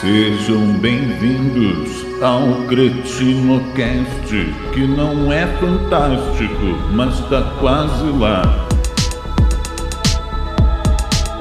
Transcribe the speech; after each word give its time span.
Sejam 0.00 0.78
bem-vindos 0.78 2.04
ao 2.22 2.68
CretinoCast, 2.68 4.28
que 4.72 4.86
não 4.86 5.32
é 5.32 5.44
fantástico, 5.58 6.54
mas 6.94 7.18
tá 7.28 7.58
quase 7.58 8.04
lá. 8.16 8.68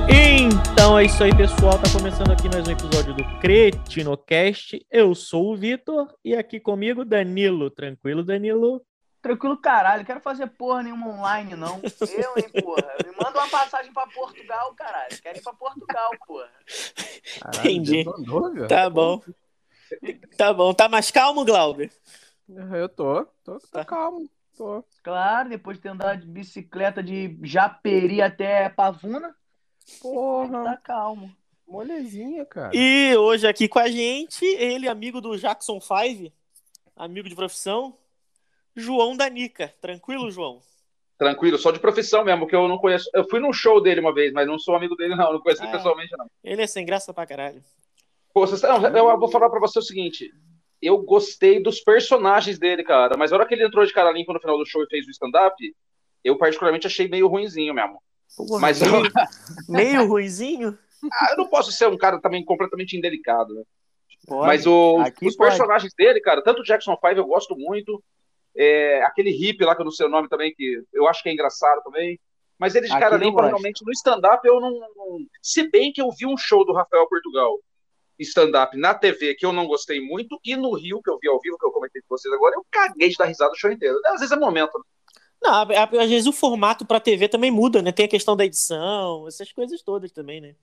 Então 0.09 0.97
é 0.97 1.05
isso 1.05 1.23
aí, 1.23 1.35
pessoal. 1.35 1.77
Tá 1.77 1.87
começando 1.91 2.31
aqui 2.31 2.49
mais 2.49 2.67
um 2.67 2.71
episódio 2.71 3.13
do 3.13 3.23
CretinoCast. 3.39 4.83
Eu 4.89 5.13
sou 5.13 5.53
o 5.53 5.55
Vitor 5.55 6.07
e 6.25 6.33
aqui 6.33 6.59
comigo 6.59 7.05
Danilo. 7.05 7.69
Tranquilo, 7.69 8.23
Danilo? 8.23 8.81
Tranquilo, 9.21 9.57
caralho. 9.57 10.05
Quero 10.05 10.19
fazer 10.21 10.47
porra 10.47 10.83
nenhuma 10.83 11.09
online, 11.09 11.55
não. 11.55 11.81
Eu, 12.01 12.33
hein, 12.37 12.63
porra. 12.63 12.93
Me 13.03 13.11
manda 13.11 13.39
uma 13.39 13.49
passagem 13.49 13.91
pra 13.91 14.07
Portugal, 14.07 14.73
caralho. 14.75 15.21
Quero 15.21 15.37
ir 15.37 15.41
pra 15.41 15.53
Portugal, 15.53 16.11
porra. 16.25 16.49
Caralho, 17.41 17.59
Entendi. 17.59 18.05
Tá 18.67 18.89
bom. 18.89 19.21
Tá 20.37 20.53
bom. 20.53 20.73
Tá 20.73 20.89
mais 20.89 21.11
calmo, 21.11 21.45
Glauber? 21.45 21.91
Eu 22.47 22.87
tô. 22.87 23.25
Tô, 23.43 23.59
tô 23.59 23.67
tá. 23.67 23.83
calmo. 23.83 24.29
Tô. 24.55 24.83
Claro, 25.03 25.49
depois 25.49 25.77
de 25.77 25.83
ter 25.83 25.89
andado 25.89 26.21
de 26.21 26.27
bicicleta 26.27 27.03
de 27.03 27.37
Japeri 27.43 28.21
até 28.21 28.69
Pavuna. 28.69 29.35
Porra. 30.01 30.63
Tá 30.63 30.77
calmo. 30.77 31.35
Molezinha, 31.67 32.45
cara. 32.45 32.71
E 32.73 33.15
hoje 33.17 33.45
aqui 33.45 33.67
com 33.67 33.79
a 33.79 33.89
gente, 33.89 34.45
ele, 34.45 34.87
amigo 34.87 35.19
do 35.19 35.37
Jackson 35.37 35.81
Five, 35.81 36.33
amigo 36.95 37.27
de 37.27 37.35
profissão, 37.35 37.93
João 38.77 39.17
Danica. 39.17 39.73
Tranquilo, 39.81 40.29
João? 40.29 40.61
Tranquilo, 41.17 41.57
só 41.57 41.71
de 41.71 41.79
profissão 41.79 42.23
mesmo, 42.23 42.45
que 42.45 42.55
eu 42.55 42.67
não 42.67 42.77
conheço. 42.77 43.09
Eu 43.11 43.27
fui 43.27 43.39
num 43.39 43.51
show 43.51 43.81
dele 43.81 43.99
uma 43.99 44.13
vez, 44.13 44.31
mas 44.31 44.47
não 44.47 44.59
sou 44.59 44.75
amigo 44.75 44.95
dele, 44.95 45.15
não. 45.15 45.33
Não 45.33 45.41
conheço 45.41 45.63
ele 45.63 45.69
ah, 45.69 45.77
pessoalmente, 45.77 46.15
não. 46.15 46.27
Ele 46.43 46.61
é 46.61 46.67
sem 46.67 46.85
graça 46.85 47.11
pra 47.11 47.25
caralho. 47.25 47.63
Pô, 48.31 48.45
vocês, 48.45 48.61
não, 48.61 49.09
eu 49.09 49.19
vou 49.19 49.29
falar 49.29 49.49
pra 49.49 49.59
você 49.59 49.79
o 49.79 49.81
seguinte. 49.81 50.31
Eu 50.79 50.99
gostei 50.99 51.61
dos 51.61 51.79
personagens 51.79 52.59
dele, 52.59 52.83
cara. 52.83 53.17
Mas 53.17 53.31
na 53.31 53.37
hora 53.37 53.47
que 53.47 53.55
ele 53.55 53.65
entrou 53.65 53.83
de 53.83 53.91
cara 53.91 54.11
limpa 54.11 54.31
no 54.31 54.39
final 54.39 54.59
do 54.59 54.65
show 54.65 54.83
e 54.83 54.87
fez 54.87 55.07
o 55.07 55.11
stand-up, 55.11 55.55
eu 56.23 56.37
particularmente 56.37 56.85
achei 56.85 57.07
meio 57.07 57.27
ruinzinho 57.27 57.73
mesmo. 57.73 57.99
Pô, 58.35 58.59
mas 58.59 58.79
meio, 58.79 58.95
eu... 58.95 59.11
meio 59.67 60.07
ruinzinho? 60.07 60.77
Ah, 61.11 61.29
eu 61.31 61.37
não 61.37 61.47
posso 61.47 61.71
ser 61.71 61.87
um 61.87 61.97
cara 61.97 62.21
também 62.21 62.45
completamente 62.45 62.95
indelicado, 62.95 63.55
né? 63.55 63.63
Pode. 64.27 64.45
Mas 64.45 64.67
o, 64.67 65.01
os 65.01 65.35
pode. 65.35 65.49
personagens 65.49 65.93
dele, 65.97 66.19
cara, 66.19 66.43
tanto 66.43 66.61
o 66.61 66.63
Jackson 66.63 66.95
5 66.95 67.07
eu 67.15 67.25
gosto 67.25 67.55
muito. 67.55 68.03
É, 68.57 69.03
aquele 69.03 69.29
hippie 69.29 69.63
lá, 69.63 69.75
que 69.75 69.81
eu 69.81 69.85
não 69.85 69.91
sei 69.91 70.07
o 70.07 70.09
nome 70.09 70.27
também, 70.27 70.53
que 70.53 70.83
eu 70.91 71.07
acho 71.07 71.21
que 71.21 71.29
é 71.29 71.33
engraçado 71.33 71.83
também. 71.83 72.19
Mas 72.57 72.73
ele 72.73 72.87
de 72.87 72.91
Aqui 72.91 73.01
cara 73.01 73.17
limpa, 73.17 73.45
realmente, 73.45 73.85
no 73.85 73.91
stand-up 73.91 74.45
eu 74.47 74.59
não, 74.59 74.71
não, 74.71 75.19
Se 75.41 75.69
bem 75.69 75.93
que 75.93 76.01
eu 76.01 76.09
vi 76.11 76.25
um 76.25 76.35
show 76.35 76.65
do 76.65 76.73
Rafael 76.73 77.07
Portugal, 77.07 77.59
stand-up 78.19 78.75
na 78.75 78.95
TV, 78.95 79.35
que 79.35 79.45
eu 79.45 79.53
não 79.53 79.67
gostei 79.67 80.01
muito, 80.01 80.39
e 80.43 80.55
no 80.55 80.73
Rio, 80.73 81.01
que 81.03 81.09
eu 81.09 81.19
vi 81.21 81.27
ao 81.27 81.39
vivo, 81.39 81.57
que 81.57 81.65
eu 81.65 81.71
comentei 81.71 82.01
com 82.01 82.17
vocês 82.17 82.33
agora, 82.33 82.55
eu 82.55 82.65
caguei 82.71 83.09
de 83.09 83.15
dar 83.15 83.25
risada 83.25 83.51
o 83.51 83.55
show 83.55 83.71
inteiro. 83.71 83.99
Às 84.05 84.21
vezes 84.21 84.31
é 84.31 84.39
momento. 84.39 84.71
Né? 84.75 84.83
Não, 85.43 86.01
às 86.01 86.09
vezes 86.09 86.25
o 86.25 86.31
formato 86.31 86.83
para 86.83 86.99
TV 86.99 87.27
também 87.27 87.51
muda, 87.51 87.81
né? 87.81 87.91
Tem 87.91 88.05
a 88.05 88.09
questão 88.09 88.35
da 88.35 88.43
edição, 88.43 89.27
essas 89.27 89.51
coisas 89.51 89.83
todas 89.83 90.11
também, 90.11 90.41
né? 90.41 90.55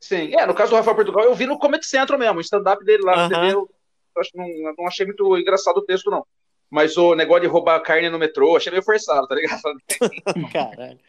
Sim, 0.00 0.34
é, 0.34 0.46
no 0.46 0.54
caso 0.54 0.70
do 0.70 0.76
Rafael 0.76 0.96
Portugal, 0.96 1.24
eu 1.24 1.34
vi 1.34 1.46
no 1.46 1.58
Comedy 1.58 1.86
Central 1.86 2.18
mesmo, 2.18 2.38
o 2.38 2.40
stand-up 2.40 2.84
dele 2.84 3.04
lá 3.04 3.16
na 3.16 3.28
TV, 3.28 3.52
eu, 3.52 3.70
eu 4.16 4.22
não, 4.34 4.74
não 4.78 4.86
achei 4.86 5.06
muito 5.06 5.38
engraçado 5.38 5.76
o 5.76 5.84
texto, 5.84 6.10
não. 6.10 6.26
Mas 6.70 6.96
o 6.96 7.16
negócio 7.16 7.42
de 7.42 7.48
roubar 7.48 7.80
carne 7.82 8.08
no 8.08 8.18
metrô, 8.18 8.56
achei 8.56 8.70
meio 8.70 8.84
forçado, 8.84 9.26
tá 9.26 9.34
ligado? 9.34 9.60
Caralho. 10.52 11.00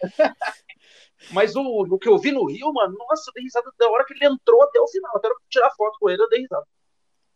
Mas 1.31 1.56
o, 1.56 1.62
o 1.62 2.00
que 2.00 2.09
eu 2.09 2.18
vi 2.18 2.31
no 2.31 2.45
Rio, 2.45 2.73
mano, 2.73 2.98
nossa, 2.98 3.30
eu 3.30 3.34
dei 3.36 3.44
risada 3.44 3.72
da 3.78 3.88
hora 3.90 4.03
que 4.03 4.14
ele 4.14 4.26
entrou 4.26 4.64
até 4.64 4.80
o 4.80 4.88
final. 4.88 5.16
Até 5.16 5.30
tirar 5.50 5.70
foto 5.72 5.98
com 6.00 6.09
ele, 6.09 6.22
eu 6.22 6.30
dei 6.30 6.42
risada. 6.42 6.66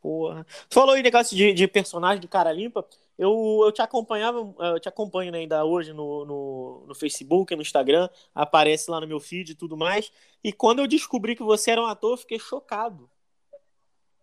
Porra. 0.02 0.46
Tu 0.70 0.74
falou 0.74 0.96
aí 0.96 1.04
negócio 1.04 1.36
de, 1.36 1.54
de 1.54 1.68
personagem 1.68 2.20
de 2.20 2.28
cara 2.28 2.52
limpa. 2.52 2.86
Eu, 3.18 3.62
eu 3.64 3.72
te 3.72 3.82
acompanhava, 3.82 4.54
eu 4.60 4.80
te 4.80 4.90
acompanho 4.90 5.32
né, 5.32 5.40
ainda 5.40 5.64
hoje 5.64 5.94
no, 5.94 6.26
no, 6.26 6.86
no, 6.88 6.96
Facebook, 6.96 7.56
no 7.56 7.62
Instagram, 7.62 8.10
aparece 8.34 8.92
lá 8.92 9.00
no 9.00 9.08
meu 9.08 9.20
feed 9.20 9.52
e 9.52 9.56
tudo 9.56 9.78
mais. 9.78 10.12
E 10.44 10.52
quando 10.52 10.80
eu 10.80 10.88
descobri 10.88 11.36
que 11.36 11.42
você 11.42 11.72
era 11.72 11.82
um 11.82 11.86
ator, 11.86 12.12
eu 12.14 12.18
fiquei 12.18 12.38
chocado. 12.38 13.10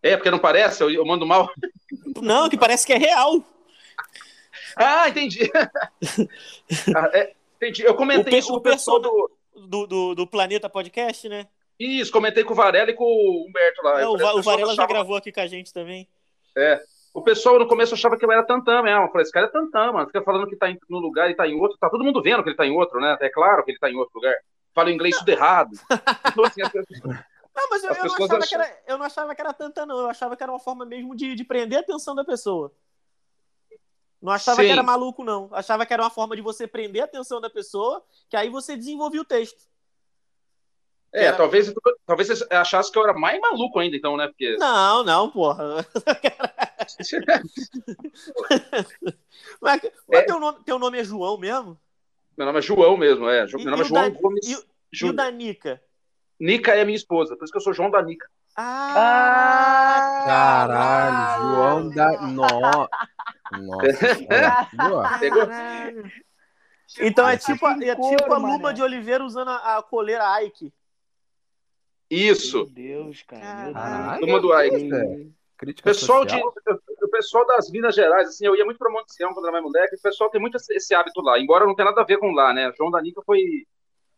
É, 0.02 0.16
porque 0.16 0.30
não 0.30 0.38
parece? 0.38 0.82
Eu, 0.82 0.90
eu 0.90 1.04
mando 1.04 1.26
mal? 1.26 1.50
Não, 2.20 2.48
que 2.48 2.58
parece 2.58 2.86
que 2.86 2.92
é 2.92 2.98
real. 2.98 3.42
Ah, 4.76 5.08
entendi. 5.08 5.50
ah, 6.96 7.10
é, 7.12 7.34
entendi. 7.56 7.82
Eu 7.82 7.94
comentei 7.94 8.40
o 8.40 8.46
com 8.46 8.54
o 8.54 8.60
pessoal 8.60 9.00
do... 9.00 9.30
Do, 9.54 9.86
do, 9.86 10.14
do 10.14 10.26
Planeta 10.26 10.68
Podcast, 10.68 11.28
né? 11.28 11.46
Isso, 11.78 12.10
comentei 12.10 12.42
com 12.42 12.52
o 12.52 12.56
Varela 12.56 12.90
e 12.90 12.94
com 12.94 13.04
o 13.04 13.46
Humberto 13.46 13.82
lá. 13.82 14.00
É, 14.00 14.06
o, 14.06 14.12
o 14.12 14.42
Varela 14.42 14.74
já 14.74 14.86
gravou 14.86 15.16
aqui 15.16 15.30
com 15.30 15.40
a 15.40 15.46
gente 15.46 15.72
também. 15.72 16.08
É. 16.56 16.80
O 17.14 17.20
pessoal 17.20 17.58
no 17.58 17.68
começo 17.68 17.92
achava 17.92 18.16
que 18.16 18.24
eu 18.24 18.32
era 18.32 18.42
tantã 18.42 18.82
mesmo. 18.82 19.02
Eu 19.02 19.08
falei, 19.08 19.22
esse 19.22 19.32
cara 19.32 19.46
é 19.46 19.50
tantã, 19.50 19.92
mano. 19.92 20.06
Fica 20.06 20.22
falando 20.22 20.46
que 20.46 20.56
tá 20.56 20.70
em, 20.70 20.78
no 20.88 20.98
lugar 20.98 21.30
e 21.30 21.34
tá 21.34 21.46
em 21.46 21.60
outro. 21.60 21.76
Tá 21.78 21.90
todo 21.90 22.04
mundo 22.04 22.22
vendo 22.22 22.42
que 22.42 22.48
ele 22.48 22.56
tá 22.56 22.66
em 22.66 22.74
outro, 22.74 22.98
né? 23.00 23.18
É 23.20 23.28
claro 23.28 23.62
que 23.64 23.72
ele 23.72 23.78
tá 23.78 23.90
em 23.90 23.96
outro 23.96 24.14
lugar. 24.14 24.34
Fala 24.74 24.90
inglês 24.90 25.16
tudo 25.18 25.28
errado. 25.28 25.70
Então, 26.26 26.44
assim, 26.44 26.62
as 26.62 26.72
pessoas... 26.72 27.00
Não, 27.54 27.68
mas 27.68 27.84
eu, 27.84 27.90
eu, 27.90 28.04
não 28.04 28.14
achava 28.14 28.38
acham... 28.38 28.48
que 28.48 28.54
era, 28.54 28.82
eu 28.86 28.96
não 28.96 29.04
achava 29.04 29.34
que 29.34 29.40
era 29.42 29.52
tanta, 29.52 29.84
não. 29.84 29.98
Eu 29.98 30.08
achava 30.08 30.34
que 30.34 30.42
era 30.42 30.50
uma 30.50 30.58
forma 30.58 30.86
mesmo 30.86 31.14
de, 31.14 31.34
de 31.34 31.44
prender 31.44 31.80
a 31.80 31.82
atenção 31.82 32.14
da 32.14 32.24
pessoa. 32.24 32.72
Não 34.22 34.32
achava 34.32 34.62
Sim. 34.62 34.68
que 34.68 34.72
era 34.72 34.84
maluco, 34.84 35.24
não. 35.24 35.48
Achava 35.50 35.84
que 35.84 35.92
era 35.92 36.04
uma 36.04 36.10
forma 36.10 36.36
de 36.36 36.42
você 36.42 36.64
prender 36.66 37.02
a 37.02 37.06
atenção 37.06 37.40
da 37.40 37.50
pessoa, 37.50 38.04
que 38.30 38.36
aí 38.36 38.48
você 38.48 38.76
desenvolvia 38.76 39.20
o 39.20 39.24
texto. 39.24 39.64
É, 41.12 41.24
era... 41.24 41.36
talvez, 41.36 41.74
talvez 42.06 42.28
você 42.28 42.46
achasse 42.54 42.92
que 42.92 42.98
eu 42.98 43.02
era 43.02 43.12
mais 43.12 43.40
maluco 43.40 43.80
ainda, 43.80 43.96
então, 43.96 44.16
né? 44.16 44.28
Porque... 44.28 44.56
Não, 44.58 45.02
não, 45.02 45.28
porra. 45.28 45.84
mas, 49.60 49.80
mas 50.08 50.20
é. 50.20 50.22
teu, 50.22 50.38
nome, 50.38 50.58
teu 50.64 50.78
nome 50.78 51.00
é 51.00 51.04
João 51.04 51.36
mesmo? 51.36 51.76
Meu 52.36 52.46
nome 52.46 52.60
é 52.60 52.62
João 52.62 52.96
mesmo, 52.96 53.28
é. 53.28 53.44
Meu 53.44 53.64
nome 53.64 53.82
é 53.82 53.84
João 53.84 54.08
da, 54.08 54.20
Gomes. 54.20 54.46
E, 54.46 54.56
e 55.02 55.04
o 55.04 55.12
da 55.12 55.30
Nica? 55.32 55.82
Nica 56.38 56.74
é 56.74 56.84
minha 56.84 56.96
esposa, 56.96 57.36
por 57.36 57.42
isso 57.44 57.52
que 57.52 57.58
eu 57.58 57.62
sou 57.62 57.74
João 57.74 57.90
da 57.90 58.00
Nica. 58.00 58.26
Ah! 58.56 60.24
Caralho, 60.26 61.42
João 61.42 61.88
da. 61.90 62.20
No... 62.22 62.88
Nossa. 63.60 65.18
Pegou? 65.20 65.48
Então 67.00 67.28
é 67.28 67.36
tipo, 67.36 67.66
é 67.66 67.94
tipo 67.94 68.32
a 68.32 68.38
Luma 68.38 68.72
de 68.74 68.82
Oliveira 68.82 69.24
usando 69.24 69.48
a, 69.48 69.78
a 69.78 69.82
coleira 69.82 70.42
Ike. 70.42 70.72
Isso. 72.10 72.58
Meu 72.58 72.66
Deus, 72.66 73.22
cara. 73.22 74.18
Luma 74.20 74.40
do 74.40 74.52
Ike. 74.60 75.32
Crítica 75.56 75.90
pessoal 75.90 76.24
de, 76.24 76.34
o 76.36 77.08
pessoal 77.08 77.46
das 77.46 77.70
Minas 77.70 77.94
Gerais, 77.94 78.28
assim, 78.28 78.44
eu 78.44 78.56
ia 78.56 78.64
muito 78.64 78.78
para 78.78 78.90
Montesião 78.90 79.32
quando 79.32 79.44
era 79.44 79.52
mais 79.52 79.64
moleque, 79.64 79.94
o 79.94 80.02
pessoal 80.02 80.28
tem 80.28 80.40
muito 80.40 80.56
esse 80.56 80.92
hábito 80.92 81.20
lá, 81.20 81.38
embora 81.38 81.64
não 81.64 81.76
tenha 81.76 81.86
nada 81.88 82.00
a 82.00 82.04
ver 82.04 82.18
com 82.18 82.32
lá, 82.32 82.52
né? 82.52 82.72
João 82.76 82.90
Danica 82.90 83.22
foi. 83.24 83.64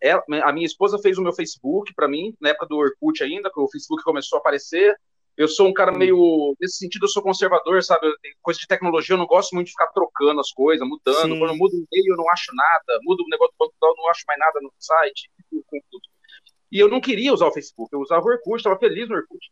Ela, 0.00 0.22
a 0.42 0.52
minha 0.52 0.64
esposa 0.64 0.98
fez 0.98 1.18
o 1.18 1.22
meu 1.22 1.34
Facebook 1.34 1.92
para 1.94 2.08
mim, 2.08 2.34
na 2.40 2.48
época 2.48 2.66
do 2.66 2.78
Orkut 2.78 3.22
ainda, 3.22 3.50
que 3.50 3.60
o 3.60 3.68
Facebook 3.68 4.02
começou 4.02 4.38
a 4.38 4.40
aparecer. 4.40 4.98
Eu 5.36 5.48
sou 5.48 5.68
um 5.68 5.72
cara 5.72 5.90
meio. 5.90 6.54
Nesse 6.60 6.78
sentido, 6.78 7.04
eu 7.04 7.08
sou 7.08 7.22
conservador, 7.22 7.82
sabe? 7.82 8.06
Coisa 8.40 8.60
de 8.60 8.66
tecnologia, 8.66 9.14
eu 9.14 9.18
não 9.18 9.26
gosto 9.26 9.52
muito 9.52 9.66
de 9.66 9.72
ficar 9.72 9.88
trocando 9.88 10.40
as 10.40 10.52
coisas, 10.52 10.86
mudando. 10.86 11.32
Sim. 11.32 11.38
Quando 11.38 11.50
eu 11.50 11.56
mudo 11.56 11.72
o 11.74 11.86
e-mail, 11.90 12.12
eu 12.12 12.16
não 12.16 12.30
acho 12.30 12.54
nada. 12.54 13.00
Mudo 13.02 13.24
o 13.24 13.28
negócio 13.28 13.52
do 13.52 13.58
banco, 13.58 13.74
eu 13.82 13.94
não 13.96 14.10
acho 14.10 14.22
mais 14.28 14.38
nada 14.38 14.60
no 14.62 14.72
site. 14.78 15.30
E 16.70 16.78
eu 16.78 16.88
não 16.88 17.00
queria 17.00 17.32
usar 17.32 17.46
o 17.46 17.52
Facebook, 17.52 17.92
eu 17.92 18.00
usava 18.00 18.24
o 18.24 18.28
Orkut, 18.28 18.56
estava 18.56 18.78
feliz 18.78 19.08
no 19.08 19.16
Orkut. 19.16 19.50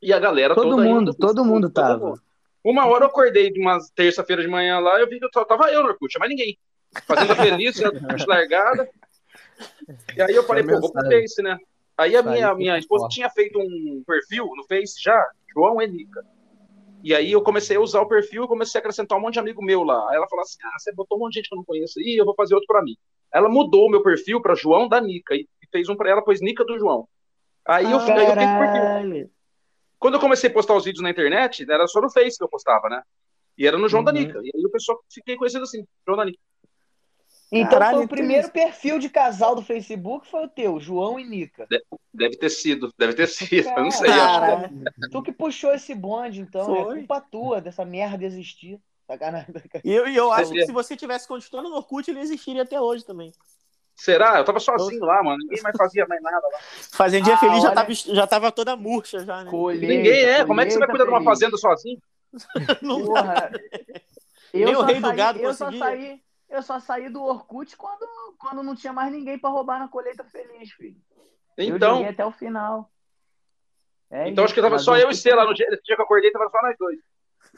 E 0.00 0.12
a 0.12 0.18
galera 0.18 0.54
todo 0.54 0.70
toda. 0.70 0.82
Mundo, 0.82 1.14
todo 1.14 1.44
mundo 1.44 1.70
tava. 1.70 2.14
Uma 2.64 2.86
hora 2.86 3.04
eu 3.04 3.08
acordei 3.08 3.50
de 3.50 3.60
uma 3.60 3.78
terça-feira 3.94 4.42
de 4.42 4.48
manhã 4.48 4.78
lá, 4.78 5.00
eu 5.00 5.08
vi 5.08 5.18
que 5.18 5.24
eu 5.24 5.30
só 5.32 5.44
tava 5.44 5.70
eu 5.72 5.82
no 5.82 5.88
Orkut, 5.88 6.18
mais 6.18 6.30
ninguém. 6.30 6.58
Fazendo 7.06 7.34
feliz, 7.36 7.76
já 7.76 7.90
largada. 8.26 8.88
E 10.16 10.20
aí 10.20 10.34
eu 10.34 10.42
falei, 10.42 10.64
pô, 10.64 10.80
vou 10.80 10.90
pro 10.90 11.08
Face, 11.08 11.40
né? 11.40 11.56
Aí 12.02 12.16
a 12.16 12.22
minha, 12.22 12.54
minha 12.54 12.78
esposa 12.78 13.06
tinha 13.08 13.30
feito 13.30 13.58
um 13.58 14.02
perfil 14.06 14.50
no 14.56 14.64
Face 14.64 15.00
já, 15.00 15.24
João 15.54 15.80
Enica. 15.80 16.24
E 17.02 17.14
aí 17.14 17.32
eu 17.32 17.42
comecei 17.42 17.76
a 17.76 17.80
usar 17.80 18.00
o 18.00 18.08
perfil 18.08 18.44
e 18.44 18.48
comecei 18.48 18.78
a 18.78 18.80
acrescentar 18.80 19.18
um 19.18 19.20
monte 19.20 19.34
de 19.34 19.40
amigo 19.40 19.62
meu 19.62 19.82
lá. 19.82 20.10
Aí 20.10 20.16
ela 20.16 20.28
falou 20.28 20.42
assim: 20.42 20.58
ah, 20.64 20.78
você 20.78 20.92
botou 20.92 21.18
um 21.18 21.20
monte 21.22 21.34
de 21.34 21.38
gente 21.38 21.48
que 21.48 21.54
eu 21.54 21.58
não 21.58 21.64
conheço 21.64 21.98
aí, 21.98 22.16
eu 22.16 22.24
vou 22.24 22.34
fazer 22.34 22.54
outro 22.54 22.66
para 22.66 22.82
mim. 22.82 22.96
Ela 23.32 23.48
mudou 23.48 23.86
o 23.86 23.90
meu 23.90 24.02
perfil 24.02 24.40
para 24.40 24.54
João 24.54 24.88
da 24.88 25.00
Nica 25.00 25.34
e 25.34 25.46
fez 25.70 25.88
um 25.88 25.96
para 25.96 26.10
ela, 26.10 26.22
pois 26.22 26.40
Nica 26.40 26.64
do 26.64 26.78
João. 26.78 27.08
Aí 27.66 27.90
eu, 27.90 27.98
aí 27.98 28.08
eu 28.08 28.34
perfil. 28.34 29.30
Quando 29.98 30.14
eu 30.14 30.20
comecei 30.20 30.50
a 30.50 30.52
postar 30.52 30.74
os 30.74 30.84
vídeos 30.84 31.02
na 31.02 31.10
internet, 31.10 31.64
era 31.70 31.86
só 31.86 32.00
no 32.00 32.10
Face 32.10 32.36
que 32.36 32.44
eu 32.44 32.48
postava, 32.48 32.88
né? 32.88 33.02
E 33.56 33.66
era 33.66 33.78
no 33.78 33.88
João 33.88 34.00
uhum. 34.00 34.06
da 34.06 34.12
Nica. 34.12 34.38
E 34.42 34.50
aí 34.54 34.66
o 34.66 34.70
pessoal 34.70 34.98
fiquei 35.12 35.36
conhecido 35.36 35.62
assim, 35.62 35.84
João 36.06 36.16
da 36.16 36.24
Nica. 36.24 36.38
Então 37.54 37.70
Caralho, 37.78 37.96
foi 37.98 38.04
o 38.06 38.08
primeiro 38.08 38.50
perfil 38.50 38.98
de 38.98 39.10
casal 39.10 39.54
do 39.54 39.60
Facebook 39.62 40.26
foi 40.26 40.44
o 40.44 40.48
teu, 40.48 40.80
João 40.80 41.20
e 41.20 41.24
Nica. 41.24 41.66
Deve, 42.14 42.36
ter 42.38 42.48
sido, 42.48 42.90
deve 42.98 43.12
ter 43.12 43.26
sido, 43.28 43.68
eu 43.68 43.82
não 43.84 43.90
sei. 43.90 44.08
Cara, 44.08 44.70
tu 45.10 45.22
que 45.22 45.30
puxou 45.32 45.74
esse 45.74 45.94
bonde, 45.94 46.40
então, 46.40 46.62
é 46.62 46.64
foi. 46.84 46.94
é 46.94 46.98
culpa 47.00 47.20
tua 47.20 47.60
dessa 47.60 47.84
merda 47.84 48.24
existir. 48.24 48.80
E 49.84 49.92
eu, 49.92 50.06
eu 50.08 50.32
acho 50.32 50.50
que 50.52 50.64
se 50.64 50.72
você 50.72 50.96
tivesse 50.96 51.28
continuando 51.28 51.68
no 51.68 51.76
Orkut, 51.76 52.10
ele 52.10 52.20
existiria 52.20 52.62
até 52.62 52.80
hoje 52.80 53.04
também. 53.04 53.30
Será? 53.94 54.38
Eu 54.38 54.44
tava 54.44 54.58
sozinho 54.58 55.04
lá, 55.04 55.22
mano. 55.22 55.36
Ninguém 55.42 55.62
mais 55.62 55.76
fazia 55.76 56.06
mais 56.06 56.22
nada 56.22 56.38
lá. 56.50 56.58
Fazendinha 56.92 57.34
Ah, 57.34 57.38
Feliz 57.38 57.62
já, 57.62 57.68
olha. 57.68 57.74
tava, 57.74 57.92
já 57.94 58.26
tava 58.26 58.50
toda 58.50 58.74
murcha 58.74 59.22
já, 59.26 59.44
né? 59.44 59.50
Colheita, 59.50 59.86
Ninguém 59.86 60.22
é. 60.24 60.44
Como 60.46 60.58
é 60.58 60.64
que 60.64 60.70
você 60.70 60.78
vai 60.78 60.88
cuidar 60.88 61.04
colheita 61.04 61.20
de 61.20 61.26
uma 61.28 61.36
feliz. 61.36 61.40
fazenda 61.40 61.56
sozinho? 61.58 61.98
Não 62.80 63.04
Porra. 63.04 63.50
Eu 64.54 64.64
Nem 64.66 64.74
o 64.74 64.78
só 64.78 64.84
rei 64.86 64.94
do 65.00 65.06
saí- 65.08 65.16
gado 65.16 65.38
eu 65.40 65.52
só 65.54 65.64
conseguia. 65.66 65.84
saí, 65.86 66.20
eu 66.52 66.62
só 66.62 66.78
saí 66.78 67.08
do 67.08 67.22
Orkut 67.22 67.76
quando, 67.76 68.06
quando 68.38 68.62
não 68.62 68.74
tinha 68.74 68.92
mais 68.92 69.10
ninguém 69.10 69.38
pra 69.38 69.50
roubar 69.50 69.78
na 69.78 69.88
colheita 69.88 70.22
feliz, 70.24 70.70
filho. 70.72 71.00
eu 71.56 71.76
Então, 71.76 71.96
joguei 71.96 72.10
até 72.10 72.24
o 72.24 72.30
final. 72.30 72.90
É 74.10 74.28
então 74.28 74.44
acho 74.44 74.52
que 74.52 74.60
tava 74.60 74.78
só 74.78 74.96
eu 74.98 75.10
e 75.10 75.14
você 75.14 75.34
lá 75.34 75.46
no 75.46 75.54
dia, 75.54 75.66
esse 75.70 75.82
dia 75.82 75.96
que 75.96 76.02
eu 76.02 76.04
acordei, 76.04 76.30
tava 76.30 76.50
só 76.50 76.60
nós 76.60 76.76
dois. 76.78 76.98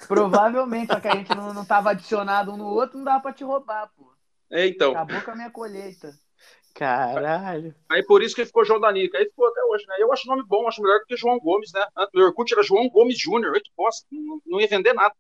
Provavelmente, 0.07 0.93
só 0.93 1.01
que 1.01 1.09
a 1.09 1.17
gente 1.17 1.35
não, 1.35 1.53
não 1.53 1.65
tava 1.65 1.91
adicionado 1.91 2.53
um 2.53 2.57
no 2.57 2.67
outro, 2.67 2.97
não 2.97 3.05
dava 3.05 3.21
pra 3.21 3.33
te 3.33 3.43
roubar, 3.43 3.91
pô. 3.97 4.13
É, 4.51 4.67
então. 4.67 4.93
Acabou 4.93 5.21
com 5.23 5.31
a 5.33 5.35
minha 5.35 5.51
colheita. 5.51 6.13
Caralho. 6.75 7.75
Aí 7.89 8.03
por 8.05 8.23
isso 8.23 8.35
que 8.35 8.47
ficou 8.47 8.65
João 8.65 8.81
Danica. 8.81 9.19
Aí 9.19 9.27
ficou 9.27 9.47
até 9.47 9.63
hoje, 9.65 9.85
né? 9.89 9.97
Eu 9.99 10.13
acho 10.13 10.29
o 10.29 10.31
nome 10.35 10.47
bom, 10.47 10.67
acho 10.67 10.83
melhor 10.83 10.99
do 11.01 11.07
que 11.07 11.17
João 11.17 11.39
Gomes, 11.39 11.73
né? 11.73 11.87
O 12.15 12.21
Orkut 12.21 12.53
era 12.53 12.63
João 12.63 12.89
Gomes 12.89 13.19
Júnior. 13.19 13.55
Que 13.55 13.71
bosta, 13.77 14.07
não, 14.11 14.41
não 14.47 14.61
ia 14.61 14.69
vender 14.69 14.93
nada. 14.93 15.15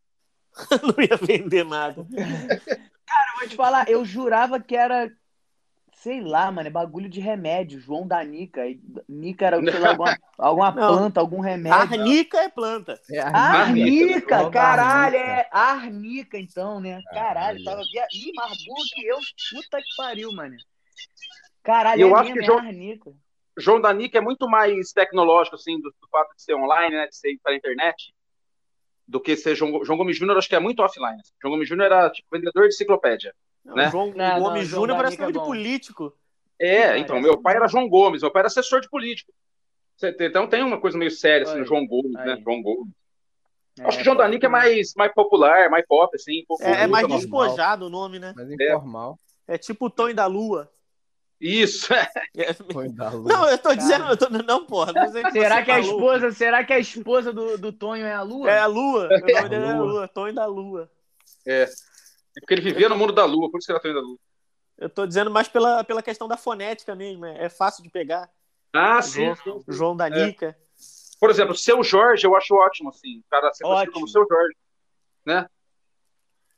Não 0.82 1.02
ia 1.02 1.16
vender 1.16 1.64
nada. 1.64 2.06
Eu 3.10 3.38
vou 3.40 3.48
te 3.48 3.56
falar, 3.56 3.88
eu 3.88 4.04
jurava 4.04 4.60
que 4.60 4.76
era, 4.76 5.10
sei 5.94 6.20
lá, 6.20 6.50
mano, 6.50 6.68
é 6.68 6.70
bagulho 6.70 7.08
de 7.08 7.20
remédio, 7.20 7.78
João 7.80 8.06
da 8.06 8.22
Nica. 8.24 8.62
Nica 9.08 9.46
era, 9.46 9.60
sei 9.60 9.78
lá, 9.78 9.90
alguma, 9.90 10.18
alguma 10.38 10.72
planta, 10.72 11.20
algum 11.20 11.40
remédio. 11.40 11.78
Arnica 11.78 12.38
é 12.38 12.48
planta. 12.48 13.00
É 13.10 13.20
a 13.20 13.28
Arnica, 13.28 14.38
João 14.38 14.44
da 14.44 14.50
caralho, 14.50 15.16
Arnica. 15.16 15.32
é 15.40 15.48
arnica 15.50 16.38
então, 16.38 16.80
né? 16.80 17.02
Caralho, 17.10 17.62
Caralho. 17.62 17.64
tava 17.64 17.82
via... 17.92 18.06
Ih, 18.12 18.32
mais 18.34 18.64
burro 18.64 18.84
que 18.92 19.06
eu, 19.06 19.18
puta 19.52 19.78
que 19.78 19.96
pariu, 19.96 20.32
mano. 20.32 20.56
Caralho, 21.62 22.00
Eu 22.02 22.16
é 22.16 22.20
acho 22.20 22.32
que 22.32 22.38
é 22.40 22.42
João- 22.42 22.58
arnica. 22.58 23.10
João 23.56 23.80
Danica 23.80 24.18
é 24.18 24.20
muito 24.20 24.48
mais 24.48 24.90
tecnológico, 24.92 25.54
assim, 25.56 25.76
do, 25.80 25.88
do 26.00 26.08
fato 26.10 26.34
de 26.34 26.42
ser 26.42 26.54
online, 26.54 26.96
né? 26.96 27.06
De 27.06 27.16
ser 27.16 27.38
pela 27.42 27.56
internet, 27.56 28.12
do 29.06 29.20
que 29.20 29.36
ser 29.36 29.54
João, 29.54 29.84
João 29.84 29.98
Gomes 29.98 30.16
Júnior, 30.16 30.36
acho 30.38 30.48
que 30.48 30.54
é 30.56 30.60
muito 30.60 30.80
offline. 30.82 31.20
João 31.40 31.52
Gomes 31.52 31.68
Júnior 31.68 31.86
era 31.86 32.10
tipo 32.10 32.28
vendedor 32.32 32.62
de 32.62 32.74
enciclopédia. 32.74 33.34
Não, 33.64 33.74
Né? 33.74 33.90
João 33.90 34.12
Não, 34.14 34.40
Gomes 34.40 34.68
Júnior 34.68 34.96
parece 34.96 35.12
Nica 35.14 35.22
é 35.22 35.26
nome 35.26 35.32
de 35.32 35.38
bom. 35.38 35.44
político. 35.46 36.12
É, 36.58 36.98
então, 36.98 37.20
meu 37.20 37.36
pai 37.40 37.54
bom. 37.54 37.58
era 37.60 37.68
João 37.68 37.88
Gomes, 37.88 38.22
meu 38.22 38.30
pai 38.30 38.40
era 38.40 38.46
assessor 38.48 38.80
de 38.80 38.88
político. 38.88 39.32
Então 40.20 40.46
tem 40.48 40.62
uma 40.62 40.80
coisa 40.80 40.98
meio 40.98 41.10
séria, 41.10 41.46
assim, 41.46 41.58
no 41.58 41.64
João 41.64 41.86
Gomes, 41.86 42.12
né? 42.12 42.34
aí. 42.34 42.42
João 42.42 42.62
Gomes. 42.62 42.92
É, 43.78 43.84
acho 43.86 43.98
que 43.98 44.04
João 44.04 44.16
Danica 44.16 44.46
é 44.46 44.48
mais, 44.48 44.92
mais 44.96 45.12
popular, 45.12 45.68
mais 45.68 45.84
pop, 45.86 46.14
assim. 46.14 46.42
um 46.42 46.44
pouco- 46.46 46.62
É, 46.62 46.82
é 46.82 46.86
mais 46.86 47.02
normal. 47.02 47.18
despojado 47.18 47.86
o 47.86 47.90
nome, 47.90 48.18
né? 48.18 48.32
Mas 48.36 48.50
informal. 48.50 49.18
É 49.46 49.58
tipo 49.58 49.86
o 49.86 49.90
Tonho 49.90 50.14
da 50.14 50.26
Lua. 50.26 50.70
Isso, 51.40 51.92
é. 51.92 52.08
É- 52.36 52.54
Foi 52.72 52.88
da 52.88 53.10
lua. 53.10 53.28
Não, 53.32 53.48
eu 53.50 53.58
tô 53.58 53.74
dizendo, 53.74 54.06
eu 54.06 54.16
tô... 54.16 54.28
não, 54.30 54.64
porra. 54.64 54.92
Não 54.92 55.10
sei 55.12 55.22
Será 55.30 55.62
que 55.62 55.70
a 55.70 55.82
falou. 55.82 55.96
esposa, 55.96 56.30
será 56.32 56.64
que 56.64 56.72
a 56.72 56.78
esposa 56.78 57.32
do, 57.32 57.58
do 57.58 57.72
Tonho 57.72 58.06
é 58.06 58.14
a 58.14 58.22
Lua? 58.22 58.50
É 58.50 58.58
a 58.58 58.66
Lua. 58.66 59.06
O 59.06 59.08
nome 59.08 59.48
dele 59.48 59.64
é 59.64 59.70
a 59.70 59.78
Lua. 59.78 60.08
Tonho 60.08 60.34
da 60.34 60.46
Lua. 60.46 60.90
É. 61.46 61.62
É 62.36 62.40
porque 62.40 62.54
ele 62.54 62.62
vivia 62.62 62.88
no 62.88 62.96
mundo 62.96 63.12
da 63.12 63.24
lua, 63.24 63.48
por 63.50 63.58
isso 63.58 63.66
que 63.66 63.72
era 63.72 63.80
Tonho 63.80 63.94
da 63.94 64.00
Lua. 64.00 64.18
Eu 64.76 64.88
tô 64.90 65.06
dizendo 65.06 65.30
mais 65.30 65.46
pela, 65.46 65.84
pela 65.84 66.02
questão 66.02 66.26
da 66.26 66.36
fonética 66.36 66.94
mesmo. 66.94 67.24
É, 67.26 67.44
é 67.44 67.48
fácil 67.48 67.82
de 67.82 67.90
pegar. 67.90 68.28
Ah, 68.72 69.00
sim. 69.00 69.32
João, 69.44 69.60
sim. 69.60 69.64
João 69.68 69.96
da 69.96 70.08
Nica. 70.08 70.56
Por 71.20 71.30
exemplo, 71.30 71.54
seu 71.54 71.82
Jorge, 71.84 72.26
eu 72.26 72.36
acho 72.36 72.54
ótimo, 72.54 72.88
assim. 72.90 73.18
O 73.18 73.24
cara 73.30 73.52
ser 73.54 73.64
Ótimo. 73.64 73.92
como 73.92 74.08
seu 74.08 74.26
Jorge. 74.28 74.56
Né? 75.24 75.46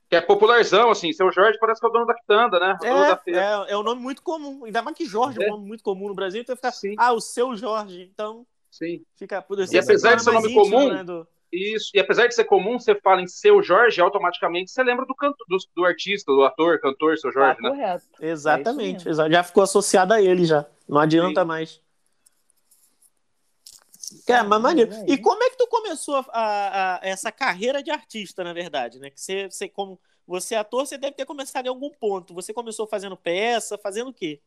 Que 0.09 0.17
é 0.17 0.21
popularzão, 0.21 0.91
assim. 0.91 1.13
Seu 1.13 1.33
Jorge 1.33 1.59
parece 1.59 1.81
que 1.81 1.87
é 1.87 1.91
o 1.91 1.93
dono 1.93 2.07
da 2.07 2.15
quitanda, 2.15 2.61
né? 2.61 2.77
O 2.81 2.85
dono 2.85 3.01
da 3.01 3.11
É, 3.13 3.17
feira. 3.17 3.41
é, 3.69 3.73
é 3.73 3.77
um 3.77 3.83
nome 3.83 4.01
muito 4.01 4.23
comum. 4.23 4.65
Ainda 4.65 4.81
mais 4.83 4.97
que 4.97 5.05
Jorge 5.05 5.43
é, 5.43 5.47
É. 5.47 5.49
um 5.49 5.57
nome 5.57 5.67
muito 5.67 5.83
comum 5.83 6.09
no 6.09 6.15
Brasil. 6.15 6.41
Então 6.43 6.55
fica, 6.55 6.71
Sim, 6.71 6.95
ah, 6.99 7.13
o 7.13 7.21
seu 7.21 7.57
Jorge. 7.57 8.09
Então 8.13 8.47
sim. 8.71 9.03
fica. 9.17 9.43
por 9.43 9.59
E 9.59 9.79
apesar 9.79 10.15
de 10.15 10.23
ser 10.23 10.31
nome 10.33 10.49
íntimo, 10.49 10.63
comum, 10.63 10.93
né, 10.93 11.03
do- 11.03 11.27
Isso. 11.53 11.91
E 11.95 11.99
apesar 12.01 12.27
de 12.27 12.35
ser 12.35 12.45
comum, 12.45 12.79
você 12.79 12.95
fala 12.97 13.21
em 13.23 13.27
seu 13.27 13.63
Jorge, 13.63 14.01
automaticamente 14.01 14.71
você 14.71 14.83
lembra 14.83 15.07
do, 15.07 15.15
canto, 15.15 15.37
do, 15.49 15.57
do 15.75 15.85
artista, 15.85 16.31
do 16.33 16.45
ator, 16.45 16.79
cantor, 16.81 17.17
seu 17.19 17.33
Tá 17.33 17.41
Jorge, 17.41 17.63
né? 17.63 17.71
correto. 17.71 18.05
Exatamente. 18.21 18.97
mesmo. 19.07 19.11
exa- 19.11 19.31
já 19.31 19.43
ficou 19.43 19.63
associado 19.63 20.13
a 20.13 20.21
ele 20.21 20.45
já. 20.45 20.67
Não 20.89 20.99
adianta 21.01 21.41
Sim. 21.43 21.47
mais. 21.47 21.81
Cara, 24.27 24.45
mas 24.45 24.61
maneiro. 24.61 24.91
E 25.07 25.19
como 25.19 25.43
é 25.43 25.51
que 25.51 25.57
tu 25.57 25.67
começou 25.69 26.17
a, 26.17 26.25
a- 26.33 26.95
a- 26.97 27.01
essa 27.03 27.31
carreira 27.33 27.83
de 27.83 27.91
artista, 27.91 28.45
na 28.45 28.53
verdade, 28.53 28.99
né? 28.99 29.11
Que 29.11 29.21
você, 29.21 29.49
você, 29.51 29.69
como 29.69 30.01
você 30.27 30.55
é 30.55 30.59
ator, 30.59 30.87
você 30.87 30.99
deve 30.99 31.15
ter 31.17 31.25
começado 31.27 31.67
em 31.67 31.69
algum 31.69 31.91
ponto. 31.91 32.35
Você 32.35 32.53
começou 32.53 32.87
fazendo 32.87 33.17
peça, 33.17 33.79
fazendo 33.79 34.11
o 34.11 34.15
quê? 34.15 34.41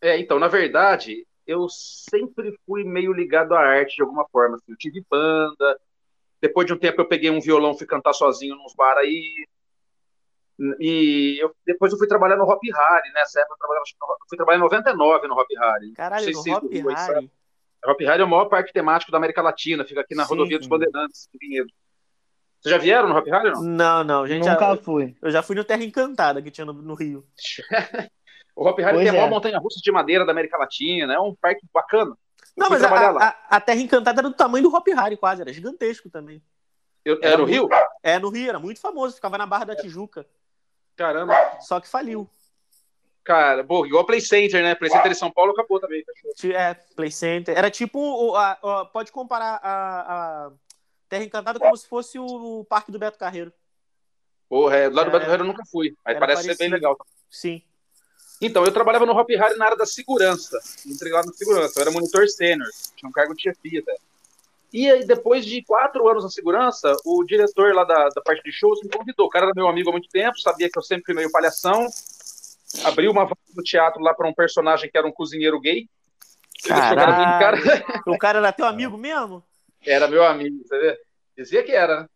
É, 0.00 0.18
então, 0.18 0.38
na 0.38 0.48
verdade, 0.48 1.26
eu 1.46 1.68
sempre 1.68 2.56
fui 2.66 2.84
meio 2.84 3.12
ligado 3.12 3.54
à 3.54 3.60
arte 3.60 3.96
de 3.96 4.02
alguma 4.02 4.26
forma. 4.28 4.56
Assim. 4.56 4.72
Eu 4.72 4.76
tive 4.76 5.04
banda, 5.10 5.80
depois 6.40 6.66
de 6.66 6.72
um 6.72 6.78
tempo 6.78 7.00
eu 7.00 7.08
peguei 7.08 7.30
um 7.30 7.40
violão, 7.40 7.76
fui 7.76 7.86
cantar 7.86 8.12
sozinho 8.12 8.56
nos 8.56 8.74
bar 8.74 8.96
aí. 8.96 9.46
E 10.80 11.38
eu- 11.40 11.54
depois 11.64 11.92
eu 11.92 11.98
fui 11.98 12.08
trabalhar 12.08 12.36
no 12.36 12.42
Hop 12.44 12.60
Harry, 12.64 13.12
nessa 13.12 13.40
época 13.40 13.56
eu, 13.68 13.74
eu 13.76 13.82
fui 14.28 14.36
trabalhar 14.36 14.58
em 14.58 14.62
99 14.62 15.28
no 15.28 15.34
Hop 15.38 15.46
Harry. 15.56 15.92
Caralho, 15.92 16.24
no 16.32 16.40
Hop 16.56 16.64
viram 16.68 16.90
isso, 17.80 17.86
Harry. 17.86 17.92
Hop 17.94 18.00
Harry 18.02 18.22
é 18.22 18.24
o 18.24 18.28
maior 18.28 18.44
parque 18.46 18.72
temático 18.72 19.10
da 19.12 19.18
América 19.18 19.42
Latina, 19.42 19.84
fica 19.84 20.00
aqui 20.00 20.14
na 20.14 20.24
Sim. 20.24 20.30
rodovia 20.30 20.58
dos 20.58 20.66
Bandeirantes, 20.68 21.28
em 21.34 21.38
Vinhedo. 21.38 21.70
Vocês 22.60 22.72
já 22.74 22.78
vieram 22.78 23.08
no 23.08 23.16
Hop 23.16 23.26
Harry 23.28 23.48
ou 23.50 23.54
não? 23.54 23.62
Não, 23.62 24.04
não, 24.04 24.26
gente. 24.26 24.40
Nunca 24.48 24.58
já- 24.58 24.76
fui. 24.76 25.16
eu 25.22 25.30
já 25.30 25.42
fui 25.42 25.54
no 25.54 25.64
Terra 25.64 25.84
Encantada 25.84 26.42
que 26.42 26.50
tinha 26.50 26.64
no, 26.64 26.72
no 26.72 26.94
Rio. 26.94 27.24
O 28.56 28.66
Hop 28.68 28.76
Harry 28.80 28.94
Pois 28.94 29.02
tem 29.04 29.10
a 29.10 29.12
maior 29.12 29.26
é. 29.28 29.30
montanha 29.30 29.58
russa 29.60 29.78
de 29.80 29.92
madeira 29.92 30.26
da 30.26 30.32
América 30.32 30.58
Latina, 30.58 31.14
é 31.14 31.20
um 31.20 31.32
parque 31.32 31.60
bacana. 31.72 32.10
Eu 32.10 32.16
Não, 32.56 32.68
mas 32.68 32.82
a, 32.82 32.88
a- 33.28 33.36
a 33.50 33.60
Terra 33.60 33.78
Encantada 33.78 34.20
era 34.20 34.28
do 34.28 34.34
tamanho 34.34 34.64
do 34.68 34.74
Hop 34.74 34.84
Harry, 34.88 35.16
quase, 35.16 35.42
era 35.42 35.52
gigantesco 35.52 36.10
também. 36.10 36.42
Eu, 37.04 37.20
era 37.22 37.36
no 37.38 37.44
Rio? 37.44 37.68
É, 38.02 38.18
no 38.18 38.28
Rio, 38.30 38.48
era 38.48 38.58
muito 38.58 38.80
famoso, 38.80 39.14
ficava 39.14 39.38
na 39.38 39.46
Barra 39.46 39.66
da 39.66 39.76
Tijuca. 39.76 40.26
Caramba. 40.96 41.36
Só 41.60 41.78
que 41.78 41.86
faliu. 41.88 42.28
Cara, 43.28 43.62
pô, 43.62 43.84
igual 43.84 44.06
Play 44.06 44.22
Center, 44.22 44.62
né? 44.62 44.74
Play 44.74 44.90
Center 44.90 45.12
em 45.12 45.14
São 45.14 45.30
Paulo 45.30 45.52
acabou 45.52 45.78
também. 45.78 46.02
fechou. 46.02 46.32
Ti- 46.32 46.54
É, 46.54 46.72
Play 46.96 47.10
Center. 47.10 47.54
Era 47.58 47.70
tipo. 47.70 48.34
a- 48.34 48.52
a- 48.52 48.84
pode 48.86 49.12
comparar 49.12 49.60
a, 49.62 50.46
a 50.46 50.50
Terra 51.10 51.24
Encantada 51.24 51.58
como 51.58 51.76
se 51.76 51.86
fosse 51.86 52.18
o 52.18 52.64
Parque 52.70 52.90
do 52.90 52.98
Beto 52.98 53.18
Carreiro. 53.18 53.52
Porra, 54.48 54.76
é, 54.76 54.88
lá 54.88 55.02
do 55.02 55.10
É. 55.10 55.12
Beto 55.12 55.24
Carreiro 55.26 55.42
eu 55.42 55.46
nunca 55.46 55.62
fui. 55.70 55.88
Aí 56.06 56.12
Era 56.14 56.20
parece 56.20 56.40
ser 56.40 56.48
parecido. 56.48 56.58
bem 56.70 56.70
legal. 56.70 56.96
Sim. 57.28 57.60
Então, 58.40 58.64
eu 58.64 58.72
trabalhava 58.72 59.04
no 59.04 59.12
Hop 59.12 59.28
Harry 59.28 59.58
na 59.58 59.66
área 59.66 59.76
da 59.76 59.84
segurança. 59.84 60.58
Entrei 60.86 61.12
lá 61.12 61.22
na 61.22 61.32
segurança. 61.34 61.78
Eu 61.78 61.82
era 61.82 61.90
monitor 61.90 62.26
sênior. 62.28 62.66
Tinha 62.96 63.10
um 63.10 63.12
cargo 63.12 63.34
de 63.34 63.42
chefia 63.42 63.80
até. 63.80 63.94
E 64.72 64.90
aí, 64.90 65.04
depois 65.04 65.44
de 65.44 65.62
quatro 65.64 66.08
anos 66.08 66.24
na 66.24 66.30
segurança, 66.30 66.96
o 67.04 67.24
diretor 67.24 67.74
lá 67.74 67.84
da, 67.84 68.08
da 68.08 68.22
parte 68.22 68.42
de 68.42 68.52
shows 68.52 68.80
me 68.82 68.88
convidou. 68.88 69.26
O 69.26 69.28
cara 69.28 69.44
era 69.46 69.52
meu 69.54 69.68
amigo 69.68 69.90
há 69.90 69.92
muito 69.92 70.08
tempo, 70.08 70.38
sabia 70.40 70.70
que 70.70 70.78
eu 70.78 70.82
sempre 70.82 71.04
fui 71.04 71.14
meio 71.14 71.30
palhação. 71.30 71.86
Abriu 72.84 73.10
uma 73.10 73.24
vaga 73.24 73.40
no 73.54 73.62
teatro 73.62 74.02
lá 74.02 74.14
para 74.14 74.28
um 74.28 74.34
personagem 74.34 74.90
que 74.90 74.96
era 74.96 75.06
um 75.06 75.12
cozinheiro 75.12 75.60
gay. 75.60 75.88
Ele 76.64 76.74
deixou 76.74 76.92
o 76.92 77.38
cara. 77.38 77.58
O 78.06 78.18
cara 78.18 78.38
era 78.38 78.52
teu 78.52 78.66
amigo 78.66 78.96
mesmo? 78.96 79.42
Era 79.86 80.08
meu 80.08 80.24
amigo, 80.24 80.62
você 80.64 80.78
vê? 80.78 80.98
Dizia 81.36 81.62
que 81.62 81.72
era, 81.72 82.00
né? 82.00 82.08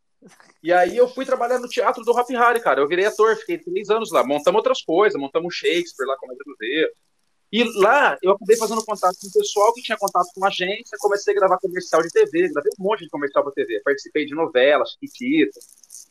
E 0.62 0.72
aí 0.72 0.96
eu 0.96 1.08
fui 1.08 1.24
trabalhar 1.24 1.58
no 1.58 1.68
teatro 1.68 2.04
do 2.04 2.12
Hop 2.12 2.28
Harry, 2.30 2.60
cara. 2.60 2.80
Eu 2.80 2.88
virei 2.88 3.06
ator, 3.06 3.36
fiquei 3.36 3.58
três 3.58 3.90
anos 3.90 4.12
lá. 4.12 4.24
Montamos 4.24 4.58
outras 4.58 4.82
coisas, 4.82 5.20
montamos 5.20 5.54
Shakespeare 5.54 6.06
lá, 6.06 6.16
Comédia 6.16 6.44
do 6.44 6.56
Zero. 6.56 6.92
E 7.52 7.64
lá 7.80 8.16
eu 8.22 8.32
acabei 8.32 8.56
fazendo 8.56 8.82
contato 8.84 9.14
com 9.20 9.28
o 9.28 9.32
pessoal 9.32 9.74
que 9.74 9.82
tinha 9.82 9.98
contato 9.98 10.28
com 10.34 10.44
a 10.44 10.48
agência, 10.48 10.96
comecei 10.98 11.34
a 11.34 11.36
gravar 11.36 11.58
comercial 11.58 12.00
de 12.00 12.08
TV, 12.08 12.48
gravei 12.48 12.72
um 12.80 12.82
monte 12.82 13.04
de 13.04 13.10
comercial 13.10 13.44
pra 13.44 13.52
TV. 13.52 13.80
Participei 13.84 14.24
de 14.24 14.34
novelas, 14.34 14.96
Chiquita, 14.98 15.60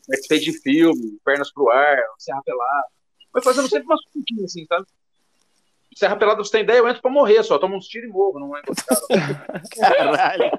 participei 0.08 0.39
de 0.39 0.53
filme, 0.62 1.17
Pernas 1.25 1.51
pro 1.51 1.70
Ar, 1.70 1.98
Serra 2.20 2.43
Pelada. 2.46 2.88
Foi 3.31 3.41
fazendo 3.41 3.69
sempre 3.69 3.85
umas 3.85 4.01
coisinhas 4.05 4.51
assim, 4.51 4.65
sabe? 4.65 4.85
Serra 5.95 6.15
Pelada, 6.15 6.43
você 6.43 6.51
tem 6.51 6.61
ideia, 6.63 6.77
eu 6.79 6.88
entro 6.88 7.01
pra 7.01 7.11
morrer 7.11 7.43
só, 7.43 7.59
tomo 7.59 7.75
uns 7.75 7.85
tiros 7.88 8.09
e 8.09 8.11
morro, 8.11 8.39
não 8.39 8.55
é. 8.55 8.61
Caralho. 9.75 10.51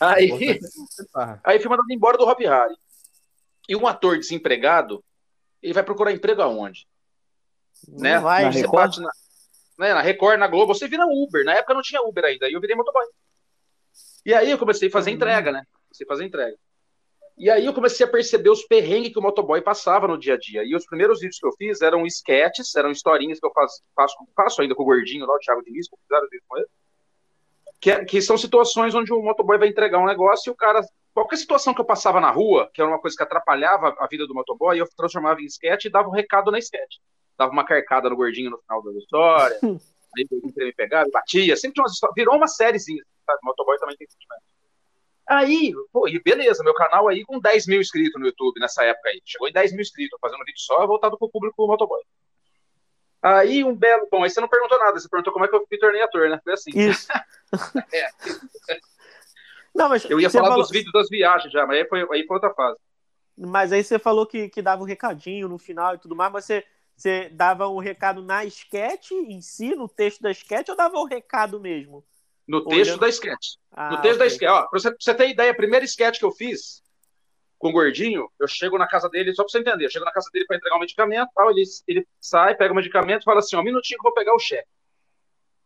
Aí, 0.00 0.30
Aí 1.44 1.60
fui 1.60 1.68
mandado 1.68 1.90
embora 1.90 2.16
do 2.16 2.26
Hop 2.26 2.40
Harry. 2.40 2.74
E 3.68 3.76
um 3.76 3.86
ator 3.86 4.18
desempregado, 4.18 5.04
ele 5.62 5.72
vai 5.74 5.82
procurar 5.82 6.12
emprego 6.12 6.42
aonde? 6.42 6.86
né? 7.88 8.16
Não 8.16 8.22
vai, 8.22 8.44
Na 8.44 8.52
Você 8.52 8.62
Record? 8.62 8.82
bate 8.82 9.00
na, 9.00 9.10
né, 9.78 9.94
na 9.94 10.00
Record, 10.00 10.38
na 10.38 10.46
Globo, 10.48 10.74
você 10.74 10.88
vira 10.88 11.04
Uber. 11.06 11.44
Na 11.44 11.54
época 11.54 11.74
não 11.74 11.82
tinha 11.82 12.02
Uber 12.02 12.24
ainda, 12.24 12.48
e 12.48 12.52
eu 12.52 12.60
virei 12.60 12.74
motoboy. 12.76 13.04
E 14.24 14.32
aí 14.32 14.50
eu 14.50 14.58
comecei 14.58 14.88
a 14.88 14.90
fazer 14.92 15.10
Uhum. 15.10 15.16
entrega, 15.16 15.52
né? 15.52 15.64
Comecei 15.88 16.04
a 16.04 16.08
fazer 16.08 16.24
entrega. 16.24 16.56
E 17.42 17.50
aí 17.50 17.66
eu 17.66 17.74
comecei 17.74 18.06
a 18.06 18.08
perceber 18.08 18.50
os 18.50 18.62
perrengues 18.62 19.12
que 19.12 19.18
o 19.18 19.22
motoboy 19.22 19.60
passava 19.60 20.06
no 20.06 20.16
dia 20.16 20.34
a 20.34 20.38
dia. 20.38 20.62
E 20.62 20.76
os 20.76 20.86
primeiros 20.86 21.18
vídeos 21.18 21.40
que 21.40 21.46
eu 21.48 21.50
fiz 21.58 21.82
eram 21.82 22.06
sketches, 22.06 22.72
eram 22.76 22.92
historinhas 22.92 23.40
que 23.40 23.44
eu 23.44 23.50
faço, 23.50 23.82
faço, 23.96 24.14
faço 24.36 24.62
ainda 24.62 24.76
com 24.76 24.84
o 24.84 24.86
gordinho 24.86 25.26
lá, 25.26 25.34
o 25.34 25.38
Thiago 25.40 25.60
Diniz, 25.64 25.88
que 25.88 25.96
fizeram 26.04 26.28
vídeo 26.30 26.44
com 26.46 26.56
ele. 26.56 26.66
Que, 27.80 27.90
é- 27.90 28.04
que 28.04 28.22
são 28.22 28.38
situações 28.38 28.94
onde 28.94 29.12
o 29.12 29.20
motoboy 29.20 29.58
vai 29.58 29.66
entregar 29.66 29.98
um 29.98 30.06
negócio 30.06 30.50
e 30.50 30.52
o 30.52 30.54
cara. 30.54 30.82
Qualquer 31.12 31.36
situação 31.36 31.74
que 31.74 31.80
eu 31.80 31.84
passava 31.84 32.20
na 32.20 32.30
rua, 32.30 32.70
que 32.72 32.80
era 32.80 32.88
uma 32.88 33.00
coisa 33.00 33.16
que 33.16 33.24
atrapalhava 33.24 33.92
a 33.98 34.06
vida 34.06 34.24
do 34.24 34.34
motoboy, 34.34 34.78
eu 34.78 34.86
transformava 34.96 35.40
em 35.40 35.46
sketch 35.46 35.86
e 35.86 35.90
dava 35.90 36.08
um 36.08 36.12
recado 36.12 36.48
na 36.52 36.60
sketch. 36.60 36.98
dava 37.36 37.50
uma 37.50 37.64
carcada 37.64 38.08
no 38.08 38.14
gordinho 38.14 38.50
no 38.50 38.58
final 38.58 38.84
da 38.84 38.92
história. 38.92 39.58
aí 40.16 40.24
o 40.24 40.28
gordinho 40.30 40.52
queria 40.52 40.68
me 40.68 40.74
pegar, 40.74 41.04
me 41.06 41.10
batia. 41.10 41.56
Sempre 41.56 41.74
tinha 41.74 41.82
umas 41.82 41.92
histórias. 41.94 42.14
Virou 42.14 42.36
uma 42.36 42.46
sériezinha, 42.46 43.02
sabe? 43.26 43.40
Motoboy 43.42 43.76
também 43.78 43.96
tem 43.96 44.06
sentimento. 44.06 44.51
Aí, 45.34 45.72
pô, 45.90 46.06
e 46.06 46.20
beleza, 46.22 46.62
meu 46.62 46.74
canal 46.74 47.08
aí 47.08 47.24
com 47.24 47.38
10 47.40 47.66
mil 47.66 47.80
inscritos 47.80 48.20
no 48.20 48.26
YouTube 48.26 48.60
nessa 48.60 48.84
época 48.84 49.08
aí. 49.08 49.22
Chegou 49.24 49.48
em 49.48 49.52
10 49.52 49.72
mil 49.72 49.80
inscritos, 49.80 50.18
fazendo 50.20 50.42
um 50.42 50.44
vídeo 50.44 50.60
só 50.60 50.86
voltado 50.86 51.16
pro 51.16 51.30
público 51.30 51.66
motoboy. 51.66 52.02
Aí 53.22 53.64
um 53.64 53.74
belo. 53.74 54.06
Bom, 54.10 54.24
aí 54.24 54.28
você 54.30 54.40
não 54.42 54.48
perguntou 54.48 54.78
nada, 54.78 55.00
você 55.00 55.08
perguntou 55.08 55.32
como 55.32 55.44
é 55.44 55.48
que 55.48 55.54
eu 55.54 55.66
me 55.70 55.78
tornei 55.78 56.02
ator, 56.02 56.28
né? 56.28 56.38
Foi 56.44 56.52
assim. 56.52 56.70
Isso. 56.74 57.08
É. 57.92 58.08
Não, 59.74 59.88
mas 59.88 60.04
Eu 60.08 60.20
ia 60.20 60.28
falar 60.28 60.48
falou- 60.48 60.62
dos 60.62 60.70
vídeos 60.70 60.92
das 60.92 61.08
viagens 61.08 61.52
já, 61.52 61.66
mas 61.66 61.78
aí 61.78 61.88
foi, 61.88 62.00
aí 62.00 62.26
foi 62.26 62.36
outra 62.36 62.52
fase. 62.54 62.78
Mas 63.36 63.72
aí 63.72 63.82
você 63.82 63.98
falou 63.98 64.26
que, 64.26 64.48
que 64.48 64.60
dava 64.60 64.82
um 64.82 64.86
recadinho 64.86 65.48
no 65.48 65.58
final 65.58 65.94
e 65.94 65.98
tudo 65.98 66.14
mais, 66.14 66.30
mas 66.32 66.44
você, 66.44 66.64
você 66.96 67.28
dava 67.30 67.68
um 67.68 67.78
recado 67.78 68.22
na 68.22 68.44
sketch 68.44 69.12
em 69.12 69.40
si, 69.40 69.74
no 69.74 69.88
texto 69.88 70.20
da 70.20 70.30
sketch, 70.30 70.68
ou 70.68 70.76
dava 70.76 70.98
um 70.98 71.04
recado 71.06 71.58
mesmo? 71.60 72.04
No 72.52 72.62
texto 72.66 72.90
Olhando- 72.90 73.00
da 73.00 73.08
sketch. 73.08 73.54
Ah, 73.72 73.90
No 73.92 74.02
texto 74.02 74.18
da 74.18 74.24
ok. 74.26 74.34
sketch. 74.36 74.50
Ó, 74.50 74.66
pra 74.68 74.78
você, 74.78 74.88
pra 74.90 74.96
você 75.00 75.14
ter 75.14 75.28
ideia, 75.30 75.50
a 75.52 75.54
primeira 75.54 75.84
sketch 75.86 76.18
que 76.18 76.24
eu 76.26 76.32
fiz 76.32 76.82
com 77.58 77.70
o 77.70 77.72
gordinho, 77.72 78.28
eu 78.38 78.46
chego 78.46 78.76
na 78.76 78.86
casa 78.86 79.08
dele, 79.08 79.34
só 79.34 79.42
pra 79.42 79.50
você 79.50 79.58
entender, 79.60 79.86
eu 79.86 79.90
chego 79.90 80.04
na 80.04 80.12
casa 80.12 80.28
dele 80.30 80.44
pra 80.46 80.56
entregar 80.58 80.76
um 80.76 80.80
medicamento, 80.80 81.30
tal, 81.34 81.50
ele, 81.50 81.62
ele 81.88 82.06
sai, 82.20 82.54
pega 82.54 82.70
o 82.72 82.76
medicamento 82.76 83.22
e 83.22 83.24
fala 83.24 83.38
assim, 83.38 83.56
ó, 83.56 83.60
um 83.60 83.64
minutinho 83.64 83.98
que 83.98 84.06
eu 84.06 84.10
vou 84.10 84.14
pegar 84.14 84.34
o 84.34 84.38
cheque. 84.38 84.68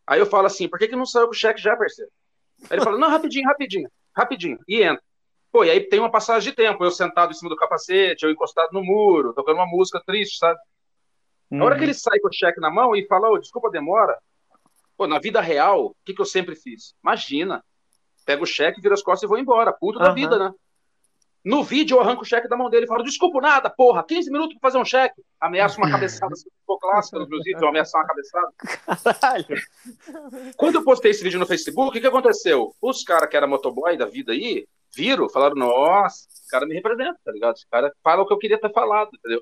Aí 0.07 0.21
eu 0.21 0.26
falo 0.26 0.47
assim, 0.47 0.69
por 0.69 0.78
que, 0.78 0.87
que 0.87 0.95
não 0.95 1.05
saiu 1.07 1.26
com 1.26 1.33
o 1.33 1.35
cheque 1.35 1.61
já, 1.61 1.75
parceiro? 1.76 2.11
Aí 2.71 2.76
ele 2.76 2.85
fala, 2.85 2.99
não, 2.99 3.09
rapidinho, 3.09 3.49
rapidinho, 3.49 3.90
rapidinho. 4.14 4.59
E 4.69 4.81
entra. 4.83 5.02
Pô, 5.50 5.64
e 5.64 5.71
aí 5.71 5.81
tem 5.81 5.99
uma 5.99 6.11
passagem 6.11 6.50
de 6.50 6.55
tempo, 6.57 6.85
eu 6.85 6.90
sentado 6.93 7.33
em 7.33 7.35
cima 7.35 7.49
do 7.50 7.57
capacete, 7.57 8.25
eu 8.25 8.31
encostado 8.31 8.69
no 8.73 8.85
muro, 8.85 9.33
tocando 9.33 9.57
uma 9.57 9.66
música 9.66 10.00
triste, 10.07 10.38
sabe? 10.38 10.59
Na 11.50 11.64
hora 11.64 11.76
que 11.76 11.83
ele 11.85 11.95
sai 11.95 12.21
com 12.21 12.28
o 12.28 12.33
cheque 12.33 12.61
na 12.61 12.71
mão 12.71 12.95
e 12.95 13.05
fala, 13.09 13.28
ô, 13.31 13.38
desculpa 13.38 13.69
a 13.69 13.71
demora, 13.73 14.16
pô, 14.97 15.07
na 15.07 15.19
vida 15.19 15.41
real, 15.41 15.87
o 15.87 15.97
que, 16.05 16.15
que 16.15 16.21
eu 16.21 16.26
sempre 16.26 16.57
fiz? 16.57 16.95
Imagina, 17.03 17.65
pego 18.25 18.45
o 18.45 18.47
cheque, 18.47 18.81
viro 18.81 18.95
as 18.95 19.03
costas 19.03 19.26
e 19.26 19.29
vou 19.29 19.38
embora, 19.38 19.73
puto 19.73 19.99
da 19.99 20.12
vida, 20.12 20.38
né? 20.38 20.53
No 21.45 21.62
vídeo 21.62 21.97
eu 21.97 22.00
arranco 22.00 22.23
o 22.23 22.26
cheque 22.26 22.49
da 22.49 22.57
mão 22.57 22.69
dele 22.69 22.87
e 22.87 22.88
falo, 22.88 23.05
desculpa 23.05 23.41
nada, 23.41 23.71
porra, 23.71 24.03
15 24.03 24.33
minutos 24.33 24.59
pra 24.59 24.69
fazer 24.69 24.83
um 24.83 24.85
cheque. 24.85 25.23
Ameaço 25.41 25.79
uma 25.79 25.88
cabeçada, 25.88 26.35
se 26.35 26.50
for 26.67 26.76
clássica 26.76 27.21
nos 27.21 27.29
meus 27.29 27.45
vídeos, 27.45 27.62
eu 27.62 27.69
ameaçar 27.69 28.00
uma 28.00 28.09
cabeçada. 28.09 28.53
Caralho. 29.21 29.62
Quando 30.57 30.75
eu 30.75 30.85
postei 30.85 31.12
esse 31.12 31.23
vídeo 31.23 31.38
no 31.38 31.47
Facebook, 31.47 31.88
o 31.88 31.93
que, 31.93 32.00
que 32.00 32.07
aconteceu? 32.09 32.75
Os 32.83 33.05
caras 33.05 33.31
que 33.31 33.37
eram 33.37 33.47
motoboy 33.47 33.97
da 33.97 34.07
vida 34.07 34.33
aí, 34.33 34.67
viram, 34.93 35.29
falaram, 35.29 35.55
nossa, 35.55 36.26
esse 36.29 36.49
cara 36.50 36.67
me 36.67 36.75
representa, 36.75 37.17
tá 37.25 37.31
ligado? 37.31 37.55
Esse 37.55 37.69
cara 37.69 37.93
fala 38.03 38.23
o 38.23 38.26
que 38.26 38.33
eu 38.33 38.38
queria 38.38 38.61
ter 38.61 38.73
falado, 38.73 39.11
entendeu? 39.15 39.41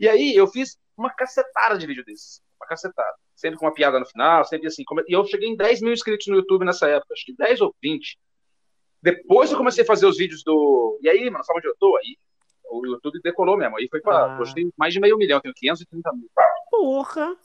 E 0.00 0.08
aí 0.08 0.34
eu 0.34 0.48
fiz 0.48 0.76
uma 0.96 1.10
cacetada 1.10 1.78
de 1.78 1.86
vídeo 1.86 2.04
desses. 2.04 2.42
Uma 2.60 2.66
cacetada. 2.66 3.14
Sempre 3.42 3.58
com 3.58 3.66
uma 3.66 3.74
piada 3.74 3.98
no 3.98 4.06
final, 4.06 4.44
sempre 4.44 4.68
assim. 4.68 4.84
E 5.08 5.12
eu 5.12 5.24
cheguei 5.26 5.48
em 5.48 5.56
10 5.56 5.82
mil 5.82 5.92
inscritos 5.92 6.28
no 6.28 6.36
YouTube 6.36 6.64
nessa 6.64 6.88
época, 6.88 7.12
acho 7.12 7.24
que 7.26 7.34
10 7.34 7.60
ou 7.60 7.74
20. 7.82 8.16
Depois 9.02 9.50
eu 9.50 9.58
comecei 9.58 9.82
a 9.82 9.86
fazer 9.86 10.06
os 10.06 10.16
vídeos 10.16 10.44
do. 10.44 10.96
E 11.02 11.08
aí, 11.08 11.28
mano, 11.28 11.42
sabe 11.42 11.58
onde 11.58 11.66
eu 11.66 11.74
tô? 11.76 11.96
Aí 11.96 12.16
o 12.70 12.86
YouTube 12.86 13.20
decolou 13.20 13.56
mesmo. 13.56 13.76
Aí 13.76 13.88
foi 13.90 14.00
pra. 14.00 14.36
Ah. 14.50 14.54
Tem 14.54 14.72
mais 14.78 14.94
de 14.94 15.00
meio 15.00 15.18
milhão, 15.18 15.40
tenho 15.40 15.52
530 15.56 16.12
mil. 16.12 16.30
Porra. 16.70 17.36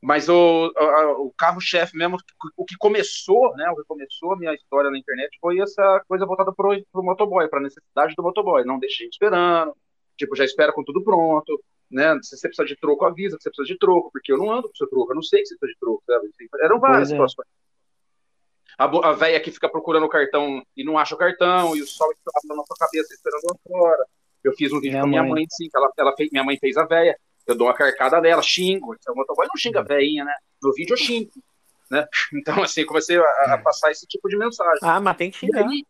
Mas 0.00 0.26
o, 0.28 0.72
a- 0.74 1.12
o 1.20 1.32
carro-chefe 1.36 1.94
mesmo, 1.96 2.16
o 2.56 2.64
que 2.64 2.76
começou, 2.78 3.54
né? 3.56 3.68
O 3.70 3.76
que 3.76 3.84
começou 3.84 4.32
a 4.32 4.36
minha 4.38 4.54
história 4.54 4.90
na 4.90 4.96
internet 4.98 5.36
foi 5.38 5.60
essa 5.60 6.02
coisa 6.08 6.24
voltada 6.24 6.50
pro, 6.52 6.70
pro 6.90 7.02
motoboy, 7.02 7.46
pra 7.48 7.60
necessidade 7.60 8.14
do 8.16 8.22
motoboy. 8.22 8.64
Não 8.64 8.78
deixei 8.78 9.06
esperando, 9.08 9.76
tipo, 10.16 10.34
já 10.34 10.44
espera 10.46 10.72
com 10.72 10.82
tudo 10.84 11.02
pronto, 11.04 11.60
né? 11.90 12.18
Se 12.22 12.36
você 12.36 12.48
precisa 12.48 12.66
de 12.66 12.76
troco, 12.76 13.04
avisa 13.04 13.36
que 13.36 13.42
você 13.42 13.50
precisa 13.50 13.72
de 13.74 13.78
troco, 13.78 14.10
porque 14.12 14.32
eu 14.32 14.38
não 14.38 14.50
ando 14.50 14.68
com 14.68 14.74
seu 14.74 14.88
troco, 14.88 15.10
eu 15.12 15.14
não 15.16 15.22
sei 15.22 15.40
que 15.42 15.46
você 15.48 15.56
precisa 15.58 15.74
de 15.74 15.80
troco, 15.80 16.02
sabe? 16.06 16.28
Eram 16.62 16.78
várias 16.80 17.08
Pois 17.08 17.10
é. 17.10 17.14
situações. 17.14 17.48
A, 18.76 18.86
bo- 18.86 19.04
a 19.04 19.12
véia 19.12 19.40
que 19.40 19.50
fica 19.50 19.68
procurando 19.68 20.04
o 20.06 20.08
cartão 20.08 20.62
e 20.76 20.84
não 20.84 20.96
acha 20.98 21.14
o 21.14 21.18
cartão, 21.18 21.74
e 21.74 21.82
o 21.82 21.86
sol 21.86 22.10
está 22.12 22.54
na 22.54 22.62
sua 22.64 22.76
cabeça 22.78 23.12
esperando 23.12 23.42
lá 23.50 23.56
fora. 23.66 24.04
Eu 24.44 24.52
fiz 24.52 24.72
um 24.72 24.76
vídeo 24.80 24.92
Minha 24.92 25.02
com 25.02 25.08
minha 25.08 25.22
mãe. 25.22 25.30
mãe, 25.32 25.46
sim, 25.50 25.68
que 25.68 25.76
ela, 25.76 25.90
ela 25.98 26.14
fez, 26.16 26.30
minha 26.30 26.44
mãe 26.44 26.56
fez 26.58 26.76
a 26.76 26.84
véia. 26.84 27.18
Eu 27.46 27.56
dou 27.56 27.66
uma 27.66 27.74
carcada 27.74 28.20
nela, 28.20 28.40
xingo. 28.42 28.94
Então, 28.94 29.14
motoboy 29.16 29.46
não 29.48 29.56
xinga 29.56 29.80
a 29.80 29.82
véinha, 29.82 30.24
né? 30.24 30.32
No 30.62 30.72
vídeo 30.74 30.92
eu 30.92 30.96
xingo. 30.98 31.30
Né? 31.90 32.06
Então, 32.34 32.62
assim, 32.62 32.84
comecei 32.84 33.16
a, 33.18 33.54
a 33.54 33.58
passar 33.58 33.90
esse 33.90 34.06
tipo 34.06 34.28
de 34.28 34.36
mensagem. 34.36 34.78
Ah, 34.82 35.00
mas 35.00 35.16
tem 35.16 35.30
que 35.30 35.38
xingar. 35.38 35.66
aí, 35.66 35.82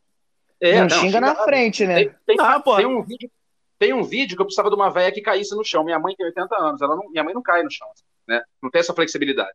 é, 0.60 0.80
não, 0.80 0.88
xinga 0.88 1.20
na 1.20 1.34
frente, 1.44 1.84
né? 1.86 1.94
Tem, 1.96 2.14
tem, 2.26 2.36
Ah, 2.40 2.60
tem 2.60 2.86
um 2.86 3.02
vídeo, 3.02 3.30
tem 3.78 3.92
um 3.92 4.02
vídeo 4.02 4.36
que 4.36 4.42
eu 4.42 4.46
precisava 4.46 4.70
de 4.70 4.76
uma 4.76 4.90
véia 4.90 5.12
que 5.12 5.20
caísse 5.20 5.54
no 5.54 5.64
chão. 5.64 5.84
Minha 5.84 5.98
mãe 5.98 6.14
tem 6.16 6.26
80 6.26 6.56
anos, 6.60 6.82
ela 6.82 6.96
não, 6.96 7.08
minha 7.10 7.22
mãe 7.22 7.32
não 7.32 7.42
cai 7.42 7.62
no 7.62 7.70
chão, 7.70 7.86
né? 8.26 8.42
Não 8.62 8.70
tem 8.70 8.80
essa 8.80 8.94
flexibilidade. 8.94 9.52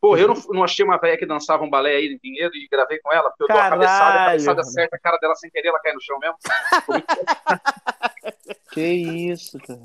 Pô, 0.00 0.16
eu 0.16 0.28
não, 0.28 0.34
não 0.48 0.64
achei 0.64 0.82
uma 0.82 0.96
véia 0.96 1.18
que 1.18 1.26
dançava 1.26 1.62
um 1.62 1.68
balé 1.68 1.96
aí 1.96 2.06
em 2.06 2.18
Vinhedo 2.18 2.56
e 2.56 2.66
gravei 2.70 2.98
com 3.00 3.12
ela, 3.12 3.28
porque 3.28 3.42
eu 3.42 3.48
dou 3.48 3.58
a 3.58 3.68
cabeçada, 3.68 4.00
a 4.00 4.12
Caralho. 4.12 4.30
cabeçada 4.30 4.64
certa, 4.64 4.96
a 4.96 4.98
cara 4.98 5.18
dela 5.18 5.34
sem 5.34 5.50
querer, 5.50 5.68
ela 5.68 5.80
cai 5.80 5.92
no 5.92 6.00
chão 6.00 6.18
mesmo. 6.18 6.36
Que 8.72 8.82
isso, 8.82 9.58
cara. 9.58 9.80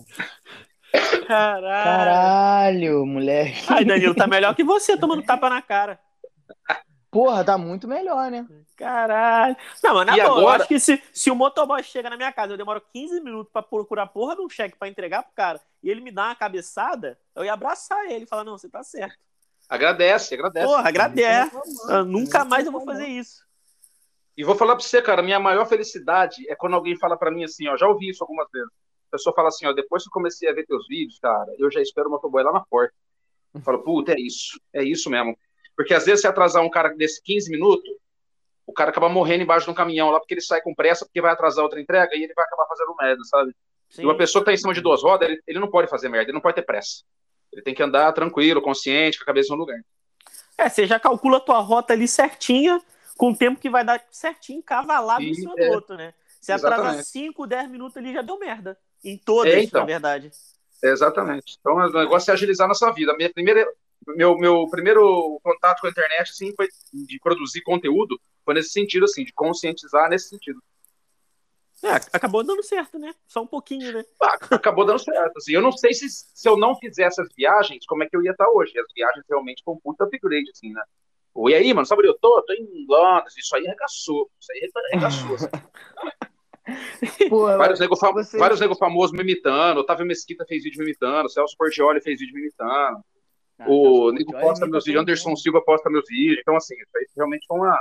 Caralho. 1.28 1.84
Caralho, 1.84 3.06
moleque. 3.06 3.66
Ai, 3.68 3.84
Danilo, 3.84 4.14
tá 4.14 4.28
melhor 4.28 4.56
que 4.56 4.64
você 4.64 4.96
tomando 4.96 5.24
tapa 5.24 5.50
na 5.50 5.62
cara. 5.62 6.00
Porra, 7.16 7.46
tá 7.46 7.58
muito 7.58 7.88
melhor, 7.88 8.30
né? 8.30 8.46
Caralho. 8.76 9.56
Não, 9.82 9.94
mas 9.94 10.06
na 10.06 10.14
E 10.18 10.22
boa, 10.22 10.28
eu 10.28 10.38
agora- 10.40 10.58
acho 10.58 10.68
que 10.68 10.80
se, 10.80 11.02
se 11.14 11.32
o 11.32 11.36
motoboy 11.36 11.82
chega 11.82 12.10
na 12.10 12.18
minha 12.18 12.34
casa, 12.34 12.52
eu 12.54 12.58
demoro 12.58 12.82
15 12.92 13.22
minutos 13.22 13.50
pra 13.54 13.62
procurar 13.64 14.08
porra 14.08 14.36
de 14.36 14.42
um 14.42 14.50
cheque 14.50 14.78
pra 14.78 14.90
entregar 14.90 15.24
pro 15.24 15.32
cara, 15.34 15.62
e 15.82 15.90
ele 15.90 16.02
me 16.02 16.12
dá 16.12 16.26
uma 16.26 16.36
cabeçada, 16.36 17.18
eu 17.34 17.46
ia 17.46 17.54
abraçar 17.54 18.04
ele 18.12 18.26
e 18.26 18.28
falar, 18.28 18.44
não, 18.44 18.58
você 18.58 18.68
tá 18.68 18.84
certo. 18.84 19.16
Agradece, 19.70 20.34
agradece. 20.34 20.66
Porra, 20.68 20.90
agradece. 20.90 21.56
Eu 21.90 22.04
nunca 22.04 22.44
mais 22.44 22.66
eu 22.66 22.72
vou 22.74 22.84
fazer 22.84 23.08
isso. 23.08 23.44
E 24.36 24.44
vou 24.44 24.56
falar 24.56 24.76
pra 24.76 24.84
você, 24.84 25.02
cara, 25.02 25.24
minha 25.24 25.40
maior 25.40 25.66
felicidade 25.66 26.46
é 26.50 26.56
quando 26.56 26.74
alguém 26.74 26.98
fala 26.98 27.16
pra 27.18 27.32
mim 27.32 27.46
assim, 27.46 27.66
ó, 27.70 27.78
já 27.78 27.88
ouvi 27.88 28.10
isso 28.10 28.22
algumas 28.24 28.50
vezes. 28.52 28.68
A 29.08 29.12
pessoa 29.16 29.34
fala 29.34 29.48
assim, 29.48 29.66
ó, 29.66 29.72
depois 29.72 30.04
que 30.04 30.10
eu 30.10 30.14
comecei 30.14 30.50
a 30.50 30.54
ver 30.54 30.66
teus 30.66 30.86
vídeos, 30.90 31.18
cara, 31.20 31.50
eu 31.58 31.72
já 31.72 31.82
espero 31.82 32.10
o 32.10 32.12
motoboy 32.12 32.44
lá 32.44 32.52
na 32.52 32.60
porta. 32.60 32.94
Eu 33.54 33.62
falo, 33.62 33.80
puta, 33.84 34.12
é 34.12 34.20
isso, 34.20 34.60
é 34.74 34.84
isso 34.84 35.10
mesmo. 35.10 35.38
Porque 35.76 35.94
às 35.94 36.06
vezes 36.06 36.22
se 36.22 36.28
atrasar 36.28 36.64
um 36.64 36.70
cara 36.70 36.90
desse 36.90 37.22
15 37.22 37.52
minutos, 37.52 37.90
o 38.66 38.74
cara 38.74 38.90
acaba 38.90 39.10
morrendo 39.10 39.44
embaixo 39.44 39.66
de 39.66 39.72
um 39.72 39.76
caminhão 39.76 40.10
lá, 40.10 40.20
porque 40.20 40.34
ele 40.34 40.42
sai 40.42 40.62
com 40.62 40.74
pressa, 40.74 41.06
porque 41.06 41.22
vai 41.22 41.32
atrasar 41.32 41.64
outra 41.64 41.80
entrega, 41.80 42.16
e 42.16 42.24
ele 42.24 42.34
vai 42.34 42.46
acabar 42.46 42.66
fazendo 42.68 42.96
merda, 43.00 43.24
sabe? 43.26 43.56
Sim. 43.90 44.02
E 44.02 44.06
uma 44.06 44.18
pessoa 44.18 44.42
que 44.42 44.48
tá 44.48 44.54
em 44.54 44.58
cima 44.58 44.74
de 44.74 44.82
duas 44.82 45.04
rodas, 45.04 45.30
ele, 45.30 45.42
ele 45.46 45.60
não 45.60 45.70
pode 45.70 45.88
fazer 45.90 46.10
merda, 46.10 46.26
ele 46.26 46.34
não 46.34 46.42
pode 46.42 46.56
ter 46.56 46.64
pressa. 46.64 47.04
Ele 47.52 47.62
tem 47.62 47.74
que 47.74 47.84
andar 47.84 48.12
tranquilo, 48.14 48.62
consciente, 48.62 49.18
com 49.18 49.24
a 49.24 49.28
cabeça 49.28 49.54
no 49.54 49.60
lugar. 49.60 49.80
É, 50.58 50.70
você 50.70 50.88
já 50.88 51.00
calcula 51.00 51.38
a 51.38 51.42
tua 51.42 51.60
rota 51.60 51.94
ali 51.94 52.08
certinha, 52.08 52.82
com 53.18 53.32
o 53.32 53.36
tempo 53.36 53.60
que 53.60 53.70
vai 53.70 53.84
dar 53.84 54.04
certinho, 54.12 54.64
cavalado 54.64 55.24
em 55.24 55.34
cima 55.34 55.54
é. 55.58 55.68
do 55.68 55.74
outro, 55.74 55.96
né? 55.96 56.14
Se 56.42 56.52
atrasar 56.52 56.80
Exatamente. 56.80 57.10
5, 57.10 57.48
10 57.48 57.70
minutos 57.70 57.98
ali, 57.98 58.14
já 58.14 58.22
deu 58.22 58.38
merda. 58.38 58.78
Em 59.04 59.18
todas, 59.18 59.54
É, 59.54 59.62
então. 59.62 59.82
na 59.82 59.86
verdade. 59.86 60.32
Exatamente. 60.82 61.58
Então, 61.60 61.76
o 61.76 61.90
negócio 61.92 62.30
é 62.30 62.34
agilizar 62.34 62.66
a 62.66 62.68
nossa 62.70 62.92
vida. 62.92 63.16
Minha 63.16 63.32
primeira, 63.32 63.68
meu, 64.08 64.38
meu 64.38 64.68
primeiro 64.70 65.40
contato 65.44 65.82
com 65.82 65.88
a 65.88 65.90
internet, 65.90 66.30
assim, 66.32 66.54
foi 66.56 66.68
de 66.94 67.20
produzir 67.20 67.62
conteúdo, 67.62 68.20
foi 68.44 68.54
nesse 68.54 68.70
sentido, 68.70 69.06
assim, 69.06 69.24
de 69.24 69.34
conscientizar 69.34 70.10
nesse 70.10 70.30
sentido. 70.30 70.62
É, 71.84 71.90
acabou 72.14 72.44
dando 72.44 72.64
certo, 72.64 72.98
né? 72.98 73.14
Só 73.28 73.42
um 73.42 73.48
pouquinho, 73.48 73.92
né? 73.92 74.04
Ah, 74.22 74.38
acabou 74.52 74.86
dando 74.86 74.98
certo. 75.00 75.38
Assim. 75.38 75.52
Eu 75.54 75.62
não 75.62 75.72
sei 75.72 75.94
se, 75.94 76.08
se 76.10 76.48
eu 76.48 76.58
não 76.58 76.76
fizesse 76.78 77.22
as 77.22 77.28
viagens, 77.36 77.86
como 77.86 78.04
é 78.04 78.08
que 78.10 78.16
eu 78.16 78.24
ia 78.24 78.32
estar 78.32 78.50
hoje. 78.50 78.74
As 78.80 78.88
viagens 78.96 79.24
realmente 79.30 79.62
foi 79.64 79.74
um 79.74 79.80
puta 79.80 80.06
upgrade, 80.06 80.50
assim, 80.52 80.72
né? 80.72 80.82
Oi, 81.36 81.54
aí, 81.54 81.74
mano, 81.74 81.86
sabe 81.86 82.00
onde 82.00 82.10
eu 82.12 82.18
tô? 82.18 82.38
Eu 82.40 82.44
tô 82.46 82.54
em 82.54 82.86
Londres, 82.88 83.36
isso 83.38 83.54
aí 83.56 83.68
arregaçou. 83.68 84.32
Isso 84.40 84.52
aí 84.54 84.70
arregaçou. 84.94 85.36
assim. 85.36 85.48
Porra, 87.30 87.58
Vários 87.58 87.80
nego, 87.80 87.96
fam 87.96 88.14
Você- 88.14 88.38
vários 88.38 88.60
nego 88.60 88.74
famosos 88.76 89.12
me 89.16 89.22
imitando. 89.22 89.80
Otávio 89.80 90.06
Mesquita 90.06 90.46
fez 90.48 90.64
vídeo 90.64 90.80
me 90.80 90.86
imitando. 90.86 91.30
Celso 91.30 91.56
Portioli 91.58 92.02
fez 92.02 92.20
vídeo 92.20 92.34
me 92.34 92.42
imitando. 92.42 93.04
Ah, 93.60 93.66
o 93.70 94.12
tá, 94.12 94.18
Nico 94.18 94.34
olha, 94.34 94.42
posta 94.42 94.68
meus 94.68 94.86
vídeos, 94.86 95.02
Anderson. 95.02 95.36
Silva 95.36 95.62
posta 95.62 95.90
meus 95.90 96.06
vídeos. 96.08 96.40
Então, 96.42 96.56
assim, 96.56 96.76
isso 96.76 96.98
aí 96.98 97.06
realmente 97.16 97.46
foi 97.48 97.58
uma, 97.58 97.80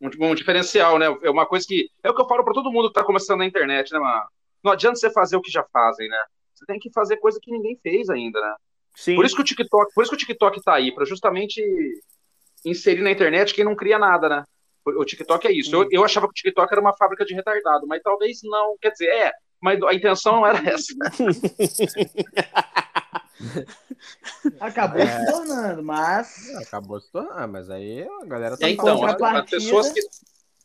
um, 0.00 0.30
um 0.30 0.34
diferencial, 0.34 0.98
né? 0.98 1.06
É 1.22 1.30
uma 1.30 1.46
coisa 1.46 1.66
que. 1.66 1.88
É 2.02 2.10
o 2.10 2.14
que 2.14 2.20
eu 2.20 2.28
falo 2.28 2.44
pra 2.44 2.54
todo 2.54 2.70
mundo 2.70 2.88
que 2.88 2.94
tá 2.94 3.04
começando 3.04 3.38
na 3.38 3.46
internet, 3.46 3.92
né, 3.92 3.98
mano? 3.98 4.26
Não 4.62 4.72
adianta 4.72 4.96
você 4.96 5.10
fazer 5.10 5.36
o 5.36 5.40
que 5.40 5.50
já 5.50 5.64
fazem, 5.72 6.08
né? 6.08 6.22
Você 6.54 6.66
tem 6.66 6.78
que 6.78 6.90
fazer 6.92 7.16
coisa 7.18 7.38
que 7.40 7.50
ninguém 7.50 7.78
fez 7.82 8.08
ainda, 8.08 8.40
né? 8.40 8.54
Sim. 8.94 9.14
Por 9.14 9.24
isso 9.24 9.34
que 9.34 9.42
o 9.42 9.44
TikTok, 9.44 9.92
por 9.94 10.02
isso 10.02 10.10
que 10.10 10.16
o 10.16 10.18
TikTok 10.18 10.62
tá 10.62 10.74
aí, 10.74 10.92
pra 10.92 11.04
justamente 11.04 11.62
inserir 12.64 13.02
na 13.02 13.10
internet 13.10 13.54
quem 13.54 13.64
não 13.64 13.76
cria 13.76 13.98
nada, 13.98 14.28
né? 14.28 14.44
O 14.84 15.02
o 15.02 15.04
TikTok 15.04 15.46
é 15.46 15.52
isso. 15.52 15.74
Eu, 15.74 15.88
eu 15.90 16.04
achava 16.04 16.26
que 16.26 16.32
o 16.32 16.34
TikTok 16.34 16.72
era 16.72 16.80
uma 16.80 16.96
fábrica 16.96 17.24
de 17.24 17.34
retardado, 17.34 17.86
mas 17.86 18.02
talvez 18.02 18.40
não. 18.42 18.76
Quer 18.80 18.90
dizer, 18.90 19.08
é, 19.08 19.32
mas 19.60 19.82
a 19.82 19.94
intenção 19.94 20.36
não 20.36 20.46
era 20.46 20.58
essa. 20.68 20.94
Acabou 24.60 25.06
se 25.06 25.26
tornando, 25.26 25.82
mas. 25.82 26.54
Acabou 26.56 27.00
se 27.00 27.10
tornando, 27.10 27.52
mas 27.52 27.70
aí 27.70 28.06
a 28.22 28.26
galera 28.26 28.56
tá 28.56 28.66
É, 28.66 28.70
então, 28.70 29.04
as, 29.04 29.50
pessoas 29.50 29.92
que. 29.92 30.00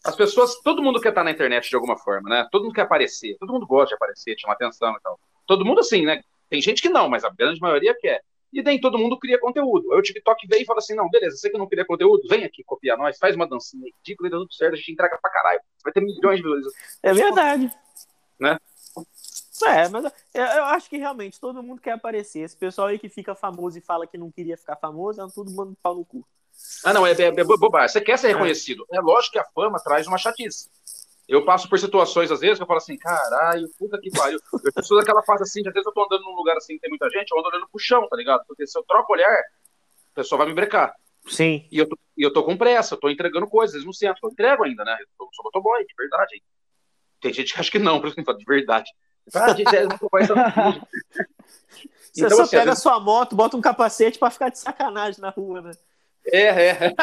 As 0.03 0.15
pessoas, 0.15 0.55
todo 0.61 0.81
mundo 0.81 0.99
quer 0.99 1.09
estar 1.09 1.23
na 1.23 1.31
internet 1.31 1.69
de 1.69 1.75
alguma 1.75 1.97
forma, 1.97 2.29
né? 2.29 2.47
Todo 2.51 2.63
mundo 2.63 2.73
quer 2.73 2.81
aparecer, 2.81 3.37
todo 3.39 3.53
mundo 3.53 3.67
gosta 3.67 3.89
de 3.89 3.95
aparecer, 3.95 4.35
chamar 4.39 4.53
atenção 4.53 4.95
e 4.95 5.01
tal. 5.01 5.19
Todo 5.45 5.65
mundo 5.65 5.79
assim, 5.79 6.05
né? 6.05 6.21
Tem 6.49 6.61
gente 6.61 6.81
que 6.81 6.89
não, 6.89 7.07
mas 7.07 7.23
a 7.23 7.29
grande 7.29 7.59
maioria 7.59 7.95
quer. 7.99 8.21
E 8.51 8.61
nem 8.61 8.79
todo 8.81 8.97
mundo 8.97 9.17
cria 9.17 9.39
conteúdo. 9.39 9.93
Aí 9.93 9.99
o 9.99 10.01
TikTok 10.01 10.45
veio 10.47 10.63
e 10.63 10.65
fala 10.65 10.79
assim: 10.79 10.95
não, 10.95 11.09
beleza, 11.09 11.37
você 11.37 11.49
que 11.49 11.57
não 11.57 11.67
cria 11.67 11.85
conteúdo, 11.85 12.27
vem 12.27 12.43
aqui 12.43 12.63
copiar 12.63 12.97
nós, 12.97 13.17
faz 13.17 13.35
uma 13.35 13.47
dancinha 13.47 13.85
ridícula 13.85 14.27
e 14.27 14.31
dá 14.31 14.37
tudo 14.37 14.53
certo, 14.53 14.73
a 14.73 14.77
gente 14.77 14.91
entrega 14.91 15.17
pra 15.21 15.31
caralho. 15.31 15.61
Vai 15.83 15.93
ter 15.93 16.01
milhões 16.01 16.37
de 16.37 16.43
visualizações. 16.43 16.99
É 17.03 17.13
verdade. 17.13 17.71
Né? 18.39 18.57
É, 19.65 19.89
mas 19.89 20.05
eu, 20.33 20.43
eu 20.43 20.65
acho 20.65 20.89
que 20.89 20.97
realmente 20.97 21.39
todo 21.39 21.63
mundo 21.63 21.81
quer 21.81 21.91
aparecer. 21.91 22.39
Esse 22.39 22.55
pessoal 22.55 22.87
aí 22.87 22.99
que 22.99 23.09
fica 23.09 23.35
famoso 23.35 23.77
e 23.77 23.81
fala 23.81 24.07
que 24.07 24.17
não 24.17 24.31
queria 24.31 24.57
ficar 24.57 24.75
famoso, 24.75 25.21
é 25.21 25.27
tudo 25.33 25.51
manda 25.51 25.73
pau 25.81 25.95
no 25.95 26.05
cu. 26.05 26.25
Ah, 26.83 26.93
não, 26.93 27.05
é, 27.05 27.11
é, 27.11 27.23
é 27.23 27.43
bobagem. 27.43 27.89
Você 27.89 28.01
quer 28.01 28.17
ser 28.17 28.29
reconhecido. 28.29 28.85
É. 28.91 28.97
é 28.97 29.01
lógico 29.01 29.33
que 29.33 29.39
a 29.39 29.45
fama 29.45 29.79
traz 29.79 30.07
uma 30.07 30.17
chatice. 30.17 30.69
Eu 31.27 31.45
passo 31.45 31.69
por 31.69 31.79
situações, 31.79 32.29
às 32.31 32.41
vezes, 32.41 32.57
que 32.57 32.63
eu 32.63 32.67
falo 32.67 32.77
assim, 32.77 32.97
caralho, 32.97 33.69
puta 33.79 33.97
que 33.99 34.11
pariu. 34.11 34.39
Eu 34.75 34.83
sou 34.83 34.97
daquela 34.97 35.23
fase 35.23 35.43
assim, 35.43 35.61
às 35.65 35.73
vezes 35.73 35.85
eu 35.85 35.93
tô 35.93 36.03
andando 36.03 36.23
num 36.23 36.35
lugar 36.35 36.57
assim 36.57 36.75
que 36.75 36.81
tem 36.81 36.89
muita 36.89 37.09
gente, 37.09 37.31
eu 37.31 37.39
ando 37.39 37.47
olhando 37.47 37.69
pro 37.69 37.79
chão, 37.79 38.07
tá 38.09 38.17
ligado? 38.17 38.43
Porque 38.47 38.67
se 38.67 38.77
eu 38.77 38.83
troco 38.83 39.13
olhar, 39.13 39.31
o 40.11 40.13
pessoal 40.13 40.39
vai 40.39 40.47
me 40.47 40.53
brecar. 40.53 40.93
Sim. 41.27 41.67
E 41.71 41.77
eu 41.77 41.87
tô, 41.87 41.97
e 42.17 42.23
eu 42.23 42.33
tô 42.33 42.43
com 42.43 42.57
pressa, 42.57 42.95
eu 42.95 42.99
tô 42.99 43.09
entregando 43.09 43.47
coisas 43.47 43.85
no 43.85 43.93
centro. 43.93 44.19
Eu 44.23 44.31
entrego 44.31 44.63
ainda, 44.63 44.83
né? 44.83 44.97
Eu 44.99 45.27
sou 45.33 45.45
motoboy, 45.45 45.85
de 45.85 45.93
verdade. 45.97 46.43
Tem 47.21 47.33
gente 47.33 47.53
que 47.53 47.59
acha 47.59 47.71
que 47.71 47.79
não, 47.79 48.01
por 48.01 48.09
exemplo, 48.09 48.37
de 48.37 48.43
verdade. 48.43 48.91
Gente, 49.27 49.75
é. 49.75 49.87
Você 52.11 52.25
então, 52.25 52.37
só 52.37 52.43
assim, 52.43 52.57
pega 52.57 52.73
a 52.73 52.75
sua 52.75 52.99
moto, 52.99 53.35
bota 53.35 53.55
um 53.55 53.61
capacete 53.61 54.19
pra 54.19 54.29
ficar 54.29 54.49
de 54.49 54.59
sacanagem 54.59 55.21
na 55.21 55.29
rua, 55.29 55.61
né? 55.61 55.71
É, 56.25 56.69
é. 56.69 56.93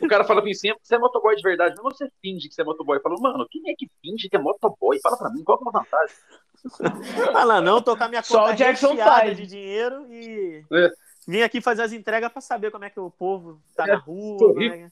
o 0.00 0.08
cara 0.08 0.24
fala 0.24 0.40
pra 0.40 0.44
mim 0.44 0.50
assim, 0.50 0.72
você 0.82 0.96
é 0.96 0.98
motoboy 0.98 1.34
de 1.34 1.42
verdade, 1.42 1.76
não 1.76 1.84
você 1.84 2.10
finge 2.20 2.48
que 2.48 2.54
você 2.54 2.62
é 2.62 2.64
motoboy. 2.64 2.96
Eu 2.98 3.02
falo, 3.02 3.20
mano, 3.20 3.46
quem 3.48 3.62
é 3.70 3.74
que 3.76 3.88
finge 4.02 4.28
que 4.28 4.36
é 4.36 4.38
motoboy? 4.40 4.98
Fala 5.00 5.16
pra 5.16 5.30
mim, 5.30 5.42
qual 5.44 5.58
é 5.64 5.68
a 5.68 5.70
vantagem? 5.70 6.16
Fala 7.32 7.60
não, 7.60 7.80
tocar 7.80 8.08
minha 8.08 8.22
conta 8.22 8.34
Só 8.34 8.50
o 8.50 8.54
Jackson 8.54 8.96
faz. 8.96 9.36
de 9.36 9.46
dinheiro 9.46 10.06
e 10.12 10.64
é. 10.72 10.90
vim 11.26 11.42
aqui 11.42 11.60
fazer 11.60 11.82
as 11.82 11.92
entregas 11.92 12.30
pra 12.30 12.40
saber 12.40 12.70
como 12.70 12.84
é 12.84 12.90
que 12.90 13.00
o 13.00 13.10
povo 13.10 13.60
tá 13.74 13.84
é. 13.84 13.88
na 13.88 13.96
rua. 13.96 14.62
É. 14.62 14.88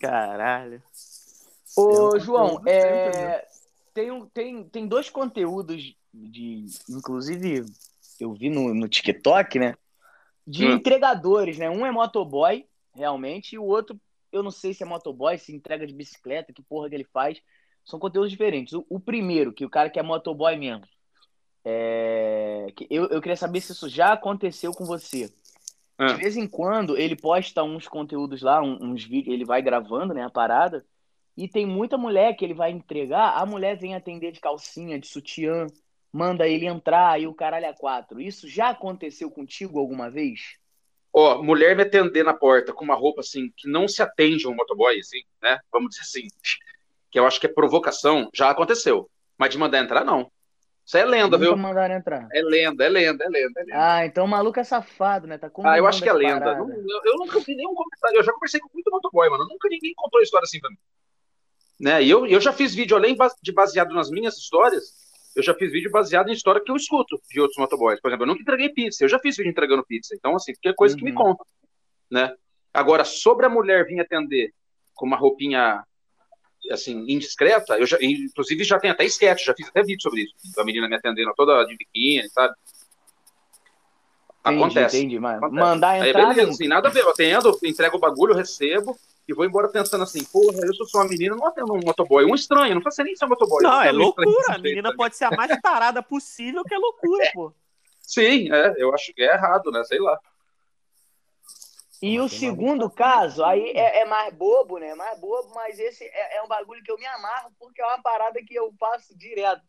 Caralho. 0.00 0.82
Ô, 1.76 2.18
João, 2.18 2.62
é... 2.66 3.46
tem, 3.94 4.26
tem, 4.34 4.64
tem 4.64 4.86
dois 4.86 5.08
conteúdos 5.08 5.94
de. 6.12 6.66
Inclusive, 6.90 7.64
eu 8.20 8.34
vi 8.34 8.50
no, 8.50 8.74
no 8.74 8.88
TikTok, 8.88 9.58
né? 9.58 9.74
de 10.46 10.66
hum. 10.66 10.72
entregadores, 10.72 11.58
né? 11.58 11.70
Um 11.70 11.86
é 11.86 11.90
motoboy, 11.90 12.66
realmente, 12.94 13.54
e 13.54 13.58
o 13.58 13.64
outro, 13.64 13.98
eu 14.30 14.42
não 14.42 14.50
sei 14.50 14.74
se 14.74 14.82
é 14.82 14.86
motoboy, 14.86 15.38
se 15.38 15.54
entrega 15.54 15.86
de 15.86 15.94
bicicleta, 15.94 16.52
que 16.52 16.62
porra 16.62 16.88
que 16.88 16.94
ele 16.94 17.08
faz. 17.12 17.40
São 17.84 17.98
conteúdos 17.98 18.30
diferentes. 18.30 18.72
O, 18.72 18.84
o 18.88 19.00
primeiro, 19.00 19.52
que 19.52 19.64
o 19.64 19.70
cara 19.70 19.90
que 19.90 19.98
é 19.98 20.02
motoboy 20.02 20.56
mesmo, 20.56 20.84
é... 21.64 22.66
eu, 22.90 23.06
eu 23.08 23.20
queria 23.20 23.36
saber 23.36 23.60
se 23.60 23.72
isso 23.72 23.88
já 23.88 24.12
aconteceu 24.12 24.72
com 24.72 24.84
você. 24.84 25.32
De 25.98 26.12
hum. 26.12 26.16
vez 26.16 26.36
em 26.36 26.46
quando 26.46 26.96
ele 26.96 27.16
posta 27.16 27.62
uns 27.62 27.86
conteúdos 27.86 28.42
lá, 28.42 28.60
uns 28.60 29.04
vídeos, 29.04 29.34
ele 29.34 29.44
vai 29.44 29.62
gravando, 29.62 30.12
né, 30.12 30.24
a 30.24 30.30
parada, 30.30 30.84
e 31.36 31.48
tem 31.48 31.66
muita 31.66 31.98
mulher 31.98 32.34
que 32.34 32.44
ele 32.44 32.54
vai 32.54 32.70
entregar, 32.70 33.36
a 33.36 33.44
mulher 33.44 33.76
vem 33.76 33.94
atender 33.94 34.32
de 34.32 34.40
calcinha, 34.40 34.98
de 34.98 35.06
sutiã, 35.06 35.66
manda 36.12 36.46
ele 36.46 36.66
entrar 36.66 37.20
e 37.20 37.26
o 37.26 37.34
caralho 37.34 37.68
a 37.68 37.74
quatro. 37.74 38.20
Isso 38.20 38.48
já 38.48 38.70
aconteceu 38.70 39.30
contigo 39.30 39.78
alguma 39.78 40.10
vez? 40.10 40.56
Ó, 41.12 41.42
mulher 41.42 41.76
me 41.76 41.82
atender 41.82 42.24
na 42.24 42.34
porta 42.34 42.72
com 42.72 42.84
uma 42.84 42.94
roupa 42.94 43.20
assim 43.20 43.52
que 43.56 43.68
não 43.68 43.86
se 43.86 44.02
atende 44.02 44.46
a 44.46 44.48
um 44.48 44.54
motoboy, 44.54 44.98
assim, 44.98 45.22
né? 45.42 45.58
Vamos 45.72 45.90
dizer 45.90 46.02
assim, 46.02 46.28
que 47.10 47.18
eu 47.18 47.26
acho 47.26 47.40
que 47.40 47.46
é 47.46 47.52
provocação, 47.52 48.28
já 48.34 48.50
aconteceu. 48.50 49.08
Mas 49.38 49.50
de 49.50 49.58
mandar 49.58 49.78
entrar, 49.78 50.04
não. 50.04 50.30
Isso 50.84 50.98
é 50.98 51.04
lenda, 51.04 51.38
Nunca 51.38 51.50
viu? 51.50 51.56
mandaram 51.56 51.94
entrar. 51.94 52.28
É 52.32 52.42
lenda, 52.42 52.84
é 52.84 52.88
lenda, 52.88 53.24
é 53.24 53.28
lenda, 53.28 53.60
é 53.60 53.64
lenda. 53.64 53.72
Ah, 53.72 54.04
então 54.04 54.26
o 54.26 54.28
maluco 54.28 54.60
é 54.60 54.64
safado, 54.64 55.26
né? 55.26 55.38
Tá 55.38 55.50
ah, 55.64 55.78
eu 55.78 55.86
acho 55.86 56.02
que 56.02 56.08
é 56.08 56.12
lenda. 56.12 56.54
Não, 56.56 56.70
eu, 56.70 57.00
eu, 57.04 57.16
nunca 57.16 57.40
vi 57.40 57.54
nenhum 57.54 57.74
comentário. 57.74 58.18
Eu 58.18 58.22
já 58.22 58.32
conversei 58.32 58.60
com 58.60 58.68
muito 58.72 58.90
motoboy, 58.90 59.30
mano. 59.30 59.46
Nunca 59.48 59.68
ninguém 59.68 59.94
contou 59.96 60.20
história 60.20 60.44
assim 60.44 60.60
pra 60.60 60.68
mim. 60.68 60.76
Né? 61.80 62.02
E 62.02 62.10
eu, 62.10 62.26
eu 62.26 62.40
já 62.40 62.52
fiz 62.52 62.74
vídeo 62.74 62.96
além 62.96 63.16
de 63.42 63.52
baseado 63.52 63.94
nas 63.94 64.10
minhas 64.10 64.36
histórias 64.36 65.04
eu 65.34 65.42
já 65.42 65.54
fiz 65.54 65.72
vídeo 65.72 65.90
baseado 65.90 66.28
em 66.28 66.32
história 66.32 66.62
que 66.62 66.70
eu 66.70 66.76
escuto 66.76 67.20
de 67.28 67.40
outros 67.40 67.58
motoboys. 67.58 68.00
Por 68.00 68.08
exemplo, 68.08 68.24
eu 68.24 68.28
nunca 68.28 68.42
entreguei 68.42 68.68
pizza, 68.68 69.02
eu 69.02 69.08
já 69.08 69.18
fiz 69.18 69.36
vídeo 69.36 69.50
entregando 69.50 69.84
pizza. 69.84 70.14
Então, 70.14 70.36
assim, 70.36 70.52
que 70.60 70.68
é 70.68 70.72
coisa 70.72 70.94
uhum. 70.94 70.98
que 70.98 71.04
me 71.04 71.10
uhum. 71.10 71.16
conta, 71.16 71.44
né? 72.10 72.34
Agora, 72.72 73.04
sobre 73.04 73.46
a 73.46 73.48
mulher 73.48 73.84
vir 73.84 74.00
atender 74.00 74.52
com 74.94 75.06
uma 75.06 75.16
roupinha, 75.16 75.82
assim, 76.70 77.04
indiscreta, 77.08 77.76
eu 77.78 77.86
já, 77.86 77.98
inclusive 78.00 78.62
já 78.62 78.78
tem 78.78 78.90
até 78.90 79.04
sketch, 79.04 79.44
já 79.44 79.54
fiz 79.54 79.68
até 79.68 79.82
vídeo 79.82 80.02
sobre 80.02 80.22
isso. 80.22 80.34
A 80.60 80.64
menina 80.64 80.88
me 80.88 80.94
atendendo 80.94 81.32
toda 81.36 81.64
de 81.64 81.76
biquíni, 81.76 82.28
sabe? 82.30 82.54
Acontece. 84.42 84.98
Entendi, 84.98 85.18
mas 85.18 85.38
Acontece. 85.38 85.60
mandar 85.60 86.06
entrar... 86.06 86.28
Aí, 86.28 86.34
beleza, 86.34 86.50
assim, 86.50 86.68
nada 86.68 86.88
a 86.88 86.90
ver, 86.92 87.00
eu 87.00 87.10
atendo, 87.10 87.58
entrego 87.64 87.96
o 87.96 88.00
bagulho, 88.00 88.34
recebo, 88.34 88.96
e 89.26 89.32
vou 89.32 89.44
embora 89.44 89.68
pensando 89.68 90.04
assim, 90.04 90.22
porra, 90.24 90.58
eu 90.64 90.74
sou 90.74 90.86
só 90.86 90.98
uma 90.98 91.08
menina, 91.08 91.34
não 91.34 91.46
atendo 91.46 91.72
um 91.72 91.80
motoboy, 91.80 92.24
um 92.24 92.34
estranho, 92.34 92.74
não 92.74 92.82
faço 92.82 93.02
nem 93.02 93.16
ser 93.16 93.24
um 93.24 93.28
motoboy. 93.28 93.62
Não, 93.62 93.82
é 93.82 93.90
loucura, 93.90 94.54
a 94.54 94.58
menina 94.58 94.88
jeito, 94.88 94.96
pode 94.96 95.16
ser 95.16 95.24
a 95.24 95.30
mais 95.30 95.58
parada 95.62 96.02
possível, 96.02 96.62
que 96.62 96.74
é 96.74 96.78
loucura, 96.78 97.30
pô. 97.32 97.52
Sim, 98.02 98.52
é, 98.52 98.74
eu 98.76 98.94
acho 98.94 99.14
que 99.14 99.22
é 99.22 99.32
errado, 99.32 99.70
né, 99.70 99.82
sei 99.84 99.98
lá. 99.98 100.18
E 102.02 102.20
o 102.20 102.28
segundo 102.28 102.90
caso, 102.90 103.42
aí 103.42 103.70
é, 103.70 104.00
é, 104.00 104.04
mais 104.04 104.34
bobo, 104.34 104.78
né, 104.78 104.94
mais 104.94 105.18
bobo, 105.18 105.54
mas 105.54 105.78
esse 105.78 106.04
é, 106.04 106.36
é 106.36 106.42
um 106.42 106.48
bagulho 106.48 106.82
que 106.82 106.92
eu 106.92 106.98
me 106.98 107.06
amarro, 107.06 107.50
porque 107.58 107.80
é 107.80 107.86
uma 107.86 108.02
parada 108.02 108.42
que 108.46 108.54
eu 108.54 108.74
faço 108.78 109.16
direto. 109.16 109.62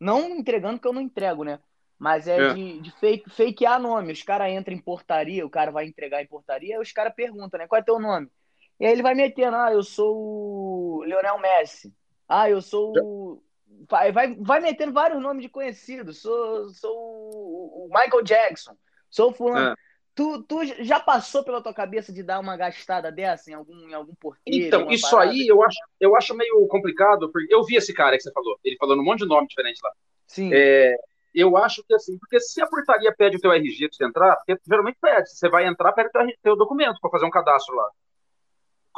Não 0.00 0.30
entregando, 0.30 0.80
que 0.80 0.88
eu 0.88 0.92
não 0.92 1.00
entrego, 1.00 1.44
né, 1.44 1.60
mas 1.96 2.26
é, 2.26 2.38
é. 2.38 2.54
de, 2.54 2.80
de 2.80 2.90
fake, 2.90 3.30
fakear 3.30 3.80
nome. 3.80 4.12
Os 4.12 4.22
caras 4.24 4.50
entram 4.50 4.74
em 4.74 4.80
portaria, 4.80 5.46
o 5.46 5.50
cara 5.50 5.70
vai 5.70 5.86
entregar 5.86 6.20
em 6.20 6.26
portaria, 6.26 6.74
aí 6.74 6.82
os 6.82 6.90
caras 6.90 7.14
perguntam, 7.14 7.58
né, 7.58 7.68
qual 7.68 7.80
é 7.80 7.84
teu 7.84 8.00
nome? 8.00 8.28
E 8.78 8.86
aí 8.86 8.92
ele 8.92 9.02
vai 9.02 9.14
metendo, 9.14 9.56
ah, 9.56 9.72
eu 9.72 9.82
sou 9.82 10.16
o 10.16 11.04
Leonel 11.04 11.38
Messi. 11.38 11.92
Ah, 12.28 12.50
eu 12.50 12.60
sou 12.60 12.92
o... 12.96 13.42
Vai, 13.88 14.10
vai, 14.10 14.34
vai 14.34 14.60
metendo 14.60 14.92
vários 14.92 15.20
nomes 15.20 15.42
de 15.42 15.48
conhecidos. 15.48 16.20
Sou, 16.20 16.68
sou 16.70 16.94
o 16.96 17.88
Michael 17.90 18.22
Jackson. 18.22 18.76
Sou 19.10 19.32
fulano. 19.32 19.70
É. 19.70 19.74
Tu, 20.16 20.42
tu 20.44 20.64
já 20.82 20.98
passou 20.98 21.44
pela 21.44 21.62
tua 21.62 21.74
cabeça 21.74 22.10
de 22.10 22.22
dar 22.22 22.40
uma 22.40 22.56
gastada 22.56 23.12
dessa 23.12 23.50
em 23.50 23.54
algum, 23.54 23.76
em 23.86 23.92
algum 23.92 24.14
porquê? 24.14 24.40
Então, 24.46 24.90
isso 24.90 25.10
parada? 25.10 25.30
aí 25.30 25.46
eu 25.46 25.62
acho, 25.62 25.78
eu 26.00 26.16
acho 26.16 26.34
meio 26.34 26.66
complicado, 26.68 27.30
porque 27.30 27.54
eu 27.54 27.62
vi 27.62 27.76
esse 27.76 27.92
cara 27.92 28.16
que 28.16 28.22
você 28.22 28.32
falou, 28.32 28.58
ele 28.64 28.78
falando 28.78 29.00
um 29.00 29.04
monte 29.04 29.20
de 29.20 29.26
nome 29.26 29.46
diferente 29.46 29.78
lá. 29.84 29.92
Sim. 30.26 30.50
É, 30.54 30.96
eu 31.34 31.54
acho 31.58 31.84
que 31.86 31.94
assim, 31.94 32.18
porque 32.18 32.40
se 32.40 32.62
a 32.62 32.66
portaria 32.66 33.14
pede 33.14 33.36
o 33.36 33.40
teu 33.40 33.52
RG 33.52 33.88
pra 33.88 33.96
você 33.96 34.04
entrar, 34.06 34.36
porque 34.36 34.58
geralmente 34.66 34.96
pede, 34.98 35.28
você 35.28 35.50
vai 35.50 35.66
entrar, 35.66 35.92
pede 35.92 36.08
o 36.08 36.12
teu, 36.12 36.26
teu 36.42 36.56
documento 36.56 36.98
para 36.98 37.10
fazer 37.10 37.26
um 37.26 37.30
cadastro 37.30 37.76
lá. 37.76 37.86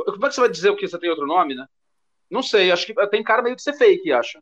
Como 0.04 0.26
é 0.26 0.28
que 0.28 0.34
você 0.34 0.40
vai 0.40 0.50
dizer 0.50 0.70
o 0.70 0.76
que 0.76 0.86
você 0.86 0.98
tem 0.98 1.10
outro 1.10 1.26
nome, 1.26 1.54
né? 1.54 1.66
Não 2.30 2.42
sei, 2.42 2.70
acho 2.70 2.86
que 2.86 2.94
tem 3.08 3.22
cara 3.22 3.42
meio 3.42 3.56
de 3.56 3.62
ser 3.62 3.72
fake, 3.72 4.12
acho. 4.12 4.40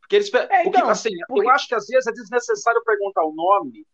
Porque 0.00 0.16
eles. 0.16 0.32
É, 0.32 0.60
então, 0.60 0.72
porque, 0.72 0.90
assim, 0.90 1.10
porque... 1.28 1.46
eu 1.46 1.50
acho 1.50 1.66
que 1.68 1.74
às 1.74 1.86
vezes 1.86 2.06
é 2.06 2.12
desnecessário 2.12 2.82
perguntar 2.84 3.24
o 3.24 3.34
nome 3.34 3.86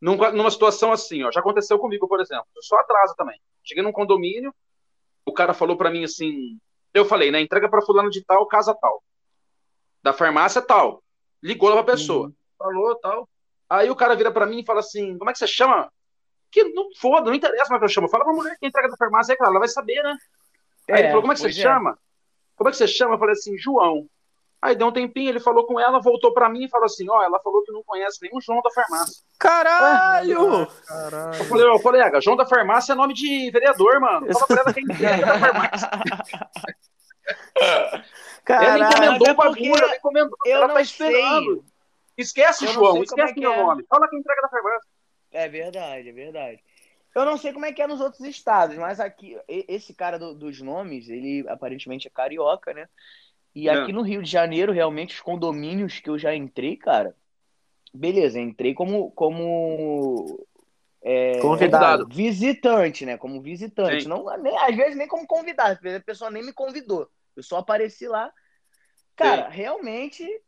numa, 0.00 0.30
numa 0.30 0.50
situação 0.50 0.92
assim, 0.92 1.22
ó. 1.24 1.32
Já 1.32 1.40
aconteceu 1.40 1.78
comigo, 1.78 2.06
por 2.06 2.20
exemplo. 2.20 2.46
Eu 2.54 2.62
só 2.62 2.76
atraso 2.76 3.14
também. 3.16 3.40
Cheguei 3.64 3.82
num 3.82 3.92
condomínio, 3.92 4.54
o 5.24 5.32
cara 5.32 5.52
falou 5.52 5.76
para 5.76 5.90
mim 5.90 6.04
assim. 6.04 6.58
Eu 6.94 7.04
falei, 7.04 7.30
né? 7.30 7.40
Entrega 7.40 7.68
para 7.68 7.82
fulano 7.82 8.10
de 8.10 8.24
tal, 8.24 8.46
casa 8.46 8.74
tal. 8.74 9.02
Da 10.02 10.12
farmácia 10.12 10.62
tal. 10.62 11.02
Ligou 11.42 11.68
lá 11.68 11.82
pra 11.82 11.94
pessoa. 11.94 12.28
Uhum. 12.28 12.34
Falou, 12.58 12.94
tal. 12.96 13.28
Aí 13.68 13.90
o 13.90 13.96
cara 13.96 14.14
vira 14.14 14.30
para 14.30 14.46
mim 14.46 14.60
e 14.60 14.64
fala 14.64 14.80
assim: 14.80 15.18
como 15.18 15.28
é 15.28 15.32
que 15.32 15.38
você 15.38 15.46
chama? 15.46 15.92
Que 16.64 16.72
não 16.72 16.88
foda, 16.98 17.26
não 17.26 17.34
interessa 17.34 17.64
como 17.64 17.76
é 17.76 17.78
que 17.78 17.84
eu 17.84 17.88
chamo. 17.88 18.08
Fala 18.08 18.24
pra 18.24 18.32
mulher 18.32 18.56
que 18.58 18.66
entrega 18.66 18.88
da 18.88 18.96
farmácia, 18.96 19.34
é 19.34 19.36
claro, 19.36 19.52
ela 19.52 19.60
vai 19.60 19.68
saber, 19.68 20.02
né? 20.02 20.16
Aí 20.90 20.96
é, 20.96 20.98
ele 21.00 21.08
falou, 21.08 21.22
como 21.22 21.32
é 21.32 21.36
que 21.36 21.42
você 21.42 21.48
é. 21.48 21.52
chama? 21.52 21.98
Como 22.56 22.68
é 22.68 22.72
que 22.72 22.78
você 22.78 22.88
chama? 22.88 23.14
Eu 23.14 23.18
falei 23.18 23.32
assim, 23.32 23.58
João. 23.58 24.08
Aí 24.62 24.74
deu 24.74 24.86
um 24.86 24.92
tempinho, 24.92 25.28
ele 25.28 25.38
falou 25.38 25.66
com 25.66 25.78
ela, 25.78 26.00
voltou 26.00 26.32
pra 26.32 26.48
mim 26.48 26.64
e 26.64 26.68
falou 26.68 26.86
assim: 26.86 27.06
Ó, 27.08 27.22
ela 27.22 27.38
falou 27.40 27.62
que 27.62 27.70
não 27.70 27.84
conhece 27.84 28.18
nenhum 28.22 28.40
João 28.40 28.62
da 28.62 28.70
farmácia. 28.70 29.22
Caralho! 29.38 30.66
Caralho. 30.88 31.38
Eu 31.38 31.44
falei, 31.44 31.66
eu 31.66 31.78
falei, 31.78 32.00
ah, 32.00 32.20
João 32.20 32.36
da 32.36 32.46
farmácia 32.46 32.94
é 32.94 32.96
nome 32.96 33.12
de 33.12 33.50
vereador, 33.50 34.00
mano. 34.00 34.26
Fala 34.32 34.46
pra 34.46 34.62
ela 34.62 34.72
quem 34.72 34.84
é 34.90 35.18
da 35.18 35.38
farmácia. 35.38 35.90
Caralho, 38.44 38.82
ela 38.82 38.90
encomendou 38.90 39.28
o 39.28 39.34
bagulho, 39.34 39.84
ela 39.84 39.96
encomendou. 39.96 40.38
Eu 40.46 40.56
ela 40.56 40.70
tá 40.70 40.80
esperando. 40.80 41.54
Sei. 41.54 41.62
Esquece, 42.16 42.64
eu 42.64 42.72
João, 42.72 43.02
esquece 43.02 43.34
é 43.36 43.40
meu 43.40 43.52
é. 43.52 43.62
nome. 43.62 43.84
Fala 43.88 44.08
quem 44.08 44.18
entrega 44.18 44.40
da 44.40 44.48
farmácia. 44.48 44.88
É 45.36 45.48
verdade, 45.48 46.08
é 46.08 46.12
verdade. 46.12 46.60
Eu 47.14 47.24
não 47.24 47.36
sei 47.36 47.52
como 47.52 47.66
é 47.66 47.72
que 47.72 47.82
é 47.82 47.86
nos 47.86 48.00
outros 48.00 48.22
estados, 48.22 48.76
mas 48.76 49.00
aqui, 49.00 49.38
esse 49.48 49.92
cara 49.94 50.18
do, 50.18 50.34
dos 50.34 50.60
nomes, 50.60 51.08
ele 51.08 51.46
aparentemente 51.48 52.06
é 52.06 52.10
carioca, 52.10 52.72
né? 52.72 52.88
E 53.54 53.68
aqui 53.68 53.90
é. 53.90 53.94
no 53.94 54.02
Rio 54.02 54.22
de 54.22 54.30
Janeiro, 54.30 54.72
realmente, 54.72 55.14
os 55.14 55.20
condomínios 55.20 55.98
que 55.98 56.08
eu 56.08 56.18
já 56.18 56.34
entrei, 56.34 56.76
cara, 56.76 57.14
beleza, 57.92 58.40
entrei 58.40 58.74
como, 58.74 59.10
como 59.12 60.46
é, 61.02 61.38
convidado. 61.40 62.06
Visitante, 62.08 63.04
né? 63.06 63.16
Como 63.18 63.40
visitante. 63.40 64.08
Não, 64.08 64.24
nem, 64.38 64.56
às 64.58 64.74
vezes 64.74 64.96
nem 64.96 65.08
como 65.08 65.26
convidado, 65.26 65.78
a 65.88 66.00
pessoa 66.00 66.30
nem 66.30 66.44
me 66.44 66.52
convidou. 66.52 67.08
Eu 67.34 67.42
só 67.42 67.58
apareci 67.58 68.08
lá. 68.08 68.32
Cara, 69.14 69.50
Sim. 69.50 69.56
realmente 69.56 70.42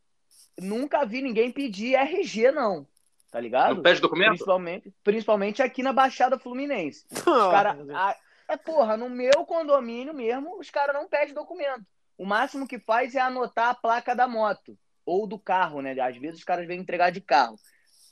nunca 0.58 1.04
vi 1.04 1.22
ninguém 1.22 1.52
pedir 1.52 1.94
RG, 1.94 2.50
não. 2.52 2.86
Tá 3.30 3.40
ligado? 3.40 3.76
Não 3.76 3.82
pede 3.82 4.00
documento? 4.00 4.28
Principalmente, 4.28 4.94
principalmente 5.04 5.62
aqui 5.62 5.82
na 5.82 5.92
Baixada 5.92 6.38
Fluminense. 6.38 7.04
Os 7.10 7.22
cara, 7.50 7.76
a, 7.94 8.16
é, 8.48 8.56
porra, 8.56 8.96
no 8.96 9.10
meu 9.10 9.44
condomínio 9.44 10.14
mesmo, 10.14 10.58
os 10.58 10.70
caras 10.70 10.94
não 10.94 11.06
pedem 11.06 11.34
documento. 11.34 11.84
O 12.16 12.24
máximo 12.24 12.66
que 12.66 12.78
faz 12.78 13.14
é 13.14 13.20
anotar 13.20 13.68
a 13.68 13.74
placa 13.74 14.16
da 14.16 14.26
moto 14.26 14.76
ou 15.04 15.26
do 15.26 15.38
carro, 15.38 15.82
né? 15.82 15.98
Às 16.00 16.16
vezes 16.16 16.38
os 16.38 16.44
caras 16.44 16.66
vêm 16.66 16.80
entregar 16.80 17.10
de 17.10 17.20
carro. 17.20 17.56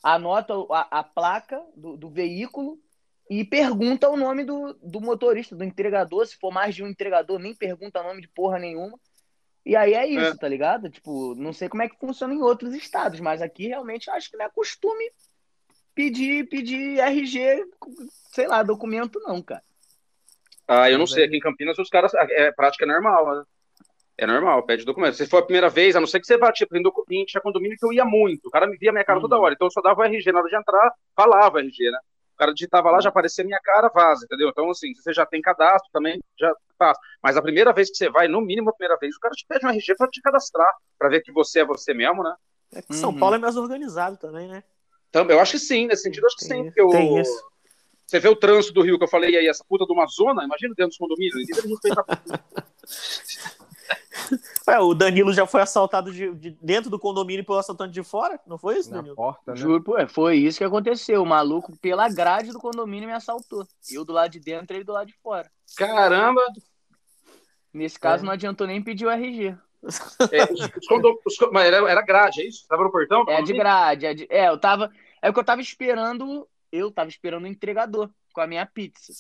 Anota 0.02 0.54
a, 0.70 1.00
a 1.00 1.02
placa 1.02 1.60
do, 1.74 1.96
do, 1.96 2.10
veículo 2.10 2.78
e 3.28 3.44
pergunta 3.44 4.08
o 4.08 4.16
nome 4.16 4.44
do, 4.44 4.74
do 4.82 5.00
motorista, 5.00 5.56
do 5.56 5.64
entregador. 5.64 6.26
Se 6.26 6.36
for 6.36 6.52
mais 6.52 6.74
de 6.74 6.84
um 6.84 6.86
entregador, 6.86 7.38
nem 7.38 7.54
pergunta 7.54 8.02
nome 8.02 8.20
de 8.20 8.28
porra 8.28 8.58
nenhuma. 8.58 8.98
E 9.66 9.74
aí 9.74 9.94
é 9.94 10.06
isso, 10.06 10.34
é. 10.34 10.36
tá 10.36 10.46
ligado? 10.46 10.88
Tipo, 10.88 11.34
não 11.34 11.52
sei 11.52 11.68
como 11.68 11.82
é 11.82 11.88
que 11.88 11.98
funciona 11.98 12.32
em 12.32 12.40
outros 12.40 12.72
estados, 12.72 13.18
mas 13.18 13.42
aqui 13.42 13.66
realmente 13.66 14.08
acho 14.08 14.30
que 14.30 14.36
não 14.36 14.44
é 14.44 14.48
costume 14.48 15.10
pedir, 15.92 16.48
pedir 16.48 17.00
RG, 17.00 17.66
sei 18.30 18.46
lá, 18.46 18.62
documento 18.62 19.18
não, 19.26 19.42
cara. 19.42 19.64
Ah, 20.68 20.88
eu 20.88 20.96
não 20.96 21.06
sei. 21.06 21.24
Aqui 21.24 21.36
em 21.36 21.40
Campinas 21.40 21.76
os 21.78 21.88
caras. 21.88 22.12
É 22.14 22.52
prática 22.52 22.86
normal, 22.86 23.34
né? 23.34 23.42
É 24.16 24.24
normal, 24.24 24.62
pede 24.62 24.84
documento. 24.84 25.16
Se 25.16 25.26
for 25.26 25.38
a 25.38 25.42
primeira 25.42 25.68
vez, 25.68 25.96
a 25.96 26.00
não 26.00 26.06
ser 26.06 26.20
que 26.20 26.26
você 26.26 26.38
vá, 26.38 26.52
tipo, 26.52 26.76
em 26.76 26.82
documento, 26.82 27.26
tinha 27.26 27.40
condomínio 27.40 27.76
que 27.76 27.84
eu 27.84 27.92
ia 27.92 28.04
muito. 28.04 28.46
O 28.46 28.50
cara 28.50 28.68
me 28.68 28.76
via 28.76 28.92
minha 28.92 29.04
cara 29.04 29.20
toda 29.20 29.36
uhum. 29.36 29.42
hora. 29.42 29.54
Então 29.54 29.66
eu 29.66 29.72
só 29.72 29.80
dava 29.80 30.00
o 30.00 30.04
RG. 30.04 30.30
Na 30.30 30.38
hora 30.38 30.48
de 30.48 30.56
entrar, 30.56 30.92
falava 31.14 31.58
RG, 31.58 31.90
né? 31.90 31.98
O 32.36 32.38
cara 32.38 32.52
digitava 32.52 32.90
lá, 32.90 33.00
já 33.00 33.08
aparecia 33.08 33.42
minha 33.42 33.58
cara, 33.64 33.88
vaza, 33.88 34.26
entendeu? 34.26 34.50
Então, 34.50 34.68
assim, 34.68 34.94
se 34.94 35.02
você 35.02 35.14
já 35.14 35.24
tem 35.24 35.40
cadastro 35.40 35.90
também, 35.90 36.20
já 36.38 36.54
faz. 36.78 36.98
Mas 37.22 37.34
a 37.34 37.40
primeira 37.40 37.72
vez 37.72 37.88
que 37.88 37.96
você 37.96 38.10
vai, 38.10 38.28
no 38.28 38.42
mínimo 38.42 38.68
a 38.68 38.74
primeira 38.74 38.98
vez, 38.98 39.16
o 39.16 39.20
cara 39.20 39.32
te 39.32 39.46
pede 39.48 39.64
um 39.64 39.70
RG 39.70 39.94
pra 39.96 40.06
te 40.06 40.20
cadastrar, 40.20 40.70
pra 40.98 41.08
ver 41.08 41.22
que 41.22 41.32
você 41.32 41.60
é 41.60 41.64
você 41.64 41.94
mesmo, 41.94 42.22
né? 42.22 42.34
É 42.74 42.82
que 42.82 42.94
São 42.94 43.08
uhum. 43.08 43.18
Paulo 43.18 43.36
é 43.36 43.38
mais 43.38 43.56
organizado 43.56 44.18
também, 44.18 44.48
né? 44.48 44.62
Também, 45.10 45.34
eu 45.34 45.40
acho 45.40 45.52
que 45.52 45.58
sim, 45.58 45.86
nesse 45.86 46.02
sentido, 46.02 46.26
acho 46.26 46.36
que 46.36 46.46
tem, 46.46 46.64
sim. 46.64 46.70
Porque 46.70 46.86
tem 46.94 47.16
eu, 47.16 47.22
isso. 47.22 47.42
Você 48.06 48.20
vê 48.20 48.28
o 48.28 48.36
trânsito 48.36 48.74
do 48.74 48.82
Rio 48.82 48.98
que 48.98 49.04
eu 49.04 49.08
falei 49.08 49.34
aí, 49.34 49.48
essa 49.48 49.64
puta 49.66 49.86
de 49.86 49.92
uma 49.94 50.06
zona, 50.06 50.44
imagina 50.44 50.74
dentro 50.76 50.90
dos 50.90 50.98
condomínios, 50.98 51.36
ninguém 51.36 51.70
respeita 51.70 52.04
Ué, 54.66 54.78
o 54.80 54.94
Danilo 54.94 55.32
já 55.32 55.46
foi 55.46 55.60
assaltado 55.62 56.12
de, 56.12 56.34
de, 56.34 56.50
dentro 56.62 56.90
do 56.90 56.98
condomínio 56.98 57.44
pelo 57.44 57.58
assaltante 57.58 57.92
de 57.92 58.02
fora? 58.02 58.40
Não 58.46 58.58
foi 58.58 58.78
isso, 58.78 58.90
Danilo? 58.90 59.10
Na 59.10 59.16
porta, 59.16 59.52
né? 59.52 59.56
Juro, 59.56 59.82
pô, 59.82 59.94
foi 60.08 60.36
isso 60.36 60.58
que 60.58 60.64
aconteceu. 60.64 61.22
O 61.22 61.26
maluco, 61.26 61.76
pela 61.78 62.08
grade 62.08 62.52
do 62.52 62.58
condomínio, 62.58 63.08
me 63.08 63.14
assaltou. 63.14 63.66
Eu 63.90 64.04
do 64.04 64.12
lado 64.12 64.30
de 64.30 64.40
dentro 64.40 64.74
e 64.74 64.78
ele 64.78 64.84
do 64.84 64.92
lado 64.92 65.06
de 65.06 65.14
fora. 65.14 65.50
Caramba! 65.76 66.42
Nesse 67.72 67.98
caso, 67.98 68.24
é. 68.24 68.26
não 68.26 68.32
adiantou 68.32 68.66
nem 68.66 68.82
pedir 68.82 69.06
o 69.06 69.10
RG. 69.10 69.56
É, 70.32 70.44
os, 70.52 70.60
os 70.60 70.86
condom... 70.86 71.14
os... 71.24 71.36
Mas 71.52 71.66
era, 71.66 71.90
era 71.90 72.02
grade, 72.02 72.40
é 72.40 72.46
isso? 72.46 72.66
Tava 72.66 72.82
no 72.82 72.90
portão? 72.90 73.24
É 73.28 73.42
de 73.42 73.52
grade. 73.52 74.06
É, 74.06 74.14
de... 74.14 74.26
é, 74.30 74.48
eu 74.48 74.58
tava. 74.58 74.90
É 75.22 75.30
o 75.30 75.32
que 75.32 75.38
eu 75.38 75.44
tava 75.44 75.60
esperando. 75.60 76.48
Eu 76.72 76.90
tava 76.90 77.08
esperando 77.08 77.44
o 77.44 77.48
entregador 77.48 78.10
com 78.32 78.40
a 78.40 78.46
minha 78.46 78.66
pizza. 78.66 79.12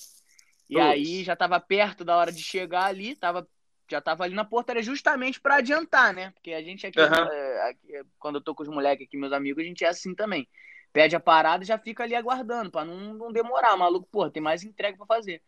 E 0.68 0.80
aí 0.80 1.22
já 1.22 1.36
tava 1.36 1.60
perto 1.60 2.04
da 2.04 2.16
hora 2.16 2.32
de 2.32 2.42
chegar 2.42 2.86
ali, 2.86 3.14
tava 3.14 3.46
já 3.88 4.00
tava 4.00 4.24
ali 4.24 4.34
na 4.34 4.44
portaria 4.44 4.82
justamente 4.82 5.40
para 5.40 5.56
adiantar, 5.56 6.12
né? 6.12 6.30
Porque 6.32 6.52
a 6.52 6.62
gente 6.62 6.86
aqui, 6.86 7.00
uhum. 7.00 7.06
é, 7.06 7.70
aqui, 7.70 8.08
quando 8.18 8.36
eu 8.36 8.40
tô 8.40 8.54
com 8.54 8.62
os 8.62 8.68
moleques 8.68 9.06
aqui, 9.06 9.16
meus 9.16 9.32
amigos, 9.32 9.62
a 9.62 9.66
gente 9.66 9.84
é 9.84 9.88
assim 9.88 10.14
também. 10.14 10.48
Pede 10.92 11.14
a 11.14 11.20
parada 11.20 11.62
e 11.62 11.66
já 11.66 11.78
fica 11.78 12.02
ali 12.02 12.14
aguardando, 12.14 12.70
para 12.70 12.84
não, 12.84 13.14
não 13.14 13.32
demorar, 13.32 13.76
maluco. 13.76 14.08
Pô, 14.10 14.30
tem 14.30 14.42
mais 14.42 14.64
entrega 14.64 14.96
para 14.96 15.06
fazer. 15.06 15.42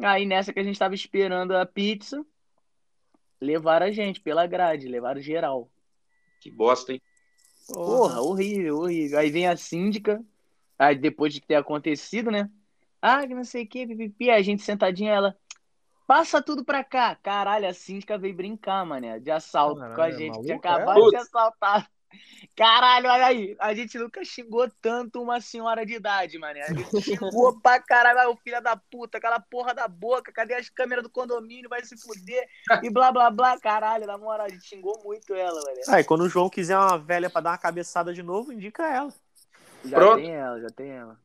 Aí 0.00 0.24
nessa 0.24 0.52
que 0.52 0.60
a 0.60 0.64
gente 0.64 0.78
tava 0.78 0.94
esperando 0.94 1.54
a 1.56 1.66
pizza, 1.66 2.24
levaram 3.40 3.86
a 3.86 3.90
gente 3.90 4.20
pela 4.20 4.46
grade, 4.46 4.88
levaram 4.88 5.20
geral. 5.20 5.70
Que 6.40 6.50
bosta, 6.50 6.92
hein? 6.92 7.02
Porra, 7.66 8.20
horrível, 8.20 8.78
horrível. 8.78 9.18
Aí 9.18 9.30
vem 9.30 9.46
a 9.46 9.56
síndica, 9.56 10.24
aí 10.78 10.96
depois 10.96 11.32
de 11.32 11.40
ter 11.40 11.54
acontecido, 11.54 12.30
né? 12.30 12.50
Ah, 13.00 13.26
que 13.26 13.34
não 13.34 13.44
sei 13.44 13.64
o 13.64 13.66
que, 13.66 13.86
pipipi, 13.86 14.30
a 14.30 14.40
gente 14.42 14.62
sentadinha, 14.62 15.12
ela, 15.12 15.36
Passa 16.12 16.42
tudo 16.42 16.62
pra 16.62 16.84
cá. 16.84 17.16
Caralho, 17.16 17.66
a 17.66 17.72
síndica 17.72 18.18
veio 18.18 18.36
brincar, 18.36 18.84
mané, 18.84 19.18
de 19.18 19.30
assalto 19.30 19.80
Caralho, 19.80 19.94
com 19.94 20.02
a 20.02 20.10
gente, 20.10 20.38
que 20.40 20.44
tinha 20.44 20.56
acabado 20.58 21.00
é? 21.00 21.04
de 21.04 21.10
ser 21.10 21.16
assaltado. 21.16 21.86
Caralho, 22.54 23.08
olha 23.08 23.24
aí. 23.24 23.56
A 23.58 23.72
gente 23.72 23.96
nunca 23.96 24.22
xingou 24.22 24.70
tanto 24.82 25.22
uma 25.22 25.40
senhora 25.40 25.86
de 25.86 25.94
idade, 25.94 26.38
mané. 26.38 26.64
A 26.64 26.74
gente 26.74 27.00
xingou 27.00 27.58
pra 27.62 27.80
caralho, 27.80 28.30
o 28.30 28.36
filho 28.36 28.60
da 28.60 28.76
puta, 28.76 29.16
aquela 29.16 29.40
porra 29.40 29.72
da 29.72 29.88
boca, 29.88 30.30
cadê 30.30 30.52
as 30.52 30.68
câmeras 30.68 31.02
do 31.02 31.08
condomínio, 31.08 31.70
vai 31.70 31.82
se 31.82 31.96
fuder, 31.96 32.46
e 32.82 32.90
blá 32.90 33.10
blá 33.10 33.30
blá, 33.30 33.58
caralho, 33.58 34.06
na 34.06 34.18
moral, 34.18 34.44
a 34.44 34.50
gente 34.50 34.66
xingou 34.66 35.00
muito 35.02 35.32
ela, 35.32 35.62
mané. 35.64 35.80
Aí, 35.88 36.04
quando 36.04 36.24
o 36.24 36.28
João 36.28 36.50
quiser 36.50 36.76
uma 36.76 36.98
velha 36.98 37.30
pra 37.30 37.40
dar 37.40 37.50
uma 37.52 37.58
cabeçada 37.58 38.12
de 38.12 38.22
novo, 38.22 38.52
indica 38.52 38.86
ela. 38.86 39.14
Já 39.82 39.96
Pronto. 39.96 40.16
tem 40.16 40.30
ela, 40.30 40.60
já 40.60 40.68
tem 40.68 40.90
ela. 40.90 41.18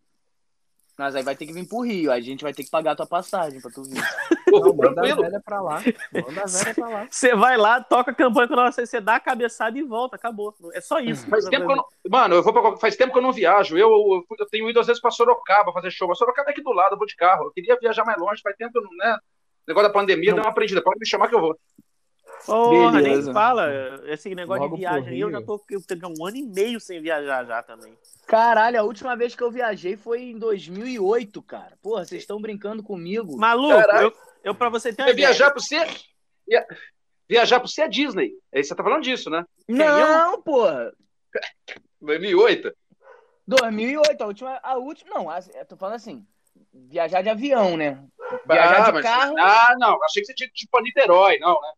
Mas 0.97 1.15
aí 1.15 1.21
vai 1.21 1.35
ter 1.35 1.45
que 1.45 1.53
vir 1.53 1.67
pro 1.67 1.81
Rio, 1.81 2.11
a 2.11 2.19
gente 2.19 2.41
vai 2.41 2.51
ter 2.51 2.63
que 2.63 2.71
pagar 2.71 2.93
a 2.93 2.95
tua 2.95 3.05
passagem 3.05 3.61
pra 3.61 3.69
tu 3.69 3.83
vir. 3.83 4.01
Não, 4.51 4.73
manda 4.73 5.01
a 5.01 5.15
velha 5.15 5.41
pra 5.45 5.61
lá. 5.61 5.83
Manda 6.11 6.41
a 6.41 6.45
velha 6.49 6.73
pra 6.73 6.89
lá. 6.89 7.07
Você 7.07 7.35
vai 7.35 7.55
lá, 7.55 7.79
toca 7.83 8.09
a 8.09 8.15
campanha 8.15 8.47
quando 8.47 8.73
você, 8.73 8.83
você 8.83 8.99
dá 8.99 9.17
a 9.17 9.19
cabeçada 9.19 9.77
e 9.77 9.83
volta, 9.83 10.15
acabou. 10.15 10.55
É 10.73 10.81
só 10.81 10.99
isso. 10.99 11.27
Faz 11.27 11.45
tempo 11.45 11.67
que 11.67 11.71
eu 11.73 11.75
não... 11.75 11.85
Mano, 12.09 12.35
eu 12.35 12.43
vou 12.43 12.51
pra... 12.51 12.77
faz 12.77 12.95
tempo 12.95 13.13
que 13.13 13.19
eu 13.19 13.23
não 13.23 13.31
viajo. 13.31 13.77
Eu, 13.77 13.89
eu, 13.89 14.25
eu, 14.39 14.45
tenho 14.47 14.67
ido 14.67 14.79
às 14.79 14.87
vezes 14.87 14.99
pra 14.99 15.11
Sorocaba 15.11 15.71
fazer 15.71 15.91
show, 15.91 16.07
mas 16.07 16.17
Sorocaba 16.17 16.49
é 16.49 16.51
aqui 16.51 16.63
do 16.63 16.73
lado, 16.73 16.93
eu 16.93 16.97
vou 16.97 17.05
de 17.05 17.15
carro. 17.15 17.45
Eu 17.45 17.51
queria 17.51 17.77
viajar 17.79 18.03
mais 18.03 18.19
longe, 18.19 18.41
faz 18.41 18.55
tempo, 18.55 18.81
né? 18.97 19.17
O 19.67 19.69
negócio 19.69 19.89
da 19.89 19.93
pandemia 19.93 20.31
não. 20.31 20.37
deu 20.37 20.45
uma 20.45 20.51
aprendida. 20.51 20.81
Pode 20.81 20.99
me 20.99 21.07
chamar 21.07 21.27
que 21.27 21.35
eu 21.35 21.41
vou. 21.41 21.59
Porra, 22.45 23.01
nem 23.01 23.33
fala. 23.33 23.69
Esse 24.05 24.33
negócio 24.33 24.63
Logo 24.63 24.75
de 24.75 24.81
viagem 24.81 25.13
aí, 25.13 25.19
eu 25.19 25.31
já 25.31 25.41
tô 25.41 25.61
eu 25.69 25.81
tenho 25.81 26.13
um 26.17 26.25
ano 26.25 26.37
e 26.37 26.43
meio 26.43 26.79
sem 26.79 27.01
viajar 27.01 27.45
já 27.45 27.61
também. 27.63 27.97
Caralho, 28.25 28.79
a 28.79 28.83
última 28.83 29.15
vez 29.15 29.35
que 29.35 29.43
eu 29.43 29.51
viajei 29.51 29.97
foi 29.97 30.23
em 30.23 30.37
2008, 30.37 31.41
cara. 31.41 31.77
Porra, 31.81 32.05
vocês 32.05 32.21
estão 32.21 32.39
brincando 32.41 32.83
comigo. 32.83 33.37
Maluco, 33.37 33.73
eu, 33.73 34.13
eu 34.43 34.55
pra 34.55 34.69
você 34.69 34.93
ter 34.93 35.01
uma 35.01 35.11
ideia. 35.11 35.27
Viajar 35.27 35.51
pra 35.51 35.59
você... 35.59 35.77
Viajar 37.29 37.59
pra 37.59 37.67
você 37.67 37.81
é 37.81 37.87
Disney. 37.87 38.31
Aí 38.53 38.63
você 38.63 38.75
tá 38.75 38.83
falando 38.83 39.03
disso, 39.03 39.29
né? 39.29 39.43
Não, 39.67 40.33
eu... 40.33 40.41
porra. 40.41 40.93
2008? 42.01 42.71
2008, 43.47 44.21
a 44.21 44.27
última... 44.27 44.59
A 44.63 44.77
última 44.77 45.15
não, 45.15 45.27
eu 45.31 45.65
tô 45.65 45.75
falando 45.75 45.95
assim 45.95 46.25
viajar 46.73 47.21
de 47.21 47.29
avião, 47.29 47.77
né? 47.77 48.03
Viajar 48.47 48.89
ah, 48.89 48.91
de 48.91 49.01
carro. 49.01 49.35
Ah, 49.37 49.75
não, 49.77 50.03
achei 50.03 50.21
que 50.21 50.27
você 50.27 50.33
tinha 50.33 50.49
tipo 50.49 50.71
pra 50.71 50.81
Niterói, 50.81 51.39
não, 51.39 51.59
né? 51.61 51.71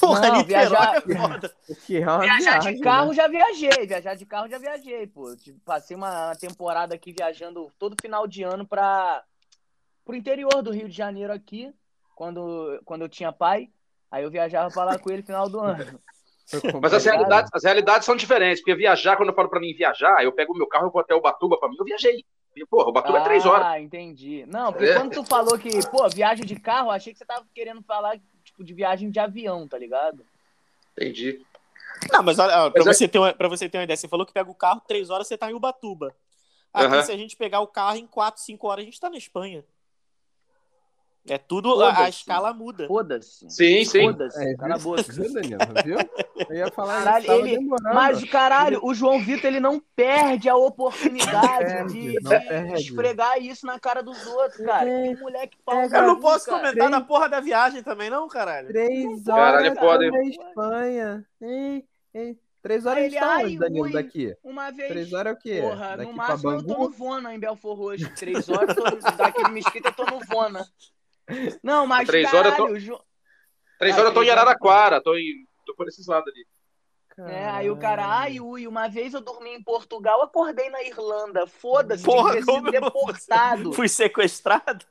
Porra, 0.00 0.28
não, 0.28 0.44
viajar, 0.44 0.96
é 0.96 1.00
foda. 1.00 1.54
viajar 1.78 2.58
de 2.58 2.80
carro 2.80 3.08
né? 3.08 3.14
já 3.14 3.28
viajei, 3.28 3.86
viajar 3.86 4.14
de 4.14 4.26
carro 4.26 4.48
já 4.48 4.58
viajei, 4.58 5.06
pô. 5.06 5.34
Tipo, 5.36 5.58
passei 5.64 5.96
uma 5.96 6.34
temporada 6.36 6.94
aqui 6.94 7.12
viajando 7.12 7.72
todo 7.78 7.96
final 8.00 8.26
de 8.26 8.42
ano 8.42 8.66
para 8.66 9.22
pro 10.04 10.16
interior 10.16 10.62
do 10.62 10.72
Rio 10.72 10.88
de 10.88 10.96
Janeiro 10.96 11.32
aqui, 11.32 11.72
quando, 12.16 12.80
quando 12.84 13.02
eu 13.02 13.08
tinha 13.08 13.30
pai. 13.30 13.68
Aí 14.10 14.24
eu 14.24 14.30
viajava 14.30 14.72
para 14.72 14.92
lá 14.92 14.98
com 14.98 15.10
ele 15.10 15.20
no 15.20 15.26
final 15.26 15.48
do 15.48 15.60
ano. 15.60 16.00
Mas 16.80 16.94
as 16.94 17.04
realidades, 17.04 17.50
as 17.52 17.62
realidades 17.62 18.06
são 18.06 18.16
diferentes, 18.16 18.60
porque 18.60 18.74
viajar, 18.74 19.16
quando 19.16 19.28
eu 19.28 19.34
falo 19.34 19.50
para 19.50 19.60
mim 19.60 19.74
viajar, 19.74 20.24
eu 20.24 20.32
pego 20.32 20.54
o 20.54 20.56
meu 20.56 20.66
carro 20.66 20.88
e 20.88 20.90
vou 20.90 21.02
até 21.02 21.14
o 21.14 21.20
Batuba 21.20 21.58
para 21.58 21.68
mim, 21.68 21.76
eu 21.78 21.84
viajei. 21.84 22.24
Porra, 22.70 22.88
o 22.88 22.92
Batuba 22.92 23.18
ah, 23.18 23.20
é 23.20 23.24
três 23.24 23.46
horas. 23.46 23.66
Ah, 23.66 23.80
entendi. 23.80 24.44
Não, 24.48 24.72
porque 24.72 24.88
é. 24.88 24.94
quando 24.94 25.12
tu 25.12 25.24
falou 25.24 25.58
que, 25.58 25.70
pô, 25.90 26.08
viagem 26.08 26.44
de 26.44 26.58
carro, 26.58 26.90
achei 26.90 27.12
que 27.12 27.18
você 27.18 27.24
tava 27.24 27.46
querendo 27.54 27.82
falar 27.82 28.18
tipo 28.58 28.64
de 28.64 28.74
viagem 28.74 29.10
de 29.10 29.20
avião, 29.20 29.68
tá 29.68 29.78
ligado? 29.78 30.26
Entendi. 30.92 31.40
Não, 32.12 32.22
mas 32.22 32.38
olha, 32.38 32.70
pra, 32.70 32.84
mas 32.84 32.96
você 32.96 33.04
é... 33.04 33.08
ter 33.08 33.18
uma, 33.18 33.32
pra 33.32 33.48
você 33.48 33.68
ter 33.68 33.78
uma 33.78 33.84
ideia, 33.84 33.96
você 33.96 34.08
falou 34.08 34.26
que 34.26 34.32
pega 34.32 34.50
o 34.50 34.54
carro, 34.54 34.82
três 34.86 35.10
horas 35.10 35.26
você 35.26 35.38
tá 35.38 35.50
em 35.50 35.54
Ubatuba. 35.54 36.14
Aqui, 36.72 36.94
uhum. 36.94 37.02
se 37.02 37.12
a 37.12 37.16
gente 37.16 37.36
pegar 37.36 37.60
o 37.60 37.66
carro, 37.66 37.96
em 37.96 38.06
quatro, 38.06 38.42
cinco 38.42 38.66
horas 38.68 38.82
a 38.82 38.84
gente 38.84 39.00
tá 39.00 39.08
na 39.08 39.16
Espanha. 39.16 39.64
É 41.28 41.38
tudo, 41.38 41.82
a, 41.82 42.04
a, 42.04 42.08
escala 42.08 42.52
muda. 42.52 42.86
Foda-se. 42.86 43.48
Sim, 43.50 43.84
sim. 43.84 44.06
Foda-se. 44.06 44.42
É, 44.42 44.56
Cala 44.56 44.74
a 44.74 44.78
boca. 44.78 45.02
Viu, 45.08 45.32
Daniel? 45.32 45.58
Viu? 45.84 45.98
Eu 46.48 46.56
ia 46.56 46.70
falar 46.70 47.04
caralho, 47.04 47.46
ele... 47.46 47.58
Mas, 47.82 48.24
caralho, 48.24 48.80
o 48.82 48.94
João 48.94 49.20
Vitor, 49.20 49.46
ele 49.46 49.60
não 49.60 49.80
perde 49.94 50.48
a 50.48 50.56
oportunidade 50.56 51.92
de, 51.92 52.12
de 52.12 52.74
esfregar 52.74 53.42
isso 53.42 53.66
na 53.66 53.78
cara 53.78 54.02
dos 54.02 54.26
outros, 54.26 54.64
cara. 54.64 54.88
É, 54.88 55.14
que 55.14 55.20
moleque 55.20 55.58
pau. 55.64 55.82
Eu 55.82 56.02
não 56.02 56.20
posso 56.20 56.46
cara. 56.46 56.58
comentar 56.58 56.88
Três... 56.88 56.90
na 56.90 57.00
porra 57.00 57.28
da 57.28 57.40
viagem 57.40 57.82
também, 57.82 58.08
não, 58.08 58.28
caralho. 58.28 58.68
Três 58.68 59.28
horas 59.28 59.74
caralho, 59.74 59.76
pode... 59.76 60.10
na 60.10 60.24
Espanha. 60.24 61.26
Ei, 61.40 61.84
ei. 62.14 62.38
Três 62.60 62.84
horas 62.86 63.04
ele, 63.04 63.18
a 63.18 63.38
gente 63.38 63.58
tá 63.58 63.64
Danilo, 63.66 63.84
ui, 63.84 63.92
daqui? 63.92 64.36
Uma 64.42 64.70
vez. 64.70 64.88
Três 64.88 65.12
horas 65.12 65.32
é 65.32 65.36
o 65.36 65.38
quê? 65.38 65.60
Porra, 65.62 65.96
daqui 65.96 66.10
no 66.10 66.16
máximo 66.16 66.50
eu 66.50 66.66
tô 66.66 66.78
no 66.78 66.90
Vona, 66.90 67.34
em 67.34 67.38
Belfor 67.38 67.76
Roxo. 67.76 68.10
Três 68.16 68.48
horas, 68.48 68.74
tô, 68.74 68.82
daquele 69.16 69.50
mesquita 69.50 69.88
eu 69.88 69.92
tô 69.92 70.04
no 70.04 70.20
Vona. 70.26 70.66
Não, 71.62 71.86
mas 71.86 72.06
Três 72.06 72.30
caralho, 72.30 72.62
horas 72.62 72.84
eu 72.84 72.96
tô... 72.96 73.04
Três 73.78 73.94
horas 73.94 74.08
eu 74.08 74.14
tô 74.14 74.22
em 74.22 74.30
Araraquara, 74.30 75.00
tô, 75.00 75.16
em... 75.16 75.46
tô 75.66 75.74
por 75.74 75.86
esses 75.88 76.06
lados 76.06 76.32
ali. 76.32 76.46
É, 77.30 77.48
aí 77.48 77.68
o 77.68 77.76
cara, 77.76 78.06
ai, 78.06 78.38
ui, 78.38 78.66
uma 78.68 78.88
vez 78.88 79.12
eu 79.12 79.20
dormi 79.20 79.50
em 79.50 79.62
Portugal, 79.62 80.22
acordei 80.22 80.70
na 80.70 80.82
Irlanda. 80.84 81.48
Foda-se, 81.48 82.04
tinha 82.04 82.24
que 82.24 82.32
ter 82.32 82.44
sido 82.44 82.70
deportado. 82.70 83.72
Fui 83.72 83.88
sequestrado? 83.88 84.84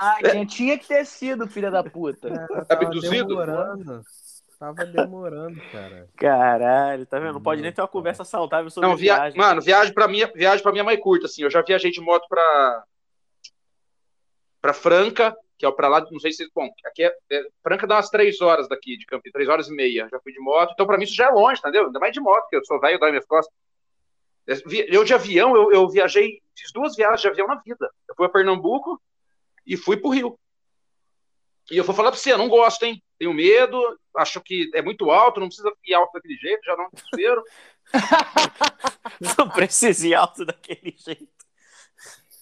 Ai, 0.00 0.46
tinha 0.46 0.78
que 0.78 0.86
ter 0.88 1.04
sido, 1.04 1.46
filha 1.46 1.70
da 1.70 1.84
puta. 1.84 2.28
É, 2.28 2.72
Abduzido? 2.72 3.36
Tava 4.58 4.86
demorando, 4.86 5.60
cara. 5.70 6.08
Caralho, 6.16 7.04
tá 7.04 7.18
vendo? 7.18 7.34
Não 7.34 7.42
pode 7.42 7.60
nem 7.60 7.70
ter 7.70 7.82
uma 7.82 7.88
conversa 7.88 8.24
saudável 8.24 8.70
sobre 8.70 8.88
não, 8.88 8.96
via... 8.96 9.14
viagem. 9.16 9.38
Mano, 9.38 9.60
viagem 9.60 9.92
pra, 9.92 10.08
mim, 10.08 10.20
viagem 10.34 10.62
pra 10.62 10.72
mim 10.72 10.78
é 10.78 10.82
mais 10.82 11.00
curta, 11.00 11.26
assim. 11.26 11.42
Eu 11.42 11.50
já 11.50 11.60
viajei 11.60 11.90
de 11.90 12.00
moto 12.00 12.26
pra, 12.28 12.84
pra 14.62 14.72
Franca, 14.72 15.36
que 15.56 15.64
é 15.64 15.70
pra 15.70 15.88
lá, 15.88 16.06
não 16.10 16.18
sei 16.18 16.32
se. 16.32 16.48
Bom, 16.54 16.68
aqui 16.84 17.04
é, 17.04 17.14
é, 17.30 17.42
Franca 17.62 17.86
dá 17.86 17.96
umas 17.96 18.10
três 18.10 18.40
horas 18.40 18.68
daqui 18.68 18.96
de 18.96 19.06
Campinas, 19.06 19.32
três 19.32 19.48
horas 19.48 19.68
e 19.68 19.72
meia. 19.72 20.08
Já 20.10 20.20
fui 20.20 20.32
de 20.32 20.40
moto, 20.40 20.72
então 20.72 20.86
pra 20.86 20.98
mim 20.98 21.04
isso 21.04 21.14
já 21.14 21.26
é 21.26 21.30
longe, 21.30 21.60
entendeu? 21.60 21.86
Ainda 21.86 22.00
mais 22.00 22.12
de 22.12 22.20
moto, 22.20 22.42
porque 22.42 22.56
eu 22.56 22.64
sou 22.64 22.80
velho, 22.80 22.98
dói 22.98 23.10
minhas 23.10 23.26
costas. 23.26 23.54
Eu 24.46 25.04
de 25.04 25.14
avião, 25.14 25.56
eu, 25.56 25.72
eu 25.72 25.88
viajei, 25.88 26.42
fiz 26.54 26.70
duas 26.72 26.94
viagens 26.94 27.22
de 27.22 27.28
avião 27.28 27.46
na 27.46 27.56
vida. 27.56 27.90
Eu 28.08 28.14
fui 28.14 28.26
a 28.26 28.28
Pernambuco 28.28 29.00
e 29.66 29.76
fui 29.76 29.96
pro 29.96 30.10
Rio. 30.10 30.38
E 31.70 31.78
eu 31.78 31.84
vou 31.84 31.94
falar 31.94 32.10
pra 32.10 32.20
você, 32.20 32.32
eu 32.32 32.38
não 32.38 32.48
gosto, 32.48 32.82
hein? 32.82 33.02
Tenho 33.18 33.32
medo, 33.32 33.98
acho 34.16 34.40
que 34.42 34.70
é 34.74 34.82
muito 34.82 35.10
alto, 35.10 35.40
não 35.40 35.46
precisa 35.46 35.72
ir 35.86 35.94
alto 35.94 36.12
daquele 36.12 36.36
jeito, 36.36 36.64
já 36.64 36.76
não 36.76 36.90
desespero. 36.92 37.42
não 39.38 39.48
precisa 39.48 40.06
ir 40.06 40.14
alto 40.14 40.44
daquele 40.44 40.94
jeito. 40.98 41.32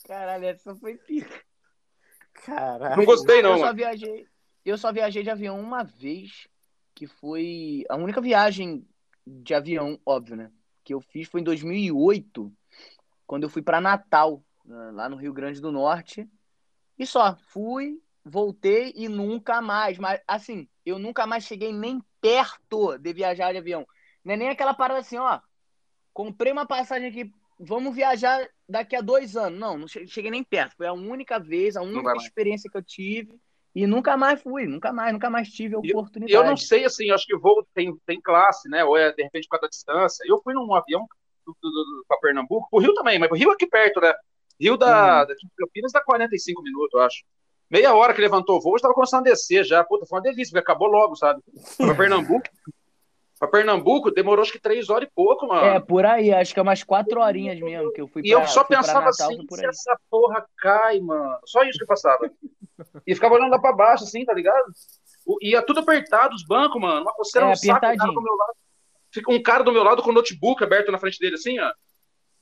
Caralho, 0.09 0.47
essa 0.47 0.75
foi 0.75 0.97
pica. 0.97 1.41
Caralho. 2.45 2.97
Não 2.97 3.05
gostei, 3.05 3.43
não. 3.43 3.53
Eu 3.53 3.59
só, 3.59 3.73
viajei, 3.73 4.27
eu 4.65 4.79
só 4.79 4.93
viajei 4.93 5.23
de 5.23 5.31
avião 5.31 5.61
uma 5.61 5.85
vez, 5.85 6.49
que 6.95 7.07
foi 7.07 7.85
a 7.89 7.97
única 7.97 8.21
viagem 8.21 8.87
de 9.27 9.55
avião, 9.55 9.99
óbvio, 10.05 10.37
né? 10.37 10.51
Que 10.85 10.95
eu 10.95 11.01
fiz 11.01 11.29
foi 11.29 11.41
em 11.41 11.45
2008, 11.45 12.53
quando 13.27 13.45
eu 13.45 13.49
fui 13.49 13.63
para 13.63 13.81
Natal, 13.81 14.43
lá 14.65 15.09
no 15.09 15.17
Rio 15.17 15.33
Grande 15.33 15.61
do 15.61 15.73
Norte. 15.73 16.29
E 16.99 17.07
só, 17.07 17.37
fui, 17.49 18.01
voltei 18.25 18.93
e 18.97 19.09
nunca 19.09 19.61
mais. 19.61 19.99
Mas, 19.99 20.21
assim, 20.27 20.69
eu 20.85 20.99
nunca 20.99 21.27
mais 21.27 21.45
cheguei 21.45 21.73
nem 21.73 22.03
perto 22.21 22.99
de 22.99 23.13
viajar 23.13 23.53
de 23.53 23.59
avião. 23.59 23.87
Não 24.25 24.35
é 24.35 24.37
nem 24.37 24.49
aquela 24.49 24.75
parada 24.75 25.01
assim, 25.01 25.17
ó. 25.17 25.41
Comprei 26.13 26.53
uma 26.53 26.67
passagem 26.67 27.09
aqui, 27.09 27.33
vamos 27.59 27.95
viajar 27.95 28.47
daqui 28.73 28.97
a 28.97 29.01
dois 29.01 29.37
anos. 29.37 29.59
Não, 29.59 29.79
não 29.79 29.87
cheguei 29.87 30.31
nem 30.31 30.43
perto. 30.43 30.77
Foi 30.77 30.87
a 30.87 30.93
única 30.93 31.39
vez, 31.39 31.77
a 31.77 31.83
única 31.83 32.17
experiência 32.17 32.71
que 32.71 32.77
eu 32.77 32.83
tive. 32.83 33.39
E 33.75 33.87
nunca 33.87 34.17
mais 34.17 34.43
fui, 34.43 34.67
nunca 34.67 34.93
mais, 34.93 35.13
nunca 35.13 35.31
mais 35.31 35.49
tive 35.49 35.75
a 35.75 35.79
oportunidade. 35.79 36.33
Eu, 36.33 36.43
eu 36.43 36.51
não 36.51 36.57
sei, 36.57 36.85
assim, 36.85 37.11
acho 37.11 37.27
que 37.27 37.37
vou 37.37 37.67
tem, 37.73 37.97
tem 38.05 38.21
classe, 38.21 38.69
né? 38.69 38.85
Ou 38.85 38.97
é, 38.97 39.13
de 39.13 39.23
repente, 39.23 39.45
por 39.45 39.53
causa 39.53 39.63
da 39.63 39.69
distância. 39.69 40.25
Eu 40.27 40.41
fui 40.43 40.53
num 40.53 40.75
avião 40.75 41.07
para 42.07 42.19
Pernambuco, 42.19 42.69
pro 42.71 42.81
Rio 42.81 42.93
também, 42.95 43.19
mas 43.19 43.29
pro 43.29 43.39
Rio 43.39 43.51
é 43.51 43.55
aqui 43.55 43.67
perto, 43.67 44.01
né? 44.01 44.13
Rio 44.61 44.77
da, 44.77 45.23
hum. 45.23 45.27
da 45.27 45.35
Campinas 45.59 45.93
dá 45.93 46.03
45 46.03 46.63
minutos, 46.63 46.93
eu 46.93 47.01
acho. 47.01 47.25
Meia 47.71 47.95
hora 47.95 48.13
que 48.13 48.21
levantou 48.21 48.59
o 48.59 48.61
voo, 48.61 48.77
estava 48.77 48.93
começando 48.93 49.27
a 49.27 49.31
descer 49.31 49.65
já. 49.65 49.83
Puta, 49.83 50.05
foi 50.05 50.19
uma 50.19 50.23
delícia, 50.23 50.53
porque 50.53 50.59
acabou 50.59 50.89
logo, 50.89 51.17
sabe? 51.17 51.41
Pra 51.79 51.95
Pernambuco. 51.95 52.47
Pra 53.43 53.49
Pernambuco 53.49 54.13
demorou 54.13 54.43
acho 54.43 54.53
que 54.53 54.61
três 54.61 54.89
horas 54.89 55.09
e 55.09 55.13
pouco, 55.13 55.49
mano. 55.49 55.67
É, 55.67 55.81
por 55.81 56.07
aí, 56.07 56.33
acho 56.33 56.55
que 56.55 56.61
é 56.61 56.63
umas 56.63 56.85
quatro 56.85 57.21
horinhas 57.21 57.59
mesmo 57.59 57.93
que 57.93 58.01
eu 58.01 58.07
fui 58.07 58.23
pra, 58.23 58.29
E 58.29 58.31
eu 58.31 58.47
só 58.47 58.63
pensava 58.63 59.07
Natal, 59.07 59.31
assim, 59.31 59.45
se 59.51 59.67
essa 59.67 59.99
porra 60.09 60.47
cai, 60.59 61.01
mano. 61.01 61.37
Só 61.45 61.65
isso 61.65 61.77
que 61.77 61.83
eu 61.83 61.89
passava. 61.89 62.31
e 63.05 63.15
ficava 63.17 63.35
olhando 63.35 63.51
lá 63.51 63.59
pra 63.59 63.73
baixo, 63.73 64.05
assim, 64.05 64.25
tá 64.25 64.33
ligado? 64.33 64.65
Ia 65.41 65.61
tudo 65.61 65.81
apertado, 65.81 66.37
os 66.37 66.47
bancos, 66.47 66.81
mano. 66.81 67.03
Uma 67.03 67.13
coceira 67.15 67.49
é, 67.49 67.51
um 67.51 67.57
saco, 67.57 67.81
cara 67.81 67.97
do 67.97 68.23
meu 68.23 68.37
lado. 68.37 68.55
Fica 69.11 69.33
um 69.33 69.43
cara 69.43 69.65
do 69.65 69.73
meu 69.73 69.83
lado 69.83 70.03
com 70.05 70.11
o 70.11 70.15
notebook 70.15 70.63
aberto 70.63 70.93
na 70.93 70.99
frente 70.99 71.19
dele, 71.19 71.35
assim, 71.35 71.59
ó. 71.59 71.73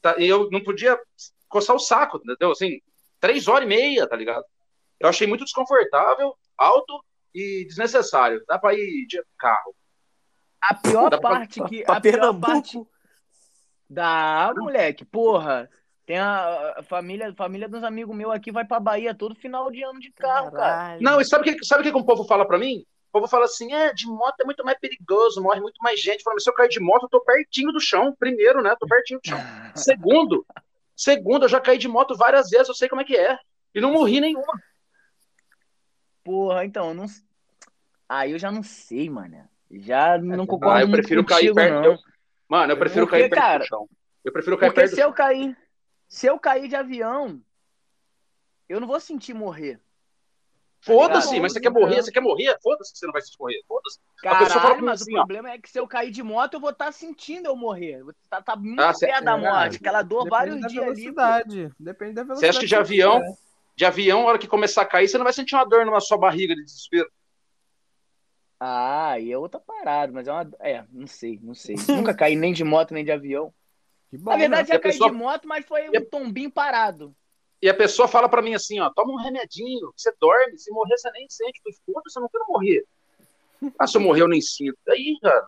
Tá, 0.02 0.16
e 0.18 0.26
eu 0.26 0.50
não 0.50 0.62
podia 0.62 1.00
coçar 1.48 1.74
o 1.74 1.80
saco, 1.80 2.18
entendeu? 2.18 2.50
Assim, 2.50 2.78
três 3.18 3.48
horas 3.48 3.64
e 3.64 3.68
meia, 3.68 4.06
tá 4.06 4.16
ligado? 4.16 4.44
Eu 4.98 5.08
achei 5.08 5.26
muito 5.26 5.44
desconfortável, 5.44 6.34
alto 6.58 7.02
e 7.34 7.64
desnecessário. 7.66 8.44
Dá 8.46 8.58
para 8.58 8.74
ir 8.74 9.06
de 9.06 9.22
carro. 9.38 9.74
A 10.60 10.74
pior 10.74 11.20
parte 11.20 11.60
pra, 11.60 11.68
que. 11.68 11.84
Pra 11.84 11.96
a 11.96 12.00
pior 12.00 12.38
parte. 12.38 12.80
Dá, 13.88 14.52
moleque, 14.56 15.04
porra. 15.04 15.68
Tem 16.06 16.18
a, 16.18 16.74
a, 16.78 16.82
família, 16.82 17.30
a 17.30 17.34
família 17.34 17.68
dos 17.68 17.82
amigos 17.84 18.16
meus 18.16 18.32
aqui 18.32 18.50
vai 18.50 18.64
pra 18.64 18.80
Bahia 18.80 19.14
todo 19.14 19.34
final 19.34 19.70
de 19.70 19.82
ano 19.82 20.00
de 20.00 20.10
carro, 20.12 20.50
Caralho. 20.50 20.58
cara. 20.58 20.98
Não, 21.00 21.20
e 21.20 21.24
sabe 21.24 21.48
o 21.48 21.56
que, 21.56 21.64
sabe 21.64 21.82
que, 21.82 21.92
que 21.92 21.98
o 21.98 22.04
povo 22.04 22.24
fala 22.24 22.46
pra 22.46 22.58
mim? 22.58 22.84
O 23.08 23.12
povo 23.12 23.28
fala 23.28 23.44
assim: 23.44 23.72
é, 23.72 23.92
de 23.92 24.06
moto 24.06 24.40
é 24.40 24.44
muito 24.44 24.64
mais 24.64 24.78
perigoso, 24.78 25.42
morre 25.42 25.60
muito 25.60 25.78
mais 25.82 26.00
gente. 26.00 26.22
Fala, 26.22 26.38
se 26.38 26.48
eu 26.48 26.54
cair 26.54 26.68
de 26.68 26.80
moto, 26.80 27.04
eu 27.04 27.08
tô 27.08 27.20
pertinho 27.20 27.72
do 27.72 27.80
chão. 27.80 28.14
Primeiro, 28.18 28.62
né? 28.62 28.74
Tô 28.78 28.86
pertinho 28.86 29.20
do 29.22 29.28
chão. 29.28 29.38
Segundo, 29.74 30.46
segundo, 30.96 31.44
eu 31.44 31.48
já 31.48 31.60
caí 31.60 31.78
de 31.78 31.88
moto 31.88 32.16
várias 32.16 32.50
vezes, 32.50 32.68
eu 32.68 32.74
sei 32.74 32.88
como 32.88 33.02
é 33.02 33.04
que 33.04 33.16
é. 33.16 33.38
E 33.74 33.80
não 33.80 33.92
morri 33.92 34.20
nenhuma. 34.20 34.52
Porra, 36.22 36.64
então, 36.64 36.92
não. 36.92 37.06
Aí 38.08 38.32
eu 38.32 38.38
já 38.38 38.50
não 38.50 38.62
sei, 38.62 39.08
mano. 39.08 39.48
Já 39.70 40.18
não 40.18 40.46
concordo 40.46 40.78
ah, 40.78 40.82
eu 40.82 40.90
prefiro 40.90 41.24
contigo, 41.24 41.54
cair 41.54 41.70
perto. 41.70 41.86
Eu... 41.86 41.98
Mano, 42.48 42.72
eu 42.72 42.76
prefiro 42.76 43.06
Porque, 43.06 43.20
cair 43.20 43.30
perto 43.30 43.42
cara, 43.42 43.58
do 43.60 43.66
chão. 43.66 43.88
Eu 44.24 44.32
prefiro 44.32 44.58
cair 44.58 44.70
Porque 44.70 44.80
perto 44.80 44.94
se 44.94 45.00
eu 45.00 45.12
cair, 45.12 45.56
se 46.08 46.26
eu 46.26 46.38
cair 46.38 46.68
de 46.68 46.74
avião, 46.74 47.40
eu 48.68 48.80
não 48.80 48.88
vou 48.88 48.98
sentir 48.98 49.32
morrer. 49.32 49.76
Tá 49.76 50.92
Foda-se, 50.92 51.38
mas 51.38 51.52
você 51.52 51.60
quer 51.60 51.70
morrer, 51.70 52.02
você 52.02 52.10
quer 52.10 52.22
morrer? 52.22 52.56
Foda-se 52.62 52.92
que 52.92 52.98
você 52.98 53.06
não 53.06 53.12
vai 53.12 53.20
sentir 53.20 53.38
morrer. 53.38 53.62
Foda-se. 53.68 53.98
Caralho, 54.22 54.82
mas 54.82 55.02
assim, 55.02 55.12
o 55.12 55.16
problema 55.16 55.50
é 55.50 55.58
que 55.58 55.70
se 55.70 55.78
eu 55.78 55.86
cair 55.86 56.10
de 56.10 56.22
moto, 56.22 56.54
eu 56.54 56.60
vou 56.60 56.70
estar 56.70 56.86
tá 56.86 56.92
sentindo 56.92 57.46
eu 57.46 57.54
morrer. 57.54 58.02
Vou 58.02 58.14
tá, 58.28 58.40
tá 58.42 58.56
muito 58.56 58.80
ah, 58.80 58.92
perto 58.98 59.24
da 59.24 59.36
morte, 59.36 59.76
aquela 59.76 60.02
dor 60.02 60.28
vários 60.28 60.60
dias 60.66 61.16
ali. 61.18 61.70
Depende 61.78 62.14
da 62.14 62.22
velocidade. 62.22 62.38
Você 62.38 62.46
acha 62.46 62.60
que 62.60 62.66
de 62.66 62.74
avião, 62.74 63.22
de 63.76 63.84
avião, 63.84 64.22
a 64.22 64.24
hora 64.24 64.38
que 64.38 64.48
começar 64.48 64.82
a 64.82 64.86
cair, 64.86 65.06
você 65.06 65.18
não 65.18 65.24
vai 65.24 65.34
sentir 65.34 65.54
uma 65.54 65.64
dor 65.64 65.84
na 65.84 66.00
sua 66.00 66.16
barriga 66.16 66.54
de 66.54 66.64
desespero. 66.64 67.10
Ah, 68.62 69.18
e 69.18 69.32
é 69.32 69.38
outra 69.38 69.58
parada, 69.58 70.12
mas 70.12 70.28
é 70.28 70.32
uma. 70.32 70.50
É, 70.60 70.84
não 70.92 71.06
sei, 71.06 71.40
não 71.42 71.54
sei. 71.54 71.74
Nunca 71.88 72.14
caí 72.14 72.36
nem 72.36 72.52
de 72.52 72.62
moto, 72.62 72.92
nem 72.92 73.02
de 73.02 73.10
avião. 73.10 73.54
Bom, 74.12 74.32
Na 74.32 74.36
verdade, 74.36 74.68
né? 74.68 74.74
já 74.74 74.80
caí 74.80 74.92
pessoa... 74.92 75.10
de 75.10 75.16
moto, 75.16 75.48
mas 75.48 75.64
foi 75.64 75.88
um 75.88 76.04
tombinho 76.10 76.50
parado. 76.50 77.16
E 77.62 77.68
a 77.68 77.74
pessoa 77.74 78.06
fala 78.08 78.28
para 78.28 78.42
mim 78.42 78.54
assim, 78.54 78.80
ó, 78.80 78.90
toma 78.90 79.12
um 79.12 79.22
remedinho, 79.22 79.92
você 79.96 80.12
dorme, 80.18 80.58
se 80.58 80.70
morrer 80.72 80.96
você 80.96 81.10
nem 81.12 81.26
sente, 81.28 81.60
tu 81.62 81.70
escuta, 81.70 82.02
você 82.08 82.18
não 82.20 82.28
quer 82.28 82.38
morrer. 82.48 82.84
Ah, 83.78 83.86
se 83.86 83.96
eu 83.96 84.00
morrer 84.00 84.22
eu 84.22 84.28
nem 84.28 84.40
sinto. 84.40 84.78
Aí, 84.88 85.18
cara, 85.22 85.46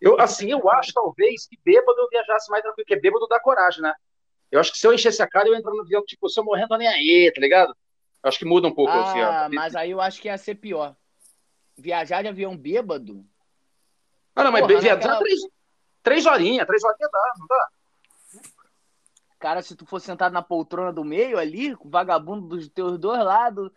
eu, 0.00 0.20
assim, 0.20 0.50
eu 0.50 0.68
acho 0.70 0.92
talvez 0.92 1.46
que 1.46 1.58
bêbado 1.64 1.98
eu 1.98 2.08
viajasse 2.08 2.50
mais 2.50 2.62
tranquilo, 2.62 2.86
porque 2.86 3.00
bêbado 3.00 3.26
dá 3.28 3.38
coragem, 3.40 3.82
né? 3.82 3.92
Eu 4.50 4.58
acho 4.58 4.72
que 4.72 4.78
se 4.78 4.86
eu 4.86 4.94
enchesse 4.94 5.22
a 5.22 5.28
cara, 5.28 5.48
eu 5.48 5.54
entrar 5.54 5.72
no 5.72 5.82
avião, 5.82 6.04
tipo, 6.04 6.28
se 6.28 6.38
eu 6.38 6.44
morrendo, 6.44 6.76
nem 6.78 6.88
aí, 6.88 7.30
tá 7.34 7.40
ligado? 7.40 7.76
Eu 8.22 8.28
acho 8.28 8.38
que 8.38 8.44
muda 8.44 8.68
um 8.68 8.74
pouco 8.74 8.92
assim, 8.92 9.20
ah, 9.20 9.46
assim, 9.46 9.54
mas 9.54 9.76
aí 9.76 9.90
eu 9.90 10.00
acho 10.00 10.20
que 10.20 10.28
ia 10.28 10.38
ser 10.38 10.54
pior. 10.54 10.96
Viajar 11.80 12.22
de 12.22 12.28
avião 12.28 12.56
bêbado. 12.56 13.24
Ah, 14.34 14.44
não, 14.44 14.52
mas 14.52 14.60
Porra, 14.62 14.80
viajar 14.80 14.96
naquela... 14.96 15.18
três, 15.18 15.40
três 16.02 16.26
horinhas, 16.26 16.66
três 16.66 16.84
horinhas 16.84 17.10
dá, 17.10 17.32
não 17.38 17.46
dá. 17.46 17.68
Cara, 19.38 19.62
se 19.62 19.74
tu 19.74 19.86
for 19.86 20.00
sentado 20.00 20.32
na 20.32 20.42
poltrona 20.42 20.92
do 20.92 21.02
meio 21.02 21.38
ali, 21.38 21.74
com 21.74 21.88
o 21.88 21.90
vagabundo 21.90 22.46
dos 22.46 22.68
teus 22.68 22.98
dois 22.98 23.24
lados, 23.24 23.70